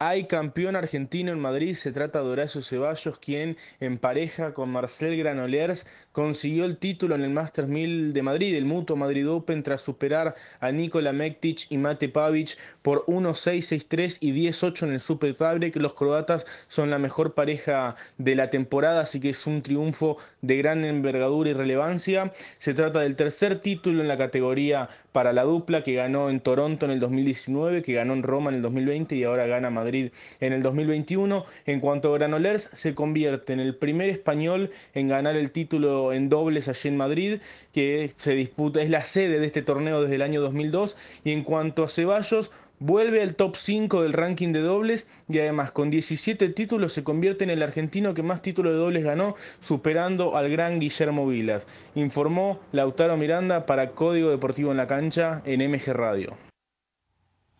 Hay 0.02 0.24
campeón 0.24 0.76
argentino 0.76 1.30
en 1.30 1.38
Madrid, 1.38 1.74
se 1.74 1.92
trata 1.92 2.22
de 2.22 2.30
Horacio 2.30 2.62
Ceballos, 2.62 3.18
quien 3.18 3.58
en 3.80 3.98
pareja 3.98 4.54
con 4.54 4.70
Marcel 4.70 5.14
Granollers 5.18 5.86
consiguió 6.12 6.64
el 6.64 6.78
título 6.78 7.16
en 7.16 7.20
el 7.20 7.28
Masters 7.28 7.68
1000 7.68 8.14
de 8.14 8.22
Madrid, 8.22 8.54
el 8.54 8.64
Mutuo 8.64 8.96
Madrid 8.96 9.28
Open, 9.28 9.62
tras 9.62 9.82
superar 9.82 10.36
a 10.58 10.72
Nikola 10.72 11.12
Mektic 11.12 11.66
y 11.68 11.76
Mate 11.76 12.08
Pavic 12.08 12.56
por 12.80 13.04
1-6-6-3 13.08 14.16
y 14.20 14.32
10-8 14.32 14.84
en 14.84 14.92
el 14.92 15.00
Super 15.00 15.34
Tiebreak. 15.34 15.76
Los 15.76 15.92
croatas 15.92 16.46
son 16.68 16.88
la 16.88 16.98
mejor 16.98 17.34
pareja 17.34 17.94
de 18.16 18.36
la 18.36 18.48
temporada, 18.48 19.02
así 19.02 19.20
que 19.20 19.28
es 19.28 19.46
un 19.46 19.60
triunfo 19.60 20.16
de 20.40 20.56
gran 20.56 20.82
envergadura 20.86 21.50
y 21.50 21.52
relevancia. 21.52 22.32
Se 22.58 22.72
trata 22.72 23.00
del 23.00 23.16
tercer 23.16 23.60
título 23.60 24.00
en 24.00 24.08
la 24.08 24.16
categoría 24.16 24.88
para 25.12 25.34
la 25.34 25.42
dupla 25.42 25.82
que 25.82 25.92
ganó 25.92 26.30
en 26.30 26.40
Toronto 26.40 26.86
en 26.86 26.92
el 26.92 27.00
2019, 27.00 27.82
que 27.82 27.92
ganó 27.92 28.14
en 28.14 28.22
Roma 28.22 28.48
en 28.48 28.56
el 28.56 28.62
2020 28.62 29.14
y 29.14 29.24
ahora 29.24 29.46
gana 29.46 29.68
Madrid 29.68 29.89
en 29.94 30.52
el 30.52 30.62
2021. 30.62 31.44
En 31.66 31.80
cuanto 31.80 32.14
a 32.14 32.18
Granollers, 32.18 32.70
se 32.72 32.94
convierte 32.94 33.52
en 33.52 33.60
el 33.60 33.74
primer 33.74 34.08
español 34.08 34.70
en 34.94 35.08
ganar 35.08 35.36
el 35.36 35.50
título 35.50 36.12
en 36.12 36.28
dobles 36.28 36.68
allí 36.68 36.88
en 36.88 36.96
Madrid, 36.96 37.40
que 37.72 38.12
se 38.16 38.34
disputa, 38.34 38.82
es 38.82 38.90
la 38.90 39.02
sede 39.02 39.38
de 39.38 39.46
este 39.46 39.62
torneo 39.62 40.02
desde 40.02 40.16
el 40.16 40.22
año 40.22 40.40
2002. 40.40 40.96
Y 41.24 41.32
en 41.32 41.42
cuanto 41.42 41.84
a 41.84 41.88
Ceballos, 41.88 42.50
vuelve 42.80 43.22
al 43.22 43.36
top 43.36 43.56
5 43.56 44.02
del 44.02 44.14
ranking 44.14 44.52
de 44.52 44.60
dobles 44.60 45.06
y 45.28 45.38
además 45.38 45.70
con 45.70 45.90
17 45.90 46.48
títulos 46.48 46.94
se 46.94 47.04
convierte 47.04 47.44
en 47.44 47.50
el 47.50 47.62
argentino 47.62 48.14
que 48.14 48.22
más 48.22 48.42
títulos 48.42 48.72
de 48.72 48.78
dobles 48.78 49.04
ganó, 49.04 49.36
superando 49.60 50.36
al 50.36 50.50
gran 50.50 50.80
Guillermo 50.80 51.26
Vilas. 51.26 51.66
Informó 51.94 52.60
Lautaro 52.72 53.16
Miranda 53.16 53.66
para 53.66 53.90
Código 53.90 54.30
Deportivo 54.30 54.70
en 54.70 54.78
la 54.78 54.86
Cancha 54.86 55.42
en 55.44 55.70
MG 55.70 55.92
Radio. 55.92 56.49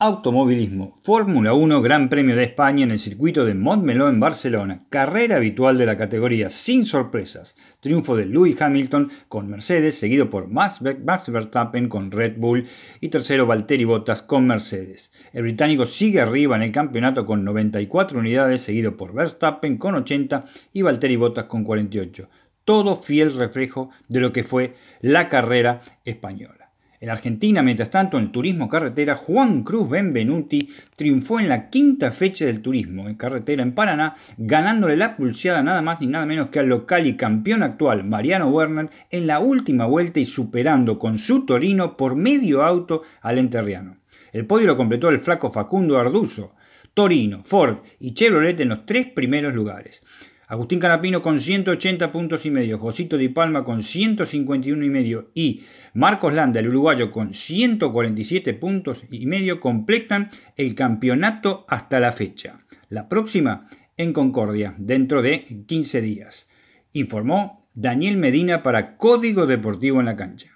Automovilismo, 0.03 0.95
Fórmula 1.03 1.53
1 1.53 1.83
Gran 1.83 2.09
Premio 2.09 2.35
de 2.35 2.45
España 2.45 2.85
en 2.85 2.91
el 2.91 2.99
circuito 2.99 3.45
de 3.45 3.53
Montmeló 3.53 4.09
en 4.09 4.19
Barcelona, 4.19 4.79
carrera 4.89 5.37
habitual 5.37 5.77
de 5.77 5.85
la 5.85 5.99
categoría 5.99 6.49
sin 6.49 6.87
sorpresas, 6.87 7.55
triunfo 7.81 8.17
de 8.17 8.25
Lewis 8.25 8.63
Hamilton 8.63 9.11
con 9.29 9.51
Mercedes, 9.51 9.99
seguido 9.99 10.31
por 10.31 10.49
Max 10.49 10.81
Verstappen 10.81 11.91
con 11.91 12.11
Red 12.11 12.39
Bull 12.39 12.67
y 13.03 13.11
tercero 13.11 13.47
Valtteri 13.47 13.85
Bottas 13.85 14.23
con 14.23 14.47
Mercedes. 14.47 15.13
El 15.35 15.43
británico 15.43 15.85
sigue 15.85 16.23
arriba 16.23 16.57
en 16.57 16.63
el 16.63 16.73
campeonato 16.73 17.27
con 17.27 17.45
94 17.45 18.21
unidades, 18.21 18.63
seguido 18.63 18.97
por 18.97 19.13
Verstappen 19.13 19.77
con 19.77 19.97
80 19.97 20.47
y 20.73 20.81
Valtteri 20.81 21.17
Bottas 21.17 21.45
con 21.45 21.63
48. 21.63 22.27
Todo 22.65 22.97
fiel 22.97 23.35
reflejo 23.35 23.91
de 24.09 24.21
lo 24.21 24.33
que 24.33 24.45
fue 24.45 24.77
la 25.03 25.29
carrera 25.29 25.83
española. 26.07 26.60
En 27.01 27.09
Argentina, 27.09 27.63
mientras 27.63 27.89
tanto, 27.91 28.19
en 28.19 28.25
el 28.25 28.31
turismo 28.31 28.69
carretera, 28.69 29.17
Juan 29.17 29.63
Cruz 29.63 29.89
Benvenuti 29.89 30.69
triunfó 30.97 31.41
en 31.41 31.49
la 31.49 31.71
quinta 31.71 32.13
fecha 32.13 32.45
del 32.45 32.61
turismo 32.61 33.09
en 33.09 33.15
carretera 33.15 33.63
en 33.63 33.75
Paraná, 33.75 34.17
ganándole 34.37 34.99
la 34.99 35.17
pulseada 35.17 35.63
nada 35.63 35.81
más 35.81 36.03
ni 36.03 36.09
nada 36.09 36.27
menos 36.27 36.49
que 36.49 36.59
al 36.59 36.69
local 36.69 37.07
y 37.07 37.17
campeón 37.17 37.63
actual 37.63 38.05
Mariano 38.05 38.51
Werner 38.51 38.91
en 39.11 39.27
la 39.27 39.41
última 39.41 39.87
vuelta 39.87 40.21
y 40.21 40.27
superando 40.27 40.99
con 40.99 41.17
su 41.17 41.47
Torino 41.47 41.97
por 41.97 42.17
medio 42.17 42.63
auto 42.63 43.03
al 43.23 43.39
enterriano. 43.39 43.97
El 44.33 44.45
podio 44.45 44.67
lo 44.67 44.77
completó 44.77 45.09
el 45.09 45.21
flaco 45.21 45.51
Facundo 45.51 45.99
Arduzo, 45.99 46.55
Torino, 46.93 47.43
Ford 47.45 47.79
y 47.99 48.13
Chevrolet 48.13 48.61
en 48.61 48.69
los 48.69 48.85
tres 48.85 49.07
primeros 49.07 49.55
lugares. 49.55 50.03
Agustín 50.51 50.81
Canapino 50.81 51.23
con 51.23 51.39
180 51.39 52.11
puntos 52.11 52.45
y 52.45 52.51
medio, 52.51 52.77
Josito 52.77 53.17
Di 53.17 53.29
Palma 53.29 53.63
con 53.63 53.85
151 53.85 54.85
y 54.85 54.91
medio 54.91 55.31
y 55.33 55.63
Marcos 55.95 56.33
Landa, 56.33 56.59
el 56.59 56.67
uruguayo, 56.67 57.13
con 57.13 57.35
147 57.35 58.55
puntos 58.55 59.05
y 59.13 59.27
medio 59.27 59.61
completan 59.61 60.31
el 60.57 60.75
campeonato 60.75 61.65
hasta 61.69 62.01
la 62.01 62.11
fecha. 62.11 62.67
La 62.89 63.09
próxima 63.09 63.69
en 63.97 64.13
Concordia, 64.13 64.75
dentro 64.77 65.23
de 65.23 65.65
15 65.69 66.01
días. 66.01 66.49
Informó 66.95 67.69
Daniel 67.75 68.17
Medina 68.17 68.65
para 68.65 68.97
Código 68.97 69.47
Deportivo 69.47 70.01
en 70.01 70.07
la 70.07 70.17
cancha. 70.17 70.51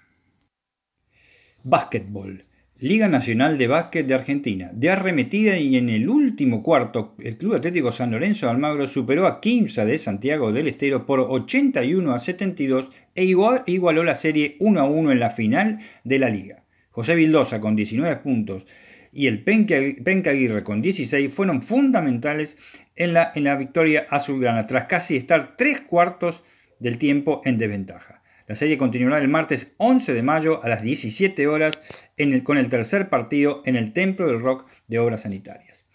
Básquetbol. 1.63 2.44
Liga 2.85 3.07
Nacional 3.07 3.57
de 3.57 3.65
Básquet 3.65 4.05
de 4.05 4.13
Argentina. 4.13 4.69
De 4.71 4.91
arremetida 4.91 5.57
y 5.57 5.75
en 5.75 5.89
el 5.89 6.07
último 6.07 6.61
cuarto, 6.61 7.15
el 7.17 7.35
Club 7.35 7.55
Atlético 7.55 7.91
San 7.91 8.11
Lorenzo 8.11 8.45
de 8.45 8.51
Almagro 8.51 8.87
superó 8.87 9.25
a 9.25 9.41
Quimsa 9.41 9.85
de 9.85 9.97
Santiago 9.97 10.51
del 10.51 10.67
Estero 10.67 11.07
por 11.07 11.19
81 11.19 12.13
a 12.13 12.19
72 12.19 12.91
e 13.15 13.23
igualó 13.23 14.03
la 14.03 14.13
serie 14.13 14.55
1 14.59 14.79
a 14.79 14.83
1 14.83 15.11
en 15.13 15.19
la 15.19 15.31
final 15.31 15.79
de 16.03 16.19
la 16.19 16.29
liga. 16.29 16.63
José 16.91 17.15
Vildosa 17.15 17.59
con 17.59 17.75
19 17.75 18.17
puntos 18.17 18.67
y 19.11 19.25
el 19.25 19.43
Penca 19.43 20.29
Aguirre 20.29 20.63
con 20.63 20.83
16 20.83 21.33
fueron 21.33 21.63
fundamentales 21.63 22.55
en 22.95 23.13
la, 23.13 23.31
en 23.33 23.45
la 23.45 23.55
victoria 23.55 24.05
azulgrana 24.11 24.67
tras 24.67 24.85
casi 24.85 25.17
estar 25.17 25.57
tres 25.57 25.81
cuartos 25.81 26.43
del 26.79 26.99
tiempo 26.99 27.41
en 27.45 27.57
desventaja. 27.57 28.21
La 28.47 28.55
serie 28.55 28.77
continuará 28.77 29.17
el 29.19 29.27
martes 29.27 29.73
11 29.77 30.13
de 30.13 30.21
mayo 30.21 30.63
a 30.63 30.69
las 30.69 30.83
17 30.83 31.47
horas 31.47 31.81
con 32.43 32.57
el 32.57 32.69
tercer 32.69 33.09
partido 33.09 33.63
en 33.65 33.75
el 33.75 33.91
Templo 33.91 34.27
del 34.27 34.39
Rock 34.39 34.67
de 34.87 34.99
Obras 34.99 35.23
Sanitarias. 35.23 35.85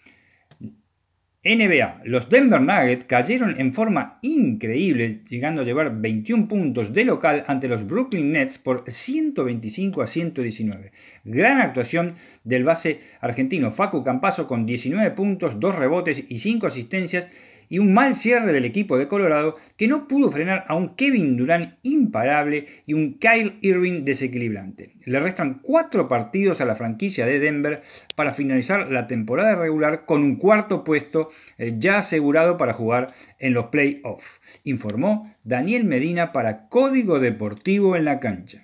NBA, 1.43 2.01
los 2.05 2.29
Denver 2.29 2.61
Nuggets 2.61 3.05
cayeron 3.05 3.59
en 3.59 3.73
forma 3.73 4.19
increíble, 4.21 5.21
llegando 5.27 5.63
a 5.63 5.65
llevar 5.65 5.99
21 5.99 6.47
puntos 6.47 6.93
de 6.93 7.03
local 7.03 7.43
ante 7.47 7.67
los 7.67 7.87
Brooklyn 7.87 8.31
Nets 8.31 8.59
por 8.59 8.83
125 8.85 10.03
a 10.03 10.07
119. 10.07 10.91
Gran 11.23 11.57
actuación 11.59 12.13
del 12.43 12.63
base 12.63 12.99
argentino 13.21 13.71
Facu 13.71 14.03
Campaso 14.03 14.45
con 14.45 14.67
19 14.67 15.09
puntos, 15.11 15.59
2 15.59 15.75
rebotes 15.75 16.23
y 16.29 16.37
5 16.37 16.67
asistencias 16.67 17.27
y 17.71 17.79
un 17.79 17.93
mal 17.93 18.13
cierre 18.13 18.51
del 18.51 18.65
equipo 18.65 18.97
de 18.97 19.07
Colorado 19.07 19.55
que 19.77 19.87
no 19.87 20.07
pudo 20.07 20.29
frenar 20.29 20.65
a 20.67 20.75
un 20.75 20.93
Kevin 20.95 21.37
Durant 21.37 21.75
imparable 21.83 22.67
y 22.85 22.93
un 22.93 23.17
Kyle 23.17 23.57
Irving 23.61 24.03
desequilibrante. 24.03 24.93
Le 25.05 25.19
restan 25.21 25.61
cuatro 25.63 26.09
partidos 26.09 26.59
a 26.59 26.65
la 26.65 26.75
franquicia 26.75 27.25
de 27.25 27.39
Denver 27.39 27.81
para 28.15 28.33
finalizar 28.33 28.91
la 28.91 29.07
temporada 29.07 29.55
regular 29.55 30.05
con 30.05 30.21
un 30.21 30.35
cuarto 30.35 30.83
puesto 30.83 31.29
eh, 31.57 31.75
ya 31.77 31.99
asegurado 31.99 32.57
para 32.57 32.73
jugar 32.73 33.13
en 33.39 33.53
los 33.53 33.67
playoffs, 33.67 34.41
informó 34.65 35.33
Daniel 35.45 35.85
Medina 35.85 36.33
para 36.33 36.67
Código 36.67 37.21
Deportivo 37.21 37.95
en 37.95 38.03
la 38.03 38.19
cancha. 38.19 38.63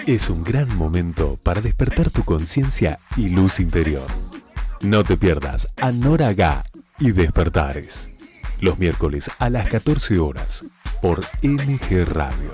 Es 0.05 0.29
un 0.29 0.43
gran 0.43 0.75
momento 0.75 1.39
para 1.41 1.61
despertar 1.61 2.09
tu 2.09 2.25
conciencia 2.25 2.99
y 3.15 3.29
luz 3.29 3.61
interior. 3.61 4.07
No 4.81 5.03
te 5.03 5.17
pierdas 5.17 5.67
a 5.81 5.91
Nora 5.91 6.33
Gá 6.33 6.63
y 6.99 7.11
Despertares. 7.11 8.09
Los 8.61 8.79
miércoles 8.79 9.29
a 9.37 9.49
las 9.49 9.67
14 9.67 10.19
horas 10.19 10.63
por 11.01 11.19
MG 11.43 12.05
Radio. 12.05 12.53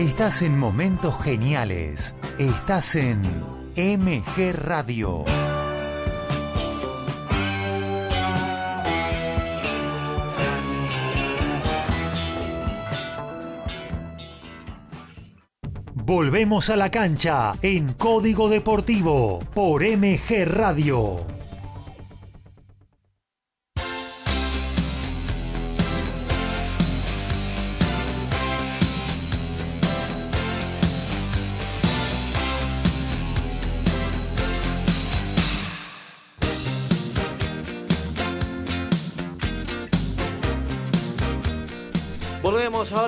Estás 0.00 0.40
en 0.40 0.58
momentos 0.58 1.22
geniales. 1.22 2.14
Estás 2.38 2.94
en 2.94 3.20
MG 3.76 4.54
Radio. 4.54 5.26
Volvemos 15.92 16.70
a 16.70 16.76
la 16.76 16.90
cancha 16.90 17.52
en 17.60 17.92
Código 17.92 18.48
Deportivo 18.48 19.40
por 19.52 19.82
MG 19.82 20.46
Radio. 20.46 21.39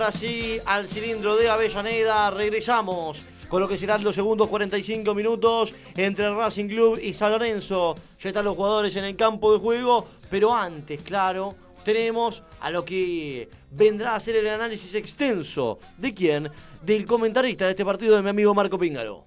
Ahora 0.03 0.19
sí 0.19 0.59
al 0.67 0.89
cilindro 0.89 1.37
de 1.37 1.49
Avellaneda. 1.49 2.31
Regresamos 2.31 3.21
con 3.49 3.61
lo 3.61 3.69
que 3.69 3.77
serán 3.77 4.03
los 4.03 4.17
segundos 4.17 4.49
45 4.49 5.15
minutos 5.15 5.73
entre 5.95 6.27
el 6.27 6.35
Racing 6.35 6.67
Club 6.67 6.99
y 7.01 7.13
San 7.13 7.31
Lorenzo. 7.31 7.95
Ya 8.21 8.31
están 8.31 8.45
los 8.45 8.57
jugadores 8.57 8.97
en 8.97 9.05
el 9.05 9.15
campo 9.15 9.53
de 9.53 9.61
juego, 9.61 10.09
pero 10.29 10.53
antes, 10.53 11.01
claro, 11.03 11.55
tenemos 11.85 12.43
a 12.61 12.71
lo 12.71 12.85
que 12.85 13.49
vendrá 13.71 14.17
a 14.17 14.21
ser 14.21 14.37
el 14.37 14.49
análisis 14.49 14.93
extenso. 14.97 15.79
¿De 15.99 16.13
quién? 16.13 16.51
Del 16.83 17.05
comentarista 17.05 17.67
de 17.67 17.73
este 17.73 17.85
partido, 17.85 18.17
de 18.17 18.23
mi 18.23 18.31
amigo 18.31 18.55
Marco 18.55 18.79
Píngaro. 18.79 19.27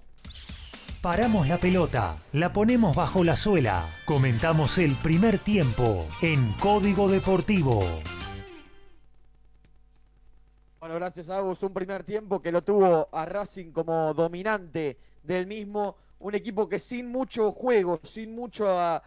Paramos 1.00 1.48
la 1.48 1.58
pelota, 1.58 2.20
la 2.32 2.52
ponemos 2.52 2.94
bajo 2.94 3.24
la 3.24 3.36
suela, 3.36 3.88
comentamos 4.04 4.76
el 4.76 4.94
primer 4.96 5.38
tiempo 5.38 6.06
en 6.20 6.52
Código 6.54 7.08
Deportivo. 7.08 7.82
Bueno, 10.86 11.00
gracias 11.00 11.28
a 11.30 11.40
vos. 11.40 11.60
Un 11.64 11.74
primer 11.74 12.04
tiempo 12.04 12.40
que 12.40 12.52
lo 12.52 12.62
tuvo 12.62 13.08
a 13.10 13.24
Racing 13.24 13.72
como 13.72 14.14
dominante 14.14 14.96
del 15.24 15.44
mismo. 15.44 15.96
Un 16.20 16.36
equipo 16.36 16.68
que 16.68 16.78
sin 16.78 17.08
mucho 17.08 17.50
juego, 17.50 17.98
sin 18.04 18.32
mucho, 18.32 18.68
ah, 18.68 19.02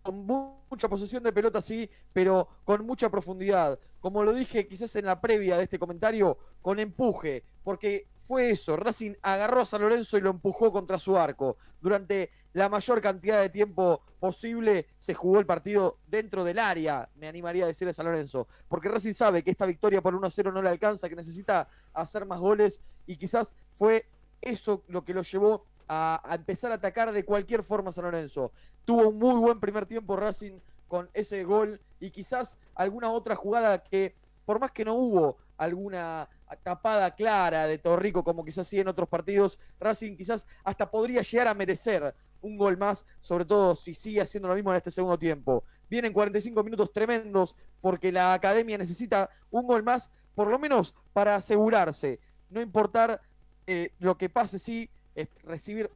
con 0.00 0.24
mucha 0.24 0.88
posesión 0.88 1.24
de 1.24 1.32
pelota, 1.32 1.60
sí, 1.60 1.90
pero 2.12 2.46
con 2.62 2.86
mucha 2.86 3.10
profundidad. 3.10 3.80
Como 3.98 4.22
lo 4.22 4.32
dije 4.32 4.68
quizás 4.68 4.94
en 4.94 5.06
la 5.06 5.20
previa 5.20 5.56
de 5.56 5.64
este 5.64 5.76
comentario, 5.76 6.38
con 6.62 6.78
empuje, 6.78 7.42
porque 7.64 8.06
fue 8.28 8.50
eso. 8.50 8.76
Racing 8.76 9.14
agarró 9.20 9.62
a 9.62 9.66
San 9.66 9.82
Lorenzo 9.82 10.16
y 10.16 10.20
lo 10.20 10.30
empujó 10.30 10.70
contra 10.70 11.00
su 11.00 11.18
arco. 11.18 11.56
Durante 11.80 12.30
la 12.52 12.68
mayor 12.68 13.00
cantidad 13.00 13.40
de 13.40 13.50
tiempo 13.50 14.02
posible 14.24 14.86
se 14.96 15.12
jugó 15.12 15.38
el 15.38 15.44
partido 15.44 15.98
dentro 16.06 16.44
del 16.44 16.58
área, 16.58 17.10
me 17.16 17.28
animaría 17.28 17.64
a 17.64 17.66
decirle 17.66 17.90
a 17.90 17.92
San 17.92 18.06
Lorenzo, 18.06 18.48
porque 18.68 18.88
Racing 18.88 19.12
sabe 19.12 19.42
que 19.42 19.50
esta 19.50 19.66
victoria 19.66 20.00
por 20.00 20.14
1-0 20.14 20.50
no 20.50 20.62
le 20.62 20.70
alcanza, 20.70 21.10
que 21.10 21.14
necesita 21.14 21.68
hacer 21.92 22.24
más 22.24 22.40
goles 22.40 22.80
y 23.06 23.18
quizás 23.18 23.52
fue 23.76 24.06
eso 24.40 24.82
lo 24.88 25.04
que 25.04 25.12
lo 25.12 25.20
llevó 25.20 25.66
a, 25.88 26.22
a 26.24 26.36
empezar 26.36 26.70
a 26.70 26.76
atacar 26.76 27.12
de 27.12 27.26
cualquier 27.26 27.62
forma 27.62 27.90
a 27.90 27.92
San 27.92 28.04
Lorenzo. 28.04 28.50
Tuvo 28.86 29.10
un 29.10 29.18
muy 29.18 29.34
buen 29.34 29.60
primer 29.60 29.84
tiempo 29.84 30.16
Racing 30.16 30.58
con 30.88 31.10
ese 31.12 31.44
gol 31.44 31.78
y 32.00 32.10
quizás 32.10 32.56
alguna 32.74 33.10
otra 33.10 33.36
jugada 33.36 33.82
que 33.82 34.14
por 34.46 34.58
más 34.58 34.70
que 34.70 34.86
no 34.86 34.94
hubo 34.94 35.36
alguna 35.58 36.30
tapada 36.62 37.14
clara 37.14 37.66
de 37.66 37.76
Torrico 37.76 38.24
como 38.24 38.42
quizás 38.42 38.66
sí 38.66 38.80
en 38.80 38.88
otros 38.88 39.06
partidos, 39.06 39.58
Racing 39.78 40.16
quizás 40.16 40.46
hasta 40.64 40.90
podría 40.90 41.20
llegar 41.20 41.48
a 41.48 41.52
merecer 41.52 42.14
un 42.44 42.56
gol 42.56 42.76
más, 42.76 43.04
sobre 43.20 43.44
todo 43.44 43.74
si 43.74 43.94
sigue 43.94 44.20
haciendo 44.20 44.48
lo 44.48 44.54
mismo 44.54 44.70
en 44.70 44.76
este 44.76 44.90
segundo 44.90 45.18
tiempo. 45.18 45.64
Vienen 45.90 46.12
45 46.12 46.62
minutos 46.62 46.92
tremendos 46.92 47.56
porque 47.80 48.12
la 48.12 48.34
academia 48.34 48.78
necesita 48.78 49.30
un 49.50 49.66
gol 49.66 49.82
más, 49.82 50.10
por 50.34 50.48
lo 50.48 50.58
menos 50.58 50.94
para 51.12 51.36
asegurarse, 51.36 52.20
no 52.50 52.60
importar 52.60 53.20
eh, 53.66 53.90
lo 53.98 54.16
que 54.16 54.28
pase, 54.28 54.58
sí, 54.58 54.88
es 55.14 55.28
recibir 55.42 55.90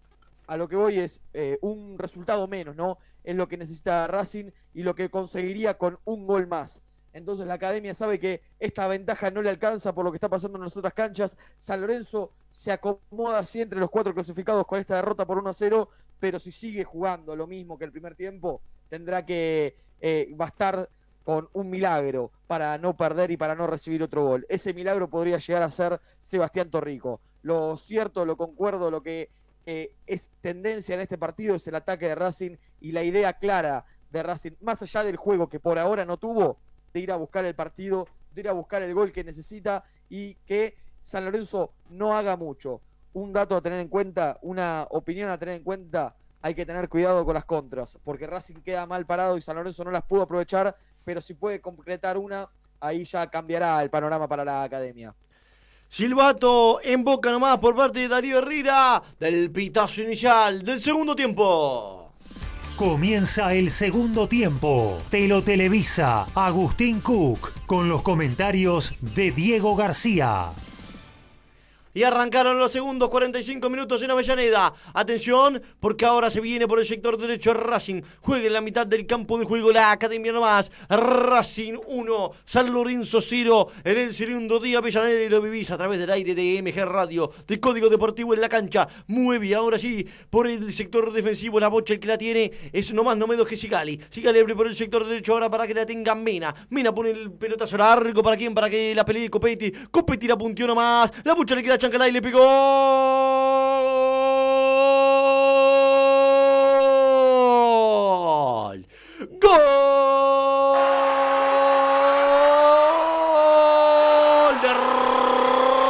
a 0.46 0.56
lo 0.56 0.68
que 0.68 0.76
voy 0.76 0.98
es 0.98 1.20
eh, 1.34 1.58
un 1.60 1.98
resultado 1.98 2.48
menos, 2.48 2.74
¿no? 2.74 2.98
Es 3.22 3.36
lo 3.36 3.48
que 3.48 3.58
necesita 3.58 4.06
Racing 4.06 4.50
y 4.74 4.82
lo 4.82 4.94
que 4.94 5.10
conseguiría 5.10 5.76
con 5.76 5.98
un 6.04 6.26
gol 6.26 6.46
más. 6.46 6.82
Entonces 7.12 7.46
la 7.46 7.54
academia 7.54 7.94
sabe 7.94 8.18
que 8.18 8.42
esta 8.58 8.86
ventaja 8.88 9.30
no 9.30 9.42
le 9.42 9.50
alcanza 9.50 9.94
por 9.94 10.04
lo 10.04 10.10
que 10.10 10.16
está 10.16 10.28
pasando 10.28 10.56
en 10.56 10.64
las 10.64 10.76
otras 10.76 10.94
canchas. 10.94 11.36
San 11.58 11.80
Lorenzo 11.80 12.32
se 12.50 12.72
acomoda 12.72 13.38
así 13.38 13.60
entre 13.60 13.78
los 13.78 13.90
cuatro 13.90 14.14
clasificados 14.14 14.66
con 14.66 14.78
esta 14.78 14.96
derrota 14.96 15.26
por 15.26 15.38
1 15.38 15.50
a 15.50 15.54
0, 15.54 15.88
pero 16.20 16.38
si 16.38 16.50
sigue 16.50 16.84
jugando 16.84 17.36
lo 17.36 17.46
mismo 17.46 17.78
que 17.78 17.84
el 17.84 17.92
primer 17.92 18.14
tiempo, 18.14 18.60
tendrá 18.88 19.24
que 19.24 19.76
eh, 20.00 20.28
bastar 20.34 20.88
con 21.24 21.48
un 21.52 21.68
milagro 21.68 22.30
para 22.46 22.78
no 22.78 22.96
perder 22.96 23.30
y 23.30 23.36
para 23.36 23.54
no 23.54 23.66
recibir 23.66 24.02
otro 24.02 24.24
gol. 24.24 24.46
Ese 24.48 24.72
milagro 24.72 25.10
podría 25.10 25.38
llegar 25.38 25.62
a 25.62 25.70
ser 25.70 26.00
Sebastián 26.20 26.70
Torrico. 26.70 27.20
Lo 27.42 27.76
cierto, 27.76 28.24
lo 28.24 28.36
concuerdo, 28.36 28.90
lo 28.90 29.02
que 29.02 29.30
eh, 29.66 29.92
es 30.06 30.30
tendencia 30.40 30.94
en 30.94 31.02
este 31.02 31.18
partido 31.18 31.54
es 31.54 31.66
el 31.66 31.74
ataque 31.74 32.08
de 32.08 32.14
Racing 32.14 32.56
y 32.80 32.92
la 32.92 33.02
idea 33.02 33.34
clara 33.34 33.84
de 34.10 34.22
Racing, 34.22 34.52
más 34.62 34.80
allá 34.80 35.04
del 35.04 35.16
juego 35.16 35.50
que 35.50 35.60
por 35.60 35.78
ahora 35.78 36.06
no 36.06 36.16
tuvo, 36.16 36.58
de 36.94 37.00
ir 37.00 37.12
a 37.12 37.16
buscar 37.16 37.44
el 37.44 37.54
partido, 37.54 38.08
de 38.34 38.40
ir 38.40 38.48
a 38.48 38.52
buscar 38.52 38.82
el 38.82 38.94
gol 38.94 39.12
que 39.12 39.24
necesita 39.24 39.84
y 40.08 40.34
que 40.46 40.76
San 41.02 41.26
Lorenzo 41.26 41.74
no 41.90 42.16
haga 42.16 42.36
mucho. 42.36 42.80
Un 43.12 43.32
dato 43.32 43.56
a 43.56 43.60
tener 43.60 43.80
en 43.80 43.88
cuenta, 43.88 44.38
una 44.42 44.86
opinión 44.90 45.30
a 45.30 45.38
tener 45.38 45.56
en 45.56 45.64
cuenta, 45.64 46.14
hay 46.40 46.54
que 46.54 46.66
tener 46.66 46.88
cuidado 46.88 47.24
con 47.24 47.34
las 47.34 47.44
contras, 47.44 47.98
porque 48.04 48.26
Racing 48.26 48.60
queda 48.62 48.86
mal 48.86 49.06
parado 49.06 49.36
y 49.36 49.40
San 49.40 49.56
Lorenzo 49.56 49.84
no 49.84 49.90
las 49.90 50.04
pudo 50.04 50.22
aprovechar, 50.22 50.76
pero 51.04 51.20
si 51.20 51.34
puede 51.34 51.60
concretar 51.60 52.16
una, 52.16 52.48
ahí 52.80 53.04
ya 53.04 53.26
cambiará 53.26 53.82
el 53.82 53.90
panorama 53.90 54.28
para 54.28 54.44
la 54.44 54.62
academia. 54.62 55.14
Silbato 55.88 56.80
en 56.82 57.02
boca 57.02 57.32
nomás 57.32 57.58
por 57.58 57.74
parte 57.74 58.00
de 58.00 58.08
Darío 58.08 58.38
Herrera 58.38 59.02
del 59.18 59.50
pitazo 59.50 60.02
inicial 60.02 60.62
del 60.62 60.80
segundo 60.80 61.16
tiempo. 61.16 62.12
Comienza 62.76 63.54
el 63.54 63.70
segundo 63.70 64.28
tiempo. 64.28 65.02
Te 65.10 65.26
lo 65.26 65.42
televisa 65.42 66.26
Agustín 66.34 67.00
Cook 67.00 67.66
con 67.66 67.88
los 67.88 68.02
comentarios 68.02 68.94
de 69.00 69.32
Diego 69.32 69.74
García. 69.74 70.50
Y 71.98 72.04
arrancaron 72.04 72.60
los 72.60 72.70
segundos 72.70 73.08
45 73.08 73.68
minutos 73.68 74.00
en 74.04 74.12
Avellaneda. 74.12 74.72
Atención, 74.94 75.60
porque 75.80 76.06
ahora 76.06 76.30
se 76.30 76.40
viene 76.40 76.68
por 76.68 76.78
el 76.78 76.86
sector 76.86 77.18
derecho 77.18 77.52
Racing. 77.52 78.02
Juega 78.20 78.46
en 78.46 78.52
la 78.52 78.60
mitad 78.60 78.86
del 78.86 79.04
campo 79.04 79.36
de 79.36 79.44
juego 79.44 79.72
la 79.72 79.90
Academia 79.90 80.30
nomás. 80.30 80.70
Racing 80.88 81.74
1, 81.88 82.30
San 82.44 82.72
Lorenzo 82.72 83.20
0. 83.20 83.66
En 83.82 83.98
el 83.98 84.14
segundo 84.14 84.60
día 84.60 84.78
Avellaneda 84.78 85.20
y 85.24 85.28
lo 85.28 85.42
vivís 85.42 85.72
a 85.72 85.76
través 85.76 85.98
del 85.98 86.12
aire 86.12 86.36
de 86.36 86.62
MG 86.62 86.84
Radio, 86.84 87.32
de 87.44 87.58
Código 87.58 87.88
Deportivo 87.88 88.32
en 88.32 88.42
la 88.42 88.48
cancha. 88.48 88.86
Mueve 89.08 89.52
ahora 89.56 89.76
sí 89.76 90.06
por 90.30 90.46
el 90.46 90.72
sector 90.72 91.12
defensivo. 91.12 91.58
La 91.58 91.66
bocha 91.66 91.94
el 91.94 91.98
que 91.98 92.06
la 92.06 92.16
tiene 92.16 92.52
es 92.72 92.92
nomás 92.92 93.16
no 93.16 93.26
menos 93.26 93.44
que 93.44 93.56
Sigali. 93.56 94.00
Sigali 94.08 94.38
abre 94.38 94.54
por 94.54 94.68
el 94.68 94.76
sector 94.76 95.04
derecho 95.04 95.32
ahora 95.32 95.50
para 95.50 95.66
que 95.66 95.74
la 95.74 95.84
tenga 95.84 96.14
Mena. 96.14 96.54
Mena 96.70 96.94
pone 96.94 97.10
el 97.10 97.32
pelotazo 97.32 97.76
largo 97.76 98.22
para 98.22 98.36
quién, 98.36 98.54
para 98.54 98.70
que 98.70 98.94
la 98.94 99.04
pelee 99.04 99.28
Copetti. 99.28 99.72
Copetti 99.90 100.28
la 100.28 100.38
puntió 100.38 100.64
nomás. 100.64 101.10
La 101.24 101.34
bocha 101.34 101.56
le 101.56 101.64
queda 101.64 101.74
a 101.74 101.87
¡Gol! 101.90 102.04
¡Gol 109.40 109.58
de 114.62 114.70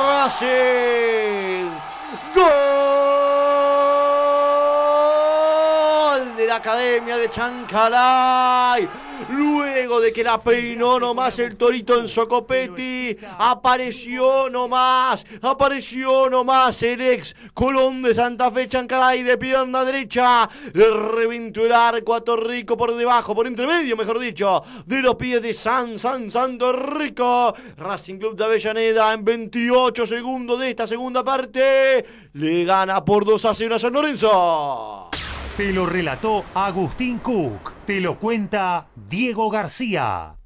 Racing! 0.06 1.68
¡Gol 2.34 2.46
de 6.36 6.44
la 6.46 6.47
Academia 6.58 7.16
de 7.16 7.30
Chancalay! 7.30 8.88
Luego 9.30 10.00
de 10.00 10.12
que 10.12 10.22
la 10.22 10.42
peinó 10.42 10.98
nomás 10.98 11.38
el 11.38 11.56
torito 11.56 11.98
en 11.98 12.08
Socopetti, 12.08 13.16
apareció 13.38 14.48
nomás, 14.48 15.24
apareció 15.42 16.30
nomás 16.30 16.82
el 16.82 17.00
ex 17.00 17.34
Colón 17.52 18.02
de 18.02 18.14
Santa 18.14 18.50
Fe 18.50 18.68
Chancalay 18.68 19.22
de 19.22 19.36
pierna 19.36 19.84
derecha. 19.84 20.48
Le 20.72 20.90
reventó 20.90 21.66
el 21.66 21.72
arco 21.72 22.14
a 22.14 22.20
Torrico 22.20 22.76
por 22.76 22.94
debajo, 22.94 23.34
por 23.34 23.46
entre 23.46 23.66
medio, 23.66 23.96
mejor 23.96 24.18
dicho, 24.18 24.62
de 24.86 25.02
los 25.02 25.16
pies 25.16 25.42
de 25.42 25.54
San 25.54 25.98
San 25.98 26.30
Santo 26.30 26.72
Rico. 26.72 27.54
Racing 27.76 28.18
Club 28.18 28.36
de 28.36 28.44
Avellaneda 28.44 29.12
en 29.12 29.24
28 29.24 30.06
segundos 30.06 30.60
de 30.60 30.70
esta 30.70 30.86
segunda 30.86 31.24
parte. 31.24 32.04
Le 32.34 32.64
gana 32.64 33.04
por 33.04 33.24
2 33.24 33.44
a 33.44 33.54
0 33.54 33.74
a 33.74 33.78
San 33.78 33.92
Lorenzo. 33.92 35.10
Te 35.58 35.72
lo 35.72 35.86
relató 35.86 36.44
Agustín 36.54 37.18
Cook. 37.18 37.84
Te 37.84 38.00
lo 38.00 38.16
cuenta 38.20 38.86
Diego 38.94 39.50
García. 39.50 40.36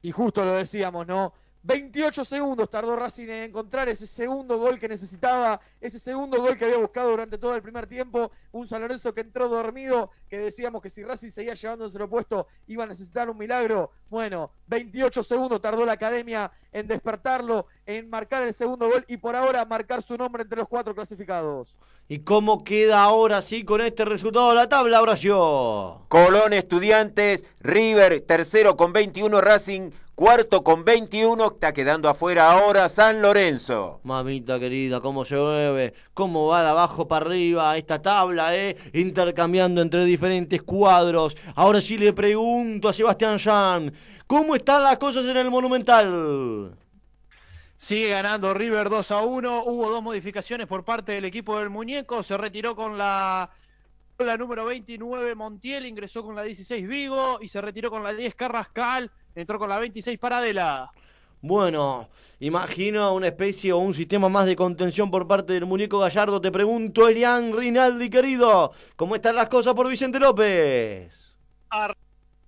Y 0.00 0.10
justo 0.10 0.42
lo 0.42 0.54
decíamos, 0.54 1.06
¿no? 1.06 1.34
28 1.62 2.24
segundos 2.24 2.70
tardó 2.70 2.96
Racing 2.96 3.28
en 3.28 3.42
encontrar 3.50 3.90
ese 3.90 4.06
segundo 4.06 4.56
gol 4.56 4.78
que 4.78 4.88
necesitaba, 4.88 5.60
ese 5.78 5.98
segundo 5.98 6.40
gol 6.40 6.56
que 6.56 6.64
había 6.64 6.78
buscado 6.78 7.10
durante 7.10 7.36
todo 7.36 7.54
el 7.54 7.60
primer 7.60 7.86
tiempo. 7.86 8.32
Un 8.52 8.66
San 8.66 8.88
que 8.88 9.20
entró 9.20 9.50
dormido, 9.50 10.10
que 10.30 10.38
decíamos 10.38 10.80
que 10.80 10.88
si 10.88 11.04
Racing 11.04 11.30
seguía 11.30 11.52
llevándose 11.52 11.98
lo 11.98 12.08
puesto 12.08 12.46
iba 12.68 12.84
a 12.84 12.86
necesitar 12.86 13.28
un 13.28 13.36
milagro. 13.36 13.90
Bueno, 14.08 14.50
28 14.68 15.22
segundos 15.22 15.60
tardó 15.60 15.84
la 15.84 15.92
academia 15.92 16.50
en 16.72 16.86
despertarlo, 16.86 17.66
en 17.84 18.08
marcar 18.08 18.44
el 18.44 18.54
segundo 18.54 18.88
gol 18.88 19.04
y 19.08 19.18
por 19.18 19.36
ahora 19.36 19.66
marcar 19.66 20.02
su 20.02 20.16
nombre 20.16 20.42
entre 20.44 20.58
los 20.58 20.68
cuatro 20.68 20.94
clasificados. 20.94 21.76
¿Y 22.12 22.24
cómo 22.24 22.64
queda 22.64 23.04
ahora 23.04 23.40
sí 23.40 23.62
con 23.62 23.80
este 23.80 24.04
resultado 24.04 24.52
la 24.52 24.68
tabla, 24.68 25.00
Horacio? 25.00 26.06
Colón 26.08 26.52
Estudiantes, 26.52 27.44
River, 27.60 28.20
tercero 28.22 28.76
con 28.76 28.92
21, 28.92 29.40
Racing, 29.40 29.92
cuarto 30.16 30.64
con 30.64 30.84
21, 30.84 31.46
está 31.46 31.72
quedando 31.72 32.08
afuera 32.08 32.50
ahora 32.50 32.88
San 32.88 33.22
Lorenzo. 33.22 34.00
Mamita 34.02 34.58
querida, 34.58 35.00
cómo 35.00 35.24
se 35.24 35.36
mueve, 35.36 35.94
cómo 36.12 36.48
va 36.48 36.64
de 36.64 36.70
abajo 36.70 37.06
para 37.06 37.26
arriba 37.26 37.78
esta 37.78 38.02
tabla, 38.02 38.56
¿eh? 38.56 38.76
Intercambiando 38.92 39.80
entre 39.80 40.04
diferentes 40.04 40.60
cuadros. 40.62 41.36
Ahora 41.54 41.80
sí 41.80 41.96
le 41.96 42.12
pregunto 42.12 42.88
a 42.88 42.92
Sebastián 42.92 43.38
Jan, 43.38 43.92
¿cómo 44.26 44.56
están 44.56 44.82
las 44.82 44.98
cosas 44.98 45.26
en 45.26 45.36
el 45.36 45.48
Monumental? 45.48 46.76
Sigue 47.80 48.10
ganando 48.10 48.52
River 48.52 48.90
2 48.90 49.10
a 49.10 49.22
1. 49.22 49.64
Hubo 49.64 49.88
dos 49.88 50.02
modificaciones 50.02 50.66
por 50.66 50.84
parte 50.84 51.12
del 51.12 51.24
equipo 51.24 51.58
del 51.58 51.70
muñeco. 51.70 52.22
Se 52.22 52.36
retiró 52.36 52.76
con 52.76 52.98
la, 52.98 53.48
la 54.18 54.36
número 54.36 54.66
29 54.66 55.34
Montiel, 55.34 55.86
ingresó 55.86 56.22
con 56.22 56.36
la 56.36 56.42
16 56.42 56.86
Vigo 56.86 57.38
y 57.40 57.48
se 57.48 57.58
retiró 57.62 57.90
con 57.90 58.02
la 58.02 58.12
10 58.12 58.34
Carrascal. 58.34 59.10
Entró 59.34 59.58
con 59.58 59.70
la 59.70 59.78
26 59.78 60.18
Paradela. 60.18 60.92
Bueno, 61.40 62.10
imagino 62.38 63.14
una 63.14 63.28
especie 63.28 63.72
o 63.72 63.78
un 63.78 63.94
sistema 63.94 64.28
más 64.28 64.44
de 64.44 64.56
contención 64.56 65.10
por 65.10 65.26
parte 65.26 65.54
del 65.54 65.64
muñeco 65.64 66.00
Gallardo. 66.00 66.38
Te 66.38 66.52
pregunto, 66.52 67.08
Elian 67.08 67.56
Rinaldi, 67.56 68.10
querido, 68.10 68.72
¿cómo 68.94 69.16
están 69.16 69.36
las 69.36 69.48
cosas 69.48 69.72
por 69.72 69.88
Vicente 69.88 70.20
López? 70.20 71.34
Ar 71.70 71.94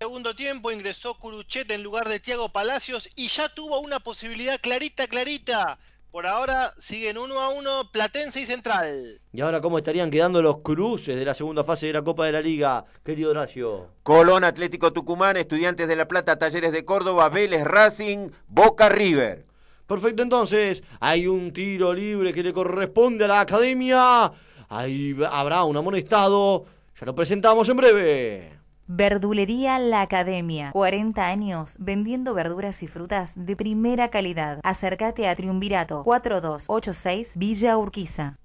segundo 0.02 0.34
tiempo 0.34 0.72
ingresó 0.72 1.14
Curuchet 1.14 1.70
en 1.70 1.84
lugar 1.84 2.08
de 2.08 2.18
Tiago 2.18 2.48
Palacios 2.48 3.08
y 3.14 3.28
ya 3.28 3.48
tuvo 3.48 3.78
una 3.78 4.00
posibilidad 4.00 4.60
clarita, 4.60 5.06
clarita. 5.06 5.78
Por 6.10 6.26
ahora 6.26 6.72
siguen 6.76 7.18
uno 7.18 7.38
a 7.38 7.50
uno 7.50 7.88
Platense 7.92 8.40
y 8.40 8.44
Central. 8.44 9.20
¿Y 9.32 9.40
ahora 9.42 9.60
cómo 9.60 9.78
estarían 9.78 10.10
quedando 10.10 10.42
los 10.42 10.58
cruces 10.58 11.16
de 11.16 11.24
la 11.24 11.34
segunda 11.34 11.62
fase 11.62 11.86
de 11.86 11.92
la 11.92 12.02
Copa 12.02 12.26
de 12.26 12.32
la 12.32 12.40
Liga, 12.40 12.84
querido 13.04 13.30
Horacio? 13.30 13.90
Colón 14.02 14.42
Atlético 14.42 14.92
Tucumán, 14.92 15.36
Estudiantes 15.36 15.86
de 15.86 15.94
La 15.94 16.08
Plata, 16.08 16.36
Talleres 16.36 16.72
de 16.72 16.84
Córdoba, 16.84 17.28
Vélez 17.28 17.62
Racing, 17.62 18.30
Boca 18.48 18.88
River. 18.88 19.46
Perfecto, 19.86 20.24
entonces, 20.24 20.82
hay 20.98 21.28
un 21.28 21.52
tiro 21.52 21.94
libre 21.94 22.32
que 22.32 22.42
le 22.42 22.52
corresponde 22.52 23.26
a 23.26 23.28
la 23.28 23.40
academia. 23.42 24.32
Ahí 24.68 25.16
habrá 25.30 25.62
un 25.62 25.76
amonestado. 25.76 26.66
Ya 26.98 27.06
lo 27.06 27.14
presentamos 27.14 27.68
en 27.68 27.76
breve. 27.76 28.61
Verdulería 28.86 29.78
La 29.78 30.02
Academia. 30.02 30.70
40 30.72 31.24
años 31.24 31.76
vendiendo 31.78 32.34
verduras 32.34 32.82
y 32.82 32.88
frutas 32.88 33.34
de 33.36 33.56
primera 33.56 34.10
calidad. 34.10 34.60
Acércate 34.64 35.28
a 35.28 35.36
Triunvirato 35.36 36.02
4286 36.02 37.34
Villa 37.36 37.78
Urquiza. 37.78 38.36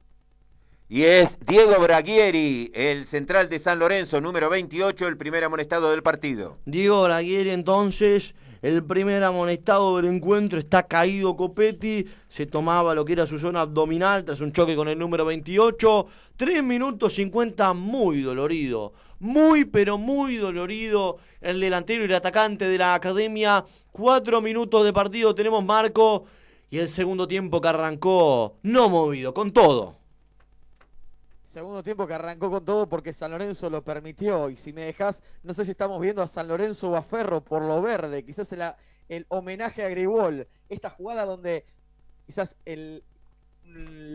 Y 0.90 1.04
es 1.04 1.38
Diego 1.46 1.82
Braguieri, 1.82 2.72
el 2.74 3.04
central 3.04 3.50
de 3.50 3.60
San 3.60 3.80
Lorenzo, 3.80 4.22
número 4.22 4.50
28, 4.50 5.08
el 5.08 5.18
primer 5.18 5.44
amonestado 5.44 5.92
del 5.92 6.02
partido. 6.02 6.60
Diego 6.66 7.04
Braguieri 7.04 7.50
entonces, 7.50 8.36
el 8.68 8.84
primer 8.84 9.23
amonestado 9.23 9.95
del 9.95 10.14
encuentro, 10.14 10.60
está 10.60 10.84
caído 10.84 11.38
Copetti, 11.38 12.06
se 12.27 12.45
tomaba 12.45 12.94
lo 12.94 13.06
que 13.06 13.14
era 13.14 13.26
su 13.26 13.39
zona 13.39 13.61
abdominal 13.61 14.26
tras 14.26 14.41
un 14.41 14.52
choque 14.52 14.76
con 14.76 14.89
el 14.89 14.99
número 14.99 15.23
28, 15.23 16.07
3 16.35 16.64
minutos 16.64 17.14
50 17.14 17.72
muy 17.72 18.22
dolorido, 18.22 18.91
muy 19.19 19.64
pero 19.64 19.98
muy 19.98 20.35
dolorido 20.35 21.18
el 21.39 21.61
delantero 21.61 22.02
y 22.02 22.07
el 22.07 22.15
atacante 22.15 22.68
de 22.68 22.77
la 22.77 22.95
academia, 22.95 23.64
4 23.94 24.41
minutos 24.41 24.84
de 24.84 24.91
partido 24.91 25.34
tenemos 25.34 25.64
Marco 25.64 26.26
y 26.69 26.80
el 26.80 26.89
segundo 26.89 27.26
tiempo 27.26 27.61
que 27.61 27.69
arrancó 27.69 28.57
no 28.64 28.89
movido, 28.89 29.34
con 29.34 29.53
todo. 29.53 29.95
Segundo 31.58 31.82
tiempo 31.82 32.06
que 32.06 32.14
arrancó 32.14 32.52
con 32.52 32.64
todo 32.64 32.88
porque 32.88 33.12
San 33.12 33.32
Lorenzo 33.32 33.68
lo 33.72 33.84
permitió. 33.84 34.52
Y 34.52 34.58
si 34.58 34.74
me 34.74 34.84
dejas, 34.84 35.24
no 35.42 35.56
sé 35.56 35.66
si 35.66 35.72
estamos 35.72 36.00
viendo 36.00 36.22
a 36.22 36.28
San 36.28 36.48
Lorenzo 36.48 36.92
o 36.92 36.96
a 36.96 37.02
Ferro 37.02 37.44
por 37.44 37.64
lo 37.64 37.82
verde. 37.82 38.24
Quizás 38.24 38.54
el, 39.10 39.26
homenaje 39.30 39.84
a 39.84 39.90
Gribol. 39.90 40.48
Esta 40.70 40.92
jugada 40.92 41.26
donde 41.26 41.66
quizás 42.28 42.58
el, 42.64 43.04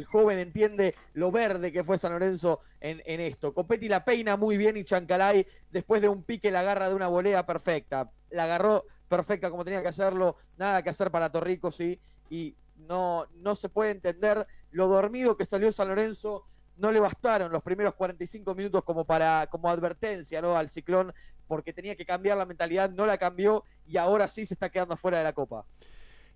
joven 0.09 0.39
entiende 0.39 0.95
lo 1.15 1.33
verde 1.33 1.73
que 1.73 1.83
fue 1.83 1.99
San 1.99 2.13
Lorenzo 2.13 2.61
en, 2.81 3.03
en, 3.07 3.21
esto. 3.21 3.53
Copetti 3.53 3.89
la 3.89 4.05
peina 4.05 4.37
muy 4.37 4.57
bien 4.57 4.77
y 4.77 4.85
Chancalay, 4.85 5.45
después 5.69 6.01
de 6.01 6.09
un 6.09 6.23
pique, 6.23 6.53
la 6.53 6.61
agarra 6.61 6.91
de 6.91 6.95
una 6.95 7.09
volea 7.09 7.45
perfecta. 7.45 8.09
La 8.31 8.45
agarró 8.45 8.85
perfecta 9.09 9.51
como 9.51 9.65
tenía 9.65 9.83
que 9.83 9.89
hacerlo. 9.89 10.37
Nada 10.59 10.85
que 10.85 10.91
hacer 10.91 11.11
para 11.11 11.33
Torrico, 11.33 11.73
sí. 11.73 11.99
Y 12.31 12.55
no, 12.77 13.27
no 13.35 13.57
se 13.57 13.69
puede 13.69 13.91
entender 13.91 14.47
lo 14.71 14.87
dormido 14.87 15.37
que 15.37 15.45
salió 15.45 15.73
San 15.73 15.89
Lorenzo 15.89 16.45
no 16.77 16.93
le 16.93 17.01
bastaron 17.01 17.53
los 17.53 17.63
primeros 17.63 17.95
45 17.95 18.55
minutos 18.55 18.85
como 18.85 19.05
para 19.05 19.47
como 19.51 19.69
advertencia 19.69 20.41
¿no? 20.41 20.57
al 20.57 20.69
ciclón 20.69 21.13
porque 21.47 21.73
tenía 21.73 21.97
que 21.97 22.07
cambiar 22.07 22.39
la 22.39 22.47
mentalidad, 22.47 22.91
no 22.91 23.05
la 23.05 23.19
cambió 23.19 23.65
y 23.87 23.97
ahora 23.99 24.29
sí 24.29 24.47
se 24.47 24.55
está 24.55 24.71
quedando 24.71 24.97
fuera 24.97 25.19
de 25.19 25.25
la 25.25 25.33
copa. 25.33 25.67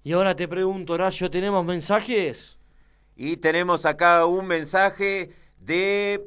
Y 0.02 0.12
ahora 0.12 0.36
te 0.36 0.46
pregunto, 0.46 0.92
Horacio, 0.92 1.30
¿tenemos 1.30 1.64
mensajes? 1.64 2.58
Y 3.16 3.38
tenemos 3.38 3.86
acá 3.86 4.26
un 4.26 4.46
mensaje 4.46 5.34
de 5.58 6.22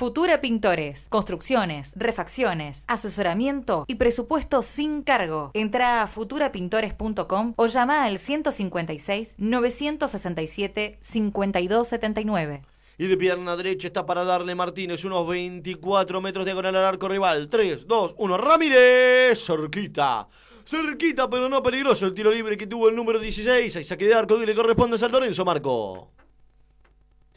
Futura 0.00 0.40
Pintores, 0.40 1.08
construcciones, 1.10 1.92
refacciones, 1.94 2.86
asesoramiento 2.88 3.84
y 3.86 3.96
presupuesto 3.96 4.62
sin 4.62 5.02
cargo. 5.02 5.50
Entra 5.52 6.00
a 6.00 6.06
futurapintores.com 6.06 7.52
o 7.54 7.66
llama 7.66 8.04
al 8.04 8.18
156 8.18 9.34
967 9.36 10.96
5279. 11.02 12.62
Y 12.96 13.06
de 13.08 13.16
pierna 13.18 13.54
derecha 13.56 13.88
está 13.88 14.06
para 14.06 14.24
darle 14.24 14.54
Martínez 14.54 15.04
unos 15.04 15.28
24 15.28 16.22
metros 16.22 16.46
diagonal 16.46 16.76
al 16.76 16.84
arco 16.86 17.06
rival. 17.06 17.50
3, 17.50 17.86
2, 17.86 18.14
1. 18.16 18.38
Ramírez. 18.38 19.44
Cerquita. 19.44 20.28
Cerquita, 20.64 21.28
pero 21.28 21.46
no 21.50 21.62
peligroso 21.62 22.06
el 22.06 22.14
tiro 22.14 22.30
libre 22.30 22.56
que 22.56 22.66
tuvo 22.66 22.88
el 22.88 22.96
número 22.96 23.18
16. 23.18 23.76
Ahí 23.76 23.84
saque 23.84 24.06
de 24.06 24.14
arco 24.14 24.38
que 24.38 24.46
le 24.46 24.54
corresponde 24.54 24.96
a 24.96 24.98
San 24.98 25.12
Lorenzo, 25.12 25.44
Marco. 25.44 26.08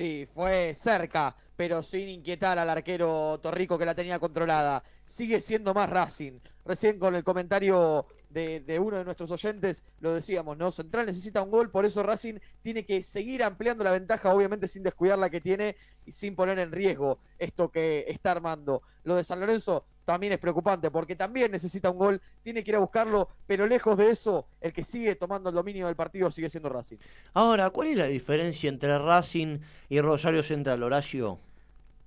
Sí, 0.04 0.28
fue 0.34 0.76
cerca, 0.76 1.34
pero 1.56 1.82
sin 1.82 2.10
inquietar 2.10 2.60
al 2.60 2.70
arquero 2.70 3.40
Torrico 3.42 3.78
que 3.78 3.86
la 3.86 3.96
tenía 3.96 4.20
controlada. 4.20 4.84
Sigue 5.06 5.40
siendo 5.40 5.74
más 5.74 5.90
Racing. 5.90 6.42
Recién 6.66 7.00
con 7.00 7.16
el 7.16 7.24
comentario 7.24 8.06
de, 8.30 8.60
de, 8.60 8.80
uno 8.80 8.98
de 8.98 9.06
nuestros 9.06 9.32
oyentes 9.32 9.82
lo 10.02 10.14
decíamos, 10.14 10.58
¿no? 10.58 10.72
Central 10.72 11.06
necesita 11.06 11.42
un 11.42 11.52
gol, 11.52 11.72
por 11.72 11.86
eso 11.86 12.04
Racing 12.04 12.34
tiene 12.62 12.86
que 12.86 13.02
seguir 13.02 13.44
ampliando 13.44 13.86
la 13.86 13.92
ventaja, 13.92 14.36
obviamente 14.36 14.68
sin 14.68 14.84
descuidar 14.84 15.18
la 15.18 15.30
que 15.30 15.40
tiene 15.40 15.78
y 16.06 16.12
sin 16.12 16.36
poner 16.36 16.60
en 16.60 16.74
riesgo 16.74 17.20
esto 17.40 17.72
que 17.72 18.04
está 18.10 18.32
armando. 18.32 18.82
Lo 19.06 19.16
de 19.16 19.24
San 19.24 19.40
Lorenzo 19.40 19.86
también 20.06 20.34
es 20.34 20.40
preocupante 20.40 20.92
porque 20.92 21.16
también 21.16 21.52
necesita 21.52 21.90
un 21.90 21.98
gol, 21.98 22.22
tiene 22.42 22.64
que 22.64 22.72
ir 22.72 22.76
a 22.76 22.80
buscarlo, 22.80 23.30
pero 23.48 23.68
lejos 23.68 23.98
de 23.98 24.10
eso, 24.10 24.48
el 24.62 24.74
que 24.74 24.84
sigue 24.84 25.16
tomando 25.16 25.50
el 25.50 25.56
dominio 25.56 25.88
del 25.88 25.96
partido 25.96 26.32
sigue 26.32 26.50
siendo 26.50 26.70
Racing. 26.70 26.98
Ahora, 27.34 27.70
¿cuál 27.70 27.90
es 27.90 27.98
la 27.98 28.06
diferencia 28.08 28.70
entre 28.70 28.98
Racing 28.98 29.60
y 29.90 30.02
Rosario 30.02 30.44
Central, 30.44 30.84
Horacio? 30.84 31.40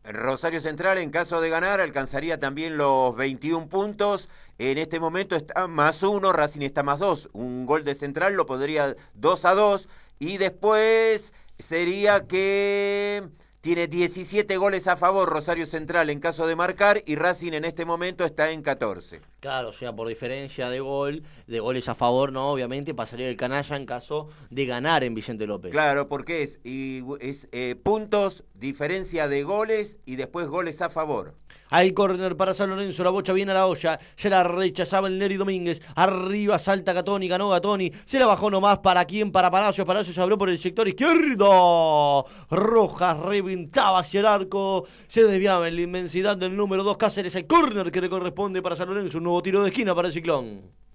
Rosario 0.04 0.60
Central, 0.60 0.98
en 0.98 1.10
caso 1.10 1.40
de 1.40 1.50
ganar, 1.50 1.80
alcanzaría 1.80 2.38
también 2.38 2.76
los 2.76 3.16
21 3.16 3.68
puntos. 3.68 4.28
En 4.58 4.78
este 4.78 5.00
momento 5.00 5.34
está 5.34 5.66
más 5.66 6.02
uno, 6.02 6.32
Racing 6.32 6.60
está 6.62 6.82
más 6.82 7.00
dos. 7.00 7.28
Un 7.32 7.66
gol 7.66 7.84
de 7.84 7.94
Central 7.94 8.34
lo 8.34 8.46
podría 8.46 8.94
2 9.14 9.44
a 9.44 9.54
2. 9.54 9.88
Y 10.20 10.36
después 10.36 11.32
sería 11.58 12.26
que 12.26 13.24
tiene 13.66 13.88
17 13.88 14.58
goles 14.58 14.86
a 14.86 14.96
favor 14.96 15.28
Rosario 15.28 15.66
Central 15.66 16.08
en 16.10 16.20
caso 16.20 16.46
de 16.46 16.54
marcar 16.54 17.02
y 17.04 17.16
Racing 17.16 17.50
en 17.52 17.64
este 17.64 17.84
momento 17.84 18.24
está 18.24 18.52
en 18.52 18.62
14. 18.62 19.20
Claro, 19.40 19.70
o 19.70 19.72
sea, 19.72 19.92
por 19.92 20.06
diferencia 20.06 20.70
de 20.70 20.78
gol, 20.78 21.24
de 21.48 21.58
goles 21.58 21.88
a 21.88 21.96
favor, 21.96 22.30
no, 22.30 22.52
obviamente 22.52 22.94
pasaría 22.94 23.28
el 23.28 23.36
canalla 23.36 23.76
en 23.76 23.84
caso 23.84 24.28
de 24.50 24.66
ganar 24.66 25.02
en 25.02 25.16
Vicente 25.16 25.48
López. 25.48 25.72
Claro, 25.72 26.08
porque 26.08 26.44
es, 26.44 26.60
y, 26.62 27.02
es 27.18 27.48
eh, 27.50 27.74
puntos, 27.74 28.44
diferencia 28.54 29.26
de 29.26 29.42
goles 29.42 29.96
y 30.04 30.14
después 30.14 30.46
goles 30.46 30.80
a 30.80 30.88
favor. 30.88 31.34
Hay 31.70 31.92
córner 31.92 32.36
para 32.36 32.54
San 32.54 32.70
Lorenzo, 32.70 33.02
la 33.02 33.10
bocha 33.10 33.32
viene 33.32 33.50
a 33.50 33.54
la 33.54 33.66
olla, 33.66 33.98
ya 34.16 34.30
la 34.30 34.44
rechazaba 34.44 35.08
el 35.08 35.18
Neri 35.18 35.36
Domínguez, 35.36 35.82
arriba 35.94 36.58
salta 36.58 36.92
Gatoni, 36.92 37.26
ganó 37.26 37.48
Gatoni, 37.48 37.90
se 38.04 38.18
la 38.18 38.26
bajó 38.26 38.50
nomás. 38.50 38.78
Para 38.78 39.04
quién, 39.04 39.32
para 39.32 39.50
Palacios, 39.50 39.86
Palacios 39.86 40.16
abrió 40.18 40.38
por 40.38 40.48
el 40.48 40.58
sector 40.58 40.86
izquierdo, 40.86 42.24
Rojas 42.50 43.18
reventaba 43.18 44.00
hacia 44.00 44.20
el 44.20 44.26
arco, 44.26 44.86
se 45.08 45.24
desviaba 45.24 45.66
en 45.66 45.76
la 45.76 45.82
inmensidad 45.82 46.36
del 46.36 46.56
número 46.56 46.84
2 46.84 46.96
Cáceres, 46.96 47.34
hay 47.34 47.44
córner 47.44 47.90
que 47.90 48.00
le 48.00 48.08
corresponde 48.08 48.62
para 48.62 48.76
San 48.76 48.88
Lorenzo, 48.88 49.18
un 49.18 49.24
nuevo 49.24 49.42
tiro 49.42 49.62
de 49.62 49.68
esquina 49.70 49.94
para 49.94 50.08
el 50.08 50.14
Ciclón. 50.14 50.85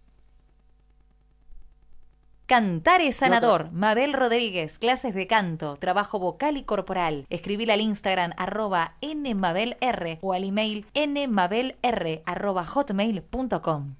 Cantar 2.52 3.00
es 3.00 3.16
sanador. 3.16 3.72
Mabel 3.72 4.12
Rodríguez, 4.12 4.78
clases 4.78 5.16
de 5.16 5.26
canto, 5.26 5.78
trabajo 5.78 6.20
vocal 6.20 6.58
y 6.58 6.66
corporal. 6.66 7.26
Escribir 7.30 7.72
al 7.72 7.80
Instagram 7.80 8.34
arroba 8.36 8.98
nmabelr 9.02 10.20
o 10.20 10.34
al 10.34 10.44
email 10.44 10.86
nmabelr 10.94 11.78
arroba 12.26 12.66
hotmail.com. 12.66 13.96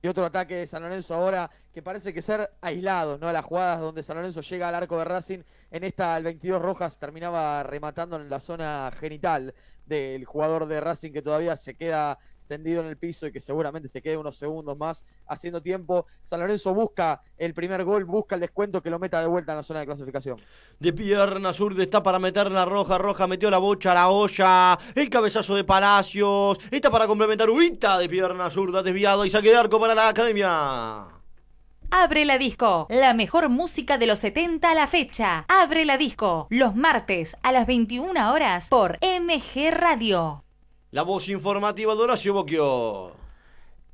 Y 0.00 0.08
otro 0.08 0.24
ataque 0.24 0.54
de 0.54 0.66
San 0.66 0.84
Lorenzo 0.84 1.14
ahora 1.14 1.50
que 1.74 1.82
parece 1.82 2.14
que 2.14 2.22
ser 2.22 2.50
aislado, 2.62 3.18
¿no? 3.18 3.30
Las 3.30 3.44
jugadas 3.44 3.80
donde 3.80 4.02
San 4.02 4.16
Lorenzo 4.16 4.40
llega 4.40 4.68
al 4.68 4.76
arco 4.76 4.96
de 4.96 5.04
Racing, 5.04 5.40
en 5.70 5.84
esta 5.84 6.16
el 6.16 6.24
22 6.24 6.62
Rojas 6.62 6.98
terminaba 6.98 7.62
rematando 7.62 8.16
en 8.16 8.30
la 8.30 8.40
zona 8.40 8.90
genital 8.98 9.54
del 9.84 10.24
jugador 10.24 10.64
de 10.64 10.80
Racing 10.80 11.12
que 11.12 11.20
todavía 11.20 11.58
se 11.58 11.74
queda 11.74 12.18
tendido 12.46 12.80
en 12.80 12.88
el 12.88 12.96
piso 12.96 13.26
y 13.26 13.32
que 13.32 13.40
seguramente 13.40 13.88
se 13.88 14.02
quede 14.02 14.16
unos 14.16 14.36
segundos 14.36 14.76
más 14.76 15.04
haciendo 15.26 15.62
tiempo. 15.62 16.06
San 16.22 16.40
Lorenzo 16.40 16.74
busca 16.74 17.22
el 17.36 17.54
primer 17.54 17.84
gol, 17.84 18.04
busca 18.04 18.34
el 18.34 18.40
descuento 18.40 18.82
que 18.82 18.90
lo 18.90 18.98
meta 18.98 19.20
de 19.20 19.26
vuelta 19.26 19.52
en 19.52 19.58
la 19.58 19.62
zona 19.62 19.80
de 19.80 19.86
clasificación. 19.86 20.40
De 20.78 20.92
pierna 20.92 21.52
zurda 21.52 21.82
está 21.82 22.02
para 22.02 22.18
meter 22.18 22.50
la 22.50 22.64
roja, 22.64 22.98
roja 22.98 23.26
metió 23.26 23.50
la 23.50 23.58
bocha 23.58 23.92
a 23.92 23.94
la 23.94 24.08
olla, 24.08 24.78
el 24.94 25.08
cabezazo 25.08 25.54
de 25.54 25.64
Palacios, 25.64 26.58
está 26.70 26.90
para 26.90 27.06
complementar 27.06 27.48
Ubita 27.50 27.98
de 27.98 28.08
pierna 28.08 28.50
zurda, 28.50 28.82
desviado 28.82 29.24
y 29.24 29.30
saque 29.30 29.50
de 29.50 29.56
arco 29.56 29.80
para 29.80 29.94
la 29.94 30.08
academia. 30.08 31.14
Abre 31.90 32.24
la 32.24 32.38
disco, 32.38 32.86
la 32.90 33.14
mejor 33.14 33.48
música 33.48 33.98
de 33.98 34.06
los 34.06 34.18
70 34.18 34.68
a 34.70 34.74
la 34.74 34.86
fecha. 34.86 35.44
Abre 35.48 35.84
la 35.84 35.96
disco, 35.96 36.48
los 36.50 36.74
martes 36.74 37.36
a 37.42 37.52
las 37.52 37.66
21 37.66 38.32
horas 38.32 38.68
por 38.68 38.98
MG 39.00 39.70
Radio. 39.70 40.43
La 40.94 41.02
voz 41.02 41.28
informativa 41.28 41.92
de 41.96 42.02
Horacio 42.02 42.32
Boquio. 42.34 43.16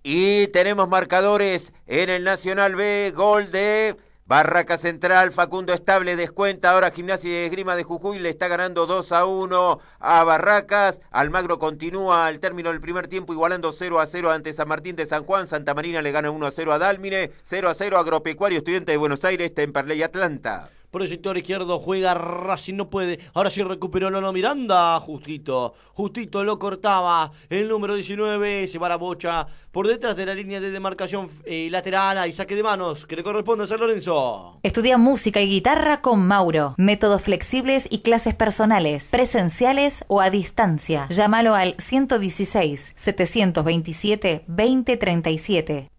Y 0.03 0.49
tenemos 0.49 0.87
marcadores 0.87 1.73
en 1.87 2.11
el 2.11 2.25
Nacional 2.25 2.75
B, 2.75 3.15
gol 3.17 3.51
de 3.51 3.97
Barraca 4.27 4.77
Central, 4.77 5.33
Facundo 5.33 5.73
Estable 5.73 6.15
descuenta. 6.17 6.73
Ahora 6.73 6.91
Gimnasia 6.91 7.31
y 7.31 7.47
Esgrima 7.47 7.75
de 7.75 7.85
Jujuy 7.85 8.19
le 8.19 8.29
está 8.29 8.49
ganando 8.49 8.85
2 8.85 9.13
a 9.13 9.25
1 9.25 9.81
a 9.99 10.25
Barracas. 10.25 11.01
Almagro 11.11 11.59
continúa 11.59 12.27
al 12.27 12.39
término 12.39 12.69
del 12.69 12.83
primer 12.83 13.09
tiempo 13.09 13.33
igualando 13.33 13.73
0 13.73 13.99
a 13.99 14.05
0 14.05 14.31
ante 14.31 14.53
San 14.53 14.69
Martín 14.69 14.95
de 14.95 15.07
San 15.07 15.25
Juan. 15.25 15.49
Santa 15.49 15.73
Marina 15.73 16.03
le 16.03 16.13
gana 16.13 16.31
1 16.31 16.47
a 16.47 16.51
0 16.51 16.71
a 16.71 16.79
Dálmine. 16.79 17.31
0 17.45 17.71
a 17.71 17.75
0 17.75 17.97
Agropecuario 17.97 18.59
Estudiante 18.59 18.93
de 18.93 18.99
Buenos 18.99 19.25
Aires, 19.25 19.55
Temperley 19.55 20.03
Atlanta. 20.03 20.69
Por 20.91 21.03
el 21.03 21.09
sector 21.09 21.39
izquierdo 21.39 21.79
juega 21.79 22.15
Racing, 22.15 22.75
no 22.75 22.91
puede. 22.91 23.21
Ahora 23.35 23.49
sí 23.49 23.63
recuperó 23.63 24.11
Lolo 24.11 24.33
Miranda. 24.33 24.99
Justito. 24.99 25.75
Justito 25.95 26.43
lo 26.43 26.59
cortaba. 26.59 27.31
El 27.49 27.69
número 27.69 27.95
19 27.95 28.67
se 28.67 28.79
va 28.79 28.89
la 28.89 28.97
bocha. 28.97 29.47
Por 29.71 29.87
detrás 29.87 30.17
de 30.17 30.27
la 30.27 30.35
línea 30.35 30.61
de 30.61 30.73
demarcación 30.73 31.31
eh, 31.45 31.69
lateral 31.71 32.29
y 32.29 32.33
saque 32.33 32.57
de 32.57 32.65
manos 32.65 33.07
que 33.07 33.15
le 33.15 33.23
corresponde 33.23 33.65
a 33.65 33.67
San 33.69 33.79
Lorenzo. 33.79 34.59
Estudia 34.65 34.99
música 34.99 35.41
y 35.41 35.49
guitarra 35.49 36.01
con 36.01 36.27
Mauro. 36.27 36.75
Métodos 36.77 37.23
flexibles 37.23 37.87
y 37.89 38.01
clases 38.01 38.35
personales, 38.35 39.11
presenciales 39.13 40.05
o 40.09 40.21
a 40.21 40.29
distancia. 40.29 41.07
Llámalo 41.09 41.55
al 41.55 41.77
116 41.79 42.95
727 42.97 44.45
2037. 44.49 45.90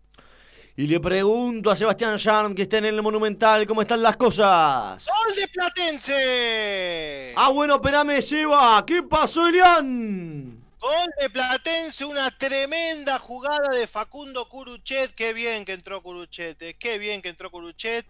Y 0.82 0.88
le 0.88 1.00
pregunto 1.00 1.70
a 1.70 1.76
Sebastián 1.76 2.18
Charm, 2.18 2.56
que 2.56 2.64
está 2.64 2.80
en 2.80 2.86
el 2.86 3.04
Monumental, 3.04 3.68
¿cómo 3.68 3.84
están 3.84 4.02
las 4.02 4.18
cosas? 4.18 5.06
¡Gol 5.06 5.36
de 5.36 5.48
Platense! 5.48 7.34
Ah, 7.38 7.50
bueno, 7.50 7.76
espérame, 7.76 8.20
Seba. 8.20 8.84
¿Qué 8.84 9.04
pasó, 9.04 9.46
Elian? 9.46 10.60
Gol 10.80 11.10
de 11.20 11.30
Platense, 11.30 12.04
una 12.04 12.36
tremenda 12.36 13.20
jugada 13.20 13.76
de 13.76 13.86
Facundo 13.86 14.50
Curuchet. 14.50 15.14
Qué 15.14 15.34
bien 15.34 15.66
que 15.66 15.74
entró 15.74 16.02
Curuchet, 16.02 16.60
eh, 16.64 16.76
qué 16.80 16.98
bien 16.98 17.22
que 17.22 17.30
entró 17.30 17.52
Curuchet. 17.52 18.08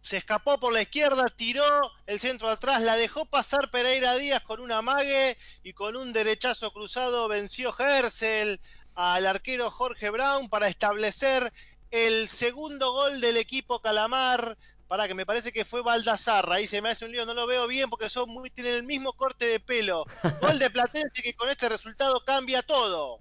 Se 0.00 0.16
escapó 0.16 0.58
por 0.58 0.72
la 0.72 0.82
izquierda, 0.82 1.24
tiró 1.36 1.62
el 2.08 2.18
centro 2.18 2.48
atrás, 2.48 2.82
la 2.82 2.96
dejó 2.96 3.26
pasar 3.26 3.70
Pereira 3.70 4.16
Díaz 4.16 4.42
con 4.42 4.58
un 4.58 4.72
amague 4.72 5.36
y 5.62 5.72
con 5.72 5.94
un 5.94 6.12
derechazo 6.12 6.72
cruzado 6.72 7.28
venció 7.28 7.72
Hersel 7.78 8.60
al 8.96 9.24
arquero 9.24 9.70
Jorge 9.70 10.10
Brown 10.10 10.48
para 10.48 10.66
establecer 10.66 11.52
el 11.90 12.28
segundo 12.28 12.92
gol 12.92 13.20
del 13.20 13.36
equipo 13.36 13.80
Calamar. 13.80 14.56
Para 14.86 15.06
que 15.06 15.14
me 15.14 15.26
parece 15.26 15.52
que 15.52 15.66
fue 15.66 15.82
Baldazarra. 15.82 16.54
Ahí 16.54 16.66
se 16.66 16.80
me 16.80 16.88
hace 16.88 17.04
un 17.04 17.12
lío, 17.12 17.26
no 17.26 17.34
lo 17.34 17.46
veo 17.46 17.66
bien 17.66 17.90
porque 17.90 18.08
son 18.08 18.30
muy, 18.30 18.48
tienen 18.48 18.74
el 18.74 18.84
mismo 18.84 19.12
corte 19.12 19.46
de 19.46 19.60
pelo. 19.60 20.06
Gol 20.40 20.58
de 20.58 20.70
Platense 20.70 21.22
que 21.22 21.34
con 21.34 21.50
este 21.50 21.68
resultado 21.68 22.24
cambia 22.24 22.62
todo. 22.62 23.20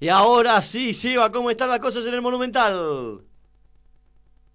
Y 0.00 0.08
ahora 0.08 0.60
sí, 0.60 0.92
Seba, 0.92 1.30
¿cómo 1.30 1.50
están 1.50 1.70
las 1.70 1.78
cosas 1.78 2.04
en 2.06 2.14
el 2.14 2.20
Monumental? 2.20 3.22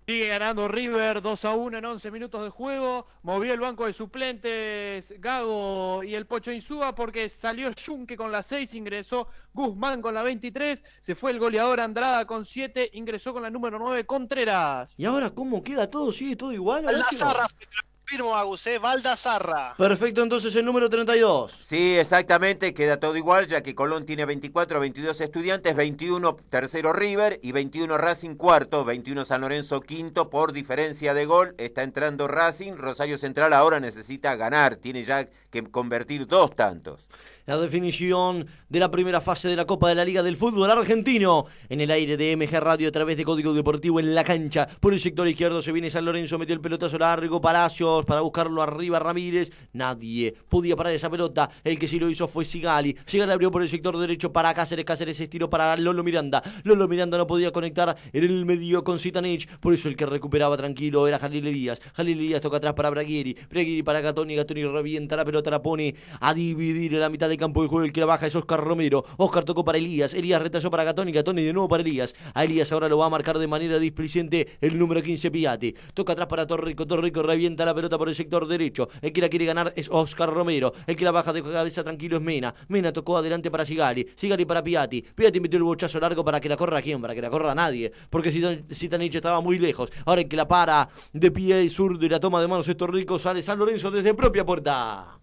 Sigue 0.09 0.29
ganando 0.29 0.67
River 0.67 1.21
2 1.21 1.45
a 1.45 1.53
1 1.53 1.77
en 1.77 1.85
11 1.85 2.09
minutos 2.09 2.43
de 2.43 2.49
juego. 2.49 3.05
Movió 3.21 3.53
el 3.53 3.59
banco 3.59 3.85
de 3.85 3.93
suplentes 3.93 5.13
Gago 5.19 6.03
y 6.03 6.15
el 6.15 6.25
Pocho 6.25 6.51
Insúa 6.51 6.95
porque 6.95 7.29
salió 7.29 7.69
Junque 7.85 8.17
con 8.17 8.31
la 8.31 8.41
6, 8.41 8.73
ingresó 8.73 9.27
Guzmán 9.53 10.01
con 10.01 10.15
la 10.15 10.23
23, 10.23 10.83
se 10.99 11.13
fue 11.13 11.29
el 11.29 11.37
goleador 11.37 11.79
Andrada 11.79 12.25
con 12.25 12.43
7, 12.43 12.89
ingresó 12.93 13.33
con 13.33 13.43
la 13.43 13.51
número 13.51 13.77
9 13.77 14.07
Contreras. 14.07 14.91
¿Y 14.97 15.05
ahora 15.05 15.29
cómo 15.29 15.61
queda 15.61 15.87
todo? 15.87 16.11
¿Sigue 16.11 16.35
todo 16.35 16.53
igual? 16.53 16.85
Baldazarra, 16.85 17.47
firmo 17.47 17.88
Agus, 18.11 18.65
eh, 18.65 18.79
Baldazarra. 18.79 19.75
Perfecto, 19.77 20.23
entonces 20.23 20.55
el 20.55 20.65
número 20.65 20.89
32. 20.89 21.55
Sí, 21.63 21.95
exactamente, 21.97 22.73
queda 22.73 22.99
todo 22.99 23.15
igual, 23.15 23.47
ya 23.47 23.61
que 23.61 23.75
Colón 23.75 24.05
tiene 24.05 24.25
24, 24.25 24.79
22 24.79 25.21
estudiantes, 25.21 25.75
21 25.75 26.35
tercero 26.49 26.91
River 26.91 27.39
y 27.43 27.51
21 27.51 27.97
Racing 27.97 28.35
cuarto, 28.35 28.83
21 28.83 29.25
San 29.25 29.41
Lorenzo 29.41 29.81
quinto 29.81 30.29
por 30.29 30.53
diferencia 30.53 31.13
de 31.13 31.25
gol. 31.25 31.53
Está 31.59 31.83
entrando 31.83 32.27
Racing, 32.27 32.73
Rosario 32.77 33.17
Central 33.19 33.53
ahora 33.53 33.79
necesita 33.79 34.35
ganar, 34.35 34.77
tiene 34.77 35.03
ya 35.03 35.27
que 35.51 35.63
convertir 35.63 36.25
dos 36.25 36.55
tantos 36.55 37.08
la 37.49 37.57
definición 37.57 38.45
de 38.69 38.79
la 38.79 38.91
primera 38.91 39.21
fase 39.21 39.47
de 39.47 39.55
la 39.55 39.65
Copa 39.65 39.89
de 39.89 39.95
la 39.95 40.05
Liga 40.05 40.21
del 40.21 40.37
Fútbol 40.37 40.69
Argentino. 40.69 41.47
En 41.67 41.81
el 41.81 41.89
aire 41.89 42.15
de 42.15 42.37
MG 42.37 42.59
Radio 42.59 42.89
a 42.89 42.91
través 42.91 43.17
de 43.17 43.25
Código 43.25 43.55
Deportivo 43.55 43.99
en 43.99 44.13
la 44.13 44.23
cancha. 44.23 44.67
Por 44.79 44.93
el 44.93 44.99
sector 44.99 45.27
izquierdo 45.27 45.63
se 45.63 45.71
viene 45.71 45.89
San 45.89 46.05
Lorenzo, 46.05 46.37
metió 46.37 46.53
el 46.53 46.61
pelotazo 46.61 46.99
largo, 46.99 47.41
Palacios 47.41 48.05
para 48.05 48.21
buscarlo 48.21 48.61
arriba 48.61 48.99
Ramírez. 48.99 49.51
Nadie 49.73 50.35
podía 50.47 50.75
parar 50.75 50.93
esa 50.93 51.09
pelota. 51.09 51.49
El 51.63 51.79
que 51.79 51.87
sí 51.87 51.97
lo 51.97 52.07
hizo 52.07 52.27
fue 52.27 52.45
Sigali. 52.45 52.95
Sigali 53.07 53.31
abrió 53.31 53.49
por 53.49 53.63
el 53.63 53.69
sector 53.69 53.97
derecho 53.97 54.31
para 54.31 54.53
Cáceres. 54.53 54.85
Cáceres 54.85 55.19
estiró 55.19 55.49
para 55.49 55.75
Lolo 55.75 56.03
Miranda. 56.03 56.43
Lolo 56.61 56.87
Miranda 56.87 57.17
no 57.17 57.25
podía 57.25 57.51
conectar 57.51 57.97
en 58.13 58.23
el 58.23 58.45
medio 58.45 58.83
con 58.83 58.99
Zitanich. 58.99 59.49
Por 59.57 59.73
eso 59.73 59.89
el 59.89 59.95
que 59.95 60.05
recuperaba 60.05 60.55
tranquilo 60.55 61.07
era 61.07 61.17
Jalil 61.17 61.47
Elías. 61.47 61.81
Jalil 61.95 62.19
Elías 62.19 62.41
toca 62.41 62.57
atrás 62.57 62.75
para 62.75 62.91
Braguieri. 62.91 63.35
Braguieri 63.49 63.81
para 63.81 64.01
Gatoni. 64.01 64.35
Gatoni 64.35 64.65
revienta 64.65 65.15
la 65.15 65.25
pelota, 65.25 65.49
la 65.49 65.63
pone 65.63 65.95
a 66.19 66.31
dividir 66.35 66.93
la 66.93 67.09
mitad 67.09 67.27
de 67.27 67.38
campo 67.39 67.61
del 67.61 67.69
juego. 67.69 67.85
El 67.85 67.93
que 67.93 67.99
la 67.99 68.05
baja 68.05 68.27
es 68.27 68.35
Oscar 68.35 68.59
Romero. 68.63 69.03
Oscar 69.17 69.43
tocó 69.43 69.63
para 69.65 69.77
Elías. 69.77 70.13
Elías 70.13 70.41
retalló 70.41 70.69
para 70.69 70.83
Gatoni. 70.83 71.11
Gatoni 71.11 71.41
de 71.41 71.53
nuevo 71.53 71.67
para 71.67 71.81
Elías. 71.81 72.13
A 72.33 72.43
Elías 72.43 72.71
ahora 72.71 72.87
lo 72.89 72.97
va 72.97 73.07
a 73.07 73.09
marcar 73.09 73.39
de 73.39 73.47
manera 73.47 73.79
displicente 73.79 74.57
el 74.61 74.77
número 74.77 75.01
15 75.01 75.31
Piatti. 75.31 75.75
Toca 75.93 76.13
atrás 76.13 76.27
para 76.27 76.45
Torrico. 76.45 76.85
Torrico 76.85 77.23
revienta 77.23 77.65
la 77.65 77.73
pelota 77.73 77.97
por 77.97 78.09
el 78.09 78.15
sector 78.15 78.47
derecho. 78.47 78.89
El 79.01 79.11
que 79.11 79.21
la 79.21 79.29
quiere 79.29 79.45
ganar 79.45 79.73
es 79.75 79.89
Oscar 79.89 80.31
Romero. 80.31 80.73
El 80.85 80.95
que 80.95 81.05
la 81.05 81.11
baja 81.11 81.33
de 81.33 81.41
cabeza 81.41 81.83
tranquilo 81.83 82.17
es 82.17 82.23
Mena. 82.23 82.53
Mena 82.67 82.91
tocó 82.91 83.17
adelante 83.17 83.49
para 83.49 83.65
Sigali. 83.65 84.07
Sigali 84.15 84.45
para 84.45 84.63
Piatti. 84.63 85.01
Piatti 85.01 85.39
metió 85.39 85.57
el 85.57 85.63
bochazo 85.63 85.99
largo 85.99 86.23
para 86.23 86.39
que 86.39 86.49
la 86.49 86.57
corra 86.57 86.81
quién, 86.81 87.01
para 87.01 87.15
que 87.15 87.21
la 87.21 87.29
corra 87.29 87.55
nadie. 87.55 87.91
Porque 88.09 88.31
Zitanich 88.31 89.15
estaba 89.15 89.41
muy 89.41 89.59
lejos. 89.59 89.89
Ahora 90.05 90.21
el 90.21 90.27
que 90.27 90.35
la 90.35 90.47
para 90.47 90.87
de 91.13 91.31
pie 91.31 91.63
y 91.63 91.69
sur 91.69 91.97
de 91.97 92.09
la 92.09 92.19
toma 92.19 92.41
de 92.41 92.47
manos 92.47 92.67
es 92.67 92.77
Torrico. 92.77 93.19
Sale 93.19 93.41
San 93.41 93.59
Lorenzo 93.59 93.91
desde 93.91 94.13
propia 94.13 94.45
puerta. 94.45 95.18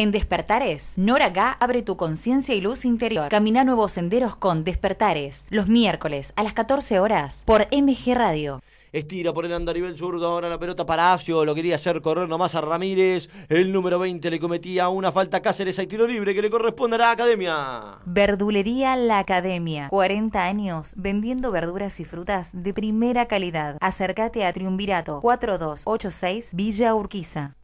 En 0.00 0.12
Despertares, 0.12 0.94
Nora 0.96 1.28
Gá 1.28 1.58
abre 1.60 1.82
tu 1.82 1.98
conciencia 1.98 2.54
y 2.54 2.62
luz 2.62 2.86
interior. 2.86 3.28
Camina 3.28 3.64
nuevos 3.64 3.92
senderos 3.92 4.34
con 4.34 4.64
Despertares. 4.64 5.46
Los 5.50 5.68
miércoles 5.68 6.32
a 6.36 6.42
las 6.42 6.54
14 6.54 7.00
horas 7.00 7.42
por 7.44 7.66
MG 7.70 8.14
Radio. 8.14 8.62
Estira 8.92 9.34
por 9.34 9.44
el 9.44 9.52
andarivel 9.52 9.98
zurdo, 9.98 10.26
ahora 10.26 10.48
la 10.48 10.58
pelota 10.58 10.86
para 10.86 11.12
Acio, 11.12 11.44
lo 11.44 11.54
quería 11.54 11.74
hacer 11.74 12.00
correr 12.00 12.30
nomás 12.30 12.54
a 12.54 12.62
Ramírez. 12.62 13.28
El 13.50 13.72
número 13.72 13.98
20 13.98 14.30
le 14.30 14.40
cometía 14.40 14.88
una 14.88 15.12
falta 15.12 15.36
a 15.36 15.42
Cáceres, 15.42 15.78
hay 15.78 15.86
tiro 15.86 16.06
libre 16.06 16.34
que 16.34 16.40
le 16.40 16.48
corresponde 16.48 16.96
a 16.96 17.00
la 17.00 17.10
Academia. 17.10 17.98
Verdulería 18.06 18.96
La 18.96 19.18
Academia, 19.18 19.90
40 19.90 20.42
años 20.42 20.94
vendiendo 20.96 21.50
verduras 21.50 22.00
y 22.00 22.06
frutas 22.06 22.52
de 22.54 22.72
primera 22.72 23.26
calidad. 23.26 23.76
Acércate 23.82 24.46
a 24.46 24.52
Triunvirato 24.54 25.20
4286 25.20 26.52
Villa 26.54 26.94
Urquiza. 26.94 27.59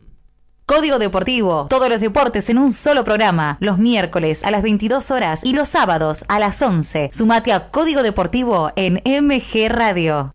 Código 0.66 0.98
Deportivo, 0.98 1.68
todos 1.70 1.90
los 1.90 2.02
deportes 2.02 2.50
en 2.50 2.58
un 2.58 2.74
solo 2.74 3.04
programa, 3.04 3.58
los 3.60 3.78
miércoles 3.78 4.44
a 4.44 4.50
las 4.50 4.64
22 4.64 5.12
horas 5.12 5.46
y 5.46 5.54
los 5.54 5.68
sábados 5.68 6.26
a 6.28 6.40
las 6.40 6.60
11. 6.60 7.12
Sumate 7.14 7.54
a 7.54 7.70
Código 7.70 8.02
Deportivo 8.02 8.72
en 8.76 8.96
MG 9.06 9.70
Radio. 9.70 10.34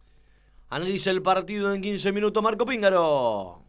Analiza 0.68 1.10
el 1.10 1.20
partido 1.20 1.74
en 1.74 1.82
15 1.82 2.12
minutos, 2.12 2.40
Marco 2.44 2.64
Píngaro. 2.64 3.64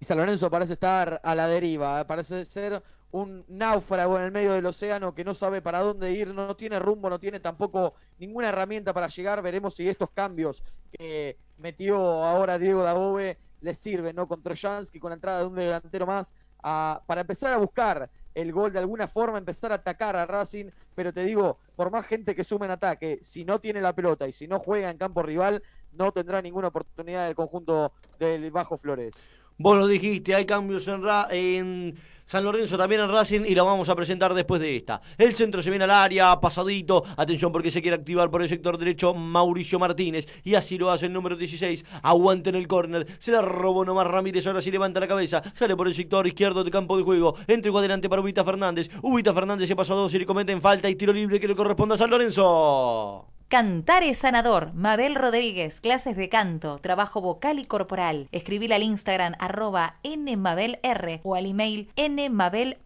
Y 0.00 0.04
San 0.04 0.18
Lorenzo 0.18 0.50
parece 0.50 0.72
estar 0.72 1.20
a 1.22 1.34
la 1.36 1.46
deriva, 1.46 2.00
¿eh? 2.00 2.04
parece 2.04 2.44
ser 2.44 2.82
un 3.10 3.44
náufrago 3.48 4.16
en 4.18 4.24
el 4.24 4.32
medio 4.32 4.52
del 4.52 4.66
océano 4.66 5.14
que 5.14 5.24
no 5.24 5.34
sabe 5.34 5.62
para 5.62 5.80
dónde 5.80 6.12
ir, 6.12 6.34
no 6.34 6.54
tiene 6.56 6.78
rumbo, 6.78 7.08
no 7.08 7.18
tiene 7.18 7.40
tampoco 7.40 7.94
ninguna 8.18 8.48
herramienta 8.48 8.92
para 8.92 9.08
llegar. 9.08 9.42
Veremos 9.42 9.74
si 9.74 9.88
estos 9.88 10.10
cambios 10.10 10.62
que 10.92 11.38
metió 11.58 11.96
ahora 11.96 12.58
Diego 12.58 12.82
Dabove 12.82 13.38
le 13.60 13.74
sirve, 13.74 14.12
¿no? 14.12 14.28
Con 14.28 14.42
Trojansky, 14.42 15.00
con 15.00 15.10
la 15.10 15.14
entrada 15.14 15.40
de 15.40 15.46
un 15.46 15.54
delantero 15.54 16.06
más, 16.06 16.34
para 16.62 17.20
empezar 17.20 17.52
a 17.52 17.58
buscar 17.58 18.10
el 18.34 18.52
gol 18.52 18.72
de 18.72 18.80
alguna 18.80 19.06
forma, 19.06 19.38
empezar 19.38 19.72
a 19.72 19.76
atacar 19.76 20.14
a 20.14 20.26
Racing, 20.26 20.66
pero 20.94 21.12
te 21.12 21.24
digo, 21.24 21.58
por 21.74 21.90
más 21.90 22.06
gente 22.06 22.34
que 22.34 22.44
sume 22.44 22.66
en 22.66 22.72
ataque, 22.72 23.18
si 23.22 23.46
no 23.46 23.60
tiene 23.60 23.80
la 23.80 23.94
pelota 23.94 24.28
y 24.28 24.32
si 24.32 24.46
no 24.46 24.58
juega 24.58 24.90
en 24.90 24.98
campo 24.98 25.22
rival, 25.22 25.62
no 25.92 26.12
tendrá 26.12 26.42
ninguna 26.42 26.68
oportunidad 26.68 27.26
del 27.26 27.34
conjunto 27.34 27.94
del 28.18 28.50
Bajo 28.50 28.76
Flores. 28.76 29.30
Vos 29.56 29.78
lo 29.78 29.86
dijiste, 29.86 30.34
hay 30.34 30.44
cambios 30.44 30.86
en 31.30 31.98
San 32.26 32.42
Lorenzo, 32.42 32.76
también 32.76 33.00
en 33.00 33.08
Racing, 33.08 33.42
y 33.46 33.54
lo 33.54 33.64
vamos 33.64 33.88
a 33.88 33.94
presentar 33.94 34.34
después 34.34 34.60
de 34.60 34.74
esta. 34.74 35.00
El 35.16 35.32
centro 35.36 35.62
se 35.62 35.70
viene 35.70 35.84
al 35.84 35.92
área, 35.92 36.40
pasadito. 36.40 37.04
Atención 37.16 37.52
porque 37.52 37.70
se 37.70 37.80
quiere 37.80 37.94
activar 37.94 38.28
por 38.32 38.42
el 38.42 38.48
sector 38.48 38.76
derecho 38.78 39.14
Mauricio 39.14 39.78
Martínez. 39.78 40.26
Y 40.42 40.56
así 40.56 40.76
lo 40.76 40.90
hace 40.90 41.06
el 41.06 41.12
número 41.12 41.36
16. 41.36 41.84
Aguanta 42.02 42.50
en 42.50 42.56
el 42.56 42.66
córner. 42.66 43.06
Se 43.20 43.30
la 43.30 43.42
robó 43.42 43.84
nomás 43.84 44.08
Ramírez. 44.08 44.44
Ahora 44.48 44.60
sí 44.60 44.72
levanta 44.72 44.98
la 44.98 45.06
cabeza. 45.06 45.40
Sale 45.54 45.76
por 45.76 45.86
el 45.86 45.94
sector 45.94 46.26
izquierdo 46.26 46.64
de 46.64 46.70
campo 46.72 46.96
de 46.96 47.04
juego. 47.04 47.36
Entregó 47.46 47.78
adelante 47.78 48.08
para 48.08 48.22
Ubita 48.22 48.44
Fernández. 48.44 48.90
Ubita 49.02 49.32
Fernández 49.32 49.68
se 49.68 49.76
pasó 49.76 49.92
a 49.92 49.96
dos 49.96 50.12
y 50.12 50.18
le 50.18 50.26
cometen 50.26 50.60
falta 50.60 50.90
y 50.90 50.96
tiro 50.96 51.12
libre 51.12 51.38
que 51.38 51.46
le 51.46 51.54
corresponde 51.54 51.94
a 51.94 51.98
San 51.98 52.10
Lorenzo. 52.10 53.35
Cantar 53.48 54.02
es 54.02 54.18
sanador. 54.18 54.74
Mabel 54.74 55.14
Rodríguez, 55.14 55.78
clases 55.78 56.16
de 56.16 56.28
canto, 56.28 56.78
trabajo 56.78 57.20
vocal 57.20 57.60
y 57.60 57.64
corporal. 57.64 58.26
Escribir 58.32 58.74
al 58.74 58.82
Instagram 58.82 59.34
arroba 59.38 60.00
nmabelr 60.02 61.20
o 61.22 61.36
al 61.36 61.46
email 61.46 61.88
nmabelr 61.96 62.76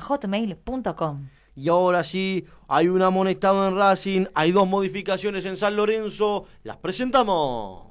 hotmail.com. 0.00 1.28
Y 1.54 1.68
ahora 1.68 2.02
sí, 2.02 2.44
hay 2.66 2.88
un 2.88 3.02
amonestado 3.02 3.68
en 3.68 3.76
Racing, 3.76 4.26
hay 4.34 4.50
dos 4.50 4.66
modificaciones 4.66 5.44
en 5.44 5.56
San 5.56 5.76
Lorenzo. 5.76 6.46
Las 6.64 6.78
presentamos. 6.78 7.87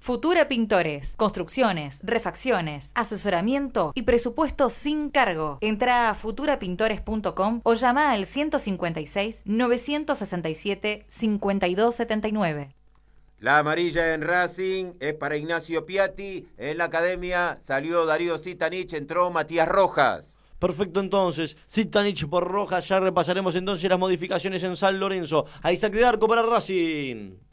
Futura 0.00 0.48
Pintores, 0.48 1.16
construcciones, 1.16 2.00
refacciones, 2.04 2.92
asesoramiento 2.94 3.92
y 3.94 4.02
presupuesto 4.02 4.70
sin 4.70 5.10
cargo. 5.10 5.58
Entra 5.60 6.08
a 6.08 6.14
futurapintores.com 6.14 7.60
o 7.64 7.74
llama 7.74 8.12
al 8.12 8.24
156 8.24 9.42
967 9.44 11.04
5279. 11.08 12.74
La 13.40 13.58
amarilla 13.58 14.14
en 14.14 14.22
Racing 14.22 14.94
es 15.00 15.14
para 15.14 15.36
Ignacio 15.36 15.84
Piatti. 15.84 16.48
En 16.56 16.78
la 16.78 16.84
academia 16.84 17.58
salió 17.62 18.06
Darío 18.06 18.38
Zitanich, 18.38 18.94
entró 18.94 19.30
Matías 19.30 19.68
Rojas. 19.68 20.36
Perfecto, 20.58 21.00
entonces. 21.00 21.56
Zitanich 21.70 22.26
por 22.28 22.48
Rojas. 22.48 22.88
Ya 22.88 22.98
repasaremos 22.98 23.54
entonces 23.54 23.88
las 23.88 23.98
modificaciones 23.98 24.62
en 24.62 24.76
San 24.76 24.98
Lorenzo. 24.98 25.44
A 25.62 25.72
Isaac 25.72 25.92
de 25.92 26.04
Arco 26.04 26.26
para 26.26 26.42
Racing. 26.42 27.47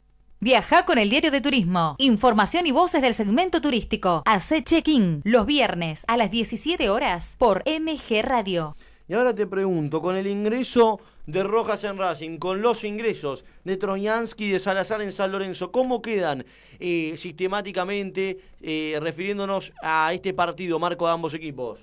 Viaja 0.46 0.84
con 0.84 0.96
el 0.98 1.10
diario 1.10 1.32
de 1.32 1.40
turismo. 1.40 1.96
Información 1.98 2.68
y 2.68 2.70
voces 2.70 3.02
del 3.02 3.14
segmento 3.14 3.60
turístico. 3.60 4.22
Hace 4.26 4.62
check-in 4.62 5.20
los 5.24 5.44
viernes 5.44 6.04
a 6.06 6.16
las 6.16 6.30
17 6.30 6.88
horas 6.88 7.34
por 7.36 7.64
MG 7.66 8.22
Radio. 8.22 8.76
Y 9.08 9.14
ahora 9.14 9.34
te 9.34 9.48
pregunto, 9.48 10.00
con 10.00 10.14
el 10.14 10.28
ingreso 10.28 11.00
de 11.26 11.42
Rojas 11.42 11.82
en 11.82 11.98
Racing, 11.98 12.38
con 12.38 12.62
los 12.62 12.84
ingresos 12.84 13.44
de 13.64 13.76
Troyansky 13.76 14.44
y 14.44 14.50
de 14.50 14.60
Salazar 14.60 15.02
en 15.02 15.12
San 15.12 15.32
Lorenzo, 15.32 15.72
¿cómo 15.72 16.00
quedan 16.00 16.46
eh, 16.78 17.14
sistemáticamente 17.16 18.38
eh, 18.60 18.98
refiriéndonos 19.00 19.72
a 19.82 20.12
este 20.14 20.32
partido, 20.32 20.78
marco 20.78 21.08
de 21.08 21.12
ambos 21.12 21.34
equipos? 21.34 21.80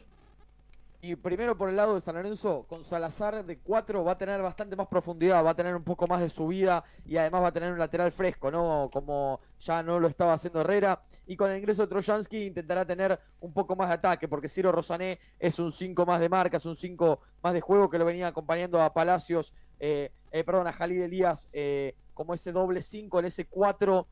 Y 1.06 1.18
primero 1.18 1.58
por 1.58 1.68
el 1.68 1.76
lado 1.76 1.96
de 1.96 2.00
San 2.00 2.16
Lorenzo, 2.16 2.66
con 2.66 2.86
Salazar 2.86 3.44
de 3.44 3.60
4 3.60 4.06
va 4.06 4.14
a 4.14 4.18
tener 4.18 4.42
bastante 4.42 4.78
más 4.78 4.88
profundidad, 4.88 5.44
va 5.44 5.50
a 5.50 5.54
tener 5.54 5.76
un 5.76 5.84
poco 5.84 6.08
más 6.08 6.22
de 6.22 6.30
subida 6.30 6.82
y 7.06 7.18
además 7.18 7.44
va 7.44 7.48
a 7.48 7.52
tener 7.52 7.74
un 7.74 7.78
lateral 7.78 8.14
fresco, 8.14 8.50
¿no? 8.50 8.90
Como 8.90 9.42
ya 9.60 9.84
no 9.84 10.00
lo 10.00 10.08
estaba 10.08 10.32
haciendo 10.32 10.62
Herrera. 10.62 11.04
Y 11.28 11.36
con 11.36 11.52
el 11.52 11.58
ingreso 11.58 11.82
de 11.82 11.90
Trojansky 11.90 12.46
intentará 12.46 12.86
tener 12.86 13.20
un 13.42 13.52
poco 13.52 13.76
más 13.76 13.90
de 13.90 13.96
ataque, 13.96 14.30
porque 14.30 14.48
Ciro 14.48 14.72
Rosané 14.72 15.20
es 15.40 15.60
un 15.60 15.74
5 15.74 16.06
más 16.06 16.22
de 16.22 16.30
marca, 16.30 16.56
es 16.56 16.66
un 16.66 16.78
5 16.78 17.20
más 17.42 17.54
de 17.54 17.60
juego 17.60 17.90
que 17.90 17.98
lo 17.98 18.06
venía 18.06 18.28
acompañando 18.28 18.82
a 18.82 18.94
Palacios, 18.94 19.54
eh, 19.82 20.10
eh, 20.32 20.46
perdón, 20.46 20.68
a 20.68 20.72
Jalid 20.72 21.02
Elías, 21.02 21.50
eh, 21.52 21.98
como 22.14 22.34
ese 22.34 22.54
doble 22.54 22.82
5 22.82 23.20
en 23.20 23.26
ese 23.26 23.50
4-2 23.50 24.06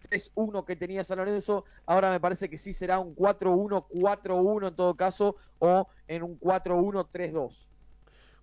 3-1 0.00 0.64
que 0.64 0.76
tenía 0.76 1.04
San 1.04 1.18
Lorenzo, 1.18 1.64
ahora 1.86 2.10
me 2.10 2.20
parece 2.20 2.48
que 2.48 2.58
sí 2.58 2.72
será 2.72 2.98
un 2.98 3.14
4-1-4-1 3.14 4.68
en 4.68 4.74
todo 4.74 4.94
caso, 4.96 5.36
o 5.58 5.88
en 6.08 6.22
un 6.22 6.40
4-1-3-2. 6.40 7.66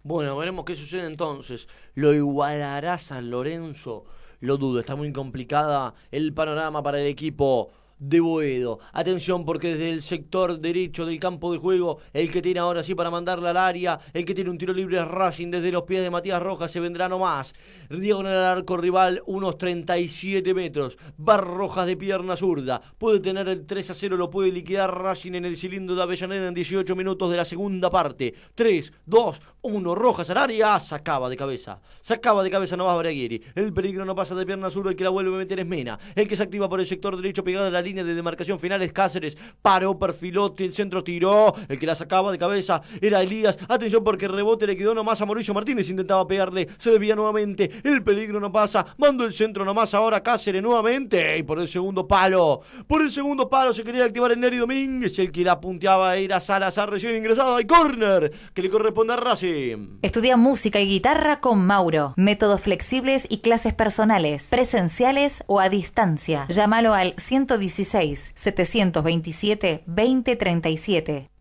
Bueno, 0.03 0.37
veremos 0.37 0.63
qué 0.63 0.75
sucede 0.75 1.05
entonces. 1.05 1.67
¿Lo 1.93 2.13
igualará 2.13 2.97
San 2.97 3.29
Lorenzo? 3.29 4.05
Lo 4.39 4.57
dudo, 4.57 4.79
está 4.79 4.95
muy 4.95 5.11
complicada 5.11 5.95
el 6.11 6.33
panorama 6.33 6.81
para 6.83 6.99
el 6.99 7.07
equipo 7.07 7.71
de 7.99 8.19
Boedo. 8.19 8.79
Atención 8.93 9.45
porque 9.45 9.75
desde 9.75 9.89
el 9.89 10.01
sector 10.01 10.59
derecho 10.59 11.05
del 11.05 11.19
campo 11.19 11.51
de 11.51 11.57
juego, 11.57 11.99
el 12.13 12.31
que 12.31 12.41
tiene 12.41 12.59
ahora 12.59 12.83
sí 12.83 12.95
para 12.95 13.11
mandarla 13.11 13.51
al 13.51 13.57
área, 13.57 13.99
el 14.13 14.25
que 14.25 14.33
tiene 14.33 14.49
un 14.49 14.57
tiro 14.57 14.73
libre 14.73 14.99
es 14.99 15.07
Racing 15.07 15.51
desde 15.51 15.71
los 15.71 15.83
pies 15.83 16.01
de 16.01 16.09
Matías 16.09 16.41
Rojas, 16.41 16.71
se 16.71 16.79
vendrá 16.79 17.09
nomás. 17.09 17.53
Diagonal 17.89 18.33
al 18.33 18.57
arco 18.57 18.77
rival, 18.77 19.21
unos 19.25 19.57
37 19.57 20.53
metros. 20.53 20.97
Bar 21.17 21.45
Rojas 21.45 21.87
de 21.87 21.97
pierna 21.97 22.35
zurda. 22.35 22.81
Puede 22.97 23.19
tener 23.19 23.47
el 23.47 23.65
3 23.65 23.91
a 23.91 23.93
0, 23.93 24.17
lo 24.17 24.29
puede 24.29 24.51
liquidar 24.51 25.01
Racing 25.01 25.33
en 25.33 25.45
el 25.45 25.57
cilindro 25.57 25.95
de 25.95 26.03
Avellaneda 26.03 26.47
en 26.47 26.53
18 26.53 26.95
minutos 26.95 27.31
de 27.31 27.37
la 27.37 27.45
segunda 27.45 27.89
parte. 27.89 28.33
3, 28.55 28.91
2, 29.05 29.41
1, 29.67 29.95
Rojas 29.95 30.29
al 30.29 30.37
área, 30.37 30.79
sacaba 30.79 31.29
de 31.29 31.35
cabeza. 31.35 31.79
Sacaba 32.01 32.41
de 32.41 32.49
cabeza 32.49 32.77
Novas 32.77 32.97
Braguieri. 32.97 33.43
El 33.53 33.73
peligro 33.73 34.05
no 34.05 34.15
pasa 34.15 34.33
de 34.33 34.45
pierna 34.45 34.69
zurda, 34.69 34.91
el 34.91 34.95
que 34.95 35.03
la 35.03 35.09
vuelve 35.09 35.35
a 35.35 35.37
meter 35.37 35.59
es 35.59 35.65
Mena. 35.65 35.99
El 36.15 36.27
que 36.27 36.37
se 36.37 36.43
activa 36.43 36.69
por 36.69 36.79
el 36.79 36.87
sector 36.87 37.17
derecho 37.17 37.43
pegado 37.43 37.67
a 37.67 37.69
la 37.69 37.81
línea 37.81 38.05
de 38.05 38.15
demarcación 38.15 38.59
final 38.59 38.81
es 38.81 38.93
Cáceres. 38.93 39.37
Paró, 39.61 39.99
perfiló, 39.99 40.55
el 40.57 40.73
centro 40.73 41.03
tiró. 41.03 41.53
El 41.67 41.77
que 41.77 41.85
la 41.85 41.95
sacaba 41.95 42.31
de 42.31 42.37
cabeza 42.37 42.81
era 43.01 43.21
Elías. 43.21 43.57
Atención 43.67 44.03
porque 44.03 44.29
rebote 44.29 44.65
le 44.65 44.77
quedó 44.77 44.93
nomás 44.93 45.19
a 45.21 45.25
Mauricio 45.25 45.53
Martínez. 45.53 45.89
Intentaba 45.89 46.25
pegarle. 46.25 46.69
Se 46.77 46.91
debía 46.91 47.15
nuevamente. 47.15 47.69
El 47.83 48.03
peligro 48.03 48.39
no 48.39 48.51
pasa. 48.51 48.85
Mando 48.97 49.25
el 49.25 49.33
centro 49.33 49.65
nomás 49.65 49.93
ahora 49.93 50.23
Cáceres 50.23 50.63
nuevamente. 50.63 51.37
Y 51.37 51.43
por 51.43 51.59
el 51.59 51.67
segundo 51.67 52.07
palo. 52.07 52.61
Por 52.87 53.01
el 53.01 53.11
segundo 53.11 53.49
palo 53.49 53.73
se 53.73 53.83
quería 53.83 54.05
activar 54.05 54.31
el 54.31 54.39
Neri 54.39 54.57
Domínguez. 54.57 55.19
El 55.19 55.31
que 55.31 55.43
la 55.43 55.59
punteaba 55.59 56.15
era 56.15 56.39
Salazar 56.39 56.89
recién 56.89 57.15
ingresado. 57.15 57.57
Hay 57.57 57.65
corner 57.65 58.31
que 58.53 58.61
le 58.61 58.69
corresponde 58.69 59.13
a 59.13 59.17
Racing. 59.17 59.56
Estudia 60.01 60.37
música 60.37 60.79
y 60.79 60.87
guitarra 60.87 61.39
con 61.39 61.65
Mauro. 61.65 62.13
Métodos 62.15 62.61
flexibles 62.61 63.27
y 63.29 63.39
clases 63.39 63.73
personales. 63.73 64.47
Presenciales 64.49 65.43
o 65.47 65.59
a 65.59 65.69
distancia. 65.69 66.45
Llámalo 66.49 66.93
al 66.93 67.13
116 67.17 68.31
727 68.35 69.83
2037. 69.85 71.36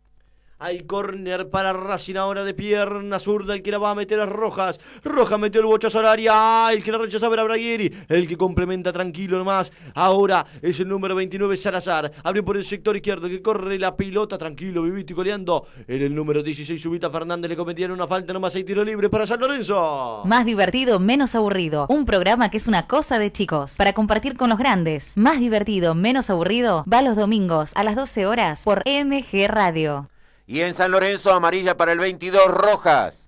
Hay 0.58 0.84
córner 0.84 1.50
para 1.50 1.74
Racing 1.74 2.14
ahora 2.14 2.42
de 2.42 2.54
pierna 2.54 3.18
zurda. 3.18 3.52
El 3.52 3.62
que 3.62 3.70
la 3.70 3.76
va 3.76 3.90
a 3.90 3.94
meter 3.94 4.18
a 4.20 4.24
Rojas. 4.24 4.80
Rojas 5.04 5.38
metió 5.38 5.60
el 5.60 5.66
bochazo 5.66 5.98
al 5.98 6.06
área. 6.06 6.72
El 6.72 6.82
que 6.82 6.90
la 6.90 6.96
rechazaba 6.96 7.34
era 7.34 7.44
Braguieri. 7.44 7.92
El 8.08 8.26
que 8.26 8.38
complementa 8.38 8.90
tranquilo 8.90 9.36
nomás. 9.36 9.70
Ahora 9.94 10.46
es 10.62 10.80
el 10.80 10.88
número 10.88 11.14
29 11.14 11.58
Salazar. 11.58 12.10
Abre 12.22 12.42
por 12.42 12.56
el 12.56 12.64
sector 12.64 12.96
izquierdo 12.96 13.28
que 13.28 13.42
corre 13.42 13.78
la 13.78 13.94
pilota. 13.94 14.38
Tranquilo, 14.38 14.82
vivito 14.82 15.12
y 15.12 15.16
coleando. 15.16 15.66
En 15.86 16.00
el 16.00 16.14
número 16.14 16.42
16 16.42 16.80
Subita 16.80 17.10
Fernández 17.10 17.50
le 17.50 17.56
cometieron 17.56 17.94
una 17.94 18.06
falta 18.06 18.32
nomás. 18.32 18.54
Hay 18.54 18.64
tiro 18.64 18.82
libre 18.82 19.10
para 19.10 19.26
San 19.26 19.38
Lorenzo. 19.38 20.22
Más 20.24 20.46
divertido, 20.46 20.98
menos 20.98 21.34
aburrido. 21.34 21.84
Un 21.90 22.06
programa 22.06 22.48
que 22.50 22.56
es 22.56 22.66
una 22.66 22.86
cosa 22.86 23.18
de 23.18 23.30
chicos. 23.30 23.74
Para 23.76 23.92
compartir 23.92 24.38
con 24.38 24.48
los 24.48 24.58
grandes. 24.58 25.18
Más 25.18 25.38
divertido, 25.38 25.94
menos 25.94 26.30
aburrido. 26.30 26.86
Va 26.90 27.02
los 27.02 27.14
domingos 27.14 27.72
a 27.76 27.84
las 27.84 27.94
12 27.94 28.24
horas 28.24 28.64
por 28.64 28.82
MG 28.86 29.48
Radio. 29.48 30.08
Y 30.48 30.60
en 30.60 30.74
San 30.74 30.92
Lorenzo, 30.92 31.32
amarilla 31.32 31.76
para 31.76 31.90
el 31.90 31.98
22, 31.98 32.46
rojas. 32.46 33.25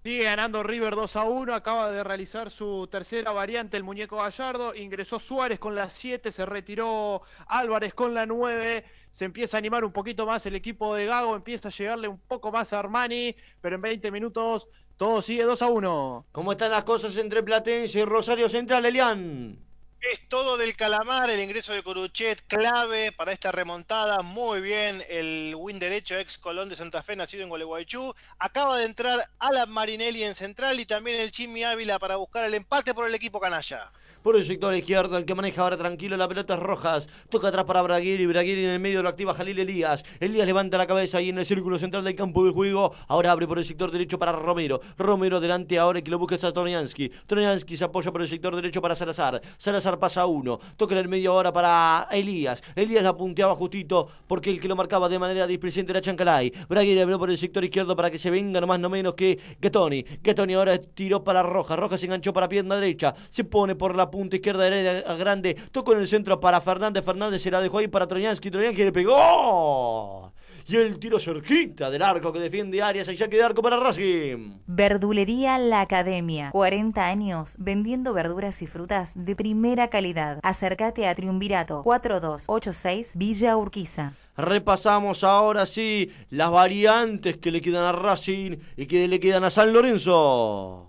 Sigue 0.04 0.24
ganando 0.24 0.64
River 0.64 0.96
2 0.96 1.16
a 1.16 1.24
1, 1.26 1.54
acaba 1.54 1.92
de 1.92 2.04
realizar 2.04 2.50
su 2.50 2.88
tercera 2.92 3.32
variante 3.34 3.78
el 3.78 3.84
muñeco 3.84 4.18
Gallardo, 4.18 4.74
ingresó 4.74 5.20
Suárez 5.20 5.60
con 5.60 5.76
la 5.76 5.92
7, 5.92 6.32
se 6.32 6.44
retiró 6.48 7.22
Álvarez 7.46 7.94
con 7.94 8.16
la 8.16 8.26
9, 8.26 8.84
se 9.12 9.26
empieza 9.26 9.58
a 9.58 9.60
animar 9.60 9.86
un 9.86 9.92
poquito 9.92 10.26
más 10.26 10.44
el 10.48 10.56
equipo 10.56 10.96
de 10.96 11.06
Gago, 11.06 11.36
empieza 11.36 11.68
a 11.68 11.72
llegarle 11.72 12.08
un 12.08 12.18
poco 12.18 12.52
más 12.52 12.74
a 12.74 12.80
Armani, 12.80 13.36
pero 13.62 13.76
en 13.76 13.84
20 13.84 14.10
minutos 14.10 14.68
todo 14.98 15.22
sigue 15.22 15.44
2 15.44 15.62
a 15.62 15.68
1. 15.68 16.26
¿Cómo 16.32 16.52
están 16.54 16.72
las 16.72 16.84
cosas 16.84 17.16
entre 17.16 17.44
Platense 17.44 18.00
y 18.00 18.06
Rosario 18.06 18.50
Central, 18.50 18.86
Elian? 18.86 19.69
Es 20.02 20.28
todo 20.30 20.56
del 20.56 20.78
calamar, 20.78 21.30
el 21.30 21.42
ingreso 21.42 21.74
de 21.74 21.84
Coruchet, 21.84 22.42
clave 22.48 23.12
para 23.12 23.34
esta 23.34 23.52
remontada. 23.52 24.22
Muy 24.22 24.62
bien, 24.62 25.04
el 25.10 25.54
win 25.58 25.78
derecho 25.78 26.18
ex 26.18 26.38
Colón 26.38 26.70
de 26.70 26.78
Santa 26.78 27.04
Fe, 27.04 27.18
nacido 27.18 27.44
en 27.44 27.50
Gualeguaychú. 27.50 28.16
Acaba 28.40 28.78
de 28.78 28.86
entrar 28.86 29.20
Alan 29.40 29.70
Marinelli 29.70 30.24
en 30.24 30.36
central 30.36 30.80
y 30.80 30.86
también 30.86 31.20
el 31.20 31.32
Chimi 31.32 31.64
Ávila 31.66 32.00
para 32.00 32.16
buscar 32.16 32.46
el 32.46 32.54
empate 32.54 32.94
por 32.94 33.08
el 33.08 33.14
equipo 33.14 33.42
canalla. 33.42 33.92
Por 34.22 34.36
el 34.36 34.44
sector 34.44 34.76
izquierdo, 34.76 35.18
el 35.18 35.24
que 35.24 35.34
maneja 35.34 35.62
ahora 35.62 35.78
tranquilo 35.78 36.18
la 36.18 36.28
pelota 36.28 36.56
es 36.56 36.60
Rojas. 36.60 37.08
Toca 37.30 37.48
atrás 37.48 37.64
para 37.64 37.82
Braguiri. 37.82 38.26
Braguiri 38.26 38.66
en 38.66 38.72
el 38.72 38.80
medio 38.80 39.02
lo 39.02 39.08
activa 39.08 39.34
Jalil 39.34 39.58
Elías. 39.60 40.04
Elías 40.20 40.46
levanta 40.46 40.78
la 40.78 40.86
cabeza 40.86 41.20
ahí 41.20 41.30
en 41.30 41.38
el 41.38 41.46
círculo 41.46 41.80
central 41.80 42.04
del 42.04 42.16
campo 42.16 42.44
de 42.46 42.52
juego. 42.52 42.94
Ahora 43.08 43.32
abre 43.32 43.48
por 43.48 43.60
el 43.60 43.66
sector 43.66 43.92
derecho 43.92 44.20
para 44.20 44.34
Romero. 44.34 44.82
Romero 44.98 45.40
delante 45.40 45.80
ahora 45.80 46.02
que 46.02 46.12
lo 46.12 46.20
busca 46.20 46.36
a 46.36 46.52
Troniansky. 46.52 47.78
Se 47.78 47.84
apoya 47.86 48.12
por 48.12 48.22
el 48.22 48.28
sector 48.28 48.54
derecho 48.56 48.82
para 48.82 48.94
Salazar. 48.94 49.42
Salazar 49.58 49.98
pasa 49.98 50.26
uno. 50.26 50.60
Toca 50.76 50.96
en 50.96 51.00
el 51.00 51.08
medio 51.08 51.32
ahora 51.32 51.54
para 51.54 52.10
Elías. 52.12 52.62
Elías 52.76 53.04
la 53.04 53.16
punteaba 53.16 53.56
justito 53.56 54.10
porque 54.28 54.50
el 54.50 54.60
que 54.60 54.68
lo 54.68 54.76
marcaba 54.76 55.08
de 55.08 55.18
manera 55.18 55.48
displicente 55.48 55.94
era 55.94 56.02
Chancalay. 56.02 56.52
Braguiri 56.68 57.00
abrió 57.00 57.18
por 57.18 57.30
el 57.30 57.38
sector 57.38 57.64
izquierdo 57.64 57.96
para 57.96 58.12
que 58.12 58.20
se 58.20 58.30
venga 58.30 58.60
no 58.60 58.68
más 58.68 58.82
no 58.82 58.90
menos 58.90 59.14
que 59.14 59.40
Getoni. 59.62 60.04
Getoni 60.22 60.56
ahora 60.56 60.78
tiró 60.78 61.24
para 61.24 61.42
Rojas. 61.42 61.80
Rojas 61.80 62.02
se 62.02 62.08
enganchó 62.08 62.34
para 62.34 62.50
pierna 62.50 62.76
derecha. 62.76 63.16
Se 63.30 63.46
pone 63.46 63.76
por 63.76 63.96
la 63.96 64.09
punta 64.10 64.36
izquierda 64.36 64.64
derecha 64.64 65.16
grande. 65.16 65.56
Tocó 65.72 65.94
en 65.94 66.00
el 66.00 66.08
centro 66.08 66.40
para 66.40 66.62
Fernández. 66.62 67.04
Fernández 67.04 67.42
se 67.42 67.52
la 67.52 67.62
dejó 67.62 67.80
ahí 67.80 67.88
para 67.88 68.08
Troyansky. 68.08 68.52
Troyansky 68.52 68.84
le 68.84 68.92
pegó. 68.92 70.34
Y 70.68 70.76
el 70.76 71.00
tiro 71.00 71.18
cerquita 71.20 71.90
del 71.90 72.04
arco 72.04 72.32
que 72.32 72.40
defiende 72.40 72.82
Arias. 72.82 73.08
Ahí 73.08 73.18
saque 73.18 73.38
de 73.38 73.44
arco 73.44 73.64
para 73.64 73.78
Racing. 73.78 74.60
Verdulería 74.68 75.58
La 75.58 75.82
Academia. 75.82 76.52
40 76.52 77.08
años 77.08 77.56
vendiendo 77.58 78.14
verduras 78.14 78.62
y 78.62 78.68
frutas 78.68 79.14
de 79.16 79.36
primera 79.36 79.90
calidad. 79.90 80.40
Acércate 80.44 81.08
a 81.08 81.16
Triunvirato 81.16 81.82
4286 81.82 83.14
Villa 83.16 83.58
Urquiza. 83.58 84.14
Repasamos 84.38 85.24
ahora 85.24 85.66
sí 85.66 86.12
las 86.30 86.52
variantes 86.52 87.38
que 87.38 87.52
le 87.52 87.62
quedan 87.62 87.86
a 87.86 87.92
Racing 87.92 88.58
y 88.78 88.86
que 88.86 89.08
le 89.08 89.20
quedan 89.20 89.44
a 89.44 89.50
San 89.50 89.74
Lorenzo. 89.74 90.89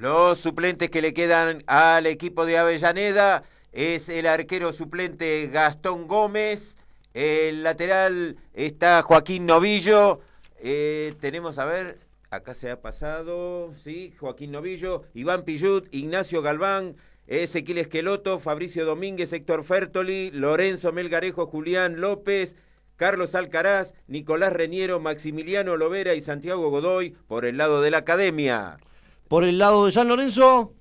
Los 0.00 0.38
suplentes 0.38 0.88
que 0.88 1.02
le 1.02 1.12
quedan 1.12 1.62
al 1.66 2.06
equipo 2.06 2.46
de 2.46 2.56
Avellaneda 2.56 3.42
es 3.70 4.08
el 4.08 4.26
arquero 4.26 4.72
suplente 4.72 5.50
Gastón 5.52 6.08
Gómez, 6.08 6.78
el 7.12 7.62
lateral 7.62 8.38
está 8.54 9.02
Joaquín 9.02 9.44
Novillo, 9.44 10.20
eh, 10.62 11.12
tenemos 11.20 11.58
a 11.58 11.66
ver, 11.66 11.98
acá 12.30 12.54
se 12.54 12.70
ha 12.70 12.80
pasado, 12.80 13.74
sí, 13.84 14.14
Joaquín 14.18 14.52
Novillo, 14.52 15.02
Iván 15.12 15.42
Pillut, 15.42 15.86
Ignacio 15.94 16.40
Galván, 16.40 16.96
Ezequiel 17.26 17.76
Esqueloto, 17.76 18.38
Fabricio 18.38 18.86
Domínguez, 18.86 19.34
Héctor 19.34 19.64
Fertoli, 19.64 20.30
Lorenzo 20.30 20.92
Melgarejo, 20.94 21.46
Julián 21.46 22.00
López, 22.00 22.56
Carlos 22.96 23.34
Alcaraz, 23.34 23.92
Nicolás 24.06 24.54
Reñero, 24.54 24.98
Maximiliano 24.98 25.76
Lovera 25.76 26.14
y 26.14 26.22
Santiago 26.22 26.70
Godoy 26.70 27.10
por 27.28 27.44
el 27.44 27.58
lado 27.58 27.82
de 27.82 27.90
la 27.90 27.98
academia. 27.98 28.78
Por 29.30 29.44
el 29.44 29.58
lado 29.58 29.86
de 29.86 29.92
San 29.92 30.08
Lorenzo. 30.08 30.74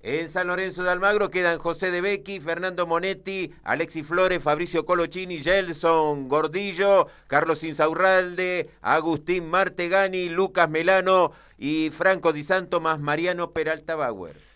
En 0.00 0.28
San 0.28 0.48
Lorenzo 0.48 0.82
de 0.82 0.90
Almagro 0.90 1.30
quedan 1.30 1.60
José 1.60 1.92
de 1.92 2.00
Becchi, 2.00 2.40
Fernando 2.40 2.88
Monetti, 2.88 3.52
Alexis 3.62 4.04
Flores, 4.04 4.42
Fabricio 4.42 4.84
Colochini, 4.84 5.38
Gelson 5.38 6.26
Gordillo, 6.28 7.06
Carlos 7.28 7.62
Insaurralde, 7.62 8.68
Agustín 8.80 9.48
Martegani, 9.48 10.28
Lucas 10.28 10.68
Melano 10.68 11.30
y 11.56 11.90
Franco 11.90 12.32
Di 12.32 12.42
Santo 12.42 12.80
más 12.80 12.98
Mariano 12.98 13.52
Peralta 13.52 13.94
Bauer. 13.94 14.51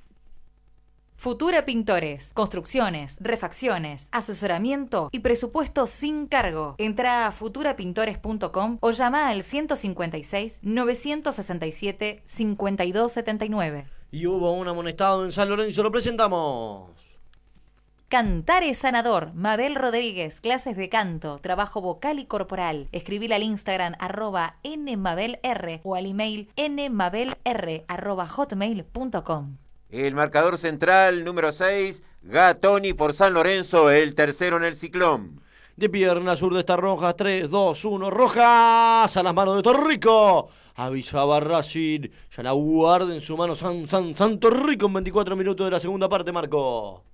Futura 1.24 1.64
Pintores, 1.64 2.34
construcciones, 2.34 3.18
refacciones, 3.22 4.10
asesoramiento 4.12 5.08
y 5.14 5.20
presupuesto 5.20 5.88
sin 5.88 6.28
cargo. 6.28 6.76
Entra 6.78 7.28
a 7.28 7.32
futurapintores.com 7.32 8.78
o 8.82 8.92
llama 8.92 9.30
al 9.30 9.44
156 9.44 10.60
967 10.64 12.24
5279. 12.26 13.86
Y 14.12 14.28
hubo 14.28 14.52
un 14.52 14.68
amonestado 14.68 15.24
en 15.24 15.32
San 15.32 15.48
Lorenzo, 15.48 15.82
lo 15.82 15.92
presentamos. 15.92 17.03
Cantar 18.14 18.62
es 18.62 18.78
sanador. 18.78 19.34
Mabel 19.34 19.74
Rodríguez, 19.74 20.40
clases 20.40 20.78
de 20.78 20.88
canto, 20.88 21.40
trabajo 21.42 21.82
vocal 21.82 22.20
y 22.20 22.28
corporal. 22.28 22.88
Escribir 22.92 23.34
al 23.34 23.42
Instagram 23.42 23.96
arroba 23.98 24.58
nmabelr 24.64 25.82
o 25.82 25.96
al 25.96 26.06
email 26.06 26.48
nmabelr 26.56 27.40
arroba 27.88 28.28
hotmail.com. 28.28 29.58
El 29.90 30.14
marcador 30.14 30.60
central 30.60 31.24
número 31.24 31.52
6, 31.52 32.04
Gatoni 32.22 32.94
por 32.94 33.14
San 33.16 33.34
Lorenzo, 33.34 33.90
el 33.90 34.14
tercero 34.14 34.58
en 34.58 34.66
el 34.66 34.76
ciclón. 34.76 35.42
De 35.76 35.90
pierna 35.90 36.36
sur 36.36 36.54
de 36.54 36.60
esta 36.60 36.78
roja, 36.78 37.14
3, 37.14 37.50
2, 37.50 37.84
1, 37.84 38.12
rojas 38.12 39.18
a 39.18 39.24
las 39.24 39.34
manos 39.34 39.56
de 39.56 39.64
Torrico. 39.64 40.50
Avisaba 40.76 41.40
Racing, 41.40 42.10
ya 42.30 42.44
la 42.44 42.52
guarda 42.52 43.12
en 43.12 43.22
su 43.22 43.36
mano 43.36 43.56
San, 43.56 43.88
San, 43.88 44.14
San 44.14 44.40
Torrico 44.40 44.86
en 44.86 44.94
24 44.94 45.36
minutos 45.36 45.66
de 45.66 45.72
la 45.72 45.80
segunda 45.80 46.08
parte, 46.08 46.32
Marco. 46.32 47.06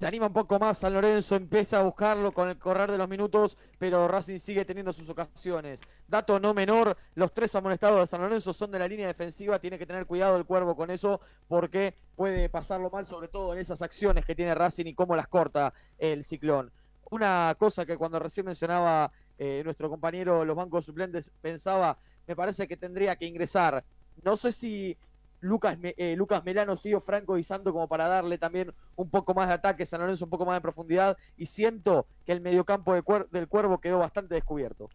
Se 0.00 0.06
anima 0.06 0.28
un 0.28 0.32
poco 0.32 0.58
más 0.58 0.78
San 0.78 0.94
Lorenzo, 0.94 1.36
empieza 1.36 1.78
a 1.78 1.82
buscarlo 1.82 2.32
con 2.32 2.48
el 2.48 2.56
correr 2.56 2.90
de 2.90 2.96
los 2.96 3.06
minutos, 3.06 3.58
pero 3.78 4.08
Racing 4.08 4.38
sigue 4.38 4.64
teniendo 4.64 4.94
sus 4.94 5.06
ocasiones. 5.10 5.82
Dato 6.08 6.40
no 6.40 6.54
menor, 6.54 6.96
los 7.16 7.34
tres 7.34 7.54
amonestados 7.54 8.00
de 8.00 8.06
San 8.06 8.22
Lorenzo 8.22 8.54
son 8.54 8.70
de 8.70 8.78
la 8.78 8.88
línea 8.88 9.06
defensiva, 9.06 9.58
tiene 9.58 9.78
que 9.78 9.84
tener 9.84 10.06
cuidado 10.06 10.38
el 10.38 10.46
cuervo 10.46 10.74
con 10.74 10.90
eso, 10.90 11.20
porque 11.46 11.94
puede 12.16 12.48
pasarlo 12.48 12.88
mal, 12.88 13.04
sobre 13.04 13.28
todo 13.28 13.52
en 13.52 13.58
esas 13.58 13.82
acciones 13.82 14.24
que 14.24 14.34
tiene 14.34 14.54
Racing 14.54 14.86
y 14.86 14.94
cómo 14.94 15.14
las 15.14 15.28
corta 15.28 15.74
el 15.98 16.24
ciclón. 16.24 16.72
Una 17.10 17.54
cosa 17.58 17.84
que 17.84 17.98
cuando 17.98 18.18
recién 18.18 18.46
mencionaba 18.46 19.12
eh, 19.36 19.60
nuestro 19.66 19.90
compañero 19.90 20.46
los 20.46 20.56
bancos 20.56 20.86
suplentes 20.86 21.30
pensaba, 21.42 21.98
me 22.26 22.34
parece 22.34 22.66
que 22.66 22.78
tendría 22.78 23.16
que 23.16 23.26
ingresar. 23.26 23.84
No 24.22 24.38
sé 24.38 24.52
si 24.52 24.96
Lucas, 25.40 25.76
eh, 25.82 26.14
Lucas 26.16 26.44
Melano, 26.44 26.76
sigo 26.76 27.00
Franco 27.00 27.38
y 27.38 27.42
Santo 27.42 27.72
como 27.72 27.88
para 27.88 28.08
darle 28.08 28.38
también 28.38 28.72
un 28.96 29.10
poco 29.10 29.34
más 29.34 29.48
de 29.48 29.54
ataque, 29.54 29.86
San 29.86 30.00
Lorenzo 30.00 30.24
un 30.24 30.30
poco 30.30 30.46
más 30.46 30.54
de 30.54 30.60
profundidad 30.60 31.16
y 31.36 31.46
siento 31.46 32.06
que 32.24 32.32
el 32.32 32.40
mediocampo 32.40 32.94
de 32.94 33.02
del 33.30 33.48
Cuervo 33.48 33.78
quedó 33.78 33.98
bastante 33.98 34.34
descubierto. 34.34 34.90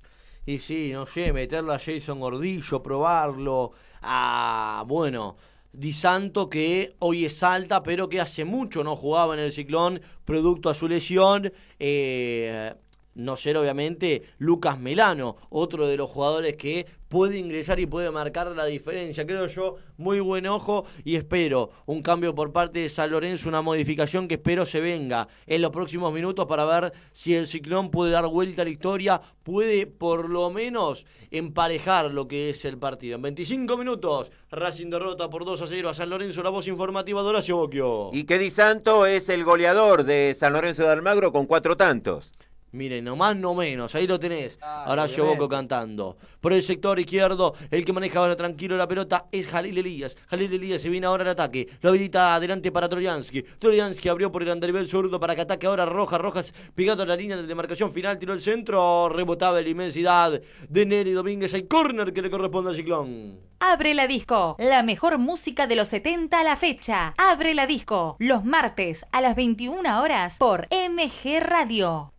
Y 0.46 0.60
sí, 0.60 0.92
no 0.94 1.08
sé, 1.08 1.34
meterlo 1.34 1.74
a 1.74 1.80
Jason 1.80 2.20
Gordillo, 2.20 2.84
probarlo, 2.84 3.72
a, 4.02 4.84
bueno, 4.88 5.38
Di 5.74 5.92
Santo 5.92 6.50
que 6.50 6.96
hoy 7.00 7.26
es 7.26 7.44
alta, 7.44 7.84
pero 7.84 8.08
que 8.08 8.22
hace 8.22 8.46
mucho 8.46 8.84
no 8.84 8.96
jugaba 8.96 9.34
en 9.34 9.42
el 9.42 9.52
ciclón, 9.52 10.02
producto 10.24 10.70
a 10.70 10.74
su 10.74 10.88
lesión. 10.88 11.52
Eh, 11.80 12.74
no 13.16 13.36
ser 13.36 13.58
obviamente 13.58 14.24
Lucas 14.38 14.80
Melano, 14.80 15.38
otro 15.50 15.88
de 15.88 15.98
los 15.98 16.10
jugadores 16.10 16.56
que 16.58 16.86
puede 17.08 17.38
ingresar 17.38 17.80
y 17.80 17.86
puede 17.86 18.12
marcar 18.12 18.48
la 18.48 18.66
diferencia. 18.66 19.26
Creo 19.26 19.48
yo, 19.48 19.78
muy 19.98 20.20
buen 20.20 20.46
ojo 20.48 20.86
y 21.04 21.16
espero 21.16 21.72
un 21.86 22.02
cambio 22.02 22.36
por 22.36 22.52
parte 22.52 22.80
de 22.80 22.90
San 22.90 23.12
Lorenzo, 23.12 23.48
una 23.48 23.62
modificación 23.62 24.28
que 24.28 24.36
espero 24.36 24.66
se 24.66 24.82
venga 24.82 25.28
en 25.48 25.62
los 25.62 25.72
próximos 25.72 26.14
minutos 26.14 26.46
para 26.46 26.66
ver 26.66 26.94
si 27.14 27.34
el 27.34 27.48
ciclón 27.48 27.90
puede 27.90 28.12
dar 28.12 28.28
vuelta 28.28 28.64
a 28.64 28.66
la 28.66 28.72
historia, 28.72 29.22
puede 29.44 29.88
por 29.88 30.30
lo 30.30 30.50
menos 30.50 31.06
emparejar 31.32 32.12
lo 32.12 32.28
que 32.28 32.50
es 32.50 32.66
el 32.66 32.78
partido. 32.78 33.16
En 33.16 33.22
25 33.22 33.78
minutos, 33.78 34.32
Racing 34.52 34.90
derrota 34.90 35.30
por 35.30 35.46
2 35.46 35.62
a 35.62 35.68
0 35.68 35.90
a 35.90 35.94
San 35.94 36.10
Lorenzo, 36.10 36.44
la 36.44 36.50
voz 36.50 36.68
informativa 36.68 37.22
de 37.22 37.30
Horacio 37.30 37.56
Bocchio. 37.58 38.10
Y 38.14 38.24
Di 38.24 38.50
Santo 38.50 39.06
es 39.06 39.30
el 39.30 39.44
goleador 39.44 40.04
de 40.04 40.36
San 40.38 40.54
Lorenzo 40.54 40.84
de 40.84 40.90
Almagro 40.90 41.32
con 41.32 41.46
cuatro 41.46 41.78
tantos. 41.78 42.34
Miren, 42.76 43.06
no 43.06 43.16
más 43.16 43.38
no 43.38 43.56
menos, 43.56 43.96
ahí 43.96 44.06
lo 44.06 44.20
tenés. 44.20 44.60
Horacio 44.86 45.26
Boco 45.26 45.48
cantando. 45.48 46.18
Por 46.42 46.52
el 46.52 46.62
sector 46.62 47.00
izquierdo, 47.00 47.56
el 47.72 47.86
que 47.86 47.94
maneja 47.94 48.20
ahora 48.20 48.36
tranquilo 48.36 48.76
la 48.76 48.86
pelota 48.86 49.28
es 49.32 49.48
Jalil 49.48 49.78
Elías. 49.78 50.18
Jalil 50.28 50.52
Elías 50.52 50.82
se 50.82 50.90
viene 50.90 51.08
ahora 51.08 51.24
al 51.24 51.30
ataque. 51.30 51.70
Lo 51.80 51.90
habilita 51.90 52.36
adelante 52.36 52.74
para 52.74 52.90
Troyansky. 52.90 53.44
Troyansky 53.44 54.10
abrió 54.10 54.30
por 54.30 54.44
el 54.44 54.52
andarivel 54.52 54.90
zurdo 54.90 55.22
para 55.22 55.36
que 55.36 55.42
ataque 55.42 55.68
ahora 55.68 55.86
Rojas. 55.86 56.20
Rojas 56.20 56.54
pegado 56.76 57.04
a 57.04 57.06
la 57.06 57.16
línea 57.16 57.38
de 57.38 57.48
demarcación 57.48 57.94
final, 57.94 58.20
tiró 58.20 58.34
el 58.34 58.42
centro. 58.42 59.08
Rebotaba 59.08 59.62
la 59.62 59.70
inmensidad 59.70 60.42
de 60.68 60.86
Neri 60.86 61.14
Domínguez. 61.14 61.54
Hay 61.54 61.68
córner 61.68 62.12
que 62.12 62.22
le 62.22 62.30
corresponde 62.30 62.72
al 62.72 62.76
ciclón. 62.76 63.40
Abre 63.62 63.94
la 63.94 64.06
disco, 64.06 64.58
la 64.60 64.84
mejor 64.84 65.18
música 65.18 65.66
de 65.66 65.78
los 65.78 65.88
70 65.88 66.42
a 66.42 66.44
la 66.44 66.58
fecha. 66.58 67.14
Abre 67.18 67.54
la 67.54 67.68
disco, 67.68 68.18
los 68.20 68.44
martes 68.44 69.06
a 69.14 69.22
las 69.22 69.38
21 69.38 70.02
horas 70.02 70.38
por 70.40 70.68
MG 70.70 71.40
Radio. 71.40 72.15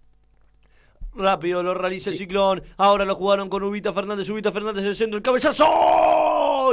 Rápido 1.16 1.62
lo 1.62 1.74
realiza 1.74 2.10
el 2.10 2.18
ciclón. 2.18 2.62
Ahora 2.76 3.04
lo 3.04 3.14
jugaron 3.14 3.48
con 3.48 3.62
Ubita 3.62 3.92
Fernández. 3.92 4.28
Ubita 4.28 4.52
Fernández 4.52 4.84
del 4.84 4.96
centro. 4.96 5.16
El 5.16 5.22
cabezazo. 5.22 5.64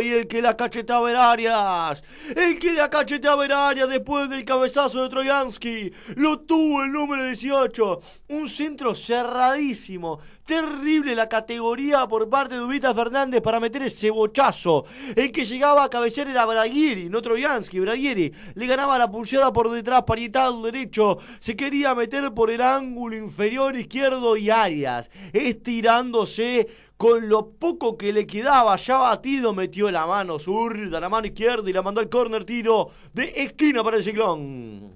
Y 0.01 0.09
el 0.09 0.27
que 0.27 0.41
la 0.41 0.55
cacheteaba 0.55 1.09
en 1.09 1.17
Arias. 1.17 2.03
El 2.35 2.59
que 2.59 2.73
la 2.73 2.89
cacheteaba 2.89 3.45
en 3.45 3.51
Arias 3.51 3.89
después 3.89 4.29
del 4.29 4.45
cabezazo 4.45 5.03
de 5.03 5.09
Troyansky. 5.09 5.91
Lo 6.15 6.39
tuvo 6.39 6.83
el 6.83 6.91
número 6.91 7.25
18. 7.25 7.99
Un 8.29 8.49
centro 8.49 8.95
cerradísimo. 8.95 10.19
Terrible 10.45 11.15
la 11.15 11.29
categoría 11.29 12.05
por 12.05 12.29
parte 12.29 12.55
de 12.55 12.61
Ubita 12.61 12.93
Fernández 12.93 13.41
para 13.41 13.61
meter 13.61 13.83
ese 13.83 14.09
bochazo. 14.09 14.83
El 15.15 15.31
que 15.31 15.45
llegaba 15.45 15.85
a 15.85 15.89
cabecear 15.89 16.27
era 16.27 16.45
Braguieri, 16.45 17.07
no 17.09 17.21
Troyansky. 17.21 17.79
Braguieri 17.79 18.33
le 18.53 18.67
ganaba 18.67 18.97
la 18.97 19.09
pulseada 19.09 19.53
por 19.53 19.71
detrás, 19.71 20.03
parietado 20.03 20.61
derecho. 20.63 21.17
Se 21.39 21.55
quería 21.55 21.95
meter 21.95 22.33
por 22.33 22.51
el 22.51 22.61
ángulo 22.61 23.15
inferior 23.15 23.75
izquierdo 23.77 24.35
y 24.35 24.49
Arias, 24.49 25.09
estirándose 25.31 26.67
con 27.03 27.27
lo 27.27 27.49
poco 27.49 27.97
que 27.97 28.13
le 28.13 28.25
quedaba, 28.25 28.77
ya 28.77 28.97
batido, 28.97 29.53
metió 29.53 29.91
la 29.91 30.07
mano 30.07 30.39
zurda, 30.39 31.01
la 31.01 31.09
mano 31.09 31.27
izquierda 31.27 31.69
y 31.69 31.73
la 31.73 31.81
mandó 31.81 31.99
al 31.99 32.07
córner 32.07 32.45
tiro 32.45 32.91
de 33.11 33.25
esquina 33.43 33.83
para 33.83 33.97
el 33.97 34.05
ciclón. 34.05 34.95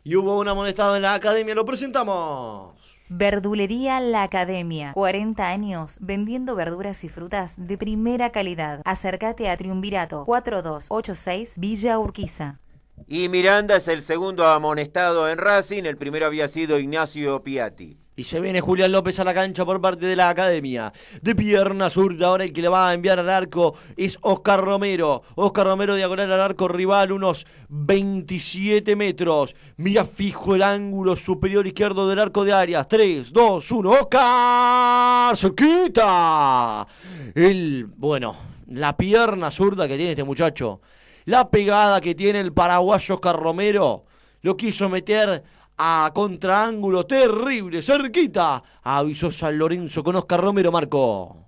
Y 0.03 0.15
hubo 0.15 0.39
un 0.39 0.47
amonestado 0.47 0.95
en 0.95 1.03
la 1.03 1.13
academia, 1.13 1.53
lo 1.53 1.63
presentamos. 1.63 2.73
Verdulería 3.07 3.99
La 3.99 4.23
Academia. 4.23 4.93
40 4.93 5.47
años 5.47 5.99
vendiendo 6.01 6.55
verduras 6.55 7.03
y 7.03 7.09
frutas 7.09 7.67
de 7.67 7.77
primera 7.77 8.31
calidad. 8.31 8.81
Acércate 8.83 9.47
a 9.47 9.57
Triunvirato 9.57 10.25
4286 10.25 11.53
Villa 11.59 11.99
Urquiza. 11.99 12.61
Y 13.05 13.29
Miranda 13.29 13.75
es 13.75 13.87
el 13.87 14.01
segundo 14.01 14.47
amonestado 14.47 15.29
en 15.29 15.37
Racing, 15.37 15.83
el 15.83 15.97
primero 15.97 16.25
había 16.25 16.47
sido 16.47 16.79
Ignacio 16.79 17.43
Piatti. 17.43 17.99
Y 18.17 18.23
se 18.23 18.39
viene 18.39 18.61
Julián 18.61 18.91
López 18.91 19.19
a 19.19 19.23
la 19.23 19.31
cancha 19.31 19.63
por 19.63 19.79
parte 19.79 20.07
de 20.07 20.15
la 20.15 20.29
academia. 20.29 20.91
De 21.21 21.35
pierna 21.35 21.91
zurda, 21.91 22.25
ahora 22.25 22.45
el 22.45 22.51
que 22.51 22.63
le 22.63 22.67
va 22.67 22.89
a 22.89 22.93
enviar 22.95 23.19
al 23.19 23.29
arco 23.29 23.75
es 23.95 24.17
Oscar 24.21 24.59
Romero. 24.59 25.21
Oscar 25.35 25.67
Romero 25.67 25.93
diagonal 25.93 26.31
al 26.31 26.41
arco 26.41 26.67
rival, 26.67 27.11
unos 27.11 27.45
27 27.69 28.95
metros. 28.95 29.55
Mira 29.75 30.03
fijo 30.03 30.55
el 30.55 30.63
ángulo 30.63 31.15
superior 31.15 31.67
izquierdo 31.67 32.09
del 32.09 32.17
arco 32.17 32.43
de 32.43 32.53
Arias. 32.53 32.87
3, 32.87 33.31
2, 33.31 33.71
1. 33.71 33.91
Oscar 33.91 35.37
se 35.37 35.53
quita. 35.53 36.87
El, 37.35 37.85
bueno, 37.85 38.35
la 38.71 38.97
pierna 38.97 39.51
zurda 39.51 39.87
que 39.87 39.95
tiene 39.95 40.13
este 40.13 40.23
muchacho. 40.23 40.81
La 41.25 41.51
pegada 41.51 42.01
que 42.01 42.15
tiene 42.15 42.39
el 42.39 42.51
paraguayo 42.51 43.13
Oscar 43.13 43.35
Romero. 43.35 44.05
Lo 44.41 44.57
quiso 44.57 44.89
meter 44.89 45.43
a 45.77 46.11
contraángulo 46.13 47.05
terrible, 47.05 47.81
cerquita. 47.81 48.63
Avisó 48.83 49.29
San 49.31 49.57
Lorenzo 49.57 50.03
con 50.03 50.15
Oscar 50.15 50.41
Romero, 50.41 50.71
Marco. 50.71 51.47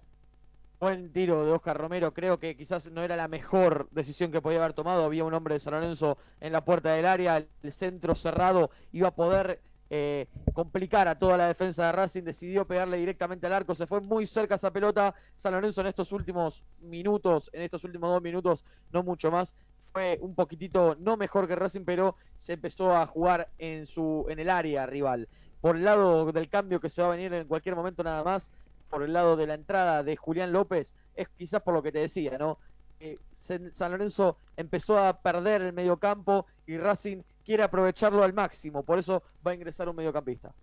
Buen 0.79 1.11
tiro 1.11 1.43
de 1.43 1.51
Oscar 1.51 1.77
Romero, 1.77 2.13
creo 2.13 2.39
que 2.39 2.55
quizás 2.55 2.89
no 2.89 3.03
era 3.03 3.17
la 3.17 3.27
mejor 3.27 3.89
decisión 3.91 4.31
que 4.31 4.41
podía 4.41 4.59
haber 4.59 4.73
tomado. 4.73 5.03
Había 5.03 5.25
un 5.25 5.33
hombre 5.33 5.55
de 5.55 5.59
San 5.59 5.73
Lorenzo 5.73 6.17
en 6.39 6.53
la 6.53 6.63
puerta 6.63 6.93
del 6.93 7.05
área, 7.05 7.37
el 7.37 7.71
centro 7.71 8.15
cerrado 8.15 8.69
iba 8.93 9.09
a 9.09 9.15
poder 9.15 9.61
eh, 9.89 10.27
complicar 10.53 11.07
a 11.07 11.17
toda 11.17 11.35
la 11.35 11.47
defensa 11.47 11.87
de 11.87 11.91
Racing, 11.91 12.23
decidió 12.23 12.65
pegarle 12.65 12.97
directamente 12.97 13.47
al 13.47 13.53
arco, 13.53 13.73
se 13.73 13.87
fue 13.87 13.99
muy 13.99 14.27
cerca 14.27 14.55
esa 14.55 14.71
pelota. 14.71 15.15
San 15.35 15.53
Lorenzo 15.53 15.81
en 15.81 15.87
estos 15.87 16.11
últimos 16.11 16.63
minutos, 16.79 17.49
en 17.51 17.63
estos 17.63 17.83
últimos 17.83 18.11
dos 18.11 18.21
minutos, 18.21 18.63
no 18.91 19.03
mucho 19.03 19.31
más, 19.31 19.55
fue 19.91 20.17
un 20.21 20.35
poquitito 20.35 20.95
no 20.99 21.17
mejor 21.17 21.47
que 21.47 21.55
Racing, 21.55 21.85
pero 21.85 22.15
se 22.35 22.53
empezó 22.53 22.91
a 22.95 23.05
jugar 23.07 23.49
en 23.57 23.85
su 23.85 24.25
en 24.29 24.39
el 24.39 24.49
área 24.49 24.85
rival. 24.85 25.27
Por 25.61 25.75
el 25.75 25.83
lado 25.83 26.31
del 26.31 26.49
cambio 26.49 26.79
que 26.79 26.89
se 26.89 27.01
va 27.01 27.09
a 27.09 27.11
venir 27.11 27.33
en 27.33 27.47
cualquier 27.47 27.75
momento 27.75 28.03
nada 28.03 28.23
más, 28.23 28.49
por 28.89 29.03
el 29.03 29.13
lado 29.13 29.35
de 29.35 29.47
la 29.47 29.53
entrada 29.53 30.03
de 30.03 30.15
Julián 30.15 30.51
López, 30.51 30.95
es 31.15 31.29
quizás 31.29 31.61
por 31.61 31.73
lo 31.73 31.83
que 31.83 31.91
te 31.91 31.99
decía, 31.99 32.37
¿no? 32.37 32.57
Eh, 32.99 33.17
San 33.31 33.91
Lorenzo 33.91 34.37
empezó 34.57 34.97
a 34.97 35.21
perder 35.21 35.61
el 35.61 35.73
mediocampo 35.73 36.45
y 36.67 36.77
Racing 36.77 37.23
quiere 37.45 37.63
aprovecharlo 37.63 38.23
al 38.23 38.33
máximo, 38.33 38.83
por 38.83 38.99
eso 38.99 39.23
va 39.45 39.51
a 39.51 39.55
ingresar 39.55 39.87
un 39.87 39.95
mediocampista. 39.95 40.53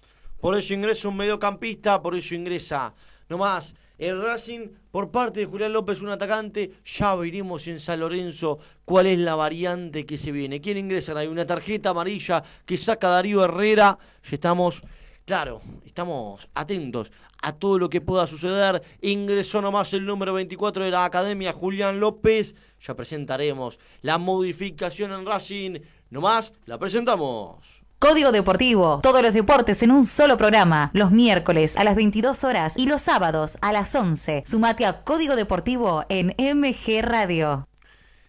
Por 0.40 0.54
eso 0.54 0.74
ingresa 0.74 1.08
un 1.08 1.16
mediocampista, 1.16 2.00
por 2.02 2.14
eso 2.14 2.34
ingresa 2.34 2.94
nomás 3.28 3.74
el 3.98 4.22
Racing 4.22 4.68
por 4.90 5.10
parte 5.10 5.40
de 5.40 5.46
Julián 5.46 5.72
López, 5.72 6.00
un 6.00 6.10
atacante. 6.10 6.72
Ya 6.84 7.14
veremos 7.14 7.66
en 7.66 7.80
San 7.80 8.00
Lorenzo 8.00 8.58
cuál 8.84 9.06
es 9.06 9.18
la 9.18 9.34
variante 9.34 10.06
que 10.06 10.18
se 10.18 10.32
viene. 10.32 10.60
¿Quién 10.60 10.78
ingresa? 10.78 11.16
Hay 11.18 11.28
una 11.28 11.46
tarjeta 11.46 11.90
amarilla 11.90 12.42
que 12.64 12.76
saca 12.76 13.08
Darío 13.08 13.44
Herrera. 13.44 13.98
Ya 14.22 14.34
estamos 14.34 14.82
Claro, 15.26 15.60
estamos 15.84 16.48
atentos 16.54 17.10
a 17.42 17.52
todo 17.52 17.80
lo 17.80 17.88
que 17.88 18.00
pueda 18.00 18.28
suceder. 18.28 18.80
Ingresó 19.00 19.60
nomás 19.60 19.92
el 19.92 20.06
número 20.06 20.32
24 20.32 20.84
de 20.84 20.92
la 20.92 21.04
Academia, 21.04 21.52
Julián 21.52 21.98
López. 21.98 22.54
Ya 22.80 22.94
presentaremos 22.94 23.80
la 24.02 24.18
modificación 24.18 25.10
en 25.10 25.26
Racing. 25.26 25.80
Nomás 26.10 26.52
la 26.66 26.78
presentamos. 26.78 27.85
Código 27.98 28.30
Deportivo, 28.30 29.00
todos 29.02 29.22
los 29.22 29.32
deportes 29.32 29.82
en 29.82 29.90
un 29.90 30.04
solo 30.04 30.36
programa, 30.36 30.90
los 30.92 31.10
miércoles 31.12 31.78
a 31.78 31.84
las 31.84 31.96
22 31.96 32.44
horas 32.44 32.76
y 32.76 32.84
los 32.84 33.00
sábados 33.00 33.56
a 33.62 33.72
las 33.72 33.94
11. 33.94 34.42
Sumate 34.44 34.84
a 34.84 35.02
Código 35.02 35.34
Deportivo 35.34 36.04
en 36.10 36.34
MG 36.36 37.00
Radio. 37.00 37.66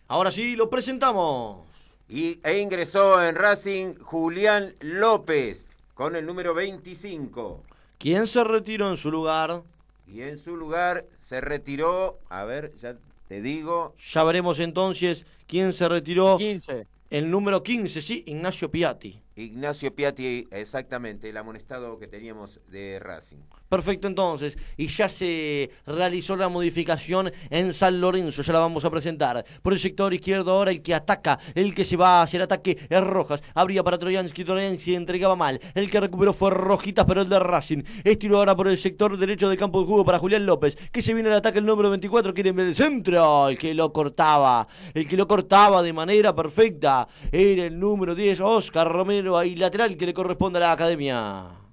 Ahora 0.08 0.32
sí, 0.32 0.56
lo 0.56 0.70
presentamos. 0.70 1.66
Y, 2.08 2.40
e 2.46 2.60
ingresó 2.60 3.22
en 3.22 3.36
Racing 3.36 3.96
Julián 3.96 4.74
López 4.80 5.68
con 5.96 6.16
el 6.16 6.26
número 6.26 6.54
25. 6.54 7.64
¿Quién 7.98 8.26
se 8.26 8.46
retiró 8.46 8.90
en 8.90 8.96
su 8.96 9.12
lugar? 9.12 9.64
Y 10.08 10.22
en 10.22 10.38
su 10.38 10.56
lugar 10.56 11.06
se 11.20 11.42
retiró, 11.42 12.20
a 12.30 12.46
ver, 12.46 12.72
ya 12.78 12.96
te 13.28 13.42
digo. 13.42 13.96
Ya 14.14 14.24
veremos 14.24 14.60
entonces 14.60 15.26
quién 15.46 15.74
se 15.74 15.90
retiró. 15.90 16.38
15. 16.38 16.88
El 17.10 17.30
número 17.30 17.64
15, 17.64 18.02
sí, 18.02 18.24
Ignacio 18.28 18.72
Piatti. 18.72 19.27
Ignacio 19.38 19.94
Piatti, 19.94 20.48
exactamente, 20.50 21.30
el 21.30 21.38
amonestado 21.38 22.00
que 22.00 22.08
teníamos 22.08 22.60
de 22.70 22.98
Racing. 22.98 23.44
Perfecto 23.70 24.08
entonces, 24.08 24.58
y 24.78 24.88
ya 24.88 25.10
se 25.10 25.70
realizó 25.86 26.36
la 26.38 26.48
modificación 26.48 27.32
en 27.50 27.74
San 27.74 28.00
Lorenzo, 28.00 28.42
ya 28.42 28.54
la 28.54 28.60
vamos 28.60 28.86
a 28.86 28.90
presentar. 28.90 29.44
Por 29.62 29.74
el 29.74 29.80
sector 29.80 30.14
izquierdo 30.14 30.52
ahora 30.52 30.72
el 30.72 30.82
que 30.82 30.96
ataca, 30.96 31.38
el 31.54 31.76
que 31.76 31.84
se 31.84 31.98
va 31.98 32.22
hacia 32.22 32.38
el 32.38 32.44
ataque 32.44 32.78
es 32.90 33.02
Rojas. 33.02 33.44
Abría 33.54 33.84
para 33.84 33.98
Troyansky, 33.98 34.46
Troyansky 34.46 34.96
entregaba 34.96 35.36
mal. 35.36 35.60
El 35.76 35.92
que 35.92 36.00
recuperó 36.00 36.32
fue 36.32 36.52
Rojitas, 36.52 37.06
pero 37.06 37.22
el 37.22 37.30
de 37.30 37.40
Racing. 37.40 37.84
Estiró 38.04 38.38
ahora 38.38 38.56
por 38.56 38.70
el 38.70 38.78
sector 38.78 39.18
derecho 39.18 39.50
de 39.50 39.58
campo 39.58 39.82
de 39.82 39.88
juego 39.88 40.06
para 40.06 40.20
Julián 40.20 40.46
López, 40.46 40.78
que 40.92 41.02
se 41.02 41.14
viene 41.14 41.30
al 41.30 41.36
ataque 41.36 41.60
el 41.60 41.66
número 41.66 41.90
24, 41.90 42.34
quiere 42.34 42.54
ver 42.54 42.68
el 42.68 42.76
centro, 42.76 43.50
el 43.50 43.58
que 43.58 43.74
lo 43.74 43.92
cortaba, 43.92 44.68
el 44.94 45.08
que 45.08 45.18
lo 45.18 45.28
cortaba 45.28 45.84
de 45.84 45.92
manera 45.92 46.34
perfecta. 46.34 47.08
Era 47.32 47.66
el 47.66 47.78
número 47.78 48.16
10, 48.16 48.40
Oscar 48.40 48.90
Romero, 48.90 49.38
ahí 49.38 49.56
lateral 49.56 49.98
que 49.98 50.06
le 50.06 50.14
corresponde 50.14 50.58
a 50.60 50.62
la 50.62 50.72
academia. 50.72 51.67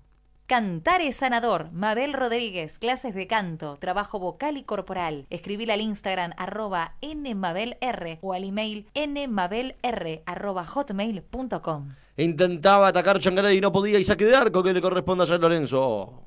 Cantar 0.47 1.01
es 1.01 1.17
sanador. 1.17 1.73
Mabel 1.73 2.13
Rodríguez, 2.13 2.79
clases 2.79 3.15
de 3.15 3.27
canto, 3.27 3.79
trabajo 3.81 4.19
vocal 4.19 4.59
y 4.59 4.63
corporal. 4.63 5.25
Escribir 5.31 5.73
al 5.73 5.81
Instagram 5.81 6.33
arroba 6.37 6.97
nmabelr 7.01 8.19
o 8.21 8.35
al 8.35 8.45
email 8.45 8.87
nmabelr 8.95 10.23
arroba 10.27 10.67
hotmail.com. 10.67 11.95
Intentaba 12.19 12.89
atacar 12.89 13.21
Changalay 13.21 13.57
y 13.57 13.61
no 13.63 13.73
podía 13.73 13.99
y 13.99 14.05
saque 14.05 14.27
de 14.27 14.37
arco 14.37 14.63
que 14.63 14.75
le 14.75 14.83
corresponde 14.83 15.25
a 15.25 15.27
San 15.27 15.41
Lorenzo. 15.41 16.25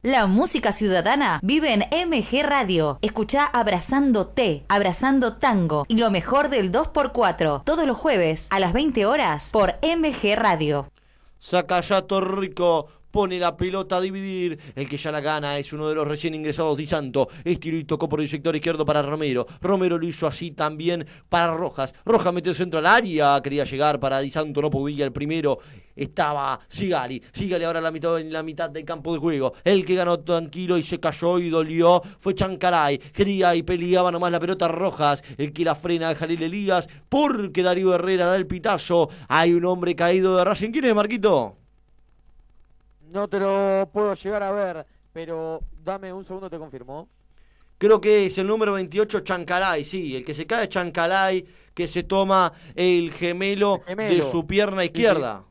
La 0.00 0.26
música 0.26 0.72
ciudadana 0.72 1.38
vive 1.42 1.74
en 1.74 1.80
MG 2.08 2.42
Radio. 2.42 2.98
Escucha 3.02 3.44
Abrazando 3.44 4.28
T, 4.28 4.64
Abrazando 4.68 5.36
Tango 5.36 5.84
y 5.86 5.96
lo 5.96 6.10
mejor 6.10 6.48
del 6.48 6.72
2x4 6.72 7.64
todos 7.64 7.86
los 7.86 7.98
jueves 7.98 8.48
a 8.48 8.58
las 8.58 8.72
20 8.72 9.04
horas 9.04 9.50
por 9.52 9.74
MG 9.82 10.34
Radio. 10.34 10.88
Saca 11.38 11.82
ya 11.82 12.00
Torrico. 12.02 12.88
Pone 13.10 13.38
la 13.38 13.56
pelota 13.56 13.96
a 13.96 14.00
dividir. 14.00 14.58
El 14.74 14.88
que 14.88 14.96
ya 14.96 15.10
la 15.10 15.20
gana 15.20 15.58
es 15.58 15.72
uno 15.72 15.88
de 15.88 15.94
los 15.94 16.06
recién 16.06 16.34
ingresados 16.34 16.78
Di 16.78 16.86
Santo. 16.86 17.28
Estiró 17.44 17.76
y 17.76 17.84
tocó 17.84 18.08
por 18.08 18.20
el 18.20 18.28
sector 18.28 18.54
izquierdo 18.54 18.86
para 18.86 19.02
Romero. 19.02 19.46
Romero 19.60 19.98
lo 19.98 20.06
hizo 20.06 20.26
así 20.26 20.52
también 20.52 21.06
para 21.28 21.54
Rojas. 21.54 21.94
Rojas 22.04 22.32
metió 22.32 22.54
centro 22.54 22.78
al 22.78 22.86
área. 22.86 23.40
Quería 23.42 23.64
llegar 23.64 23.98
para 23.98 24.20
Di 24.20 24.30
Santo. 24.30 24.62
No 24.62 24.70
podía 24.70 25.04
el 25.04 25.12
primero. 25.12 25.58
Estaba 25.96 26.60
Sigali. 26.68 27.22
Sigali 27.32 27.64
ahora 27.64 27.80
la 27.80 27.90
mitad, 27.90 28.18
en 28.18 28.32
la 28.32 28.42
mitad 28.42 28.70
del 28.70 28.84
campo 28.84 29.12
de 29.12 29.18
juego. 29.18 29.54
El 29.64 29.84
que 29.84 29.94
ganó 29.96 30.20
tranquilo 30.20 30.78
y 30.78 30.82
se 30.82 31.00
cayó 31.00 31.38
y 31.38 31.50
dolió 31.50 32.02
fue 32.20 32.34
Chancaray. 32.34 32.98
Quería 32.98 33.54
y 33.54 33.62
peleaba 33.62 34.10
nomás 34.10 34.32
la 34.32 34.40
pelota 34.40 34.68
Rojas. 34.68 35.22
El 35.36 35.52
que 35.52 35.64
la 35.64 35.74
frena 35.74 36.14
Jalil 36.14 36.42
Elías. 36.42 36.88
Porque 37.08 37.62
Darío 37.62 37.94
Herrera 37.94 38.26
da 38.26 38.36
el 38.36 38.46
pitazo. 38.46 39.10
Hay 39.28 39.52
un 39.52 39.64
hombre 39.64 39.94
caído 39.94 40.36
de 40.36 40.44
Racing. 40.44 40.70
¿Quién 40.70 40.84
es, 40.86 40.94
Marquito? 40.94 41.59
No 43.10 43.28
te 43.28 43.40
lo 43.40 43.90
puedo 43.92 44.14
llegar 44.14 44.42
a 44.42 44.52
ver, 44.52 44.86
pero 45.12 45.60
dame 45.82 46.12
un 46.12 46.24
segundo, 46.24 46.48
te 46.48 46.58
confirmo. 46.58 47.08
Creo 47.76 48.00
que 48.00 48.26
es 48.26 48.38
el 48.38 48.46
número 48.46 48.72
28, 48.74 49.20
Chancalay, 49.20 49.84
sí. 49.84 50.14
El 50.14 50.24
que 50.24 50.34
se 50.34 50.46
cae 50.46 50.64
es 50.64 50.68
Chancalay, 50.68 51.44
que 51.74 51.88
se 51.88 52.04
toma 52.04 52.52
el 52.74 53.12
gemelo, 53.12 53.76
El 53.78 53.82
gemelo. 53.84 54.24
de 54.26 54.30
su 54.30 54.46
pierna 54.46 54.84
izquierda. 54.84 55.44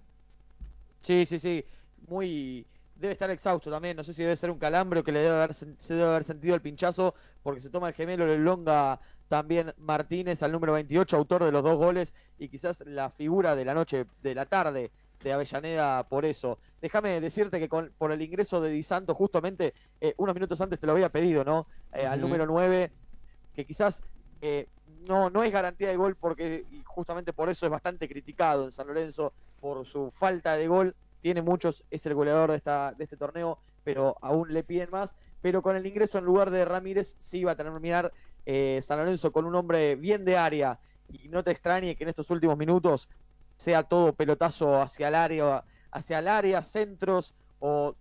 Sí, 1.01 1.25
sí, 1.25 1.39
sí. 1.39 1.65
Muy. 2.07 2.65
Debe 2.95 3.13
estar 3.13 3.29
exhausto 3.29 3.69
también. 3.69 3.97
No 3.97 4.03
sé 4.03 4.13
si 4.13 4.21
debe 4.23 4.35
ser 4.35 4.51
un 4.51 4.59
calambre 4.59 4.99
o 4.99 5.03
que 5.03 5.11
le 5.11 5.19
debe 5.19 5.35
haber, 5.35 5.53
se 5.53 5.93
debe 5.93 6.07
haber 6.09 6.23
sentido 6.23 6.55
el 6.55 6.61
pinchazo 6.61 7.13
porque 7.41 7.61
se 7.61 7.69
toma 7.69 7.89
el 7.89 7.93
gemelo, 7.93 8.27
le 8.27 8.37
longa 8.37 8.99
también 9.27 9.73
Martínez 9.77 10.43
al 10.43 10.51
número 10.51 10.73
28, 10.73 11.15
autor 11.15 11.45
de 11.45 11.51
los 11.51 11.63
dos 11.63 11.77
goles 11.77 12.13
y 12.37 12.49
quizás 12.49 12.83
la 12.85 13.09
figura 13.09 13.55
de 13.55 13.65
la 13.65 13.73
noche, 13.73 14.05
de 14.21 14.35
la 14.35 14.45
tarde 14.45 14.91
de 15.23 15.33
Avellaneda 15.33 16.07
por 16.07 16.25
eso. 16.25 16.59
Déjame 16.81 17.19
decirte 17.19 17.59
que 17.59 17.67
con, 17.67 17.91
por 17.97 18.11
el 18.11 18.21
ingreso 18.21 18.61
de 18.61 18.69
Di 18.69 18.83
Santo, 18.83 19.13
justamente 19.13 19.73
eh, 19.99 20.13
unos 20.17 20.33
minutos 20.33 20.59
antes 20.61 20.79
te 20.79 20.87
lo 20.87 20.93
había 20.93 21.09
pedido, 21.09 21.43
¿no? 21.43 21.67
Eh, 21.93 22.05
Al 22.05 22.21
número 22.21 22.45
9, 22.45 22.91
que 23.53 23.65
quizás 23.65 24.01
eh, 24.41 24.67
no, 25.07 25.29
no 25.29 25.43
es 25.43 25.51
garantía 25.51 25.89
de 25.89 25.97
gol 25.97 26.15
porque 26.15 26.65
justamente 26.85 27.33
por 27.33 27.49
eso 27.49 27.65
es 27.65 27.71
bastante 27.71 28.07
criticado 28.07 28.65
en 28.65 28.71
San 28.71 28.87
Lorenzo 28.87 29.33
por 29.59 29.85
su 29.85 30.11
falta 30.11 30.55
de 30.55 30.67
gol. 30.67 30.95
Tiene 31.21 31.41
muchos, 31.41 31.83
es 31.91 32.05
el 32.05 32.13
goleador 32.13 32.51
de, 32.51 32.57
esta, 32.57 32.93
de 32.93 33.03
este 33.03 33.17
torneo, 33.17 33.59
pero 33.83 34.15
aún 34.21 34.53
le 34.53 34.63
piden 34.63 34.89
más. 34.89 35.15
Pero 35.41 35.61
con 35.61 35.75
el 35.75 35.85
ingreso 35.85 36.17
en 36.17 36.25
lugar 36.25 36.49
de 36.49 36.63
Ramírez, 36.63 37.15
sí 37.17 37.43
va 37.43 37.53
a 37.53 37.55
terminar 37.55 38.13
San 38.81 38.97
Lorenzo 38.97 39.31
con 39.31 39.45
un 39.45 39.55
hombre 39.55 39.95
bien 39.95 40.25
de 40.25 40.37
área. 40.37 40.79
Y 41.09 41.27
no 41.27 41.43
te 41.43 41.51
extrañe 41.51 41.95
que 41.95 42.03
en 42.03 42.09
estos 42.09 42.29
últimos 42.29 42.57
minutos 42.57 43.09
sea 43.59 43.83
todo 43.83 44.13
pelotazo 44.13 44.81
hacia 44.81 45.09
el 45.09 45.15
área, 45.15 45.65
hacia 45.91 46.19
el 46.19 46.29
área, 46.29 46.63
centros 46.63 47.33
o 47.59 47.93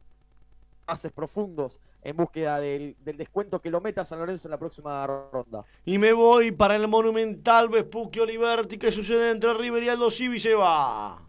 pases 0.86 1.10
profundos 1.10 1.80
en 2.00 2.16
búsqueda 2.16 2.60
del, 2.60 2.94
del 3.00 3.16
descuento 3.16 3.60
que 3.60 3.68
lo 3.68 3.80
meta 3.80 4.04
San 4.04 4.20
Lorenzo 4.20 4.46
en 4.46 4.52
la 4.52 4.58
próxima 4.58 5.04
ronda. 5.04 5.64
Y 5.84 5.98
me 5.98 6.12
voy 6.12 6.52
para 6.52 6.76
el 6.76 6.86
Monumental 6.86 7.68
Vespucci 7.68 8.20
Oliverti. 8.20 8.78
¿Qué 8.78 8.92
sucede 8.92 9.32
entre 9.32 9.52
River 9.52 9.82
y 9.82 9.88
Aldo 9.88 10.12
Civi? 10.12 10.38
Se 10.38 10.54
va. 10.54 11.20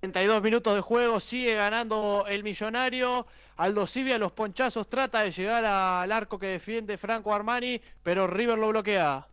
32 0.00 0.42
minutos 0.42 0.74
de 0.74 0.82
juego, 0.82 1.18
sigue 1.18 1.54
ganando 1.54 2.26
el 2.28 2.44
millonario. 2.44 3.26
Aldo 3.56 3.86
Civi 3.86 4.12
a 4.12 4.18
los 4.18 4.32
ponchazos 4.32 4.90
trata 4.90 5.22
de 5.22 5.30
llegar 5.30 5.64
al 5.64 6.12
arco 6.12 6.38
que 6.38 6.48
defiende 6.48 6.98
Franco 6.98 7.34
Armani, 7.34 7.80
pero 8.02 8.26
River 8.26 8.58
lo 8.58 8.68
bloquea. 8.68 9.26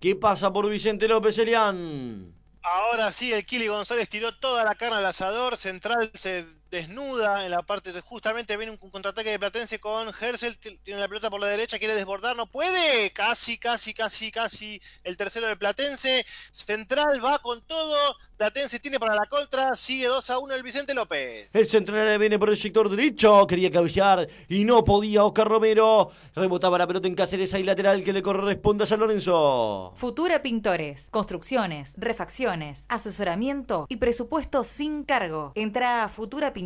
¿Qué 0.00 0.16
pasa 0.16 0.50
por 0.50 0.70
Vicente 0.70 1.06
López 1.06 1.36
Elián? 1.36 2.35
Ahora 2.68 3.12
sí, 3.12 3.32
el 3.32 3.44
Kili 3.46 3.68
González 3.68 4.08
tiró 4.08 4.34
toda 4.34 4.64
la 4.64 4.74
carne 4.74 4.96
al 4.96 5.06
asador. 5.06 5.56
Central 5.56 6.10
se 6.14 6.44
desnuda 6.76 7.44
en 7.44 7.50
la 7.50 7.62
parte 7.62 7.92
de. 7.92 8.00
Justamente 8.00 8.56
viene 8.56 8.72
un 8.72 8.90
contraataque 8.90 9.30
de 9.30 9.38
Platense 9.38 9.80
con 9.80 10.08
Hersel. 10.20 10.58
Tiene 10.58 11.00
la 11.00 11.08
pelota 11.08 11.30
por 11.30 11.40
la 11.40 11.46
derecha, 11.46 11.78
quiere 11.78 11.94
desbordar, 11.94 12.36
no 12.36 12.46
puede. 12.46 13.10
Casi, 13.12 13.58
casi, 13.58 13.94
casi, 13.94 14.30
casi. 14.30 14.80
El 15.04 15.16
tercero 15.16 15.46
de 15.46 15.56
Platense. 15.56 16.24
Central 16.52 17.24
va 17.24 17.38
con 17.38 17.62
todo. 17.62 17.96
Platense 18.36 18.78
tiene 18.80 19.00
para 19.00 19.14
la 19.14 19.26
contra. 19.26 19.74
Sigue 19.74 20.06
2 20.06 20.30
a 20.30 20.38
1 20.38 20.54
el 20.54 20.62
Vicente 20.62 20.92
López. 20.94 21.54
El 21.54 21.66
central 21.66 22.18
viene 22.18 22.38
por 22.38 22.50
el 22.50 22.58
sector 22.58 22.88
derecho. 22.88 23.46
Quería 23.46 23.70
cabecear 23.70 24.28
y 24.48 24.64
no 24.64 24.84
podía. 24.84 25.24
Oscar 25.24 25.48
Romero 25.48 26.10
rebotaba 26.34 26.78
la 26.78 26.86
pelota 26.86 27.08
en 27.08 27.14
Cáceres. 27.14 27.54
Ahí 27.54 27.62
lateral 27.62 28.04
que 28.04 28.12
le 28.12 28.22
corresponde 28.22 28.84
a 28.84 28.86
San 28.86 29.00
Lorenzo. 29.00 29.92
Futura 29.96 30.42
Pintores, 30.42 31.08
construcciones, 31.10 31.94
refacciones, 31.96 32.84
asesoramiento 32.88 33.86
y 33.88 33.96
presupuesto 33.96 34.64
sin 34.64 35.04
cargo. 35.04 35.52
Entra 35.54 36.04
a 36.04 36.08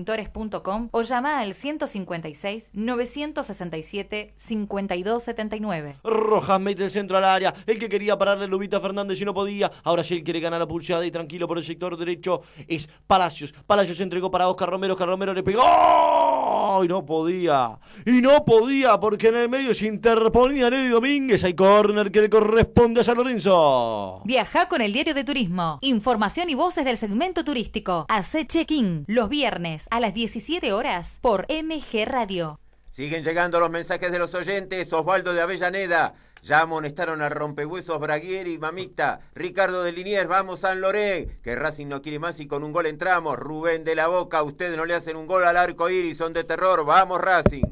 futurapintores.com 0.05 0.89
o 0.93 1.03
llama 1.03 1.41
al 1.41 1.55
156 1.55 2.71
967 2.75 4.33
5279. 4.37 5.97
Rojas 6.03 6.61
mete 6.61 6.85
el 6.85 6.91
centro 6.91 7.17
al 7.17 7.25
área. 7.25 7.55
El 7.67 7.79
que 7.79 7.89
quería 7.89 8.19
pararle 8.19 8.47
Lubita 8.47 8.81
Fernández 8.81 9.21
y 9.21 9.25
no 9.25 9.35
podía. 9.35 9.71
Ahora 9.85 10.05
sí 10.05 10.15
él 10.15 10.25
quiere 10.25 10.41
ganar 10.41 10.61
la 10.61 10.67
pulseada 10.67 11.05
y 11.05 11.11
tranquilo 11.11 11.47
por 11.47 11.59
el 11.59 11.65
sector 11.65 11.97
derecho 11.97 12.43
es 12.67 12.89
Palacios. 13.07 13.53
Palacios 13.67 13.97
se 13.97 14.03
entregó 14.03 14.31
para 14.31 14.49
Oscar 14.49 14.71
Romero. 14.71 14.95
Oscar 14.95 15.09
Romero 15.09 15.35
le 15.35 15.43
pegó. 15.43 15.63
Y 16.83 16.89
no 16.89 17.05
podía. 17.05 17.79
Y 18.07 18.23
no 18.23 18.45
podía 18.45 18.99
porque 18.99 19.29
en 19.29 19.37
el 19.37 19.49
medio 19.49 19.75
se 19.75 19.87
interponía 19.87 20.71
Nelly 20.71 20.89
Domínguez. 20.89 21.45
Hay 21.45 21.55
córner 21.55 22.11
que 22.11 22.23
le 22.23 22.31
corresponde 22.31 23.01
a 23.01 23.05
San 23.05 23.17
Lorenzo. 23.17 24.23
Viaja 24.25 24.69
con 24.69 24.81
el 24.81 24.93
diario 24.93 25.15
de 25.15 25.25
turismo. 25.25 25.79
Información 25.83 26.49
y 26.49 26.55
voces 26.55 26.85
del 26.85 26.97
segmento 26.97 27.45
turístico. 27.45 28.07
Hace 28.09 28.47
check-in 28.47 29.05
los 29.07 29.29
viernes 29.29 29.80
a 29.91 30.01
las 30.01 30.15
17 30.15 30.73
horas 30.73 31.19
por 31.23 31.47
MG 31.49 32.05
Radio. 32.07 32.61
Siguen 32.91 33.23
llegando 33.23 33.61
los 33.61 33.71
mensajes 33.71 34.11
de 34.11 34.19
los 34.19 34.35
oyentes. 34.35 34.93
Osvaldo 34.93 35.33
de 35.33 35.41
Avellaneda. 35.41 36.15
Ya 36.43 36.63
amonestaron 36.63 37.21
al 37.23 37.31
rompehuesos 37.31 38.01
Braguieri, 38.01 38.59
Mamita. 38.59 39.21
Ricardo 39.35 39.83
de 39.83 39.93
Liniers, 39.93 40.29
vamos 40.29 40.61
San 40.61 40.81
Loré. 40.81 41.39
Que 41.43 41.55
Racing 41.55 41.87
no 41.87 42.01
quiere 42.03 42.19
más 42.19 42.41
y 42.41 42.47
con 42.47 42.65
un 42.65 42.73
gol 42.73 42.87
entramos. 42.87 43.39
Rubén 43.39 43.85
de 43.85 43.95
la 43.95 44.07
Boca, 44.07 44.43
ustedes 44.43 44.77
no 44.77 44.87
le 44.87 44.95
hacen 44.95 45.17
un 45.17 45.27
gol 45.27 45.45
al 45.45 45.57
arco 45.57 45.91
iris, 45.91 46.17
son 46.17 46.33
de 46.33 46.45
terror. 46.45 46.85
Vamos 46.85 47.21
Racing. 47.21 47.63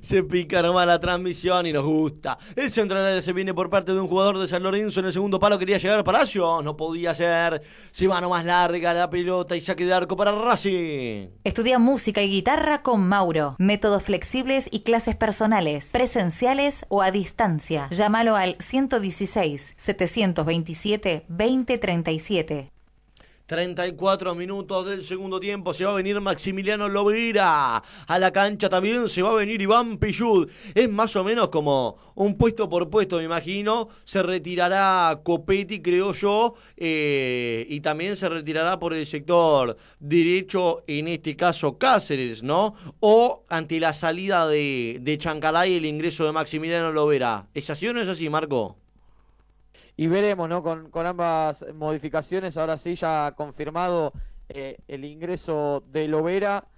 Se 0.00 0.22
pica 0.22 0.62
nomás 0.62 0.86
la 0.86 0.98
transmisión 0.98 1.66
y 1.66 1.72
nos 1.72 1.84
gusta. 1.84 2.38
El 2.54 2.70
central 2.70 3.22
se 3.22 3.32
viene 3.32 3.54
por 3.54 3.70
parte 3.70 3.92
de 3.92 4.00
un 4.00 4.08
jugador 4.08 4.38
de 4.38 4.48
San 4.48 4.62
Lorenzo. 4.62 5.00
En 5.00 5.06
el 5.06 5.12
segundo 5.12 5.38
palo 5.38 5.58
quería 5.58 5.78
llegar 5.78 5.98
al 5.98 6.04
Palacio. 6.04 6.62
No 6.62 6.76
podía 6.76 7.14
ser. 7.14 7.62
Se 7.90 8.06
va 8.06 8.20
nomás 8.20 8.44
larga 8.44 8.94
la 8.94 9.10
pelota 9.10 9.56
y 9.56 9.60
saque 9.60 9.84
de 9.84 9.94
arco 9.94 10.16
para 10.16 10.32
Racing. 10.32 11.28
Estudia 11.44 11.78
música 11.78 12.22
y 12.22 12.30
guitarra 12.30 12.82
con 12.82 13.06
Mauro. 13.06 13.56
Métodos 13.58 14.04
flexibles 14.04 14.68
y 14.70 14.80
clases 14.80 15.16
personales, 15.16 15.90
presenciales 15.92 16.86
o 16.88 17.02
a 17.02 17.10
distancia. 17.10 17.88
Llámalo 17.90 18.36
al 18.36 18.56
116 18.58 19.74
727 19.76 21.24
2037. 21.28 22.77
34 23.48 24.34
minutos 24.34 24.86
del 24.86 25.02
segundo 25.02 25.40
tiempo. 25.40 25.72
Se 25.72 25.86
va 25.86 25.92
a 25.92 25.94
venir 25.94 26.20
Maximiliano 26.20 26.86
Lovera. 26.86 27.82
A 28.06 28.18
la 28.18 28.30
cancha 28.30 28.68
también 28.68 29.08
se 29.08 29.22
va 29.22 29.30
a 29.30 29.36
venir 29.36 29.62
Iván 29.62 29.96
Pillud. 29.96 30.50
Es 30.74 30.90
más 30.90 31.16
o 31.16 31.24
menos 31.24 31.48
como 31.48 31.96
un 32.14 32.36
puesto 32.36 32.68
por 32.68 32.90
puesto, 32.90 33.16
me 33.16 33.24
imagino. 33.24 33.88
Se 34.04 34.22
retirará 34.22 35.22
Copetti, 35.24 35.80
creo 35.80 36.12
yo. 36.12 36.56
eh, 36.76 37.66
y 37.70 37.80
también 37.80 38.18
se 38.18 38.28
retirará 38.28 38.78
por 38.78 38.92
el 38.92 39.06
sector 39.06 39.78
derecho, 39.98 40.84
en 40.86 41.08
este 41.08 41.34
caso 41.34 41.78
Cáceres, 41.78 42.42
¿no? 42.42 42.74
O 43.00 43.44
ante 43.48 43.80
la 43.80 43.94
salida 43.94 44.46
de, 44.46 44.98
de 45.00 45.16
Chancalay 45.16 45.74
el 45.76 45.86
ingreso 45.86 46.26
de 46.26 46.32
Maximiliano 46.32 46.92
Lovera. 46.92 47.46
¿Es 47.54 47.70
así 47.70 47.88
o 47.88 47.94
no 47.94 48.02
es 48.02 48.08
así, 48.08 48.28
Marco? 48.28 48.76
Y 50.00 50.06
veremos, 50.06 50.48
¿no? 50.48 50.62
Con, 50.62 50.92
con 50.92 51.06
ambas 51.06 51.66
modificaciones, 51.74 52.56
ahora 52.56 52.78
sí 52.78 52.94
ya 52.94 53.34
confirmado 53.36 54.12
eh, 54.48 54.76
el 54.86 55.04
ingreso 55.04 55.82
de 55.88 56.06
Lovera. 56.06 56.68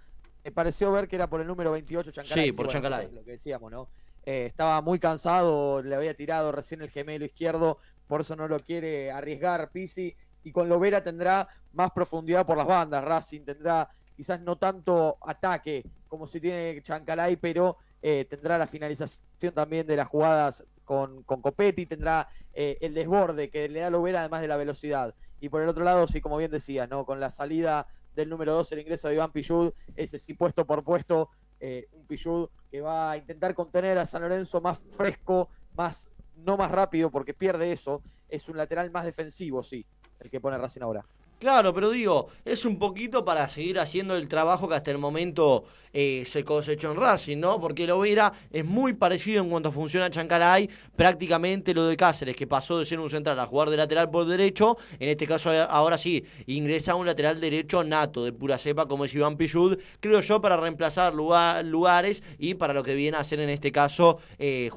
Me 0.43 0.51
pareció 0.53 0.91
ver 0.91 1.07
que 1.07 1.17
era 1.17 1.29
por 1.29 1.43
el 1.43 1.47
número 1.47 1.71
28 1.73 2.13
Chancalay. 2.13 2.47
Sí, 2.47 2.53
por 2.53 2.69
Chancalay. 2.69 3.13
Lo 3.13 3.23
que 3.23 3.33
decíamos, 3.33 3.71
¿no? 3.71 3.91
Eh, 4.25 4.47
estaba 4.47 4.81
muy 4.81 4.99
cansado, 4.99 5.83
le 5.83 5.95
había 5.95 6.15
tirado 6.15 6.51
recién 6.51 6.81
el 6.81 6.89
gemelo 6.89 7.27
izquierdo, 7.27 7.77
por 8.07 8.23
eso 8.23 8.37
no 8.37 8.49
lo 8.49 8.59
quiere 8.59 9.13
arriesgar 9.13 9.71
Pisi. 9.71 10.17
Y 10.43 10.51
con 10.51 10.71
Lovera 10.71 11.05
tendrá 11.05 11.47
más 11.75 11.91
profundidad 11.91 12.47
por 12.47 12.57
las 12.57 12.67
bandas. 12.67 13.05
Racing 13.05 13.43
tendrá 13.43 13.87
quizás 14.17 14.41
no 14.41 14.57
tanto 14.57 15.19
ataque 15.21 15.85
como 16.09 16.27
si 16.27 16.41
tiene 16.41 16.81
Chancalay, 16.81 17.37
pero 17.37 17.77
eh, 18.01 18.27
tendrá 18.31 18.57
la 18.57 18.67
finalización 18.67 19.53
también 19.55 19.87
de 19.87 19.97
las 19.97 20.09
jugadas 20.09 20.65
con, 20.91 21.23
con 21.23 21.41
Copetti, 21.41 21.87
tendrá 21.87 22.29
eh, 22.53 22.77
el 22.81 22.95
desborde 22.95 23.49
que 23.49 23.69
le 23.69 23.79
da 23.79 23.91
Lovera 23.91 24.19
además 24.19 24.41
de 24.41 24.49
la 24.49 24.57
velocidad. 24.57 25.15
Y 25.39 25.49
por 25.49 25.63
el 25.63 25.69
otro 25.69 25.85
lado, 25.85 26.09
sí, 26.09 26.21
como 26.21 26.37
bien 26.37 26.51
decía, 26.51 26.89
¿no? 26.89 27.07
Con 27.07 27.21
la 27.21 27.31
salida 27.31 27.87
del 28.17 28.29
número 28.29 28.55
2, 28.55 28.73
el 28.73 28.81
ingreso 28.81 29.07
de 29.07 29.15
Iván 29.15 29.31
Pillud, 29.31 29.73
ese 29.95 30.19
sí 30.19 30.35
puesto 30.35 30.67
por 30.67 30.83
puesto, 30.83 31.31
eh, 31.61 31.87
un 31.93 32.09
Pillud 32.09 32.49
que 32.69 32.81
va 32.81 33.13
a 33.13 33.17
intentar 33.17 33.55
contener 33.55 33.99
a 33.99 34.05
San 34.05 34.23
Lorenzo 34.23 34.61
más 34.61 34.81
fresco, 34.91 35.49
más 35.77 36.11
no 36.35 36.57
más 36.57 36.73
rápido, 36.73 37.09
porque 37.09 37.35
pierde 37.35 37.71
eso. 37.71 38.03
Es 38.29 38.49
un 38.49 38.57
lateral 38.57 38.91
más 38.91 39.05
defensivo, 39.05 39.63
sí, 39.63 39.87
el 40.19 40.29
que 40.29 40.41
pone 40.41 40.59
Racing 40.59 40.83
ahora. 40.83 41.07
Claro, 41.41 41.73
pero 41.73 41.89
digo, 41.89 42.29
es 42.45 42.67
un 42.67 42.79
poquito 42.79 43.25
para 43.25 43.49
seguir 43.49 43.79
haciendo 43.79 44.15
el 44.15 44.29
trabajo 44.29 44.69
que 44.69 44.75
hasta 44.75 44.91
el 44.91 44.99
momento 44.99 45.65
eh, 45.91 46.23
se 46.27 46.45
cosechó 46.45 46.91
en 46.93 46.99
Racing, 46.99 47.39
¿no? 47.39 47.59
Porque 47.59 47.87
Lovera 47.87 48.31
es 48.53 48.63
muy 48.63 48.93
parecido 48.93 49.43
en 49.43 49.49
cuanto 49.49 49.73
funciona 49.73 50.11
Chancalay, 50.11 50.69
prácticamente 50.95 51.73
lo 51.73 51.87
de 51.87 51.97
Cáceres, 51.97 52.37
que 52.37 52.47
pasó 52.47 52.79
de 52.79 52.85
ser 52.85 53.01
un 53.01 53.09
central 53.09 53.41
a 53.41 53.47
jugar 53.47 53.71
de 53.71 53.79
lateral 53.79 54.11
por 54.11 54.27
derecho, 54.27 54.77
en 54.99 55.09
este 55.09 55.27
caso 55.27 55.51
eh, 55.51 55.65
ahora 55.67 55.97
sí, 55.97 56.23
ingresa 56.47 56.95
un 56.95 57.07
lateral 57.07 57.41
derecho 57.41 57.83
nato, 57.85 58.23
de 58.23 58.35
pura 58.35 58.59
cepa, 58.59 58.85
como 58.87 59.07
es 59.07 59.15
Iván 59.15 59.39
Pillud, 59.39 59.79
creo 59.99 60.21
yo, 60.21 60.43
para 60.43 60.59
reemplazar 60.59 61.15
lugar- 61.15 61.65
lugares 61.65 62.23
y 62.39 62.53
para 62.53 62.75
lo 62.75 62.83
que 62.83 62.95
viene 62.95 63.17
a 63.17 63.21
hacer 63.21 63.41
en 63.41 63.49
este 63.49 63.73
caso, 63.73 64.19
eh, 64.39 64.69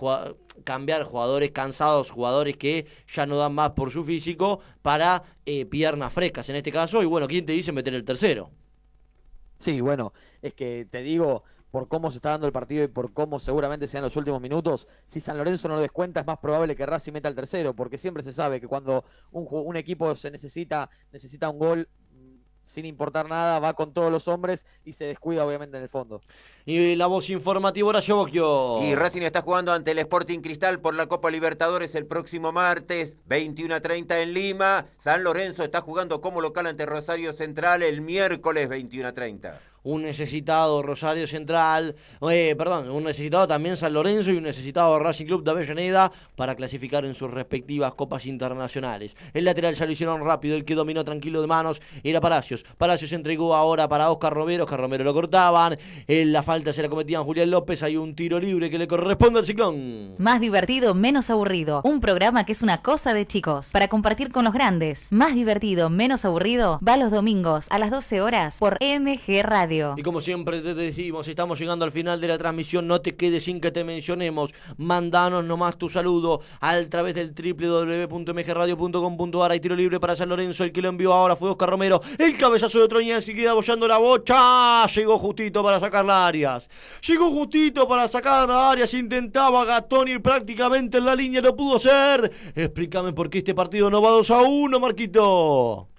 cambiar 0.64 1.04
jugadores 1.04 1.52
cansados, 1.52 2.12
jugadores 2.12 2.58
que 2.58 2.88
ya 3.08 3.26
no 3.26 3.38
dan 3.38 3.54
más 3.54 3.72
por 3.72 3.92
su 3.92 4.04
físico, 4.04 4.60
para 4.82 5.24
eh, 5.46 5.66
piernas 5.66 6.14
frescas 6.14 6.50
en 6.50 6.58
este 6.58 6.72
caso. 6.72 7.02
Y 7.02 7.06
bueno, 7.06 7.28
¿quién 7.28 7.46
te 7.46 7.54
dice 7.54 7.72
meter 7.72 7.94
el 7.94 8.06
tercero? 8.06 8.52
Sí, 9.58 9.82
bueno, 9.82 10.14
es 10.42 10.54
que 10.54 10.88
te 10.90 11.02
digo, 11.02 11.44
por 11.74 11.88
cómo 11.88 12.12
se 12.12 12.18
está 12.18 12.30
dando 12.30 12.46
el 12.46 12.54
partido 12.54 12.84
y 12.84 12.88
por 12.88 13.14
cómo 13.14 13.40
seguramente 13.40 13.88
sean 13.88 14.04
los 14.04 14.16
últimos 14.16 14.40
minutos, 14.40 14.88
si 15.08 15.20
San 15.20 15.40
Lorenzo 15.40 15.68
no 15.68 15.74
lo 15.74 15.82
descuenta 15.82 16.20
es 16.20 16.28
más 16.28 16.38
probable 16.38 16.76
que 16.76 16.86
Racing 16.86 17.14
meta 17.14 17.30
el 17.30 17.34
tercero, 17.34 17.74
porque 17.74 17.98
siempre 17.98 18.22
se 18.22 18.32
sabe 18.32 18.62
que 18.62 18.68
cuando 18.68 19.04
un, 19.32 19.48
un 19.50 19.76
equipo 19.76 20.16
se 20.16 20.30
necesita, 20.30 20.88
necesita 21.12 21.50
un 21.50 21.58
gol 21.58 21.90
mm, 22.12 22.36
sin 22.62 22.86
importar 22.86 23.28
nada, 23.28 23.58
va 23.58 23.74
con 23.74 23.92
todos 23.92 24.12
los 24.12 24.28
hombres 24.28 24.68
y 24.86 24.94
se 24.94 25.06
descuida 25.06 25.44
obviamente 25.44 25.76
en 25.76 25.82
el 25.82 25.90
fondo. 25.90 26.22
Y 26.65 26.95
la 26.95 27.07
voz 27.07 27.30
informativa 27.30 27.90
Horacio 27.90 28.15
Bocchio. 28.15 28.81
Y 28.84 28.95
Racing 28.95 29.23
está 29.23 29.41
jugando 29.41 29.73
ante 29.73 29.91
el 29.91 29.99
Sporting 29.99 30.40
Cristal 30.40 30.80
por 30.80 30.94
la 30.94 31.07
Copa 31.07 31.30
Libertadores 31.30 31.94
el 31.95 32.06
próximo 32.06 32.53
martes, 32.53 33.18
21 33.26 33.76
a 33.76 33.81
30 33.81 34.22
en 34.22 34.34
Lima. 34.34 34.85
San 34.98 35.26
Lorenzo 35.26 35.64
está 35.64 35.81
jugando 35.81 36.22
como 36.22 36.40
local 36.40 36.68
ante 36.68 36.85
Rosario 36.85 37.34
Central 37.34 37.84
el 37.84 37.99
miércoles 37.99 38.69
21 38.69 39.10
a 39.10 39.11
30. 39.11 39.60
un 39.84 40.02
necesitado 40.03 40.81
Rosario 40.81 41.27
Central, 41.27 41.95
eh, 42.31 42.56
perdón, 42.57 42.90
un 42.90 43.03
necesitado 43.03 43.48
también 43.48 43.76
San 43.76 43.91
Lorenzo 43.94 44.31
y 44.31 44.38
un 44.38 44.44
necesitado 44.44 44.98
Racing 44.98 45.26
Club 45.26 45.44
de 45.44 45.52
Avellaneda 45.52 46.10
para 46.38 46.56
clasificar 46.56 47.03
en 47.03 47.14
sus 47.15 47.30
respectivas 47.30 47.94
copas 47.94 48.26
internacionales. 48.26 49.15
El 49.34 49.44
lateral 49.44 49.76
ya 49.76 49.85
lo 49.85 49.91
hicieron 49.91 50.23
rápido, 50.23 50.56
el 50.56 50.64
que 50.64 50.76
dominó 50.76 51.03
tranquilo 51.03 51.41
de 51.41 51.48
manos 51.48 51.81
era 52.02 52.22
Palacios. 52.22 52.64
Palacios 52.77 53.11
entregó 53.11 53.53
ahora 53.56 53.90
para 53.90 54.10
Oscar 54.10 54.34
Romero, 54.34 54.64
Oscar 54.64 54.80
Romero 54.80 55.03
lo 55.03 55.14
cortaban, 55.14 55.77
eh, 56.07 56.23
la 56.23 56.44
falta 56.54 56.72
se 56.72 56.84
la 56.84 56.90
cometían 56.90 57.24
Julián 57.24 57.50
López, 57.50 57.82
hay 57.82 57.98
un 57.98 58.14
tiro 58.14 58.40
libre 58.40 58.70
que 58.70 58.78
le 58.78 58.88
corresponde 58.88 59.40
al 59.40 59.46
ciclón. 59.48 60.14
Más 60.20 60.40
divertido, 60.40 60.94
menos 60.94 61.32
aburrido. 61.32 61.82
Un 61.84 62.00
programa 62.00 62.46
que 62.46 62.52
es 62.52 62.62
una 62.62 62.84
cosa 62.84 63.16
de 63.16 63.26
chicos. 63.26 63.72
Para 63.72 63.88
compartir 63.88 64.32
con 64.32 64.44
los 64.44 64.54
grandes. 64.54 65.12
Más 65.12 65.34
divertido, 65.34 65.90
menos 65.90 66.26
aburrido. 66.26 66.80
Va 66.88 66.96
los 66.96 67.10
domingos 67.10 67.66
a 67.72 67.80
las 67.80 67.90
12 67.90 68.22
horas 68.22 68.60
por 68.60 68.78
MG 68.80 69.42
Radio. 69.42 69.96
Y 69.98 70.04
como 70.04 70.22
siempre 70.22 70.62
te 70.62 70.76
decimos, 70.76 71.28
estamos 71.28 71.58
llegando 71.58 71.86
al 71.86 71.92
final 71.92 72.22
de 72.22 72.28
la 72.28 72.38
transmisión, 72.38 72.86
no 72.86 73.02
te 73.02 73.16
quedes 73.16 73.46
sin 73.46 73.60
que 73.60 73.72
te 73.72 73.84
mencionemos. 73.84 74.52
Mandanos 74.78 75.44
nomás 75.44 75.80
tu 75.80 75.90
saludo 75.90 76.42
a 76.62 76.80
través 76.84 77.16
del 77.16 77.34
www.mgradio.com.ar. 77.34 79.52
Hay 79.52 79.60
tiro 79.60 79.76
libre 79.76 80.00
para 80.00 80.16
San 80.16 80.30
Lorenzo, 80.30 80.64
el 80.64 80.72
que 80.72 80.84
lo 80.84 80.90
envió 80.90 81.14
ahora 81.14 81.36
fue 81.36 81.50
Oscar 81.50 81.72
Romero. 81.72 82.00
El 82.20 82.38
cabezazo 82.38 82.80
de 82.80 82.88
Troñaz 82.88 83.28
y 83.28 83.34
queda 83.34 83.50
abollando 83.50 83.88
la 83.88 83.98
bocha. 83.98 84.86
Llegó 84.86 85.18
justito 85.18 85.64
para 85.64 85.80
sacar 85.80 86.06
la 86.06 86.28
Llegó 87.07 87.32
justito 87.32 87.88
para 87.88 88.07
sacar 88.07 88.49
a 88.49 88.72
Arias. 88.72 88.94
Intentaba 88.94 89.65
Gatoni 89.65 90.20
prácticamente 90.20 90.98
en 90.98 91.06
la 91.06 91.15
línea, 91.15 91.41
no 91.41 91.56
pudo 91.56 91.80
ser. 91.80 92.32
Explícame 92.56 93.14
por 93.14 93.30
qué 93.30 93.40
este 93.40 93.53
partido 93.53 93.90
no 93.90 94.02
va 94.02 94.10
2 94.11 94.32
a 94.32 94.41
1, 94.41 94.80
Marquito. 94.80 95.90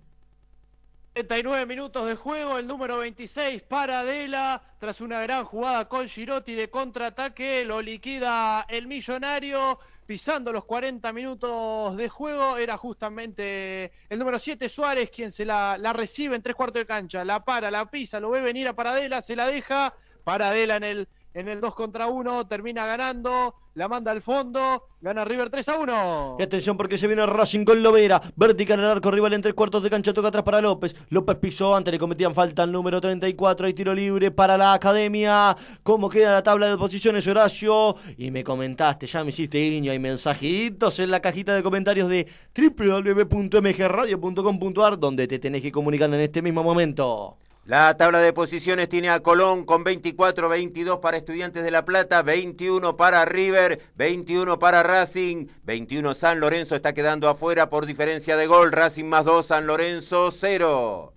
39 1.21 1.67
minutos 1.67 2.07
de 2.07 2.15
juego, 2.15 2.57
el 2.57 2.67
número 2.67 2.97
26 2.97 3.61
para 3.65 4.05
Dela, 4.05 4.63
tras 4.79 5.03
una 5.03 5.21
gran 5.21 5.45
jugada 5.45 5.87
con 5.87 6.09
Girotti 6.09 6.55
de 6.55 6.71
contraataque, 6.71 7.63
lo 7.67 7.83
liquida 7.83 8.65
el 8.67 8.87
millonario, 8.87 9.79
pisando 10.07 10.51
los 10.51 10.65
40 10.65 11.13
minutos 11.13 11.99
de 11.99 12.09
juego, 12.09 12.57
era 12.57 12.79
justamente 12.79 13.93
el 14.09 14.19
número 14.19 14.39
7 14.39 14.67
Suárez 14.71 15.11
quien 15.11 15.31
se 15.31 15.45
la, 15.45 15.77
la 15.77 15.93
recibe 15.93 16.37
en 16.37 16.43
tres 16.43 16.57
cuartos 16.57 16.81
de 16.81 16.87
cancha, 16.87 17.23
la 17.23 17.45
para, 17.45 17.71
la 17.71 17.91
pisa, 17.91 18.19
lo 18.19 18.31
ve 18.31 18.41
venir 18.41 18.67
a 18.67 18.73
Paradela, 18.73 19.21
se 19.21 19.37
la 19.37 19.47
deja, 19.47 19.93
Paradela 20.25 20.77
en 20.77 20.85
el 20.85 21.09
en 21.35 21.49
el 21.49 21.61
2 21.61 21.75
contra 21.75 22.09
1, 22.09 22.47
termina 22.49 22.87
ganando, 22.87 23.55
la 23.81 23.89
manda 23.89 24.11
al 24.11 24.21
fondo, 24.21 24.89
gana 25.01 25.25
River 25.25 25.49
3 25.49 25.69
a 25.71 25.79
1. 25.79 26.37
Y 26.39 26.43
atención 26.43 26.77
porque 26.77 26.99
se 26.99 27.07
viene 27.07 27.25
Racing 27.25 27.65
con 27.65 27.83
Lovera, 27.83 28.21
vertical 28.37 28.79
al 28.79 28.91
arco 28.91 29.11
rival 29.11 29.33
en 29.33 29.41
tres 29.41 29.55
cuartos 29.55 29.83
de 29.83 29.89
cancha, 29.89 30.13
toca 30.13 30.29
atrás 30.29 30.45
para 30.45 30.61
López, 30.61 30.95
López 31.09 31.39
pisó, 31.39 31.75
antes 31.75 31.91
le 31.91 31.99
cometían 31.99 32.35
falta 32.35 32.63
al 32.63 32.73
número 32.73 33.01
34, 33.01 33.67
hay 33.67 33.73
tiro 33.73 33.95
libre 33.95 34.33
para 34.33 34.59
la 34.59 34.75
academia, 34.75 35.57
¿cómo 35.83 36.11
queda 36.11 36.33
la 36.33 36.43
tabla 36.43 36.69
de 36.69 36.77
posiciones 36.77 37.27
Horacio? 37.27 37.97
Y 38.19 38.31
me 38.31 38.45
comentaste, 38.45 39.07
ya 39.07 39.25
me 39.25 39.31
hiciste 39.31 39.59
guiño, 39.59 39.93
hay 39.93 39.99
mensajitos 39.99 40.99
en 40.99 41.11
la 41.11 41.21
cajita 41.21 41.55
de 41.55 41.63
comentarios 41.63 42.11
de 42.11 42.27
www.mgradio.com.ar 42.55 44.99
donde 44.99 45.27
te 45.27 45.39
tenés 45.39 45.63
que 45.63 45.73
comunicar 45.73 46.13
en 46.13 46.21
este 46.21 46.43
mismo 46.43 46.63
momento. 46.63 47.39
La 47.71 47.97
tabla 47.97 48.19
de 48.19 48.33
posiciones 48.33 48.89
tiene 48.89 49.11
a 49.11 49.21
Colón 49.21 49.65
con 49.65 49.85
24, 49.85 50.49
22 50.49 50.99
para 50.99 51.19
Estudiantes 51.19 51.63
de 51.63 51.71
La 51.71 51.85
Plata, 51.85 52.21
21 52.21 52.97
para 52.97 53.25
River, 53.25 53.81
21 53.95 54.59
para 54.59 54.83
Racing, 54.83 55.47
21 55.63 56.15
San 56.15 56.41
Lorenzo 56.41 56.75
está 56.75 56.95
quedando 56.95 57.29
afuera 57.29 57.71
por 57.71 57.87
diferencia 57.87 58.37
de 58.37 58.49
gol, 58.49 58.73
Racing 58.73 59.05
más 59.05 59.25
2, 59.25 59.47
San 59.47 59.69
Lorenzo 59.69 60.33
0. 60.33 61.15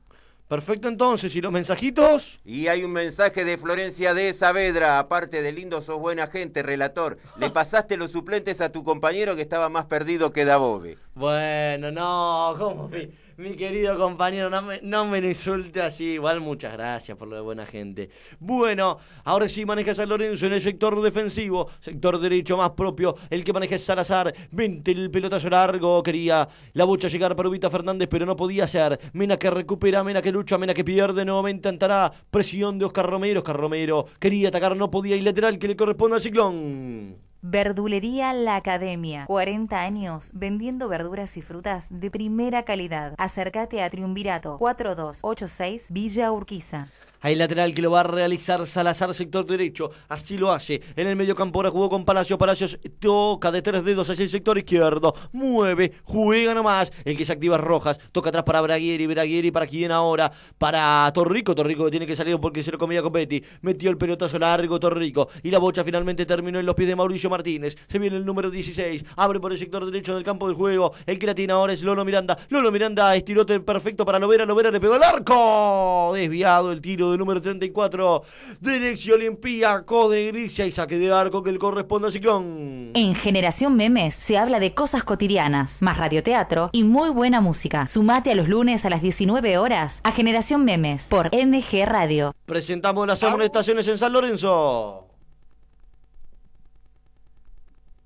Perfecto 0.48 0.90
entonces, 0.90 1.36
¿y 1.36 1.42
los 1.42 1.52
mensajitos? 1.52 2.40
Y 2.46 2.68
hay 2.68 2.84
un 2.84 2.92
mensaje 2.92 3.46
de 3.46 3.58
Florencia 3.58 4.14
de 4.14 4.32
Saavedra, 4.32 5.00
aparte 5.00 5.42
de 5.42 5.52
lindo 5.54 5.82
sos 5.82 5.98
buena 5.98 6.28
gente, 6.28 6.62
relator. 6.62 7.18
Le 7.40 7.50
pasaste 7.50 7.98
los 7.98 8.12
suplentes 8.12 8.62
a 8.62 8.72
tu 8.72 8.84
compañero 8.84 9.36
que 9.36 9.42
estaba 9.42 9.70
más 9.70 9.86
perdido 9.86 10.32
que 10.32 10.46
Dabove. 10.46 11.00
Bueno, 11.16 11.92
no, 11.92 12.54
¿cómo? 12.60 12.92
Mi, 13.36 13.56
querido 13.56 13.98
compañero, 13.98 14.48
no 14.50 14.62
me, 14.62 14.80
no 14.84 15.06
me 15.06 15.18
insulte 15.18 15.82
así. 15.82 16.14
Igual 16.14 16.40
muchas 16.40 16.74
gracias 16.74 17.18
por 17.18 17.28
lo 17.28 17.36
de 17.36 17.42
buena 17.42 17.66
gente. 17.66 18.10
Bueno, 18.40 19.00
ahora 19.24 19.50
sí 19.50 19.66
maneja 19.66 19.96
San 19.96 20.10
Lorenzo 20.10 20.46
en 20.46 20.54
el 20.54 20.62
sector 20.62 21.02
defensivo, 21.02 21.70
sector 21.80 22.20
derecho 22.20 22.58
más 22.58 22.72
propio, 22.72 23.16
el 23.32 23.44
que 23.44 23.52
maneja 23.52 23.80
Salazar. 23.80 24.34
Vente 24.52 24.92
el 24.92 25.10
pelotazo 25.10 25.50
largo, 25.50 26.04
quería 26.04 26.48
la 26.74 26.86
bocha 26.86 27.08
llegar 27.08 27.36
para 27.36 27.50
Ubita 27.50 27.72
Fernández, 27.72 28.08
pero 28.10 28.26
no 28.26 28.36
podía 28.36 28.68
ser. 28.68 29.00
Mena 29.14 29.38
que 29.38 29.50
recupera, 29.50 30.04
Mena 30.04 30.22
que 30.22 30.32
lucha, 30.32 30.60
Mena 30.60 30.76
que 30.76 30.84
pierde, 30.84 31.26
nuevamente 31.26 31.70
entrará. 31.70 32.12
Presión 32.30 32.78
de 32.78 32.86
Oscar 32.86 33.10
Romero, 33.10 33.40
Oscar 33.40 33.58
Romero 33.58 34.06
quería 34.20 34.50
atacar, 34.50 34.78
no 34.78 34.92
podía, 34.92 35.16
y 35.16 35.22
lateral 35.22 35.58
que 35.58 35.68
le 35.68 35.76
corresponde 35.76 36.18
al 36.18 36.22
ciclón. 36.22 37.33
Verdulería 37.46 38.32
La 38.32 38.56
Academia. 38.56 39.26
40 39.26 39.78
años 39.78 40.32
vendiendo 40.34 40.88
verduras 40.88 41.36
y 41.36 41.42
frutas 41.42 41.90
de 41.92 42.10
primera 42.10 42.64
calidad. 42.64 43.16
Acércate 43.18 43.84
a 43.84 43.90
Triunvirato 43.90 44.58
4286 44.58 45.88
Villa 45.92 46.32
Urquiza. 46.32 46.88
Hay 47.24 47.36
lateral 47.36 47.74
que 47.74 47.82
lo 47.82 47.90
va 47.90 48.02
a 48.02 48.04
realizar 48.04 48.68
Salazar, 48.68 49.14
sector 49.14 49.46
derecho. 49.46 49.92
Así 50.10 50.38
lo 50.38 50.52
hace. 50.52 50.82
En 50.98 51.08
el 51.08 51.16
medio 51.16 51.36
campo 51.36 51.60
ahora 51.60 51.70
jugó 51.70 51.90
con 51.90 52.04
Palacio. 52.04 52.38
Palacios 52.38 52.78
toca 53.00 53.50
de 53.50 53.62
tres 53.62 53.86
dedos 53.86 54.10
hacia 54.10 54.24
el 54.24 54.30
sector 54.30 54.58
izquierdo. 54.58 55.16
Mueve, 55.32 55.94
juega 56.04 56.54
nomás. 56.54 56.92
El 57.06 57.16
que 57.16 57.24
se 57.24 57.32
activa 57.32 57.58
Rojas. 57.58 57.98
Toca 58.12 58.28
atrás 58.28 58.44
para 58.44 58.60
Braguieri. 58.60 59.08
Braguieri 59.08 59.52
para 59.52 59.66
quién 59.66 59.92
ahora. 59.92 60.34
Para 60.58 61.10
Torrico. 61.14 61.56
Torrico 61.56 61.86
que 61.86 61.92
tiene 61.92 62.06
que 62.06 62.18
salir 62.18 62.38
porque 62.42 62.62
se 62.62 62.74
lo 62.74 62.78
comía 62.78 63.02
Copetti. 63.02 63.42
Metió 63.62 63.90
el 63.90 63.98
pelotazo 63.98 64.38
largo 64.38 64.78
Torrico. 64.78 65.30
Y 65.44 65.50
la 65.50 65.60
bocha 65.60 65.86
finalmente 65.86 66.26
terminó 66.26 66.60
en 66.60 66.66
los 66.66 66.76
pies 66.76 66.90
de 66.90 66.98
Mauricio 66.98 67.30
Martínez. 67.30 67.78
Se 67.88 68.00
viene 68.00 68.18
el 68.18 68.26
número 68.26 68.52
16. 68.52 69.06
Abre 69.16 69.40
por 69.40 69.54
el 69.54 69.58
sector 69.58 69.86
derecho 69.86 70.14
del 70.14 70.26
campo 70.26 70.48
del 70.48 70.58
juego. 70.58 70.94
El 71.06 71.18
que 71.18 71.28
la 71.28 71.34
tiene 71.34 71.54
ahora 71.54 71.72
es 71.72 71.84
Lolo 71.84 72.04
Miranda. 72.04 72.38
Lolo 72.50 72.70
Miranda 72.70 73.16
estirote 73.16 73.62
perfecto 73.62 74.06
para 74.06 74.20
Lovera. 74.20 74.46
Lovera 74.46 74.72
le 74.72 74.82
pegó 74.82 74.96
al 74.96 75.04
arco. 75.04 76.12
Desviado 76.16 76.74
el 76.74 76.82
tiro 76.82 77.13
número 77.18 77.42
34. 77.42 78.24
Dirección 78.60 79.20
Olímpico 79.20 80.10
de 80.10 80.28
Grecia 80.28 80.66
y 80.66 80.72
saque 80.72 80.98
de 80.98 81.12
arco 81.12 81.44
que 81.44 81.52
le 81.52 81.60
corresponde 81.60 82.08
a 82.08 82.12
Ciclón. 82.12 82.92
En 82.94 83.16
Generación 83.16 83.76
Memes 83.76 84.16
se 84.16 84.38
habla 84.38 84.60
de 84.60 84.74
cosas 84.74 85.04
cotidianas, 85.04 85.82
más 85.82 85.98
radioteatro 85.98 86.70
y 86.72 86.84
muy 86.84 87.10
buena 87.10 87.42
música. 87.42 87.88
Sumate 87.88 88.32
a 88.32 88.36
los 88.36 88.48
lunes 88.48 88.86
a 88.86 88.90
las 88.90 89.02
19 89.02 89.58
horas 89.58 90.02
a 90.04 90.12
Generación 90.12 90.66
Memes 90.66 91.08
por 91.10 91.30
MG 91.34 91.86
Radio. 91.86 92.34
Presentamos 92.46 93.08
las 93.08 93.22
amonestaciones 93.24 93.88
en 93.88 93.98
San 93.98 94.14
Lorenzo. 94.14 95.08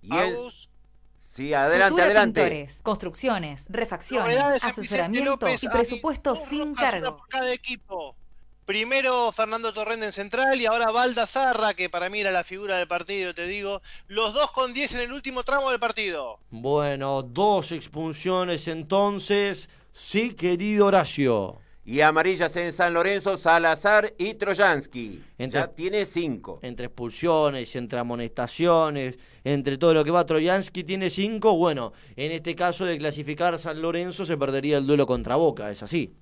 Y 0.01 0.15
el... 0.15 0.35
Sí, 1.38 1.53
adelante, 1.53 1.89
Futura 1.89 2.05
adelante. 2.05 2.41
Pintores, 2.41 2.81
construcciones, 2.81 3.67
refacciones, 3.69 4.41
asesoramiento 4.63 5.31
López, 5.31 5.63
y 5.63 5.69
presupuesto 5.69 6.35
sin 6.35 6.73
cargo. 6.73 7.17
por 7.17 7.27
cada 7.27 7.53
equipo. 7.53 8.15
Primero 8.68 9.31
Fernando 9.31 9.72
Torrente 9.72 10.07
en 10.07 10.11
central 10.11 10.60
y 10.60 10.65
ahora 10.65 10.91
Baldazarra, 10.91 11.73
que 11.73 11.89
para 11.89 12.10
mí 12.10 12.19
era 12.19 12.31
la 12.31 12.44
figura 12.44 12.76
del 12.77 12.85
partido, 12.85 13.34
te 13.34 13.48
digo. 13.48 13.81
Los 14.10 14.34
dos 14.34 14.52
con 14.52 14.73
10 14.73 14.95
en 14.95 14.99
el 14.99 15.14
último 15.14 15.44
tramo 15.44 15.69
del 15.72 15.80
partido. 15.80 16.38
Bueno, 16.49 17.23
dos 17.23 17.72
expulsiones 17.72 18.68
entonces. 18.68 19.69
Sí, 19.94 20.34
querido 20.34 20.88
Horacio. 20.88 21.60
Y 21.85 22.02
amarillas 22.02 22.53
en 22.57 22.73
San 22.73 22.94
Lorenzo, 22.94 23.38
Salazar 23.38 24.14
y 24.18 24.34
Trojansky. 24.34 25.23
Entre- 25.38 25.61
Ya 25.61 25.68
tiene 25.68 26.06
cinco. 26.06 26.60
Entre 26.61 26.88
expulsiones, 26.88 27.73
entre 27.77 27.99
amonestaciones, 27.99 29.18
entre 29.45 29.77
todo 29.77 29.94
lo 29.94 30.03
que 30.03 30.11
va, 30.11 30.26
Troyansky 30.26 30.84
tiene 30.84 31.10
cinco. 31.10 31.56
Bueno, 31.56 31.94
en 32.18 32.34
este 32.34 32.53
caso 32.53 32.84
de 32.84 32.98
clasificar 32.98 33.57
San 33.60 33.81
Lorenzo 33.81 34.26
se 34.26 34.35
perdería 34.35 34.77
el 34.77 34.85
duelo 34.85 35.07
contra 35.07 35.38
Boca, 35.38 35.72
es 35.72 35.81
así. 35.84 36.14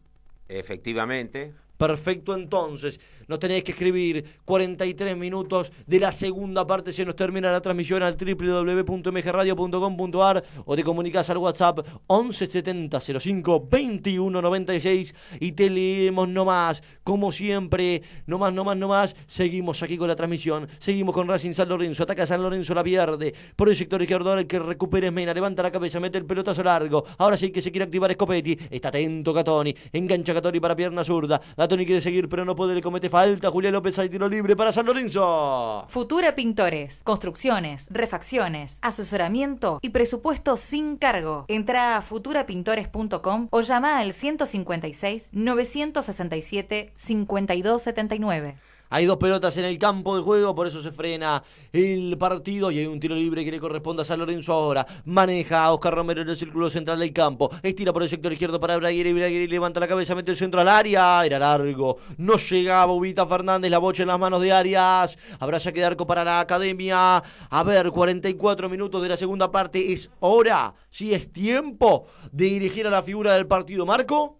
Efectivamente. 0.47 1.55
Perfecto, 1.77 2.33
entonces. 2.35 2.99
Nos 3.27 3.39
tenéis 3.39 3.63
que 3.63 3.71
escribir 3.71 4.25
43 4.45 5.17
minutos 5.17 5.71
de 5.85 5.99
la 5.99 6.11
segunda 6.11 6.67
parte. 6.67 6.93
Se 6.93 7.05
nos 7.05 7.15
termina 7.15 7.51
la 7.51 7.61
transmisión 7.61 8.01
al 8.03 8.15
www.mgradio.com.ar 8.15 10.43
o 10.65 10.75
te 10.75 10.83
comunicas 10.83 11.29
al 11.29 11.37
WhatsApp 11.37 11.79
1170 12.09 12.99
05 12.99 13.67
21 13.69 14.41
96 14.41 15.15
y 15.39 15.51
te 15.53 15.69
leemos 15.69 16.27
nomás. 16.27 16.83
Como 17.03 17.31
siempre, 17.31 18.01
nomás, 18.25 18.51
nomás, 18.53 18.77
nomás. 18.77 19.15
Seguimos 19.27 19.83
aquí 19.83 19.97
con 19.97 20.07
la 20.07 20.15
transmisión. 20.15 20.67
Seguimos 20.79 21.13
con 21.13 21.27
Racing 21.27 21.53
San 21.53 21.69
Lorenzo. 21.69 22.01
Ataca 22.03 22.25
San 22.25 22.41
Lorenzo, 22.41 22.73
la 22.73 22.83
pierde. 22.83 23.33
Por 23.55 23.69
el 23.69 23.75
sector 23.75 24.01
izquierdo, 24.01 24.37
el 24.37 24.47
que 24.47 24.59
recupere 24.59 25.11
Mena. 25.11 25.33
Levanta 25.33 25.63
la 25.63 25.71
cabeza, 25.71 25.99
mete 25.99 26.17
el 26.17 26.25
pelotazo 26.25 26.63
largo. 26.63 27.05
Ahora 27.17 27.37
sí 27.37 27.51
que 27.51 27.61
se 27.61 27.71
quiere 27.71 27.85
activar 27.85 28.11
Scopetti. 28.13 28.57
Está 28.69 28.89
atento 28.89 29.33
Catoni. 29.33 29.75
Engancha 29.93 30.33
Catoni 30.33 30.59
para 30.59 30.75
pierna 30.75 31.03
zurda. 31.03 31.39
Catoni 31.55 31.85
quiere 31.85 32.01
seguir, 32.01 32.27
pero 32.27 32.45
no 32.45 32.55
puede. 32.55 32.75
Le 32.75 32.81
comete 32.81 33.09
falta. 33.15 33.49
Julián 33.49 33.71
López 33.71 33.97
hay 33.97 34.09
tiro 34.09 34.27
libre 34.27 34.57
para 34.57 34.73
San 34.73 34.85
Lorenzo. 34.85 35.85
Futura 35.87 36.35
Pintores, 36.35 37.01
construcciones, 37.05 37.87
refacciones, 37.89 38.77
asesoramiento 38.81 39.79
y 39.81 39.91
presupuesto 39.91 40.57
sin 40.57 40.97
cargo. 40.97 41.45
Entra 41.47 41.95
a 41.95 42.01
futurapintores.com 42.01 43.47
o 43.51 43.61
llama 43.61 43.99
al 43.99 44.11
156 44.11 45.29
967 45.31 46.91
5279. 46.93 48.55
Hay 48.95 49.05
dos 49.05 49.17
pelotas 49.17 49.57
en 49.57 49.65
el 49.65 49.77
campo 49.77 50.15
de 50.15 50.23
juego, 50.23 50.55
por 50.55 50.67
eso 50.67 50.81
se 50.81 50.89
frena 50.89 51.43
el 51.73 52.17
partido 52.17 52.71
y 52.71 52.79
hay 52.79 52.85
un 52.85 52.97
tiro 52.97 53.13
libre 53.13 53.43
que 53.43 53.51
le 53.51 53.59
corresponde 53.59 54.03
a 54.03 54.05
San 54.05 54.19
Lorenzo 54.19 54.53
ahora. 54.53 54.87
Maneja 55.03 55.65
a 55.65 55.73
Oscar 55.73 55.93
Romero 55.93 56.21
en 56.21 56.29
el 56.29 56.37
círculo 56.37 56.69
central 56.69 56.99
del 56.99 57.11
campo. 57.11 57.51
Estira 57.61 57.91
por 57.91 58.03
el 58.03 58.09
sector 58.09 58.31
izquierdo 58.31 58.57
para 58.57 58.77
Braguer 58.77 59.07
y 59.07 59.47
levanta 59.49 59.81
la 59.81 59.89
cabeza, 59.89 60.15
mete 60.15 60.31
el 60.31 60.37
centro 60.37 60.61
al 60.61 60.69
área. 60.69 61.25
Era 61.25 61.37
largo. 61.37 61.97
No 62.17 62.37
llegaba 62.37 62.93
Ubita 62.93 63.27
Fernández, 63.27 63.69
la 63.69 63.79
bocha 63.79 64.03
en 64.03 64.07
las 64.07 64.17
manos 64.17 64.39
de 64.39 64.53
Arias. 64.53 65.17
Habrá 65.41 65.57
ya 65.57 65.73
que 65.73 65.83
arco 65.83 66.07
para 66.07 66.23
la 66.23 66.39
academia. 66.39 67.21
A 67.49 67.63
ver, 67.63 67.91
44 67.91 68.69
minutos 68.69 69.01
de 69.01 69.09
la 69.09 69.17
segunda 69.17 69.51
parte. 69.51 69.91
Es 69.91 70.09
hora, 70.21 70.73
si 70.89 71.13
es 71.13 71.33
tiempo 71.33 72.07
de 72.31 72.45
dirigir 72.45 72.87
a 72.87 72.91
la 72.91 73.03
figura 73.03 73.33
del 73.33 73.45
partido. 73.45 73.85
Marco. 73.85 74.39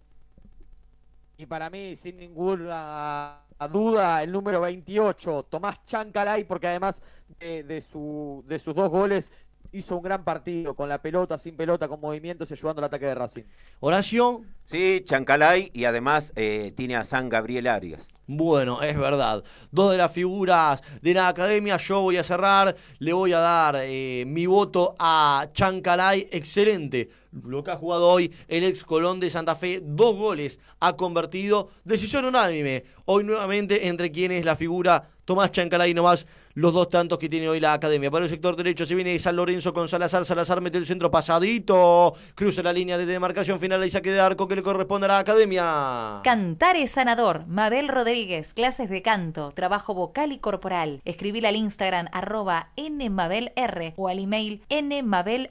Y 1.36 1.44
para 1.44 1.68
mí, 1.68 1.94
sin 1.94 2.16
ninguna 2.16 3.45
duda, 3.70 4.22
el 4.22 4.32
número 4.32 4.60
28, 4.60 5.44
Tomás 5.44 5.84
Chancalay, 5.86 6.44
porque 6.44 6.66
además 6.68 7.02
de, 7.40 7.82
su, 7.90 8.44
de 8.46 8.58
sus 8.58 8.74
dos 8.74 8.90
goles 8.90 9.30
hizo 9.72 9.96
un 9.96 10.02
gran 10.02 10.24
partido, 10.24 10.74
con 10.74 10.88
la 10.88 11.00
pelota, 11.00 11.38
sin 11.38 11.56
pelota, 11.56 11.88
con 11.88 12.00
movimientos, 12.00 12.50
ayudando 12.52 12.80
al 12.80 12.86
ataque 12.86 13.06
de 13.06 13.14
Racing. 13.14 13.42
Horacio. 13.80 14.42
Sí, 14.66 15.02
Chancalay 15.04 15.70
y 15.72 15.84
además 15.84 16.32
eh, 16.36 16.72
tiene 16.76 16.96
a 16.96 17.04
San 17.04 17.28
Gabriel 17.28 17.66
Arias. 17.66 18.00
Bueno, 18.28 18.82
es 18.82 18.98
verdad. 18.98 19.44
Dos 19.70 19.92
de 19.92 19.98
las 19.98 20.10
figuras 20.10 20.82
de 21.00 21.14
la 21.14 21.28
academia. 21.28 21.76
Yo 21.76 22.00
voy 22.00 22.16
a 22.16 22.24
cerrar. 22.24 22.74
Le 22.98 23.12
voy 23.12 23.32
a 23.32 23.38
dar 23.38 23.76
eh, 23.78 24.24
mi 24.26 24.46
voto 24.46 24.96
a 24.98 25.48
Chancalay. 25.52 26.28
Excelente. 26.32 27.08
Lo 27.44 27.62
que 27.62 27.70
ha 27.70 27.76
jugado 27.76 28.08
hoy 28.08 28.32
el 28.48 28.64
ex 28.64 28.82
Colón 28.82 29.20
de 29.20 29.30
Santa 29.30 29.54
Fe. 29.54 29.80
Dos 29.80 30.16
goles 30.16 30.58
ha 30.80 30.96
convertido. 30.96 31.70
Decisión 31.84 32.24
unánime. 32.24 32.84
Hoy 33.04 33.22
nuevamente 33.22 33.86
entre 33.86 34.10
quienes 34.10 34.44
la 34.44 34.56
figura 34.56 35.08
Tomás 35.24 35.52
Chancalay 35.52 35.94
nomás 35.94 36.26
los 36.56 36.72
dos 36.72 36.88
tantos 36.88 37.18
que 37.18 37.28
tiene 37.28 37.50
hoy 37.50 37.60
la 37.60 37.74
academia. 37.74 38.10
Para 38.10 38.24
el 38.24 38.30
sector 38.30 38.56
derecho 38.56 38.86
se 38.86 38.94
viene 38.94 39.18
San 39.18 39.36
Lorenzo 39.36 39.74
con 39.74 39.88
Salazar. 39.88 40.24
Salazar 40.24 40.62
mete 40.62 40.78
el 40.78 40.86
centro 40.86 41.10
pasadito. 41.10 42.14
Cruza 42.34 42.62
la 42.62 42.72
línea 42.72 42.96
de 42.96 43.04
demarcación 43.04 43.60
final 43.60 43.84
y 43.84 43.90
saque 43.90 44.10
de 44.10 44.20
arco 44.20 44.48
que 44.48 44.56
le 44.56 44.62
corresponde 44.62 45.04
a 45.04 45.08
la 45.08 45.18
academia. 45.18 46.20
Cantar 46.24 46.76
es 46.76 46.92
sanador. 46.92 47.46
Mabel 47.46 47.88
Rodríguez, 47.88 48.54
clases 48.54 48.88
de 48.88 49.02
canto, 49.02 49.52
trabajo 49.52 49.92
vocal 49.92 50.32
y 50.32 50.38
corporal. 50.38 51.02
Escribir 51.04 51.46
al 51.46 51.56
Instagram 51.56 52.08
arroba 52.10 52.70
nmabelr 52.78 53.92
o 53.96 54.08
al 54.08 54.18
email 54.18 54.62
nmabelr 54.70 55.50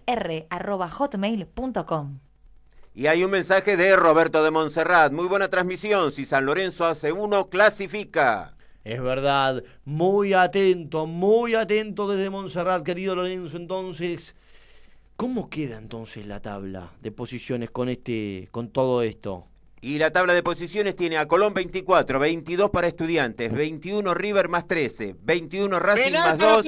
arroba 0.49 0.90
hotmail.com. 0.90 2.19
Y 2.95 3.06
hay 3.06 3.23
un 3.23 3.30
mensaje 3.30 3.77
de 3.77 3.95
Roberto 3.95 4.44
de 4.44 4.49
Montserrat. 4.49 5.11
Muy 5.11 5.27
buena 5.27 5.49
transmisión. 5.49 6.11
Si 6.11 6.26
San 6.26 6.48
Lorenzo 6.48 6.86
hace 6.86 7.11
uno, 7.11 7.49
clasifica. 7.49 8.56
Es 8.86 9.02
verdad, 9.02 9.64
muy 9.84 10.34
atento, 10.34 11.07
muy 11.07 11.56
atento 11.56 12.07
desde 12.07 12.30
Montserrat, 12.30 12.84
querido 12.84 13.16
Lorenzo. 13.16 13.57
Entonces, 13.57 14.36
¿cómo 15.16 15.49
queda 15.49 15.80
entonces 15.80 16.28
la 16.28 16.40
tabla 16.40 16.91
de 17.02 17.12
posiciones 17.12 17.72
con 17.72 17.90
este, 17.90 18.48
con 18.52 18.70
todo 18.70 19.02
esto? 19.02 19.48
Y 19.82 19.98
la 19.98 20.12
tabla 20.12 20.36
de 20.36 20.44
posiciones 20.44 20.95
tiene 20.95 21.18
a 21.18 21.28
Colón 21.28 21.56
24, 21.56 22.20
22 22.20 22.70
para 22.70 22.88
Estudiantes, 22.88 23.52
21 23.52 24.14
River 24.14 24.49
más 24.49 24.68
13, 24.68 25.16
21 25.20 25.80
Racing 25.80 26.12
más 26.12 26.38
2 26.38 26.66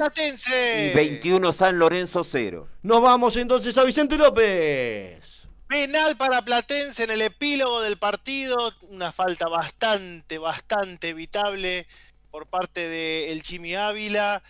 y 0.48 0.94
21 0.94 1.52
San 1.52 1.78
Lorenzo 1.78 2.24
0. 2.24 2.68
Nos 2.82 3.00
vamos 3.00 3.36
entonces 3.36 3.78
a 3.78 3.84
Vicente 3.84 4.18
López. 4.18 5.38
Penal 5.68 6.16
para 6.16 6.42
Platense 6.42 7.04
en 7.04 7.10
el 7.10 7.22
epílogo 7.22 7.82
del 7.82 7.98
partido, 7.98 8.56
una 8.88 9.12
falta 9.12 9.48
bastante, 9.48 10.38
bastante 10.38 11.10
evitable 11.10 11.86
por 12.38 12.46
parte 12.46 12.88
de 12.88 13.32
el 13.32 13.42
Jimmy 13.42 13.74
Ávila. 13.74 14.44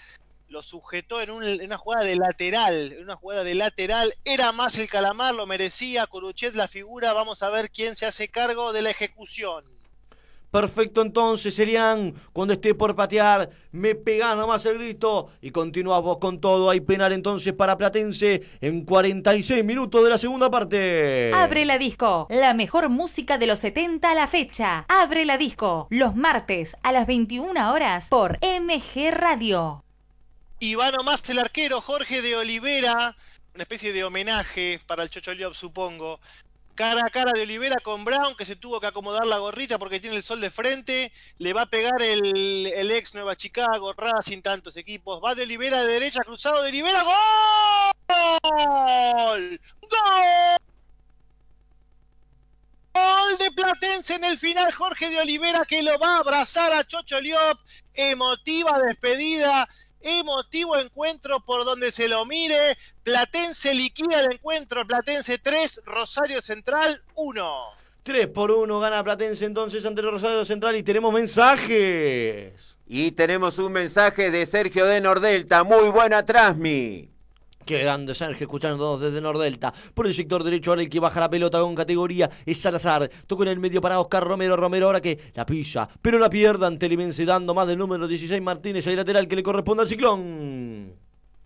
Lo 0.48 0.62
sujetó 0.62 1.22
en, 1.22 1.30
una 1.30 1.78
jugada 1.78 2.04
de 2.04 2.16
lateral, 2.16 2.92
en 2.92 3.02
una 3.02 3.16
jugada 3.16 3.44
de 3.44 3.54
lateral. 3.54 4.12
Era 4.26 4.52
más 4.52 4.76
el 4.76 4.90
calamar, 4.90 5.34
lo 5.34 5.46
merecía. 5.46 6.06
Coruchet 6.06 6.54
la 6.54 6.68
figura. 6.68 7.14
Vamos 7.14 7.42
a 7.42 7.48
ver 7.48 7.70
quién 7.70 7.96
se 7.96 8.04
hace 8.04 8.28
cargo 8.28 8.74
de 8.74 8.82
la 8.82 8.90
ejecución. 8.90 9.64
Perfecto, 10.50 11.02
entonces, 11.02 11.54
serían 11.54 12.14
cuando 12.32 12.54
esté 12.54 12.74
por 12.74 12.96
patear, 12.96 13.50
me 13.70 13.94
pega 13.94 14.34
nomás 14.34 14.64
el 14.64 14.78
grito 14.78 15.30
y 15.42 15.50
continuamos 15.50 16.16
con 16.18 16.40
todo. 16.40 16.70
Hay 16.70 16.80
penal 16.80 17.12
entonces 17.12 17.52
para 17.52 17.76
Platense 17.76 18.42
en 18.62 18.84
46 18.86 19.62
minutos 19.62 20.02
de 20.02 20.10
la 20.10 20.16
segunda 20.16 20.50
parte. 20.50 21.30
Abre 21.34 21.66
la 21.66 21.76
disco, 21.76 22.26
la 22.30 22.54
mejor 22.54 22.88
música 22.88 23.36
de 23.36 23.46
los 23.46 23.58
70 23.58 24.10
a 24.10 24.14
la 24.14 24.26
fecha. 24.26 24.86
Abre 24.88 25.26
la 25.26 25.36
disco, 25.36 25.86
los 25.90 26.16
martes 26.16 26.76
a 26.82 26.92
las 26.92 27.06
21 27.06 27.70
horas 27.70 28.08
por 28.08 28.38
MG 28.40 29.10
Radio. 29.10 29.84
Y 30.60 30.76
va 30.76 30.90
nomás 30.90 31.28
el 31.28 31.38
arquero 31.38 31.82
Jorge 31.82 32.22
de 32.22 32.36
Olivera, 32.36 33.16
una 33.54 33.62
especie 33.64 33.92
de 33.92 34.02
homenaje 34.02 34.80
para 34.86 35.02
el 35.02 35.10
Chocho 35.10 35.34
Liop, 35.34 35.52
supongo 35.52 36.20
cara 36.78 37.04
a 37.04 37.10
cara 37.10 37.32
de 37.32 37.42
Olivera 37.42 37.74
con 37.82 38.04
Brown, 38.04 38.36
que 38.36 38.44
se 38.44 38.54
tuvo 38.54 38.80
que 38.80 38.86
acomodar 38.86 39.26
la 39.26 39.38
gorrita 39.38 39.80
porque 39.80 39.98
tiene 39.98 40.14
el 40.14 40.22
sol 40.22 40.40
de 40.40 40.48
frente. 40.48 41.12
Le 41.38 41.52
va 41.52 41.62
a 41.62 41.66
pegar 41.66 42.00
el, 42.00 42.90
ex 42.92 43.14
Nueva 43.14 43.34
Chicago, 43.34 43.92
Racing, 43.94 44.42
tantos 44.42 44.76
equipos. 44.76 45.20
Va 45.22 45.34
de 45.34 45.42
Olivera 45.42 45.82
de 45.82 45.94
derecha, 45.94 46.22
cruzado 46.22 46.62
de 46.62 46.68
Olivera. 46.68 47.02
¡Gol! 47.02 47.16
¡Gol! 49.80 50.58
Gol 52.94 53.38
de 53.38 53.50
Platense 53.50 54.14
en 54.14 54.22
el 54.22 54.38
final. 54.38 54.70
Jorge 54.70 55.10
de 55.10 55.18
Olivera 55.18 55.64
que 55.66 55.82
lo 55.82 55.98
va 55.98 56.14
a 56.14 56.18
abrazar 56.18 56.72
a 56.72 56.86
Chocho 56.86 57.20
Liop. 57.20 57.58
Emotiva 57.92 58.78
despedida 58.78 59.68
emotivo 60.00 60.76
encuentro 60.76 61.40
por 61.40 61.64
donde 61.64 61.90
se 61.90 62.08
lo 62.08 62.24
mire. 62.24 62.76
Platense 63.02 63.74
liquida 63.74 64.20
el 64.20 64.32
encuentro, 64.32 64.86
Platense 64.86 65.38
3, 65.38 65.82
Rosario 65.84 66.40
Central 66.40 67.02
1. 67.14 67.56
3 68.02 68.26
por 68.28 68.50
1 68.50 68.80
gana 68.80 69.04
Platense 69.04 69.44
entonces 69.44 69.84
ante 69.84 70.00
el 70.00 70.10
Rosario 70.10 70.44
Central 70.44 70.76
y 70.76 70.82
tenemos 70.82 71.12
mensajes. 71.12 72.76
Y 72.86 73.12
tenemos 73.12 73.58
un 73.58 73.72
mensaje 73.72 74.30
de 74.30 74.46
Sergio 74.46 74.86
de 74.86 75.00
Nordelta. 75.00 75.62
Muy 75.62 75.90
buena 75.90 76.24
Transmi. 76.24 77.17
Grande 77.76 78.14
Sergio, 78.14 78.46
escuchando 78.46 78.78
todos 78.78 79.00
desde 79.00 79.20
Nordelta. 79.20 79.74
Por 79.92 80.06
el 80.06 80.14
sector 80.14 80.42
derecho, 80.44 80.70
ahora 80.70 80.82
el 80.82 80.88
que 80.88 81.00
baja 81.00 81.20
la 81.20 81.28
pelota 81.28 81.60
con 81.60 81.74
categoría 81.74 82.30
es 82.46 82.60
Salazar. 82.60 83.10
Toca 83.26 83.42
en 83.42 83.50
el 83.50 83.58
medio 83.58 83.80
para 83.80 84.00
Oscar 84.00 84.24
Romero. 84.24 84.56
Romero 84.56 84.86
ahora 84.86 85.00
que 85.00 85.18
la 85.34 85.44
pisa, 85.44 85.88
pero 86.00 86.18
la 86.18 86.30
pierde 86.30 86.66
ante 86.66 86.88
Limense, 86.88 87.24
dando 87.24 87.52
más 87.52 87.66
del 87.66 87.78
número 87.78 88.08
16 88.08 88.40
Martínez, 88.40 88.86
el 88.86 88.96
lateral 88.96 89.28
que 89.28 89.36
le 89.36 89.42
corresponde 89.42 89.82
al 89.82 89.88
ciclón. 89.88 90.94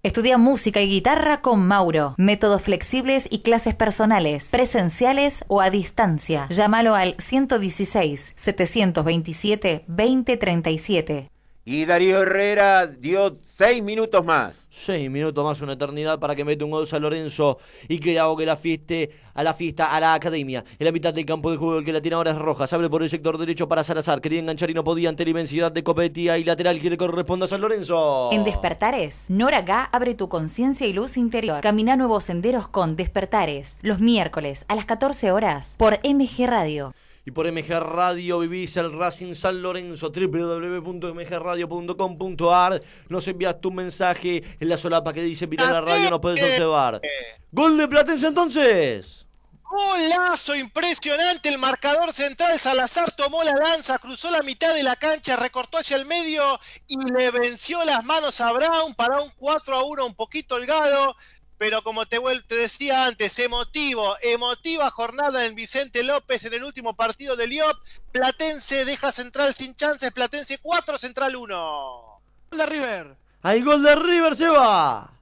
Estudia 0.04 0.36
música 0.36 0.80
y 0.80 0.88
guitarra 0.88 1.42
con 1.42 1.64
Mauro. 1.64 2.16
Métodos 2.18 2.62
flexibles 2.62 3.28
y 3.30 3.42
clases 3.42 3.76
personales, 3.76 4.48
presenciales 4.50 5.44
o 5.46 5.60
a 5.60 5.70
distancia. 5.70 6.48
Llámalo 6.50 6.96
al 6.96 7.14
116 7.18 8.32
727 8.34 9.84
2037. 9.86 11.31
Y 11.64 11.84
Darío 11.84 12.20
Herrera 12.20 12.88
dio 12.88 13.38
seis 13.44 13.80
minutos 13.84 14.24
más. 14.24 14.66
Seis 14.68 15.08
minutos 15.08 15.44
más, 15.44 15.60
una 15.60 15.74
eternidad 15.74 16.18
para 16.18 16.34
que 16.34 16.44
mete 16.44 16.64
un 16.64 16.72
gol 16.72 16.88
San 16.88 17.02
Lorenzo 17.02 17.58
y 17.86 18.00
que 18.00 18.18
hago 18.18 18.36
que 18.36 18.44
la 18.44 18.56
fieste 18.56 19.10
a 19.32 19.44
la 19.44 19.54
fiesta, 19.54 19.94
a 19.94 20.00
la 20.00 20.14
academia. 20.14 20.64
En 20.76 20.84
la 20.84 20.90
mitad 20.90 21.14
del 21.14 21.24
campo 21.24 21.52
de 21.52 21.56
juego, 21.56 21.78
el 21.78 21.84
que 21.84 21.92
la 21.92 22.00
tiene 22.00 22.16
ahora 22.16 22.32
es 22.32 22.38
Rojas. 22.38 22.72
Abre 22.72 22.90
por 22.90 23.04
el 23.04 23.10
sector 23.10 23.38
derecho 23.38 23.68
para 23.68 23.84
Salazar. 23.84 24.20
Quería 24.20 24.40
enganchar 24.40 24.70
y 24.70 24.74
no 24.74 24.82
podía 24.82 25.08
ante 25.08 25.22
la 25.22 25.30
inmensidad 25.30 25.70
de 25.70 25.84
Copetia 25.84 26.36
y 26.36 26.42
lateral 26.42 26.80
que 26.80 26.90
le 26.90 26.96
corresponde 26.96 27.44
a 27.44 27.48
San 27.48 27.60
Lorenzo. 27.60 28.32
En 28.32 28.42
Despertares, 28.42 29.26
Nora 29.28 29.62
Gá 29.62 29.84
abre 29.92 30.16
tu 30.16 30.28
conciencia 30.28 30.88
y 30.88 30.92
luz 30.92 31.16
interior. 31.16 31.60
Camina 31.60 31.94
nuevos 31.94 32.24
senderos 32.24 32.66
con 32.66 32.96
Despertares. 32.96 33.78
Los 33.82 34.00
miércoles 34.00 34.64
a 34.66 34.74
las 34.74 34.86
14 34.86 35.30
horas 35.30 35.76
por 35.78 36.00
MG 36.02 36.44
Radio. 36.44 36.92
Y 37.24 37.30
por 37.30 37.50
MG 37.50 37.78
Radio 37.78 38.40
vivís 38.40 38.76
el 38.76 38.92
Racing 38.92 39.34
San 39.34 39.62
Lorenzo, 39.62 40.10
www.mgradio.com.ar. 40.10 42.82
Nos 43.08 43.26
envías 43.28 43.58
tu 43.60 43.70
mensaje 43.70 44.42
en 44.58 44.68
la 44.68 44.76
solapa 44.76 45.12
que 45.12 45.22
dice 45.22 45.46
Mira 45.46 45.70
la 45.70 45.80
radio, 45.80 46.10
no 46.10 46.20
puedes 46.20 46.42
observar. 46.42 47.00
Gol 47.52 47.78
de 47.78 47.86
Platense 47.86 48.26
entonces. 48.26 49.24
Golazo 49.72 50.54
impresionante 50.54 51.48
el 51.48 51.56
marcador 51.58 52.12
central. 52.12 52.60
Salazar 52.60 53.10
tomó 53.12 53.42
la 53.42 53.54
lanza, 53.54 53.98
cruzó 53.98 54.30
la 54.30 54.42
mitad 54.42 54.74
de 54.74 54.82
la 54.82 54.96
cancha, 54.96 55.36
recortó 55.36 55.78
hacia 55.78 55.96
el 55.96 56.04
medio 56.04 56.60
y 56.88 56.98
le 57.10 57.30
venció 57.30 57.82
las 57.84 58.04
manos 58.04 58.42
a 58.42 58.52
Brown 58.52 58.94
para 58.94 59.22
un 59.22 59.30
4 59.36 59.76
a 59.76 59.84
1 59.84 60.06
un 60.06 60.14
poquito 60.14 60.56
holgado 60.56 61.16
pero 61.62 61.84
como 61.84 62.06
te, 62.06 62.18
te 62.48 62.56
decía 62.56 63.06
antes, 63.06 63.38
emotivo, 63.38 64.16
emotiva 64.20 64.90
jornada 64.90 65.46
en 65.46 65.54
Vicente 65.54 66.02
López 66.02 66.44
en 66.44 66.54
el 66.54 66.64
último 66.64 66.96
partido 66.96 67.36
de 67.36 67.46
Liop. 67.46 67.76
Platense 68.10 68.84
deja 68.84 69.12
Central 69.12 69.54
sin 69.54 69.76
chances, 69.76 70.12
Platense 70.12 70.58
4, 70.58 70.98
Central 70.98 71.36
1. 71.36 72.20
Gol 72.50 72.58
de 72.58 72.66
River. 72.66 73.16
Hay 73.42 73.62
gol 73.62 73.80
de 73.80 73.94
River, 73.94 74.34
se 74.34 74.48
va. 74.48 75.12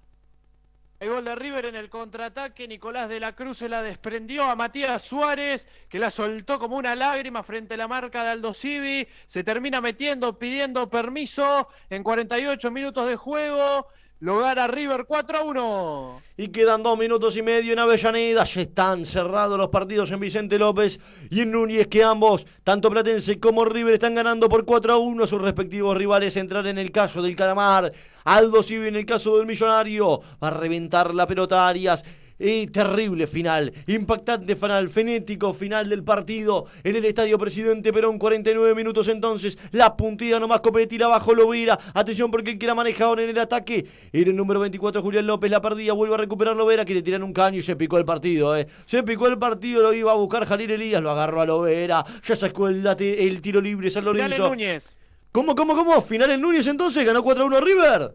El 0.99 1.11
gol 1.11 1.27
de 1.27 1.35
River 1.35 1.67
en 1.67 1.77
el 1.77 1.91
contraataque, 1.91 2.67
Nicolás 2.67 3.11
de 3.11 3.21
la 3.21 3.37
Cruz 3.37 3.59
se 3.59 3.69
la 3.69 3.83
desprendió 3.83 4.45
a 4.45 4.57
Matías 4.57 5.03
Suárez, 5.03 5.69
que 5.91 5.99
la 5.99 6.11
soltó 6.11 6.59
como 6.59 6.77
una 6.77 6.97
lágrima 6.97 7.43
frente 7.43 7.75
a 7.75 7.77
la 7.77 7.87
marca 7.87 8.25
de 8.25 8.31
Aldo 8.31 8.55
Civi. 8.55 9.07
Se 9.27 9.45
termina 9.45 9.83
metiendo, 9.83 10.39
pidiendo 10.39 10.89
permiso 10.89 11.69
en 11.91 12.03
48 12.03 12.71
minutos 12.71 13.07
de 13.07 13.17
juego. 13.17 13.89
Lo 14.23 14.39
gana 14.41 14.67
River 14.67 15.07
4 15.09 15.39
a 15.39 15.43
1. 15.45 16.23
Y 16.37 16.49
quedan 16.49 16.83
dos 16.83 16.99
minutos 16.99 17.35
y 17.39 17.43
medio 17.43 17.73
en 17.73 17.79
Avellaneda. 17.79 18.45
Ya 18.45 18.61
están 18.61 19.07
cerrados 19.07 19.57
los 19.57 19.71
partidos 19.71 20.11
en 20.11 20.21
Vicente 20.21 20.59
López 20.59 21.01
y 21.31 21.41
en 21.41 21.53
Núñez, 21.53 21.87
que 21.87 22.05
ambos, 22.05 22.47
tanto 22.63 22.91
Platense 22.91 23.41
como 23.41 23.65
River, 23.65 23.95
están 23.95 24.15
ganando 24.15 24.51
por 24.51 24.67
4 24.67 24.93
a 24.93 24.99
1 24.99 25.25
a 25.25 25.27
sus 25.27 25.41
respectivos 25.41 25.97
rivales. 25.97 26.37
Entrar 26.37 26.67
en 26.67 26.77
el 26.77 26.93
caso 26.93 27.23
del 27.23 27.35
Calamar. 27.35 27.93
Aldo 28.25 28.63
Civi 28.63 28.89
en 28.89 28.97
el 28.97 29.07
caso 29.07 29.39
del 29.39 29.47
Millonario. 29.47 30.21
Va 30.43 30.49
a 30.49 30.51
reventar 30.51 31.15
la 31.15 31.27
pelota 31.27 31.67
Arias. 31.67 32.05
Terrible 32.41 33.27
final, 33.27 33.71
impactante 33.87 34.57
final, 34.57 34.89
fenético 34.89 35.53
final 35.53 35.91
del 35.91 36.03
partido 36.03 36.65
en 36.83 36.97
el 36.97 37.05
estadio 37.05 37.39
Presidente 37.39 37.93
Perón, 37.93 38.19
49 38.19 38.75
minutos 38.75 39.09
entonces, 39.09 39.59
la 39.73 39.95
puntilla 39.95 40.41
nomás 40.41 40.61
Copetti, 40.61 40.97
la 40.97 41.09
bajo 41.09 41.35
Lovera, 41.35 41.79
atención 41.93 42.31
porque 42.31 42.53
el 42.53 42.59
que 42.59 42.67
la 42.67 42.75
maneja 42.75 43.05
ahora 43.05 43.25
en 43.25 43.29
el 43.29 43.39
ataque 43.39 43.87
era 44.11 44.31
el 44.31 44.37
número 44.37 44.59
24 44.61 45.03
Julián 45.03 45.27
López, 45.27 45.51
la 45.51 45.61
perdía, 45.61 45.93
vuelve 45.93 46.15
a 46.15 46.19
recuperar 46.19 46.57
Lovera, 46.57 46.87
que 46.87 46.95
le 46.95 47.03
tiran 47.03 47.23
un 47.23 47.35
caño 47.35 47.59
y 47.59 47.63
se 47.63 47.77
picó 47.77 47.99
el 47.99 48.07
partido, 48.07 48.57
eh. 48.57 48.67
se 48.87 49.03
picó 49.03 49.27
el 49.27 49.39
partido, 49.39 49.83
lo 49.83 49.93
iba 49.93 50.13
a 50.13 50.15
buscar 50.15 50.47
Jalil 50.47 50.71
Elías, 50.71 51.03
lo 51.03 51.11
agarró 51.11 51.43
a 51.43 51.47
Lovera, 51.47 52.05
ya 52.25 52.37
sacó 52.37 52.69
el, 52.69 52.87
el 52.87 53.43
tiro 53.43 53.61
libre 53.61 53.91
San 53.91 54.07
Lorenzo. 54.07 54.45
En 54.47 54.51
Núñez. 54.51 54.97
¿Cómo, 55.31 55.55
cómo, 55.55 55.77
cómo? 55.77 56.01
Final 56.01 56.31
en 56.31 56.41
Núñez 56.41 56.67
entonces, 56.67 57.05
ganó 57.05 57.23
4 57.23 57.45
a 57.45 57.47
1 57.47 57.61
River. 57.61 58.15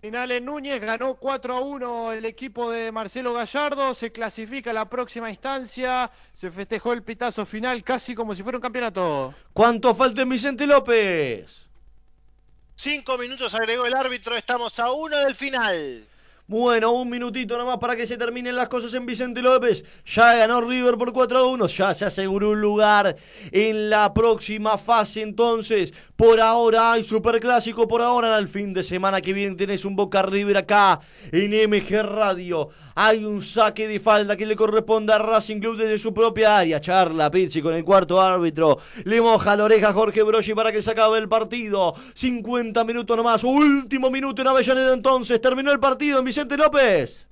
Final 0.00 0.30
en 0.30 0.44
Núñez, 0.44 0.80
ganó 0.80 1.16
4 1.16 1.54
a 1.56 1.60
1 1.60 2.12
el 2.12 2.24
equipo 2.24 2.70
de 2.70 2.92
Marcelo 2.92 3.32
Gallardo, 3.34 3.96
se 3.96 4.12
clasifica 4.12 4.70
a 4.70 4.74
la 4.74 4.88
próxima 4.88 5.28
instancia, 5.28 6.08
se 6.32 6.52
festejó 6.52 6.92
el 6.92 7.02
pitazo 7.02 7.44
final 7.44 7.82
casi 7.82 8.14
como 8.14 8.32
si 8.32 8.44
fuera 8.44 8.58
un 8.58 8.62
campeonato. 8.62 9.34
¿Cuánto 9.52 9.92
falta 9.96 10.22
en 10.22 10.28
Vicente 10.28 10.68
López? 10.68 11.66
Cinco 12.76 13.18
minutos 13.18 13.52
agregó 13.56 13.86
el 13.86 13.94
árbitro, 13.94 14.36
estamos 14.36 14.78
a 14.78 14.92
uno 14.92 15.18
del 15.18 15.34
final. 15.34 16.06
Bueno, 16.50 16.92
un 16.92 17.10
minutito 17.10 17.58
nomás 17.58 17.76
para 17.76 17.94
que 17.94 18.06
se 18.06 18.16
terminen 18.16 18.56
las 18.56 18.70
cosas 18.70 18.94
en 18.94 19.04
Vicente 19.04 19.42
López. 19.42 19.84
Ya 20.06 20.34
ganó 20.34 20.62
River 20.62 20.96
por 20.96 21.12
4 21.12 21.38
a 21.40 21.44
1. 21.44 21.66
Ya 21.66 21.92
se 21.92 22.06
aseguró 22.06 22.52
un 22.52 22.60
lugar 22.62 23.16
en 23.52 23.90
la 23.90 24.14
próxima 24.14 24.78
fase. 24.78 25.20
Entonces, 25.20 25.92
por 26.16 26.40
ahora 26.40 26.92
hay 26.92 27.04
superclásico. 27.04 27.86
Por 27.86 28.00
ahora, 28.00 28.34
al 28.34 28.48
fin 28.48 28.72
de 28.72 28.82
semana 28.82 29.20
que 29.20 29.34
viene 29.34 29.56
tenés 29.56 29.84
un 29.84 29.94
Boca 29.94 30.22
River 30.22 30.56
acá 30.56 31.00
en 31.32 31.50
MG 31.68 32.02
Radio. 32.02 32.70
Hay 33.00 33.24
un 33.24 33.40
saque 33.40 33.86
de 33.86 34.00
falda 34.00 34.36
que 34.36 34.44
le 34.44 34.56
corresponde 34.56 35.12
a 35.12 35.18
Racing 35.18 35.60
Club 35.60 35.76
desde 35.76 36.00
su 36.00 36.12
propia 36.12 36.58
área. 36.58 36.80
Charla 36.80 37.30
Pizzi 37.30 37.62
con 37.62 37.72
el 37.76 37.84
cuarto 37.84 38.20
árbitro. 38.20 38.80
Le 39.04 39.20
moja 39.20 39.54
la 39.54 39.62
oreja 39.62 39.90
a 39.90 39.92
Jorge 39.92 40.24
Broggi 40.24 40.52
para 40.52 40.72
que 40.72 40.82
se 40.82 40.90
acabe 40.90 41.16
el 41.18 41.28
partido. 41.28 41.94
50 42.14 42.82
minutos 42.82 43.16
nomás. 43.16 43.44
Último 43.44 44.10
minuto 44.10 44.42
en 44.42 44.48
Avellaneda 44.48 44.94
entonces. 44.94 45.40
Terminó 45.40 45.70
el 45.70 45.78
partido 45.78 46.18
en 46.18 46.24
Vicente 46.24 46.56
López. 46.56 47.24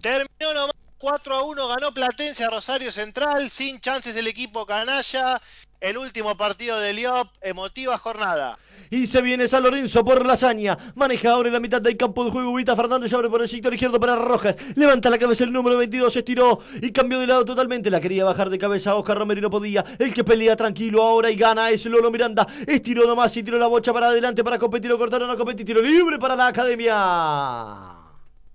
Terminó 0.00 0.54
nomás. 0.54 0.72
4 0.98 1.34
a 1.34 1.42
1 1.42 1.68
ganó 1.68 1.92
Platense 1.92 2.44
a 2.44 2.48
Rosario 2.48 2.90
Central, 2.90 3.50
sin 3.50 3.78
chances 3.80 4.16
el 4.16 4.26
equipo 4.26 4.64
canalla. 4.64 5.42
El 5.86 5.98
último 5.98 6.36
partido 6.36 6.80
de 6.80 6.92
Liop, 6.92 7.28
emotiva 7.40 7.96
jornada. 7.96 8.58
Y 8.90 9.06
se 9.06 9.22
viene 9.22 9.46
San 9.46 9.62
Lorenzo 9.62 10.04
por 10.04 10.26
la 10.26 10.32
hazaña. 10.32 10.76
Maneja 10.96 11.30
ahora 11.30 11.46
en 11.46 11.52
la 11.52 11.60
mitad 11.60 11.80
del 11.80 11.96
campo 11.96 12.24
de 12.24 12.32
juego. 12.32 12.50
Ubita 12.50 12.74
Fernández 12.74 13.12
abre 13.12 13.30
por 13.30 13.40
el 13.40 13.48
sector 13.48 13.72
izquierdo 13.72 14.00
para 14.00 14.16
Rojas. 14.16 14.56
Levanta 14.74 15.08
la 15.10 15.16
cabeza 15.16 15.44
el 15.44 15.52
número 15.52 15.76
22. 15.76 16.12
Se 16.12 16.18
estiró 16.18 16.58
y 16.82 16.90
cambió 16.90 17.20
de 17.20 17.28
lado 17.28 17.44
totalmente. 17.44 17.88
La 17.88 18.00
quería 18.00 18.24
bajar 18.24 18.50
de 18.50 18.58
cabeza. 18.58 18.96
Oscar 18.96 19.16
Romero 19.16 19.38
y 19.38 19.42
no 19.42 19.50
podía. 19.50 19.84
El 19.96 20.12
que 20.12 20.24
pelea 20.24 20.56
tranquilo 20.56 21.04
ahora 21.04 21.30
y 21.30 21.36
gana 21.36 21.70
es 21.70 21.86
Lolo 21.86 22.10
Miranda. 22.10 22.48
Estiró 22.66 23.06
nomás 23.06 23.36
y 23.36 23.44
tiró 23.44 23.56
la 23.56 23.68
bocha 23.68 23.92
para 23.92 24.08
adelante 24.08 24.42
para 24.42 24.58
competir. 24.58 24.90
Lo 24.90 24.98
cortaron 24.98 25.30
a 25.30 25.36
competir. 25.36 25.64
Tiro 25.64 25.82
libre 25.82 26.18
para 26.18 26.34
la 26.34 26.48
academia. 26.48 27.95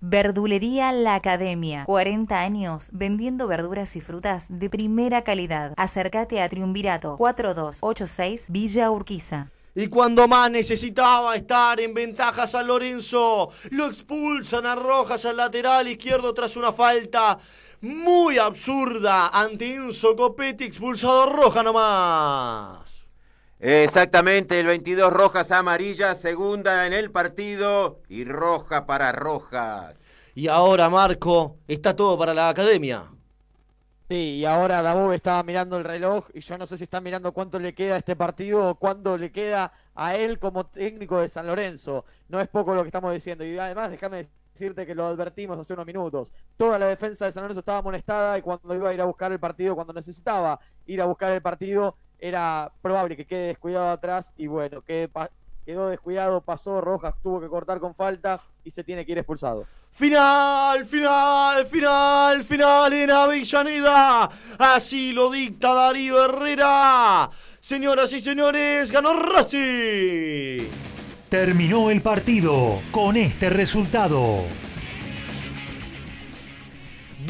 Verdulería 0.04 0.92
La 0.92 1.14
Academia. 1.14 1.86
40 1.86 2.40
años 2.40 2.90
vendiendo 2.92 3.46
verduras 3.46 3.96
y 3.96 4.02
frutas 4.02 4.48
de 4.50 4.68
primera 4.68 5.24
calidad. 5.24 5.74
Acércate 5.78 6.42
a 6.42 6.50
Triunvirato 6.50 7.18
4286 7.18 8.48
Villa 8.50 8.90
Urquiza. 8.90 9.52
Y 9.76 9.88
cuando 9.88 10.28
más 10.28 10.50
necesitaba 10.50 11.36
estar 11.36 11.80
en 11.80 11.94
ventaja 11.94 12.48
San 12.48 12.66
Lorenzo, 12.66 13.52
lo 13.70 13.86
expulsan 13.86 14.66
a 14.66 14.74
Rojas 14.74 15.24
al 15.26 15.38
lateral 15.38 15.88
izquierdo 15.88 16.34
tras 16.34 16.58
una 16.58 16.74
falta 16.74 17.38
muy 17.82 18.40
absurda 18.40 19.28
ante 19.28 19.80
un 19.80 19.94
Copetti 20.18 20.64
expulsado 20.64 21.28
roja 21.28 21.62
nomás. 21.62 22.91
Exactamente, 23.64 24.60
el 24.60 24.66
22 24.66 25.14
rojas 25.14 25.52
amarillas, 25.52 26.20
segunda 26.20 26.88
en 26.88 26.94
el 26.94 27.12
partido 27.12 28.00
y 28.10 28.26
roja 28.26 28.88
para 28.88 29.12
rojas. 29.12 30.00
Y 30.34 30.48
ahora, 30.48 30.90
Marco, 30.90 31.58
está 31.68 31.96
todo 31.96 32.18
para 32.18 32.34
la 32.34 32.50
academia. 32.50 33.06
Sí, 34.10 34.40
y 34.40 34.46
ahora 34.46 34.82
Dabov 34.82 35.14
estaba 35.14 35.44
mirando 35.44 35.78
el 35.78 35.84
reloj 35.84 36.28
y 36.34 36.40
yo 36.40 36.58
no 36.58 36.66
sé 36.66 36.76
si 36.76 36.86
está 36.86 37.02
mirando 37.02 37.34
cuánto 37.34 37.60
le 37.60 37.76
queda 37.76 37.94
a 37.96 37.98
este 38.00 38.16
partido 38.16 38.72
o 38.72 38.76
cuánto 38.76 39.16
le 39.16 39.32
queda 39.32 39.72
a 39.94 40.16
él 40.16 40.40
como 40.40 40.66
técnico 40.66 41.20
de 41.20 41.30
San 41.30 41.46
Lorenzo. 41.46 42.06
No 42.30 42.42
es 42.42 42.48
poco 42.48 42.74
lo 42.74 42.82
que 42.82 42.88
estamos 42.88 43.14
diciendo. 43.14 43.46
Y 43.46 43.60
además, 43.60 43.92
déjame 43.92 44.28
decirte 44.54 44.88
que 44.88 44.96
lo 44.96 45.06
advertimos 45.06 45.60
hace 45.60 45.74
unos 45.74 45.86
minutos. 45.86 46.34
Toda 46.58 46.80
la 46.80 46.88
defensa 46.88 47.26
de 47.26 47.32
San 47.32 47.44
Lorenzo 47.44 47.60
estaba 47.60 47.84
molestada 47.84 48.40
y 48.40 48.42
cuando 48.42 48.74
iba 48.74 48.90
a 48.90 48.94
ir 48.94 49.02
a 49.02 49.06
buscar 49.06 49.32
el 49.32 49.40
partido, 49.40 49.76
cuando 49.76 49.94
necesitaba 49.94 50.60
ir 50.88 51.00
a 51.00 51.06
buscar 51.06 51.32
el 51.32 51.44
partido, 51.44 51.96
era 52.22 52.72
probable 52.82 53.18
que 53.18 53.26
quede 53.26 53.48
descuidado 53.48 53.90
atrás 53.90 54.32
y 54.38 54.48
bueno, 54.48 54.82
que 54.82 55.10
quedó 55.66 55.90
descuidado, 55.90 56.40
pasó, 56.42 56.80
Rojas 56.80 57.16
tuvo 57.22 57.42
que 57.42 57.50
cortar 57.50 57.80
con 57.80 57.94
falta 57.96 58.42
y 58.64 58.72
se 58.72 58.84
tiene 58.84 59.06
que 59.06 59.12
ir 59.12 59.18
expulsado. 59.18 59.66
Final, 59.92 60.86
final, 60.86 61.66
final, 61.66 62.44
final 62.46 62.94
en 62.94 63.12
Avellaneda. 63.12 64.30
Así 64.58 65.12
lo 65.12 65.30
dicta 65.30 65.74
Darío 65.74 66.24
Herrera. 66.24 67.30
Señoras 67.60 68.14
y 68.14 68.22
señores, 68.22 68.90
ganó 68.90 69.14
Racing. 69.14 70.66
Terminó 71.28 71.90
el 71.90 72.02
partido 72.02 72.80
con 72.92 73.18
este 73.18 73.50
resultado. 73.50 74.44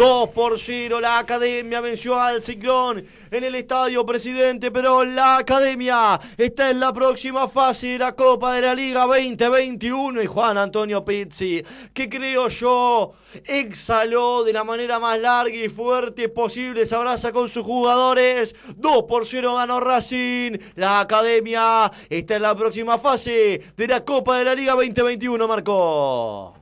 2 0.01 0.29
por 0.29 0.59
0, 0.59 0.99
la 0.99 1.19
Academia 1.19 1.79
venció 1.79 2.19
al 2.19 2.41
Ciclón 2.41 3.05
en 3.29 3.43
el 3.43 3.53
Estadio 3.53 4.03
Presidente, 4.03 4.71
pero 4.71 5.05
la 5.05 5.37
Academia 5.37 6.19
está 6.37 6.71
en 6.71 6.79
la 6.79 6.91
próxima 6.91 7.47
fase 7.47 7.85
de 7.85 7.99
la 7.99 8.15
Copa 8.15 8.55
de 8.55 8.61
la 8.61 8.73
Liga 8.73 9.05
2021 9.05 10.23
y 10.23 10.25
Juan 10.25 10.57
Antonio 10.57 11.05
Pizzi, 11.05 11.63
que 11.93 12.09
creo 12.09 12.47
yo 12.47 13.13
exhaló 13.45 14.43
de 14.43 14.53
la 14.53 14.63
manera 14.63 14.97
más 14.97 15.19
larga 15.19 15.53
y 15.53 15.69
fuerte 15.69 16.29
posible, 16.29 16.87
se 16.87 16.95
abraza 16.95 17.31
con 17.31 17.47
sus 17.47 17.63
jugadores, 17.63 18.55
2 18.75 19.03
por 19.03 19.27
0 19.27 19.53
ganó 19.53 19.79
Racing, 19.79 20.57
la 20.77 21.01
Academia 21.01 21.91
está 22.09 22.37
en 22.37 22.41
la 22.41 22.55
próxima 22.55 22.97
fase 22.97 23.61
de 23.77 23.87
la 23.87 24.03
Copa 24.03 24.39
de 24.39 24.45
la 24.45 24.55
Liga 24.55 24.73
2021, 24.73 25.47
Marco. 25.47 26.55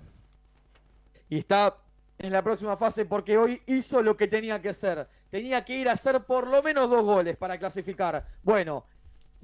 Y 1.30 1.38
está 1.38 1.74
en 2.19 2.33
la 2.33 2.43
próxima 2.43 2.75
fase 2.75 3.06
porque 3.06 3.38
hoy 3.38 3.61
hizo 3.65 4.03
lo 4.03 4.15
que 4.15 4.27
tenía 4.27 4.61
que 4.61 4.69
hacer. 4.69 5.07
Tenía 5.30 5.64
que 5.64 5.77
ir 5.77 5.89
a 5.89 5.93
hacer 5.93 6.23
por 6.25 6.48
lo 6.48 6.61
menos 6.61 6.89
dos 6.89 7.03
goles 7.03 7.38
para 7.38 7.57
clasificar. 7.57 8.25
Bueno, 8.43 8.85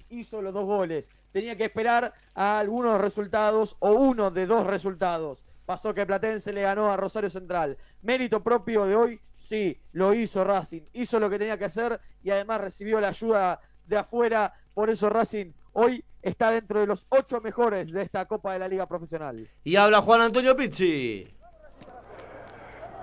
hizo 0.09 0.41
los 0.41 0.53
dos 0.53 0.65
goles. 0.65 1.09
Tenía 1.31 1.55
que 1.55 1.65
esperar 1.65 2.13
a 2.33 2.59
algunos 2.59 2.99
resultados 2.99 3.77
o 3.79 3.93
uno 3.93 4.29
de 4.29 4.45
dos 4.45 4.67
resultados. 4.67 5.45
Pasó 5.65 5.93
que 5.93 6.05
Platense 6.05 6.53
le 6.53 6.61
ganó 6.61 6.91
a 6.91 6.97
Rosario 6.97 7.29
Central. 7.29 7.77
Mérito 8.01 8.43
propio 8.43 8.85
de 8.85 8.95
hoy, 8.95 9.21
sí, 9.35 9.81
lo 9.93 10.13
hizo 10.13 10.43
Racing. 10.43 10.81
Hizo 10.93 11.19
lo 11.19 11.29
que 11.29 11.39
tenía 11.39 11.57
que 11.57 11.65
hacer 11.65 11.99
y 12.21 12.29
además 12.29 12.61
recibió 12.61 12.99
la 12.99 13.07
ayuda 13.07 13.59
de 13.85 13.97
afuera. 13.97 14.53
Por 14.73 14.89
eso 14.89 15.09
Racing 15.09 15.53
hoy 15.73 16.03
está 16.21 16.51
dentro 16.51 16.81
de 16.81 16.87
los 16.87 17.05
ocho 17.09 17.39
mejores 17.39 17.91
de 17.91 18.01
esta 18.01 18.25
Copa 18.25 18.53
de 18.53 18.59
la 18.59 18.67
Liga 18.67 18.85
Profesional. 18.85 19.49
Y 19.63 19.75
habla 19.75 20.01
Juan 20.01 20.21
Antonio 20.21 20.55
Pizzi. 20.55 21.35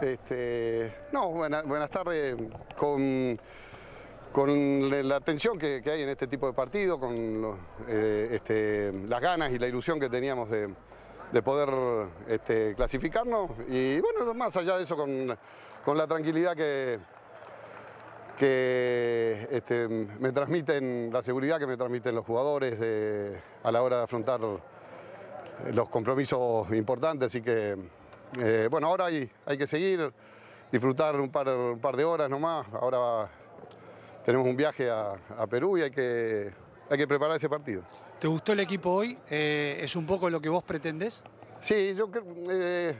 Este, 0.02 0.92
no, 1.12 1.30
buenas 1.30 1.90
tardes. 1.90 2.36
Con, 2.76 3.38
con 4.32 5.08
la 5.08 5.20
tensión 5.20 5.56
que, 5.56 5.80
hay 5.86 6.02
en 6.02 6.08
este 6.08 6.26
tipo 6.26 6.48
de 6.48 6.52
partido, 6.52 6.98
con 6.98 7.56
eh, 7.86 8.30
este, 8.32 8.92
las 9.06 9.20
ganas 9.20 9.52
y 9.52 9.60
la 9.60 9.68
ilusión 9.68 10.00
que 10.00 10.10
teníamos 10.10 10.50
de, 10.50 11.42
poder 11.42 12.08
este, 12.26 12.74
clasificarnos. 12.74 13.52
Y 13.68 14.00
bueno, 14.00 14.34
más 14.34 14.56
allá 14.56 14.76
de 14.76 14.84
eso, 14.84 14.96
con, 14.96 15.28
la 15.96 16.06
tranquilidad 16.08 16.56
que, 16.56 16.98
que 18.36 20.08
me 20.18 20.32
transmiten, 20.32 21.10
la 21.12 21.22
seguridad 21.22 21.60
que 21.60 21.66
me 21.68 21.76
transmiten 21.76 22.12
los 22.16 22.26
jugadores 22.26 23.38
a 23.62 23.70
la 23.70 23.82
hora 23.82 23.98
de 23.98 24.02
afrontar 24.02 24.40
los 24.40 25.88
compromisos 25.90 26.72
importantes. 26.72 27.28
Así 27.28 27.40
que 27.40 28.01
Eh, 28.38 28.68
bueno, 28.70 28.86
ahora 28.86 29.06
hay, 29.06 29.30
hay 29.44 29.58
que 29.58 29.66
seguir, 29.66 30.12
disfrutar 30.70 31.20
un 31.20 31.30
par, 31.30 31.48
un 31.48 31.80
par 31.80 31.96
de 31.96 32.04
horas 32.04 32.30
nomás. 32.30 32.66
Ahora 32.72 33.28
tenemos 34.24 34.46
un 34.46 34.56
viaje 34.56 34.90
a, 34.90 35.14
a 35.38 35.46
Perú 35.46 35.76
y 35.78 35.82
hay 35.82 35.90
que, 35.90 36.50
hay 36.88 36.98
que 36.98 37.06
preparar 37.06 37.36
ese 37.36 37.48
partido. 37.48 37.82
¿Te 38.18 38.28
gustó 38.28 38.52
el 38.52 38.60
equipo 38.60 38.90
hoy? 38.90 39.18
Eh, 39.28 39.80
¿Es 39.80 39.96
un 39.96 40.06
poco 40.06 40.30
lo 40.30 40.40
que 40.40 40.48
vos 40.48 40.62
pretendés? 40.62 41.22
Sí, 41.62 41.94
yo 41.94 42.10
creo 42.10 42.24
eh, 42.50 42.94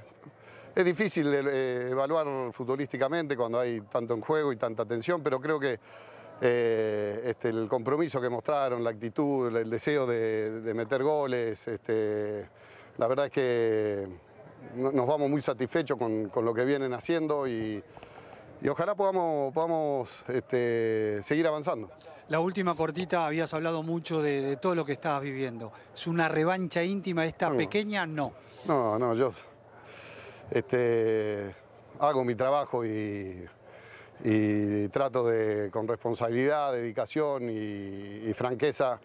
es 0.75 0.85
difícil 0.85 1.33
evaluar 1.33 2.53
futbolísticamente 2.53 3.37
cuando 3.37 3.61
hay 3.61 3.81
tanto 3.83 4.15
en 4.15 4.21
juego 4.21 4.53
y 4.53 4.57
tanta 4.57 4.85
tensión, 4.85 5.23
pero 5.23 5.41
creo 5.41 5.59
que 5.59 5.79
eh, 6.41 7.23
este, 7.27 7.51
el 7.51 7.69
compromiso 7.69 8.21
que 8.21 8.29
mostraron, 8.29 8.83
la 8.83 8.91
actitud, 8.91 9.57
el 9.57 9.71
deseo 9.71 10.07
de, 10.07 10.61
de 10.61 10.75
meter 10.75 11.03
goles, 11.03 11.67
este, 11.67 12.49
la 12.99 13.07
verdad 13.07 13.27
es 13.27 13.33
que 13.33 14.09
nos 14.75 15.07
vamos 15.07 15.29
muy 15.31 15.43
satisfechos 15.43 15.99
con, 15.99 16.29
con 16.29 16.45
lo 16.45 16.55
que 16.55 16.65
vienen 16.65 16.93
haciendo 16.95 17.47
y, 17.47 17.83
y 18.61 18.69
ojalá 18.69 18.95
podamos, 18.95 19.53
podamos 19.53 20.09
este, 20.29 21.23
seguir 21.25 21.47
avanzando. 21.47 21.91
La 22.29 22.41
última 22.41 22.75
cortita 22.75 23.27
habías 23.27 23.53
hablado 23.53 23.83
mucho 23.83 24.23
de, 24.23 24.41
de 24.41 24.57
todo 24.57 24.75
lo 24.75 24.85
que 24.85 24.93
estabas 24.93 25.23
viviendo. 25.23 25.73
¿Es 25.95 26.07
una 26.07 26.29
revancha 26.29 26.83
íntima 26.83 27.27
esta 27.27 27.51
No. 27.51 27.57
pequeña? 27.57 28.07
No. 28.07 28.33
No, 28.67 28.99
no, 28.99 29.15
yo 29.15 29.33
este, 30.51 31.55
hago 31.99 32.25
mi 32.25 32.35
trabajo 32.35 32.85
y, 32.85 33.45
y 34.25 34.89
trato 34.89 35.27
de, 35.27 35.71
con 35.71 35.87
responsabilidad, 35.89 36.73
dedicación 36.73 37.51
y, 37.51 38.29
y 38.29 38.35
franqueza, 38.35 39.01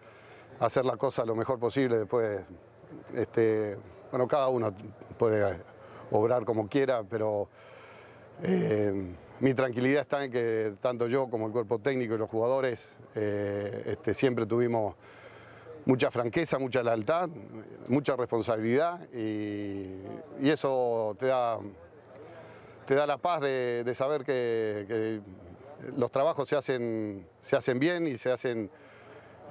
hacer 0.60 0.84
las 0.84 0.96
cosas 0.96 1.26
lo 1.26 1.34
mejor 1.34 1.58
posible. 1.58 1.98
Después, 1.98 2.40
este, 3.14 3.76
bueno, 4.10 4.26
cada 4.26 4.48
uno 4.48 4.72
puede 5.18 5.58
obrar 6.10 6.44
como 6.44 6.68
quiera, 6.68 7.02
pero 7.08 7.48
eh, 8.42 8.92
mi 9.40 9.54
tranquilidad 9.54 10.02
está 10.02 10.24
en 10.24 10.32
que 10.32 10.74
tanto 10.80 11.06
yo 11.06 11.28
como 11.28 11.46
el 11.46 11.52
cuerpo 11.52 11.78
técnico 11.78 12.14
y 12.14 12.18
los 12.18 12.30
jugadores 12.30 12.80
eh, 13.14 13.82
este, 13.86 14.14
siempre 14.14 14.46
tuvimos 14.46 14.94
mucha 15.84 16.10
franqueza, 16.10 16.58
mucha 16.58 16.82
lealtad, 16.82 17.28
mucha 17.88 18.16
responsabilidad 18.16 19.00
y, 19.12 20.00
eso 20.42 21.16
te 21.18 21.26
da, 21.26 21.58
te 22.86 22.94
da 22.94 23.06
la 23.06 23.18
paz 23.18 23.40
de, 23.40 23.82
de 23.84 23.94
saber 23.94 24.24
que, 24.24 24.84
que 24.86 25.20
los 25.96 26.10
trabajos 26.10 26.48
se 26.48 26.56
hacen, 26.56 27.26
se 27.42 27.56
hacen 27.56 27.78
bien 27.78 28.06
y 28.06 28.18
se 28.18 28.30
hacen 28.30 28.70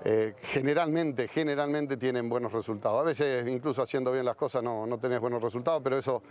eh, 0.06 0.36
generalmente, 0.54 1.28
generalmente 1.28 1.98
tienen 1.98 2.30
buenos 2.30 2.52
resultados. 2.52 3.02
A 3.02 3.04
veces 3.04 3.48
incluso 3.48 3.82
haciendo 3.82 4.12
bien 4.12 4.26
las 4.26 4.36
cosas 4.36 4.64
no, 4.64 4.86
no 4.86 4.98
tenés 4.98 5.20
buenos 5.20 5.42
resultados, 5.42 5.82
pero 5.84 5.98
eso 5.98 6.22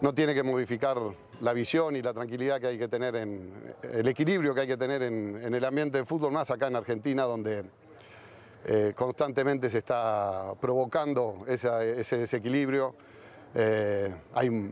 no 0.00 0.14
tiene 0.14 0.34
que 0.34 0.42
modificar 0.42 0.98
la 1.40 1.52
visión 1.52 1.96
y 1.96 2.02
la 2.02 2.12
tranquilidad 2.12 2.60
que 2.60 2.66
hay 2.68 2.78
que 2.78 2.88
tener 2.88 3.16
en 3.16 3.74
el 3.82 4.06
equilibrio 4.08 4.54
que 4.54 4.62
hay 4.62 4.66
que 4.66 4.76
tener 4.76 5.02
en, 5.02 5.54
el 5.54 5.64
ambiente 5.64 5.98
del 5.98 6.06
fútbol, 6.06 6.32
más 6.32 6.50
acá 6.50 6.68
en 6.68 6.76
Argentina, 6.76 7.24
donde 7.24 7.64
eh, 8.66 8.92
constantemente 8.94 9.70
se 9.70 9.78
está 9.78 10.52
provocando 10.60 11.44
ese 11.46 12.18
desequilibrio. 12.18 12.94
Eh, 13.54 14.14
hay 14.34 14.70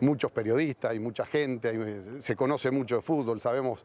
muchos 0.00 0.32
periodistas, 0.32 0.92
hay 0.92 0.98
mucha 0.98 1.26
gente, 1.26 2.22
se 2.22 2.34
conoce 2.34 2.70
mucho 2.70 2.96
de 2.96 3.02
fútbol, 3.02 3.40
sabemos, 3.40 3.84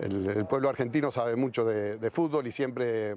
el, 0.00 0.28
el 0.28 0.46
pueblo 0.46 0.68
argentino 0.68 1.10
sabe 1.12 1.36
mucho 1.36 1.64
de, 1.64 1.96
de 1.98 2.10
fútbol 2.10 2.46
y 2.46 2.52
siempre 2.52 3.14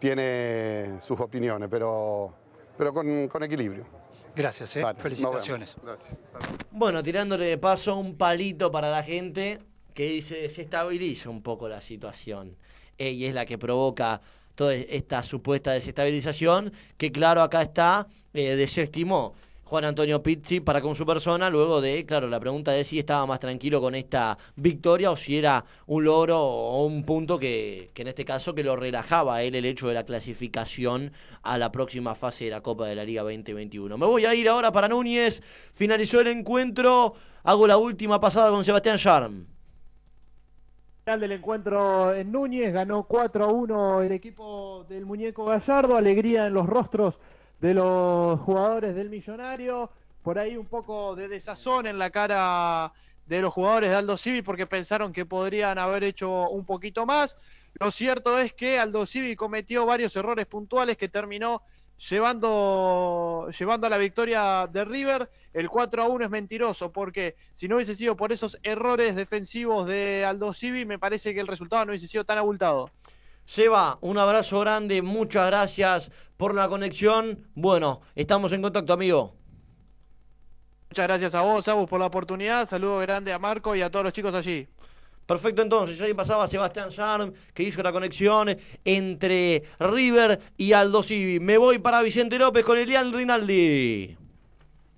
tiene 0.00 1.00
sus 1.06 1.18
opiniones, 1.20 1.68
pero, 1.70 2.32
pero 2.76 2.92
con, 2.92 3.28
con 3.28 3.42
equilibrio. 3.42 3.86
Gracias, 4.34 4.76
¿eh? 4.76 4.82
Vale, 4.82 5.00
Felicitaciones. 5.00 5.76
Gracias. 5.82 6.16
Bueno, 6.70 7.02
tirándole 7.02 7.46
de 7.46 7.58
paso 7.58 7.96
un 7.96 8.16
palito 8.16 8.70
para 8.70 8.90
la 8.90 9.02
gente 9.02 9.60
que 9.94 10.04
dice 10.04 10.48
se 10.50 10.62
estabiliza 10.62 11.30
un 11.30 11.42
poco 11.42 11.68
la 11.68 11.80
situación. 11.80 12.56
Eh, 12.98 13.12
y 13.12 13.24
es 13.24 13.34
la 13.34 13.46
que 13.46 13.56
provoca 13.58 14.20
toda 14.54 14.74
esta 14.74 15.22
supuesta 15.22 15.72
desestabilización, 15.72 16.72
que 16.96 17.12
claro, 17.12 17.42
acá 17.42 17.62
está, 17.62 18.06
eh, 18.32 18.56
desestimó 18.56 19.34
Juan 19.66 19.84
Antonio 19.84 20.22
Pizzi 20.22 20.60
para 20.60 20.80
con 20.80 20.94
su 20.94 21.04
persona, 21.04 21.50
luego 21.50 21.80
de, 21.80 22.06
claro, 22.06 22.28
la 22.28 22.38
pregunta 22.38 22.70
de 22.70 22.84
si 22.84 23.00
estaba 23.00 23.26
más 23.26 23.40
tranquilo 23.40 23.80
con 23.80 23.96
esta 23.96 24.38
victoria 24.54 25.10
o 25.10 25.16
si 25.16 25.36
era 25.36 25.64
un 25.86 26.04
logro 26.04 26.40
o 26.40 26.86
un 26.86 27.02
punto 27.02 27.36
que, 27.36 27.90
que 27.92 28.02
en 28.02 28.08
este 28.08 28.24
caso 28.24 28.54
que 28.54 28.62
lo 28.62 28.76
relajaba 28.76 29.42
él 29.42 29.56
el 29.56 29.64
hecho 29.64 29.88
de 29.88 29.94
la 29.94 30.04
clasificación 30.04 31.10
a 31.42 31.58
la 31.58 31.72
próxima 31.72 32.14
fase 32.14 32.44
de 32.44 32.52
la 32.52 32.60
Copa 32.60 32.86
de 32.86 32.94
la 32.94 33.02
Liga 33.02 33.22
2021. 33.22 33.98
Me 33.98 34.06
voy 34.06 34.24
a 34.24 34.36
ir 34.36 34.48
ahora 34.48 34.70
para 34.70 34.86
Núñez, 34.86 35.42
finalizó 35.74 36.20
el 36.20 36.28
encuentro, 36.28 37.14
hago 37.42 37.66
la 37.66 37.76
última 37.76 38.20
pasada 38.20 38.50
con 38.50 38.64
Sebastián 38.64 38.98
Charm. 38.98 39.46
Final 41.02 41.20
del 41.20 41.32
encuentro 41.32 42.14
en 42.14 42.30
Núñez, 42.30 42.72
ganó 42.72 43.02
4 43.02 43.44
a 43.44 43.48
1 43.48 44.02
el 44.02 44.12
equipo 44.12 44.86
del 44.88 45.04
muñeco 45.04 45.44
Gallardo, 45.44 45.96
alegría 45.96 46.46
en 46.46 46.54
los 46.54 46.66
rostros 46.66 47.18
de 47.60 47.74
los 47.74 48.40
jugadores 48.40 48.94
del 48.94 49.10
Millonario, 49.10 49.90
por 50.22 50.38
ahí 50.38 50.56
un 50.56 50.66
poco 50.66 51.16
de 51.16 51.28
desazón 51.28 51.86
en 51.86 51.98
la 51.98 52.10
cara 52.10 52.92
de 53.26 53.40
los 53.40 53.52
jugadores 53.52 53.90
de 53.90 53.96
Aldo 53.96 54.16
Civi 54.16 54.42
porque 54.42 54.66
pensaron 54.66 55.12
que 55.12 55.26
podrían 55.26 55.78
haber 55.78 56.04
hecho 56.04 56.48
un 56.48 56.64
poquito 56.64 57.06
más. 57.06 57.36
Lo 57.74 57.90
cierto 57.90 58.38
es 58.38 58.54
que 58.54 58.78
Aldo 58.78 59.04
Civi 59.06 59.36
cometió 59.36 59.84
varios 59.84 60.14
errores 60.16 60.46
puntuales 60.46 60.96
que 60.96 61.08
terminó 61.08 61.62
llevando, 62.10 63.48
llevando 63.58 63.86
a 63.86 63.90
la 63.90 63.98
victoria 63.98 64.68
de 64.70 64.84
River. 64.84 65.30
El 65.52 65.68
4 65.68 66.02
a 66.02 66.08
1 66.08 66.24
es 66.24 66.30
mentiroso 66.30 66.92
porque 66.92 67.36
si 67.54 67.68
no 67.68 67.76
hubiese 67.76 67.94
sido 67.94 68.16
por 68.16 68.32
esos 68.32 68.58
errores 68.62 69.16
defensivos 69.16 69.88
de 69.88 70.24
Aldo 70.24 70.52
Civi, 70.52 70.84
me 70.84 70.98
parece 70.98 71.34
que 71.34 71.40
el 71.40 71.46
resultado 71.46 71.84
no 71.84 71.90
hubiese 71.90 72.08
sido 72.08 72.24
tan 72.24 72.38
abultado. 72.38 72.90
Seba, 73.46 73.98
un 74.00 74.18
abrazo 74.18 74.60
grande, 74.60 75.02
muchas 75.02 75.46
gracias 75.46 76.10
por 76.36 76.54
la 76.54 76.68
conexión. 76.68 77.48
Bueno, 77.54 78.00
estamos 78.14 78.52
en 78.52 78.62
contacto, 78.62 78.92
amigo. 78.92 79.36
Muchas 80.90 81.06
gracias 81.06 81.34
a 81.34 81.42
vos, 81.42 81.66
Abus, 81.68 81.88
por 81.88 82.00
la 82.00 82.06
oportunidad. 82.06 82.66
Saludo 82.66 82.98
grande 82.98 83.32
a 83.32 83.38
Marco 83.38 83.74
y 83.76 83.82
a 83.82 83.90
todos 83.90 84.04
los 84.04 84.12
chicos 84.12 84.34
allí. 84.34 84.66
Perfecto, 85.26 85.62
entonces, 85.62 86.00
ahí 86.00 86.14
pasaba 86.14 86.46
Sebastián 86.46 86.88
Charm, 86.90 87.32
que 87.52 87.64
hizo 87.64 87.82
la 87.82 87.92
conexión 87.92 88.56
entre 88.84 89.64
River 89.80 90.40
y 90.56 90.72
Aldo 90.72 91.02
Civi. 91.02 91.40
Me 91.40 91.58
voy 91.58 91.78
para 91.80 92.02
Vicente 92.02 92.38
López 92.38 92.64
con 92.64 92.78
Elian 92.78 93.12
Rinaldi. 93.12 94.16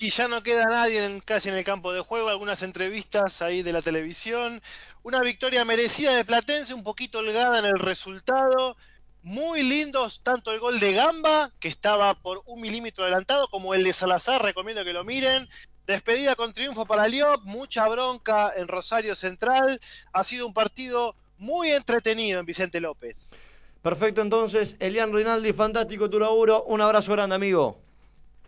Y 0.01 0.11
ya 0.11 0.29
no 0.29 0.43
queda 0.45 0.65
nadie 0.67 1.05
en- 1.05 1.21
casi 1.21 1.49
en 1.49 1.57
el 1.57 1.65
campo 1.65 1.93
de 1.93 2.01
juego, 2.01 2.29
algunas 2.29 2.63
entrevistas 2.63 3.43
ahí 3.43 3.63
de 3.63 3.73
la 3.73 3.83
televisión. 3.83 4.63
Una 5.09 5.23
victoria 5.23 5.65
merecida 5.65 6.15
de 6.15 6.23
Platense, 6.23 6.75
un 6.75 6.85
poquito 6.85 7.21
holgada 7.21 7.61
en 7.61 7.65
el 7.65 7.79
resultado. 7.79 8.77
Muy 9.23 9.63
lindos, 9.63 10.21
tanto 10.23 10.53
el 10.53 10.61
gol 10.61 10.79
de 10.81 10.93
Gamba, 10.93 11.51
que 11.61 11.69
estaba 11.69 12.13
por 12.13 12.43
un 12.45 12.61
milímetro 12.61 13.05
adelantado, 13.05 13.49
como 13.49 13.73
el 13.73 13.85
de 13.85 13.95
Salazar, 13.95 14.43
recomiendo 14.43 14.85
que 14.85 14.93
lo 14.93 15.05
miren. 15.05 15.49
Despedida 15.87 16.37
con 16.37 16.53
triunfo 16.53 16.85
para 16.85 17.09
Liop, 17.09 17.43
mucha 17.45 17.89
bronca 17.89 18.53
en 18.55 18.69
Rosario 18.69 19.15
Central. 19.15 19.81
Ha 20.13 20.25
sido 20.25 20.47
un 20.47 20.53
partido 20.53 21.17
muy 21.39 21.71
entretenido 21.71 22.41
en 22.41 22.45
Vicente 22.45 22.79
López. 22.79 23.35
Perfecto, 23.81 24.21
entonces, 24.21 24.77
Elian 24.79 25.15
Rinaldi, 25.15 25.55
fantástico 25.55 26.11
tu 26.11 26.19
laburo. 26.19 26.65
Un 26.65 26.83
abrazo 26.83 27.13
grande, 27.13 27.35
amigo. 27.35 27.79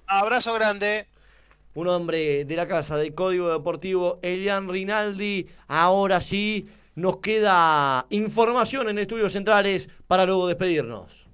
Abrazo 0.06 0.52
grande. 0.52 1.08
Un 1.74 1.86
hombre 1.86 2.44
de 2.44 2.56
la 2.56 2.66
casa 2.66 2.96
de 2.96 3.14
Código 3.14 3.48
Deportivo, 3.48 4.18
Elian 4.22 4.68
Rinaldi. 4.68 5.46
Ahora 5.68 6.20
sí, 6.20 6.68
nos 6.96 7.18
queda 7.18 8.06
información 8.10 8.88
en 8.88 8.98
Estudios 8.98 9.32
Centrales 9.32 9.88
para 10.08 10.26
luego 10.26 10.48
despedirnos. 10.48 11.28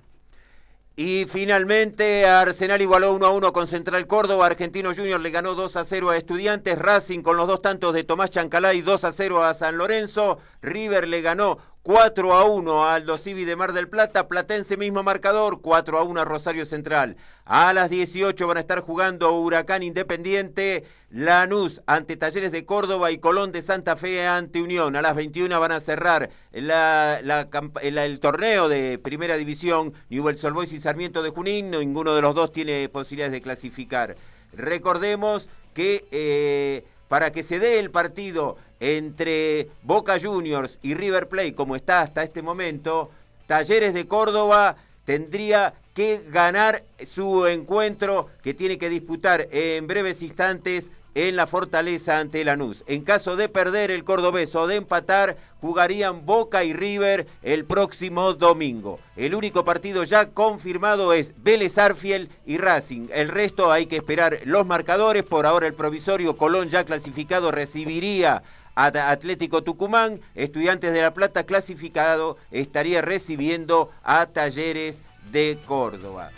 Y 0.98 1.26
finalmente 1.26 2.26
Arsenal 2.26 2.80
igualó 2.80 3.12
1 3.14 3.26
a 3.26 3.30
1 3.30 3.52
con 3.52 3.66
Central 3.66 4.06
Córdoba, 4.06 4.46
Argentino 4.46 4.94
Junior 4.94 5.20
le 5.20 5.30
ganó 5.30 5.54
2 5.54 5.76
a 5.76 5.84
0 5.84 6.08
a 6.08 6.16
Estudiantes, 6.16 6.78
Racing 6.78 7.20
con 7.20 7.36
los 7.36 7.46
dos 7.46 7.60
tantos 7.60 7.92
de 7.92 8.04
Tomás 8.04 8.30
Chancalay 8.30 8.80
2 8.80 9.04
a 9.04 9.12
0 9.12 9.44
a 9.44 9.52
San 9.52 9.76
Lorenzo, 9.76 10.38
River 10.62 11.06
le 11.06 11.20
ganó 11.20 11.58
4 11.86 12.34
a 12.34 12.44
1 12.46 12.84
a 12.84 12.96
Aldo 12.96 13.16
de 13.16 13.54
Mar 13.54 13.72
del 13.72 13.88
Plata, 13.88 14.26
Platense 14.26 14.76
mismo 14.76 15.04
marcador, 15.04 15.60
4 15.60 15.98
a 15.98 16.02
1 16.02 16.20
a 16.20 16.24
Rosario 16.24 16.66
Central. 16.66 17.16
A 17.44 17.72
las 17.72 17.90
18 17.90 18.44
van 18.44 18.56
a 18.56 18.60
estar 18.60 18.80
jugando 18.80 19.30
Huracán 19.38 19.84
Independiente, 19.84 20.82
Lanús 21.10 21.82
ante 21.86 22.16
Talleres 22.16 22.50
de 22.50 22.64
Córdoba 22.64 23.12
y 23.12 23.18
Colón 23.18 23.52
de 23.52 23.62
Santa 23.62 23.94
Fe 23.94 24.26
ante 24.26 24.62
Unión. 24.62 24.96
A 24.96 25.02
las 25.02 25.14
21 25.14 25.60
van 25.60 25.70
a 25.70 25.78
cerrar 25.78 26.30
el 26.50 28.18
torneo 28.20 28.68
de 28.68 28.98
Primera 28.98 29.36
División, 29.36 29.94
Newell's 30.10 30.42
Old 30.42 30.56
Boys 30.56 30.72
y 30.72 30.80
Sarmiento 30.80 31.22
de 31.22 31.30
Junín. 31.30 31.70
Ninguno 31.70 32.16
de 32.16 32.22
los 32.22 32.34
dos 32.34 32.50
tiene 32.50 32.88
posibilidades 32.88 33.30
de 33.30 33.42
clasificar. 33.42 34.16
Recordemos 34.52 35.48
que 35.72 36.08
eh, 36.10 36.84
para 37.08 37.32
que 37.32 37.42
se 37.42 37.58
dé 37.58 37.78
el 37.78 37.90
partido 37.90 38.56
entre 38.80 39.68
Boca 39.82 40.18
Juniors 40.20 40.78
y 40.82 40.94
River 40.94 41.28
Plate, 41.28 41.54
como 41.54 41.76
está 41.76 42.00
hasta 42.00 42.22
este 42.22 42.42
momento, 42.42 43.10
Talleres 43.46 43.94
de 43.94 44.06
Córdoba 44.06 44.76
tendría 45.04 45.74
que 45.94 46.22
ganar 46.28 46.84
su 47.06 47.46
encuentro 47.46 48.28
que 48.42 48.54
tiene 48.54 48.76
que 48.76 48.90
disputar 48.90 49.48
en 49.50 49.86
breves 49.86 50.20
instantes 50.22 50.90
en 51.16 51.34
la 51.34 51.46
fortaleza 51.46 52.18
ante 52.18 52.44
Lanús. 52.44 52.84
En 52.86 53.02
caso 53.02 53.36
de 53.36 53.48
perder 53.48 53.90
el 53.90 54.04
cordobés 54.04 54.54
o 54.54 54.66
de 54.66 54.76
empatar, 54.76 55.38
jugarían 55.62 56.26
Boca 56.26 56.62
y 56.62 56.74
River 56.74 57.26
el 57.42 57.64
próximo 57.64 58.34
domingo. 58.34 59.00
El 59.16 59.34
único 59.34 59.64
partido 59.64 60.04
ya 60.04 60.26
confirmado 60.26 61.14
es 61.14 61.32
Vélez 61.42 61.78
Arfiel 61.78 62.28
y 62.44 62.58
Racing. 62.58 63.08
El 63.14 63.28
resto 63.28 63.72
hay 63.72 63.86
que 63.86 63.96
esperar 63.96 64.40
los 64.44 64.66
marcadores. 64.66 65.22
Por 65.22 65.46
ahora 65.46 65.66
el 65.66 65.72
provisorio 65.72 66.36
Colón 66.36 66.68
ya 66.68 66.84
clasificado 66.84 67.50
recibiría 67.50 68.42
a 68.74 68.88
Atlético 69.10 69.62
Tucumán. 69.62 70.20
Estudiantes 70.34 70.92
de 70.92 71.00
La 71.00 71.14
Plata 71.14 71.44
clasificado 71.44 72.36
estaría 72.50 73.00
recibiendo 73.00 73.90
a 74.02 74.26
Talleres 74.26 75.00
de 75.32 75.58
Córdoba. 75.66 76.30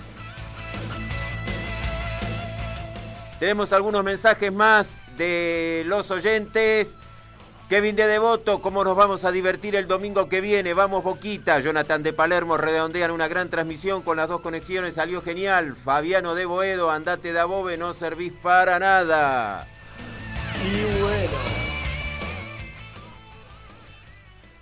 Tenemos 3.39 3.73
algunos 3.73 4.03
mensajes 4.03 4.53
más 4.53 4.99
de 5.17 5.85
los 5.87 6.11
oyentes. 6.11 6.97
Kevin 7.69 7.95
de 7.95 8.07
Devoto, 8.07 8.61
¿cómo 8.61 8.83
nos 8.83 8.97
vamos 8.97 9.25
a 9.25 9.31
divertir 9.31 9.77
el 9.77 9.87
domingo 9.87 10.29
que 10.29 10.41
viene? 10.41 10.75
Vamos 10.75 11.05
Boquita. 11.05 11.61
Jonathan 11.61 12.03
de 12.03 12.13
Palermo 12.13 12.57
redondean 12.57 13.13
una 13.13 13.29
gran 13.29 13.49
transmisión 13.49 14.03
con 14.03 14.17
las 14.17 14.29
dos 14.29 14.41
conexiones. 14.41 14.97
Salió 14.97 15.23
genial. 15.23 15.77
Fabiano 15.77 16.35
de 16.35 16.47
Boedo, 16.47 16.91
andate 16.91 17.33
de 17.33 17.39
Above, 17.39 17.79
no 17.79 17.95
servís 17.95 18.33
para 18.33 18.81
nada. 18.81 19.69
Y 20.65 21.01
bueno. 21.01 21.59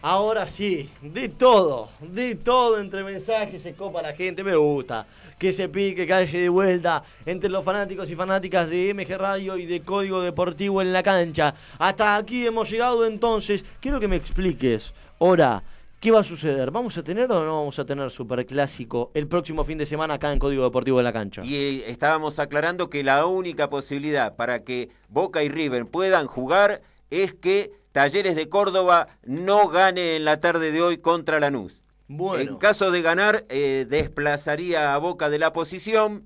Ahora 0.03 0.47
sí, 0.47 0.91
de 1.01 1.29
todo, 1.31 1.89
de 2.01 2.35
todo 2.37 2.79
entre 2.79 3.03
mensajes 3.03 3.63
se 3.63 3.75
copa 3.75 4.03
la 4.03 4.13
gente, 4.13 4.45
me 4.45 4.55
gusta 4.55 5.07
que 5.39 5.53
se 5.53 5.69
pique, 5.69 6.07
calle 6.07 6.39
de 6.39 6.49
vuelta 6.49 7.03
entre 7.25 7.51
los 7.51 7.65
fanáticos 7.65 8.11
y 8.11 8.17
fanáticas 8.17 8.69
de 8.69 8.95
MG 8.95 9.19
Radio 9.19 9.57
y 9.57 9.67
de 9.67 9.81
Código 9.81 10.21
Deportivo 10.21 10.81
en 10.81 10.93
la 10.93 11.03
cancha. 11.03 11.55
Hasta 11.79 12.17
aquí 12.17 12.47
hemos 12.47 12.71
llegado 12.71 13.07
entonces. 13.07 13.65
Quiero 13.81 14.01
que 14.01 14.09
me 14.09 14.17
expliques, 14.17 14.95
ahora, 15.21 15.63
¿qué 16.01 16.11
va 16.11 16.21
a 16.21 16.25
suceder? 16.25 16.71
¿Vamos 16.71 16.97
a 16.97 17.03
tener 17.03 17.31
o 17.31 17.45
no 17.45 17.59
vamos 17.59 17.79
a 17.79 17.85
tener 17.85 18.11
Superclásico 18.11 19.11
el 19.15 19.29
próximo 19.29 19.65
fin 19.65 19.79
de 19.79 19.87
semana 19.87 20.15
acá 20.15 20.33
en 20.33 20.39
Código 20.39 20.65
Deportivo 20.65 21.01
en 21.01 21.05
la 21.05 21.13
cancha? 21.13 21.43
Y 21.45 21.55
eh, 21.55 21.85
estábamos 21.91 22.39
aclarando 22.39 22.89
que 22.89 23.05
la 23.05 23.27
única 23.27 23.69
posibilidad 23.69 24.37
para 24.37 24.61
que 24.61 24.91
Boca 25.09 25.43
y 25.43 25.49
River 25.49 25.87
puedan 25.87 26.27
jugar 26.27 26.83
es 27.11 27.35
que 27.35 27.73
Talleres 27.93 28.37
de 28.37 28.49
Córdoba 28.49 29.09
no 29.25 29.69
gane 29.69 30.17
en 30.17 30.25
la 30.25 30.39
tarde 30.41 30.71
de 30.71 30.83
hoy 30.83 30.99
contra 30.99 31.41
Lanús. 31.41 31.81
En 32.09 32.57
caso 32.57 32.91
de 32.91 33.03
ganar, 33.03 33.45
eh, 33.49 33.87
desplazaría 33.89 34.95
a 34.95 34.99
Boca 34.99 35.29
de 35.29 35.39
la 35.39 35.53
posición. 35.53 36.25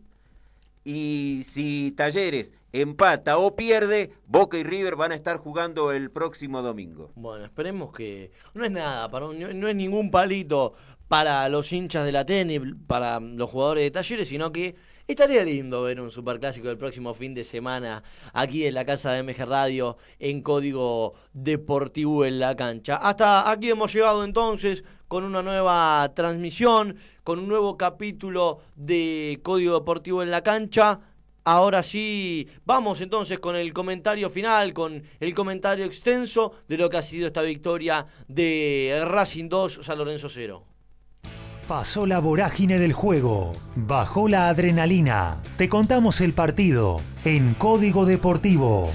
Y 0.84 1.42
si 1.46 1.92
Talleres 1.92 2.52
empata 2.72 3.38
o 3.38 3.56
pierde, 3.56 4.12
Boca 4.26 4.58
y 4.58 4.62
River 4.62 4.96
van 4.96 5.12
a 5.12 5.14
estar 5.14 5.36
jugando 5.38 5.92
el 5.92 6.10
próximo 6.10 6.62
domingo. 6.62 7.12
Bueno, 7.14 7.44
esperemos 7.44 7.92
que. 7.92 8.30
No 8.54 8.64
es 8.64 8.70
nada, 8.70 9.08
no, 9.08 9.68
es 9.68 9.76
ningún 9.76 10.10
palito 10.10 10.74
para 11.08 11.48
los 11.48 11.72
hinchas 11.72 12.04
de 12.04 12.12
la 12.12 12.24
tenis, 12.24 12.60
para 12.86 13.20
los 13.20 13.50
jugadores 13.50 13.84
de 13.84 13.90
Talleres, 13.90 14.28
sino 14.28 14.52
que 14.52 14.76
Estaría 15.10 15.44
lindo 15.44 15.82
ver 15.82 16.00
un 16.00 16.12
superclásico 16.12 16.68
del 16.68 16.78
próximo 16.78 17.14
fin 17.14 17.34
de 17.34 17.42
semana 17.42 18.04
aquí 18.32 18.64
en 18.64 18.74
la 18.74 18.84
casa 18.84 19.10
de 19.10 19.24
MG 19.24 19.44
Radio 19.44 19.96
en 20.20 20.40
código 20.40 21.14
deportivo 21.32 22.24
en 22.24 22.38
la 22.38 22.54
cancha. 22.54 22.94
Hasta 22.94 23.50
aquí 23.50 23.70
hemos 23.70 23.92
llegado 23.92 24.22
entonces 24.22 24.84
con 25.08 25.24
una 25.24 25.42
nueva 25.42 26.12
transmisión, 26.14 26.96
con 27.24 27.40
un 27.40 27.48
nuevo 27.48 27.76
capítulo 27.76 28.60
de 28.76 29.40
Código 29.42 29.80
Deportivo 29.80 30.22
en 30.22 30.30
la 30.30 30.44
cancha. 30.44 31.00
Ahora 31.42 31.82
sí, 31.82 32.46
vamos 32.64 33.00
entonces 33.00 33.40
con 33.40 33.56
el 33.56 33.72
comentario 33.72 34.30
final, 34.30 34.72
con 34.72 35.02
el 35.18 35.34
comentario 35.34 35.86
extenso 35.86 36.52
de 36.68 36.78
lo 36.78 36.88
que 36.88 36.98
ha 36.98 37.02
sido 37.02 37.26
esta 37.26 37.42
victoria 37.42 38.06
de 38.28 39.02
Racing 39.04 39.48
2, 39.48 39.80
San 39.82 39.98
Lorenzo 39.98 40.28
0. 40.28 40.69
Pasó 41.70 42.04
la 42.04 42.18
vorágine 42.18 42.80
del 42.80 42.92
juego, 42.92 43.52
bajó 43.76 44.26
la 44.26 44.48
adrenalina. 44.48 45.40
Te 45.56 45.68
contamos 45.68 46.20
el 46.20 46.32
partido 46.32 46.96
en 47.24 47.54
Código 47.54 48.06
Deportivo. 48.06 48.88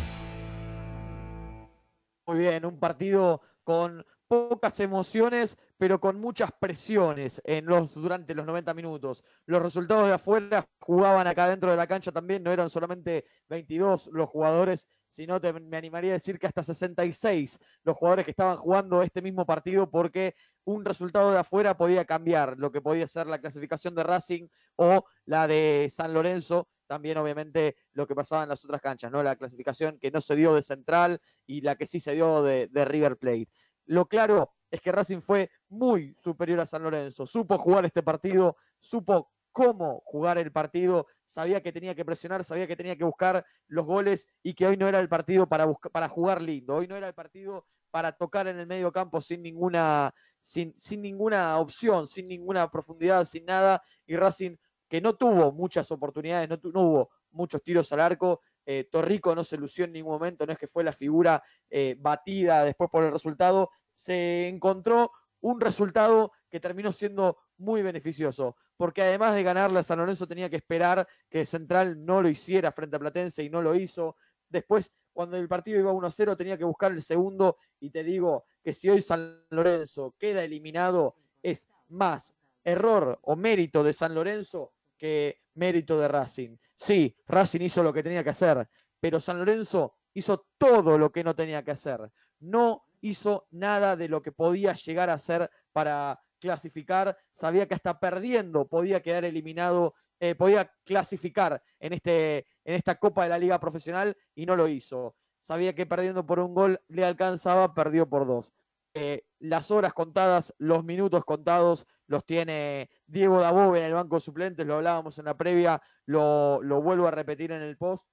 Muy 2.28 2.40
bien, 2.40 2.66
un 2.66 2.78
partido 2.78 3.40
con 3.64 4.06
pocas 4.28 4.78
emociones, 4.82 5.58
pero 5.78 6.02
con 6.02 6.20
muchas 6.20 6.52
presiones 6.60 7.42
en 7.46 7.66
los, 7.66 7.94
durante 7.94 8.36
los 8.36 8.46
90 8.46 8.74
minutos. 8.74 9.24
Los 9.46 9.62
resultados 9.62 10.08
de 10.08 10.14
afuera 10.16 10.68
jugaban 10.80 11.28
acá 11.28 11.48
dentro 11.48 11.72
de 11.72 11.78
la 11.78 11.88
cancha 11.88 12.12
también, 12.12 12.44
no 12.44 12.52
eran 12.52 12.70
solamente 12.70 13.24
22 13.48 14.10
los 14.12 14.30
jugadores, 14.30 14.90
sino 15.16 15.40
te, 15.40 15.54
me 15.54 15.78
animaría 15.78 16.12
a 16.12 16.16
decir 16.16 16.38
que 16.38 16.46
hasta 16.46 16.62
66 16.62 17.58
los 17.84 17.96
jugadores 17.96 18.26
que 18.26 18.32
estaban 18.32 18.58
jugando 18.58 19.02
este 19.02 19.22
mismo 19.22 19.46
partido 19.46 19.90
porque 19.90 20.36
un 20.66 20.84
resultado 20.84 21.32
de 21.32 21.40
afuera 21.40 21.78
podía 21.78 22.04
cambiar 22.04 22.58
lo 22.58 22.70
que 22.70 22.82
podía 22.82 23.08
ser 23.08 23.28
la 23.28 23.40
clasificación 23.40 23.96
de 23.96 24.04
Racing 24.04 24.48
o 24.76 25.06
la 25.24 25.48
de 25.48 25.90
San 25.90 26.14
Lorenzo, 26.14 26.68
también 26.86 27.18
obviamente 27.18 27.78
lo 27.94 28.06
que 28.06 28.14
pasaba 28.14 28.44
en 28.44 28.50
las 28.50 28.66
otras 28.66 28.82
canchas, 28.82 29.10
¿no? 29.10 29.24
La 29.24 29.38
clasificación 29.38 29.98
que 30.00 30.12
no 30.12 30.20
se 30.20 30.36
dio 30.36 30.54
de 30.54 30.62
Central 30.62 31.22
y 31.46 31.62
la 31.62 31.76
que 31.76 31.88
sí 31.88 32.02
se 32.02 32.14
dio 32.14 32.44
de 32.44 32.86
River 32.86 33.18
Plate. 33.18 33.48
Lo 33.86 34.08
claro 34.08 34.52
es 34.70 34.82
que 34.82 34.92
Racing 34.92 35.22
fue 35.22 35.50
muy 35.70 36.14
superior 36.16 36.60
a 36.60 36.66
San 36.66 36.84
Lorenzo, 36.84 37.26
supo 37.26 37.58
jugar 37.58 37.86
este 37.86 38.04
partido, 38.04 38.58
supo 38.80 39.32
cómo 39.56 40.02
jugar 40.04 40.38
el 40.38 40.52
partido, 40.52 41.08
sabía 41.24 41.64
que 41.64 41.72
tenía 41.72 41.96
que 41.96 42.04
presionar, 42.04 42.44
sabía 42.44 42.68
que 42.68 42.76
tenía 42.76 42.98
que 42.98 43.06
buscar 43.06 43.46
los 43.68 43.86
goles 43.86 44.28
y 44.44 44.54
que 44.54 44.68
hoy 44.68 44.76
no 44.76 44.86
era 44.86 45.00
el 45.00 45.08
partido 45.08 45.48
para, 45.48 45.66
para 45.94 46.10
jugar 46.10 46.42
lindo, 46.42 46.76
hoy 46.76 46.88
no 46.90 46.98
era 46.98 47.08
el 47.08 47.14
partido 47.14 47.66
para 47.90 48.12
tocar 48.12 48.50
en 48.50 48.60
el 48.60 48.68
medio 48.68 48.92
campo 48.92 49.22
sin 49.22 49.42
ninguna, 49.42 50.14
sin, 50.42 50.78
sin 50.78 51.02
ninguna 51.02 51.58
opción, 51.58 52.06
sin 52.10 52.28
ninguna 52.28 52.70
profundidad, 52.70 53.24
sin 53.24 53.46
nada, 53.46 53.82
y 54.06 54.18
Racing 54.18 54.58
que 54.90 55.00
no 55.00 55.16
tuvo 55.16 55.54
muchas 55.54 55.90
oportunidades, 55.90 56.50
no, 56.50 56.60
no 56.74 56.82
hubo 56.82 57.10
muchos 57.32 57.64
tiros 57.64 57.90
al 57.94 58.02
arco, 58.02 58.42
eh, 58.66 58.90
Torrico 58.92 59.34
no 59.34 59.46
se 59.46 59.56
lució 59.56 59.86
en 59.86 59.94
ningún 59.94 60.16
momento, 60.16 60.46
no 60.46 60.52
es 60.52 60.60
que 60.60 60.68
fue 60.68 60.84
la 60.84 60.92
figura 60.92 61.42
eh, 61.70 61.96
batida 61.98 62.66
después 62.66 62.90
por 62.90 63.06
el 63.06 63.14
resultado, 63.14 63.70
se 63.94 64.50
encontró 64.50 65.14
un 65.40 65.62
resultado 65.62 66.34
que 66.50 66.60
terminó 66.60 66.92
siendo 66.92 67.38
muy 67.58 67.82
beneficioso, 67.82 68.56
porque 68.78 69.02
además 69.02 69.36
de 69.36 69.44
ganarle 69.44 69.80
a 69.80 69.84
San 69.84 70.00
Lorenzo 70.00 70.28
tenía 70.28 70.50
que 70.50 70.58
esperar 70.58 71.08
que 71.30 71.46
Central 71.46 72.06
no 72.06 72.22
lo 72.22 72.30
hiciera 72.30 72.72
frente 72.72 72.96
a 72.96 73.00
Platense 73.00 73.44
y 73.44 73.50
no 73.50 73.62
lo 73.62 73.76
hizo. 73.76 74.16
Después, 74.50 74.92
cuando 75.14 75.38
el 75.38 75.48
partido 75.48 75.80
iba 75.80 75.94
1-0, 75.94 76.36
tenía 76.36 76.58
que 76.58 76.66
buscar 76.66 76.92
el 76.92 77.02
segundo 77.02 77.58
y 77.80 77.90
te 77.90 78.04
digo 78.04 78.46
que 78.64 78.74
si 78.74 78.90
hoy 78.90 79.02
San 79.02 79.46
Lorenzo 79.50 80.16
queda 80.18 80.44
eliminado, 80.44 81.16
es 81.42 81.68
más 81.90 82.34
error 82.64 83.20
o 83.22 83.36
mérito 83.36 83.84
de 83.84 83.94
San 83.94 84.14
Lorenzo 84.14 84.74
que 84.98 85.42
mérito 85.54 86.00
de 86.00 86.08
Racing. 86.08 86.58
Sí, 86.74 87.16
Racing 87.28 87.62
hizo 87.62 87.84
lo 87.84 87.94
que 87.94 88.04
tenía 88.04 88.24
que 88.24 88.32
hacer, 88.32 88.68
pero 89.00 89.22
San 89.22 89.38
Lorenzo 89.38 89.96
hizo 90.14 90.48
todo 90.58 90.98
lo 90.98 91.12
que 91.12 91.24
no 91.24 91.36
tenía 91.36 91.64
que 91.64 91.72
hacer. 91.72 92.12
No 92.40 92.86
hizo 93.02 93.48
nada 93.52 93.96
de 93.96 94.10
lo 94.10 94.22
que 94.22 94.32
podía 94.32 94.74
llegar 94.74 95.10
a 95.10 95.14
hacer 95.14 95.50
para 95.72 96.20
clasificar. 96.46 97.18
Sabía 97.32 97.68
que 97.68 97.74
hasta 97.74 98.00
perdiendo 98.00 98.68
podía 98.68 99.02
quedar 99.02 99.26
eliminado, 99.26 99.96
eh, 100.20 100.36
podía 100.36 100.72
clasificar 100.84 101.62
en, 101.80 101.94
este, 101.94 102.46
en 102.64 102.76
esta 102.76 102.96
Copa 102.96 103.24
de 103.24 103.30
la 103.30 103.40
Liga 103.40 103.60
Profesional 103.60 104.16
y 104.36 104.46
no 104.46 104.56
lo 104.56 104.68
hizo. 104.68 105.16
Sabía 105.40 105.74
que 105.74 105.86
perdiendo 105.86 106.26
por 106.26 106.40
un 106.40 106.54
gol 106.54 106.80
le 106.88 107.04
alcanzaba, 107.04 107.74
perdió 107.74 108.08
por 108.08 108.28
dos. 108.28 108.54
Eh, 108.94 109.24
las 109.40 109.72
horas 109.72 109.94
contadas, 109.94 110.54
los 110.58 110.84
minutos 110.84 111.26
contados, 111.26 111.86
los 112.08 112.26
tiene 112.26 112.90
Diego 113.08 113.42
Dabove 113.42 113.80
en 113.80 113.86
el 113.86 113.94
banco 113.94 114.16
de 114.16 114.22
suplentes, 114.22 114.66
lo 114.66 114.76
hablábamos 114.76 115.18
en 115.20 115.26
la 115.26 115.36
previa, 115.36 115.82
lo, 116.06 116.62
vuelvo 116.82 117.08
a 117.08 117.12
repetir 117.12 117.52
en 117.52 117.62
el 117.62 117.76
post, 117.78 118.08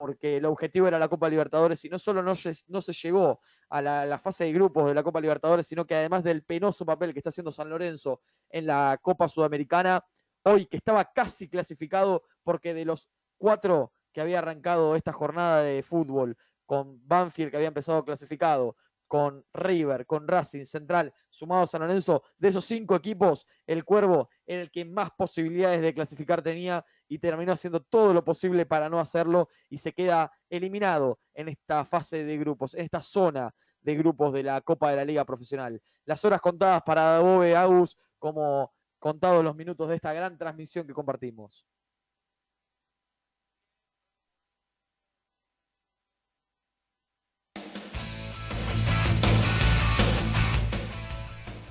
porque 0.00 0.38
el 0.38 0.46
objetivo 0.46 0.88
era 0.88 0.98
la 0.98 1.08
Copa 1.08 1.28
Libertadores 1.28 1.84
y 1.84 1.90
no 1.90 1.98
solo 1.98 2.22
no 2.22 2.32
no 2.68 2.80
se 2.80 2.92
llegó 2.94 3.38
a 3.68 3.82
la, 3.82 4.18
fase 4.18 4.44
de 4.44 4.52
grupos 4.54 4.88
de 4.88 4.94
la 4.94 5.02
Copa 5.02 5.20
Libertadores, 5.20 5.66
sino 5.66 5.86
que 5.86 5.94
además 5.94 6.24
del 6.24 6.42
penoso 6.42 6.86
papel 6.86 7.12
que 7.12 7.18
está 7.18 7.28
haciendo 7.28 7.52
San 7.52 7.68
Lorenzo 7.68 8.22
en 8.48 8.64
la 8.64 8.98
Copa 9.02 9.28
Sudamericana, 9.28 10.02
hoy 10.44 10.64
que 10.64 10.78
estaba 10.78 11.04
casi 11.12 11.50
clasificado, 11.50 12.22
porque 12.42 12.72
de 12.72 12.86
los 12.86 13.10
cuatro 13.36 13.92
que 14.10 14.22
había 14.22 14.38
arrancado 14.38 14.96
esta 14.96 15.12
jornada 15.12 15.60
de 15.64 15.82
fútbol, 15.82 16.34
con 16.64 17.06
Banfield 17.06 17.50
que 17.50 17.58
había 17.58 17.68
empezado 17.68 18.02
clasificado, 18.02 18.76
con 19.10 19.44
River, 19.52 20.06
con 20.06 20.28
Racing 20.28 20.66
Central, 20.66 21.12
sumado 21.28 21.62
a 21.64 21.66
San 21.66 21.80
Lorenzo, 21.80 22.22
de 22.38 22.46
esos 22.46 22.64
cinco 22.64 22.94
equipos, 22.94 23.44
el 23.66 23.84
Cuervo 23.84 24.30
era 24.46 24.62
el 24.62 24.70
que 24.70 24.84
más 24.84 25.10
posibilidades 25.10 25.82
de 25.82 25.92
clasificar 25.92 26.42
tenía 26.42 26.84
y 27.08 27.18
terminó 27.18 27.50
haciendo 27.50 27.82
todo 27.82 28.14
lo 28.14 28.24
posible 28.24 28.66
para 28.66 28.88
no 28.88 29.00
hacerlo 29.00 29.48
y 29.68 29.78
se 29.78 29.92
queda 29.92 30.30
eliminado 30.48 31.18
en 31.34 31.48
esta 31.48 31.84
fase 31.84 32.24
de 32.24 32.38
grupos, 32.38 32.74
en 32.74 32.84
esta 32.84 33.02
zona 33.02 33.52
de 33.80 33.96
grupos 33.96 34.32
de 34.32 34.44
la 34.44 34.60
Copa 34.60 34.90
de 34.90 34.96
la 34.98 35.04
Liga 35.04 35.24
Profesional. 35.24 35.82
Las 36.04 36.24
horas 36.24 36.40
contadas 36.40 36.82
para 36.86 37.02
Dabove 37.02 37.56
Agus 37.56 37.98
como 38.16 38.72
contados 39.00 39.42
los 39.42 39.56
minutos 39.56 39.88
de 39.88 39.96
esta 39.96 40.12
gran 40.12 40.38
transmisión 40.38 40.86
que 40.86 40.94
compartimos. 40.94 41.66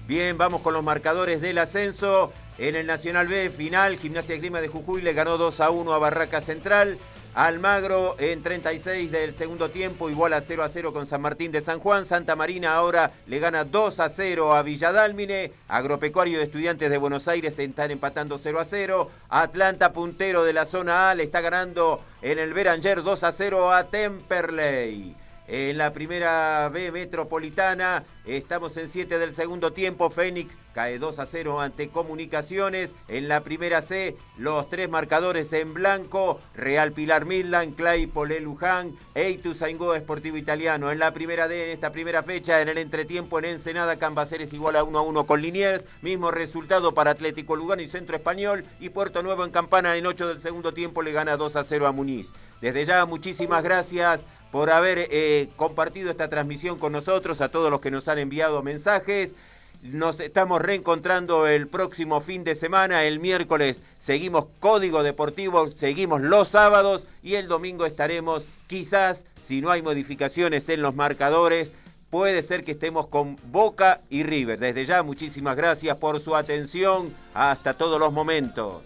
Bien, 0.10 0.40
vamos 0.40 0.62
con 0.62 0.74
los 0.74 0.84
marcadores 0.84 1.40
del 1.40 1.60
ascenso. 1.60 2.34
En 2.58 2.76
el 2.76 2.88
Nacional 2.88 3.28
B, 3.28 3.52
final, 3.52 3.96
Gimnasia 4.00 4.34
de 4.34 4.42
Grima 4.42 4.60
de 4.60 4.68
Jujuy 4.68 5.04
le 5.04 5.14
ganó 5.14 5.38
2 5.38 5.60
a 5.60 5.70
1 5.70 5.94
a 5.94 6.00
Barraca 6.00 6.42
Central. 6.42 6.98
Almagro 7.36 8.16
en 8.18 8.42
36 8.42 9.12
del 9.12 9.36
segundo 9.36 9.70
tiempo, 9.70 10.10
igual 10.10 10.34
a 10.34 10.42
0 10.42 10.64
a 10.64 10.70
0 10.70 10.94
con 10.94 11.06
San 11.06 11.22
Martín 11.22 11.52
de 11.52 11.62
San 11.62 11.78
Juan. 11.78 12.08
Santa 12.08 12.36
Marina 12.36 12.74
ahora 12.74 13.12
le 13.28 13.38
gana 13.38 13.66
2 13.66 14.00
a 14.00 14.10
0 14.10 14.56
a 14.56 14.64
Villadálmine. 14.64 15.52
Agropecuario 15.68 16.40
de 16.40 16.46
Estudiantes 16.46 16.90
de 16.90 16.98
Buenos 16.98 17.28
Aires 17.28 17.60
están 17.60 17.92
empatando 17.92 18.40
0 18.40 18.60
a 18.60 18.66
0. 18.66 19.12
Atlanta, 19.30 19.94
puntero 19.94 20.44
de 20.44 20.54
la 20.54 20.66
zona 20.66 21.12
A, 21.12 21.16
le 21.16 21.22
está 21.22 21.42
ganando 21.42 22.02
en 22.24 22.40
el 22.40 22.56
Beranger 22.56 23.04
2 23.04 23.24
a 23.24 23.32
0 23.32 23.72
a 23.72 23.84
Temperley. 23.84 25.16
En 25.52 25.80
la 25.80 25.94
primera 25.94 26.70
B 26.70 26.92
metropolitana 26.92 28.04
estamos 28.24 28.78
en 28.78 28.88
7 28.88 29.18
del 29.18 29.34
segundo 29.34 29.74
tiempo. 29.74 30.12
Fénix 30.12 30.60
cae 30.76 31.00
2 31.00 31.18
a 31.18 31.26
0 31.26 31.60
ante 31.60 31.90
Comunicaciones. 31.90 32.94
En 33.08 33.28
la 33.28 33.42
primera 33.42 33.82
C 33.82 34.16
los 34.38 34.70
tres 34.70 34.90
marcadores 34.90 35.52
en 35.54 35.74
blanco. 35.74 36.40
Real 36.54 36.92
Pilar 36.92 37.26
Midland, 37.26 37.76
Claypole 37.76 38.42
Luján 38.42 38.96
e 39.16 39.32
Ituzaingó 39.32 39.96
Esportivo 39.96 40.38
Italiano. 40.38 40.92
En 40.92 41.00
la 41.00 41.16
primera 41.16 41.48
D 41.48 41.64
en 41.64 41.70
esta 41.72 41.92
primera 41.92 42.22
fecha 42.22 42.62
en 42.62 42.70
el 42.70 42.78
entretiempo 42.78 43.40
en 43.40 43.46
Ensenada 43.46 43.98
Cambaceres 43.98 44.54
igual 44.54 44.76
a 44.76 44.84
1 44.84 45.00
a 45.00 45.02
1 45.02 45.26
con 45.26 45.42
Liniers. 45.42 45.88
Mismo 46.04 46.30
resultado 46.30 46.94
para 46.94 47.10
Atlético 47.10 47.56
Lugano 47.56 47.82
y 47.82 47.88
Centro 47.88 48.16
Español. 48.16 48.66
Y 48.80 48.90
Puerto 48.90 49.24
Nuevo 49.24 49.44
en 49.46 49.50
Campana 49.52 49.98
en 49.98 50.06
8 50.06 50.28
del 50.28 50.42
segundo 50.42 50.76
tiempo 50.76 51.02
le 51.02 51.12
gana 51.12 51.38
2 51.38 51.56
a 51.56 51.64
0 51.64 51.88
a 51.88 51.92
Muniz. 51.92 52.28
Desde 52.62 52.86
ya 52.86 53.06
muchísimas 53.06 53.64
gracias 53.64 54.26
por 54.52 54.70
haber 54.72 55.08
eh, 55.12 55.50
compartido 55.56 56.10
esta 56.10 56.30
transmisión 56.30 56.78
con 56.80 56.92
nosotros, 56.92 57.42
a 57.42 57.50
todos 57.50 57.70
los 57.70 57.82
que 57.82 57.92
nos 57.92 58.08
han 58.08 58.20
enviado 58.20 58.64
mensajes. 58.64 59.36
Nos 59.82 60.20
estamos 60.20 60.62
reencontrando 60.62 61.48
el 61.48 61.68
próximo 61.68 62.20
fin 62.20 62.44
de 62.44 62.56
semana, 62.56 63.06
el 63.06 63.20
miércoles 63.20 63.82
seguimos 63.98 64.48
Código 64.60 65.04
Deportivo, 65.04 65.70
seguimos 65.70 66.22
los 66.22 66.50
sábados 66.50 67.06
y 67.24 67.36
el 67.36 67.48
domingo 67.48 67.86
estaremos 67.86 68.44
quizás, 68.68 69.24
si 69.42 69.62
no 69.62 69.72
hay 69.72 69.82
modificaciones 69.82 70.68
en 70.68 70.82
los 70.82 70.96
marcadores, 70.96 71.72
puede 72.10 72.42
ser 72.42 72.66
que 72.66 72.72
estemos 72.72 73.08
con 73.08 73.38
Boca 73.52 74.02
y 74.10 74.24
River. 74.24 74.60
Desde 74.60 74.86
ya, 74.86 75.02
muchísimas 75.02 75.56
gracias 75.56 75.96
por 75.98 76.20
su 76.20 76.36
atención. 76.36 77.14
Hasta 77.34 77.74
todos 77.74 78.00
los 78.00 78.12
momentos. 78.12 78.84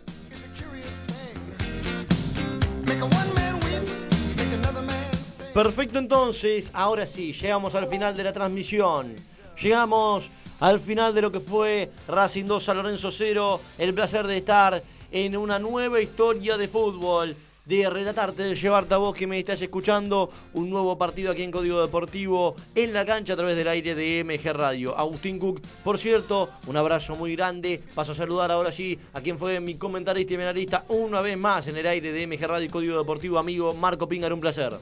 Perfecto 5.54 6.00
entonces, 6.00 6.72
ahora 6.74 7.06
sí, 7.06 7.32
llegamos 7.32 7.76
al 7.76 7.88
final 7.88 8.18
de 8.18 8.24
la 8.24 8.34
transmisión. 8.34 9.14
Llegamos 9.62 10.32
al 10.60 10.80
final 10.80 11.14
de 11.14 11.22
lo 11.22 11.32
que 11.32 11.40
fue 11.40 11.92
Racing 12.08 12.46
2 12.46 12.70
a 12.70 12.74
Lorenzo 12.74 13.12
0. 13.12 13.60
El 13.78 13.94
placer 13.94 14.26
de 14.26 14.38
estar 14.38 14.82
en 15.12 15.38
una 15.38 15.60
nueva 15.60 16.02
historia 16.02 16.58
de 16.58 16.68
fútbol. 16.68 17.36
De 17.66 17.88
relatarte, 17.88 18.44
de 18.44 18.56
llevarte 18.56 18.96
a 18.96 18.98
vos 18.98 19.16
que 19.16 19.28
me 19.28 19.40
estás 19.40 19.62
escuchando 19.62 20.32
un 20.54 20.72
nuevo 20.72 20.98
partido 20.98 21.32
aquí 21.32 21.44
en 21.44 21.52
Código 21.52 21.82
Deportivo 21.82 22.56
en 22.74 22.92
la 22.92 23.06
cancha 23.06 23.34
a 23.34 23.38
través 23.38 23.56
del 23.56 23.68
aire 23.68 23.94
de 23.94 24.24
MG 24.24 24.52
Radio. 24.52 24.98
Agustín 24.98 25.38
Cook, 25.40 25.62
por 25.84 26.00
cierto, 26.00 26.50
un 26.66 26.76
abrazo 26.76 27.16
muy 27.16 27.36
grande. 27.36 27.82
Paso 27.94 28.14
a 28.14 28.16
saludar 28.16 28.52
ahora 28.52 28.72
sí 28.72 29.00
a 29.14 29.22
quien 29.22 29.38
fue 29.38 29.60
mi 29.60 29.76
comentarista 29.76 30.34
y 30.34 30.38
menalista 30.38 30.84
una 30.90 31.22
vez 31.22 31.38
más 31.38 31.68
en 31.68 31.78
el 31.78 31.86
aire 31.86 32.12
de 32.12 32.28
MG 32.28 32.42
Radio 32.48 32.66
y 32.66 32.70
Código 32.70 32.98
Deportivo, 32.98 33.38
amigo 33.38 33.74
Marco 33.76 34.10
Pingar, 34.10 34.34
un 34.34 34.42
placer. 34.42 34.74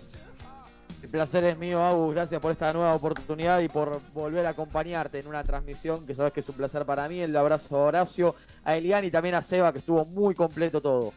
El 1.04 1.10
placer 1.10 1.44
es 1.44 1.58
mío, 1.58 1.84
Agus. 1.84 2.14
Gracias 2.14 2.40
por 2.40 2.52
esta 2.52 2.72
nueva 2.74 2.94
oportunidad 2.94 3.60
y 3.60 3.68
por 3.68 4.00
volver 4.14 4.46
a 4.46 4.50
acompañarte 4.50 5.20
en 5.20 5.28
una 5.28 5.44
transmisión 5.44 6.06
que 6.06 6.14
sabes 6.14 6.32
que 6.32 6.42
es 6.42 6.50
un 6.50 6.56
placer 6.56 6.86
para 6.86 7.10
mí. 7.10 7.20
El 7.20 7.36
abrazo 7.36 7.76
a 7.76 7.86
Horacio, 7.86 8.36
a 8.64 8.76
Elian 8.76 9.04
y 9.04 9.12
también 9.12 9.36
a 9.36 9.42
Seba, 9.42 9.74
que 9.74 9.80
estuvo 9.80 10.06
muy 10.06 10.36
completo 10.36 10.80
todo. 10.80 11.12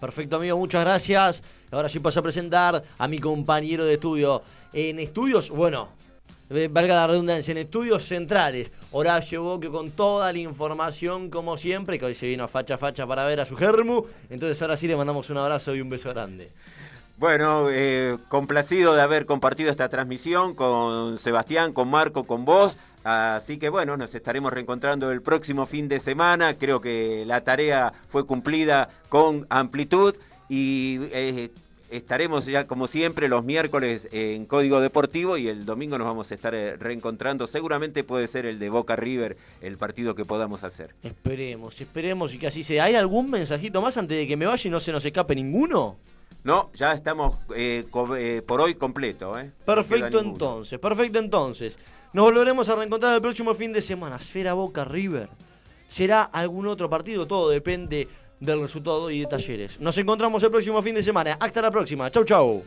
Perfecto, 0.00 0.36
amigo, 0.36 0.58
muchas 0.58 0.84
gracias. 0.84 1.42
Ahora 1.70 1.88
sí 1.88 1.98
paso 1.98 2.20
a 2.20 2.22
presentar 2.22 2.84
a 2.98 3.08
mi 3.08 3.18
compañero 3.18 3.84
de 3.86 3.94
estudio. 3.94 4.42
En 4.72 4.98
estudios, 4.98 5.48
bueno, 5.48 5.88
eh, 6.50 6.68
valga 6.70 6.94
la 6.94 7.06
redundancia, 7.08 7.50
en 7.52 7.58
estudios 7.58 8.04
centrales, 8.04 8.70
Horacio 8.92 9.42
Boque 9.42 9.68
con 9.68 9.90
toda 9.90 10.32
la 10.32 10.38
información 10.38 11.30
como 11.30 11.56
siempre, 11.56 11.98
que 11.98 12.04
hoy 12.04 12.14
se 12.14 12.26
vino 12.26 12.44
a 12.44 12.48
facha 12.48 12.78
facha 12.78 13.06
para 13.06 13.24
ver 13.24 13.40
a 13.40 13.46
su 13.46 13.56
germu. 13.56 14.04
Entonces 14.30 14.60
ahora 14.62 14.76
sí 14.76 14.86
le 14.86 14.94
mandamos 14.94 15.28
un 15.30 15.38
abrazo 15.38 15.74
y 15.74 15.80
un 15.80 15.88
beso 15.88 16.10
grande. 16.10 16.52
Bueno, 17.18 17.70
eh, 17.70 18.18
complacido 18.28 18.94
de 18.94 19.00
haber 19.00 19.24
compartido 19.24 19.70
esta 19.70 19.88
transmisión 19.88 20.54
con 20.54 21.16
Sebastián, 21.16 21.72
con 21.72 21.88
Marco, 21.88 22.24
con 22.24 22.44
vos. 22.44 22.76
Así 23.04 23.56
que 23.56 23.70
bueno, 23.70 23.96
nos 23.96 24.14
estaremos 24.14 24.52
reencontrando 24.52 25.10
el 25.10 25.22
próximo 25.22 25.64
fin 25.64 25.88
de 25.88 25.98
semana. 25.98 26.58
Creo 26.58 26.82
que 26.82 27.24
la 27.24 27.40
tarea 27.42 27.94
fue 28.08 28.26
cumplida 28.26 28.90
con 29.08 29.46
amplitud 29.48 30.14
y 30.50 30.98
eh, 31.10 31.48
estaremos 31.90 32.44
ya 32.44 32.66
como 32.66 32.86
siempre 32.86 33.28
los 33.30 33.42
miércoles 33.44 34.08
en 34.12 34.44
Código 34.44 34.82
Deportivo 34.82 35.38
y 35.38 35.48
el 35.48 35.64
domingo 35.64 35.96
nos 35.96 36.08
vamos 36.08 36.30
a 36.30 36.34
estar 36.34 36.54
eh, 36.54 36.76
reencontrando. 36.76 37.46
Seguramente 37.46 38.04
puede 38.04 38.26
ser 38.26 38.44
el 38.44 38.58
de 38.58 38.68
Boca 38.68 38.94
River 38.94 39.38
el 39.62 39.78
partido 39.78 40.14
que 40.14 40.26
podamos 40.26 40.64
hacer. 40.64 40.94
Esperemos, 41.02 41.80
esperemos 41.80 42.34
y 42.34 42.38
que 42.38 42.48
así 42.48 42.62
sea. 42.62 42.84
¿Hay 42.84 42.94
algún 42.94 43.30
mensajito 43.30 43.80
más 43.80 43.96
antes 43.96 44.18
de 44.18 44.26
que 44.26 44.36
me 44.36 44.44
vaya 44.44 44.68
y 44.68 44.70
no 44.70 44.80
se 44.80 44.92
nos 44.92 45.02
escape 45.02 45.34
ninguno? 45.34 45.96
No, 46.46 46.70
ya 46.74 46.92
estamos 46.92 47.38
eh, 47.56 47.84
eh, 48.18 48.42
por 48.46 48.60
hoy 48.60 48.76
completo. 48.76 49.36
Eh. 49.36 49.50
Perfecto 49.64 50.20
entonces, 50.20 50.78
perfecto 50.78 51.18
entonces. 51.18 51.76
Nos 52.12 52.24
volveremos 52.24 52.68
a 52.68 52.76
reencontrar 52.76 53.16
el 53.16 53.20
próximo 53.20 53.52
fin 53.52 53.72
de 53.72 53.82
semana. 53.82 54.14
Esfera 54.14 54.54
Boca 54.54 54.84
River. 54.84 55.28
¿Será 55.90 56.22
algún 56.22 56.68
otro 56.68 56.88
partido? 56.88 57.26
Todo 57.26 57.50
depende 57.50 58.06
del 58.38 58.60
resultado 58.60 59.10
y 59.10 59.22
de 59.22 59.26
talleres. 59.26 59.80
Nos 59.80 59.98
encontramos 59.98 60.40
el 60.44 60.52
próximo 60.52 60.80
fin 60.82 60.94
de 60.94 61.02
semana. 61.02 61.36
Hasta 61.40 61.60
la 61.60 61.72
próxima. 61.72 62.08
Chau, 62.12 62.24
chau. 62.24 62.62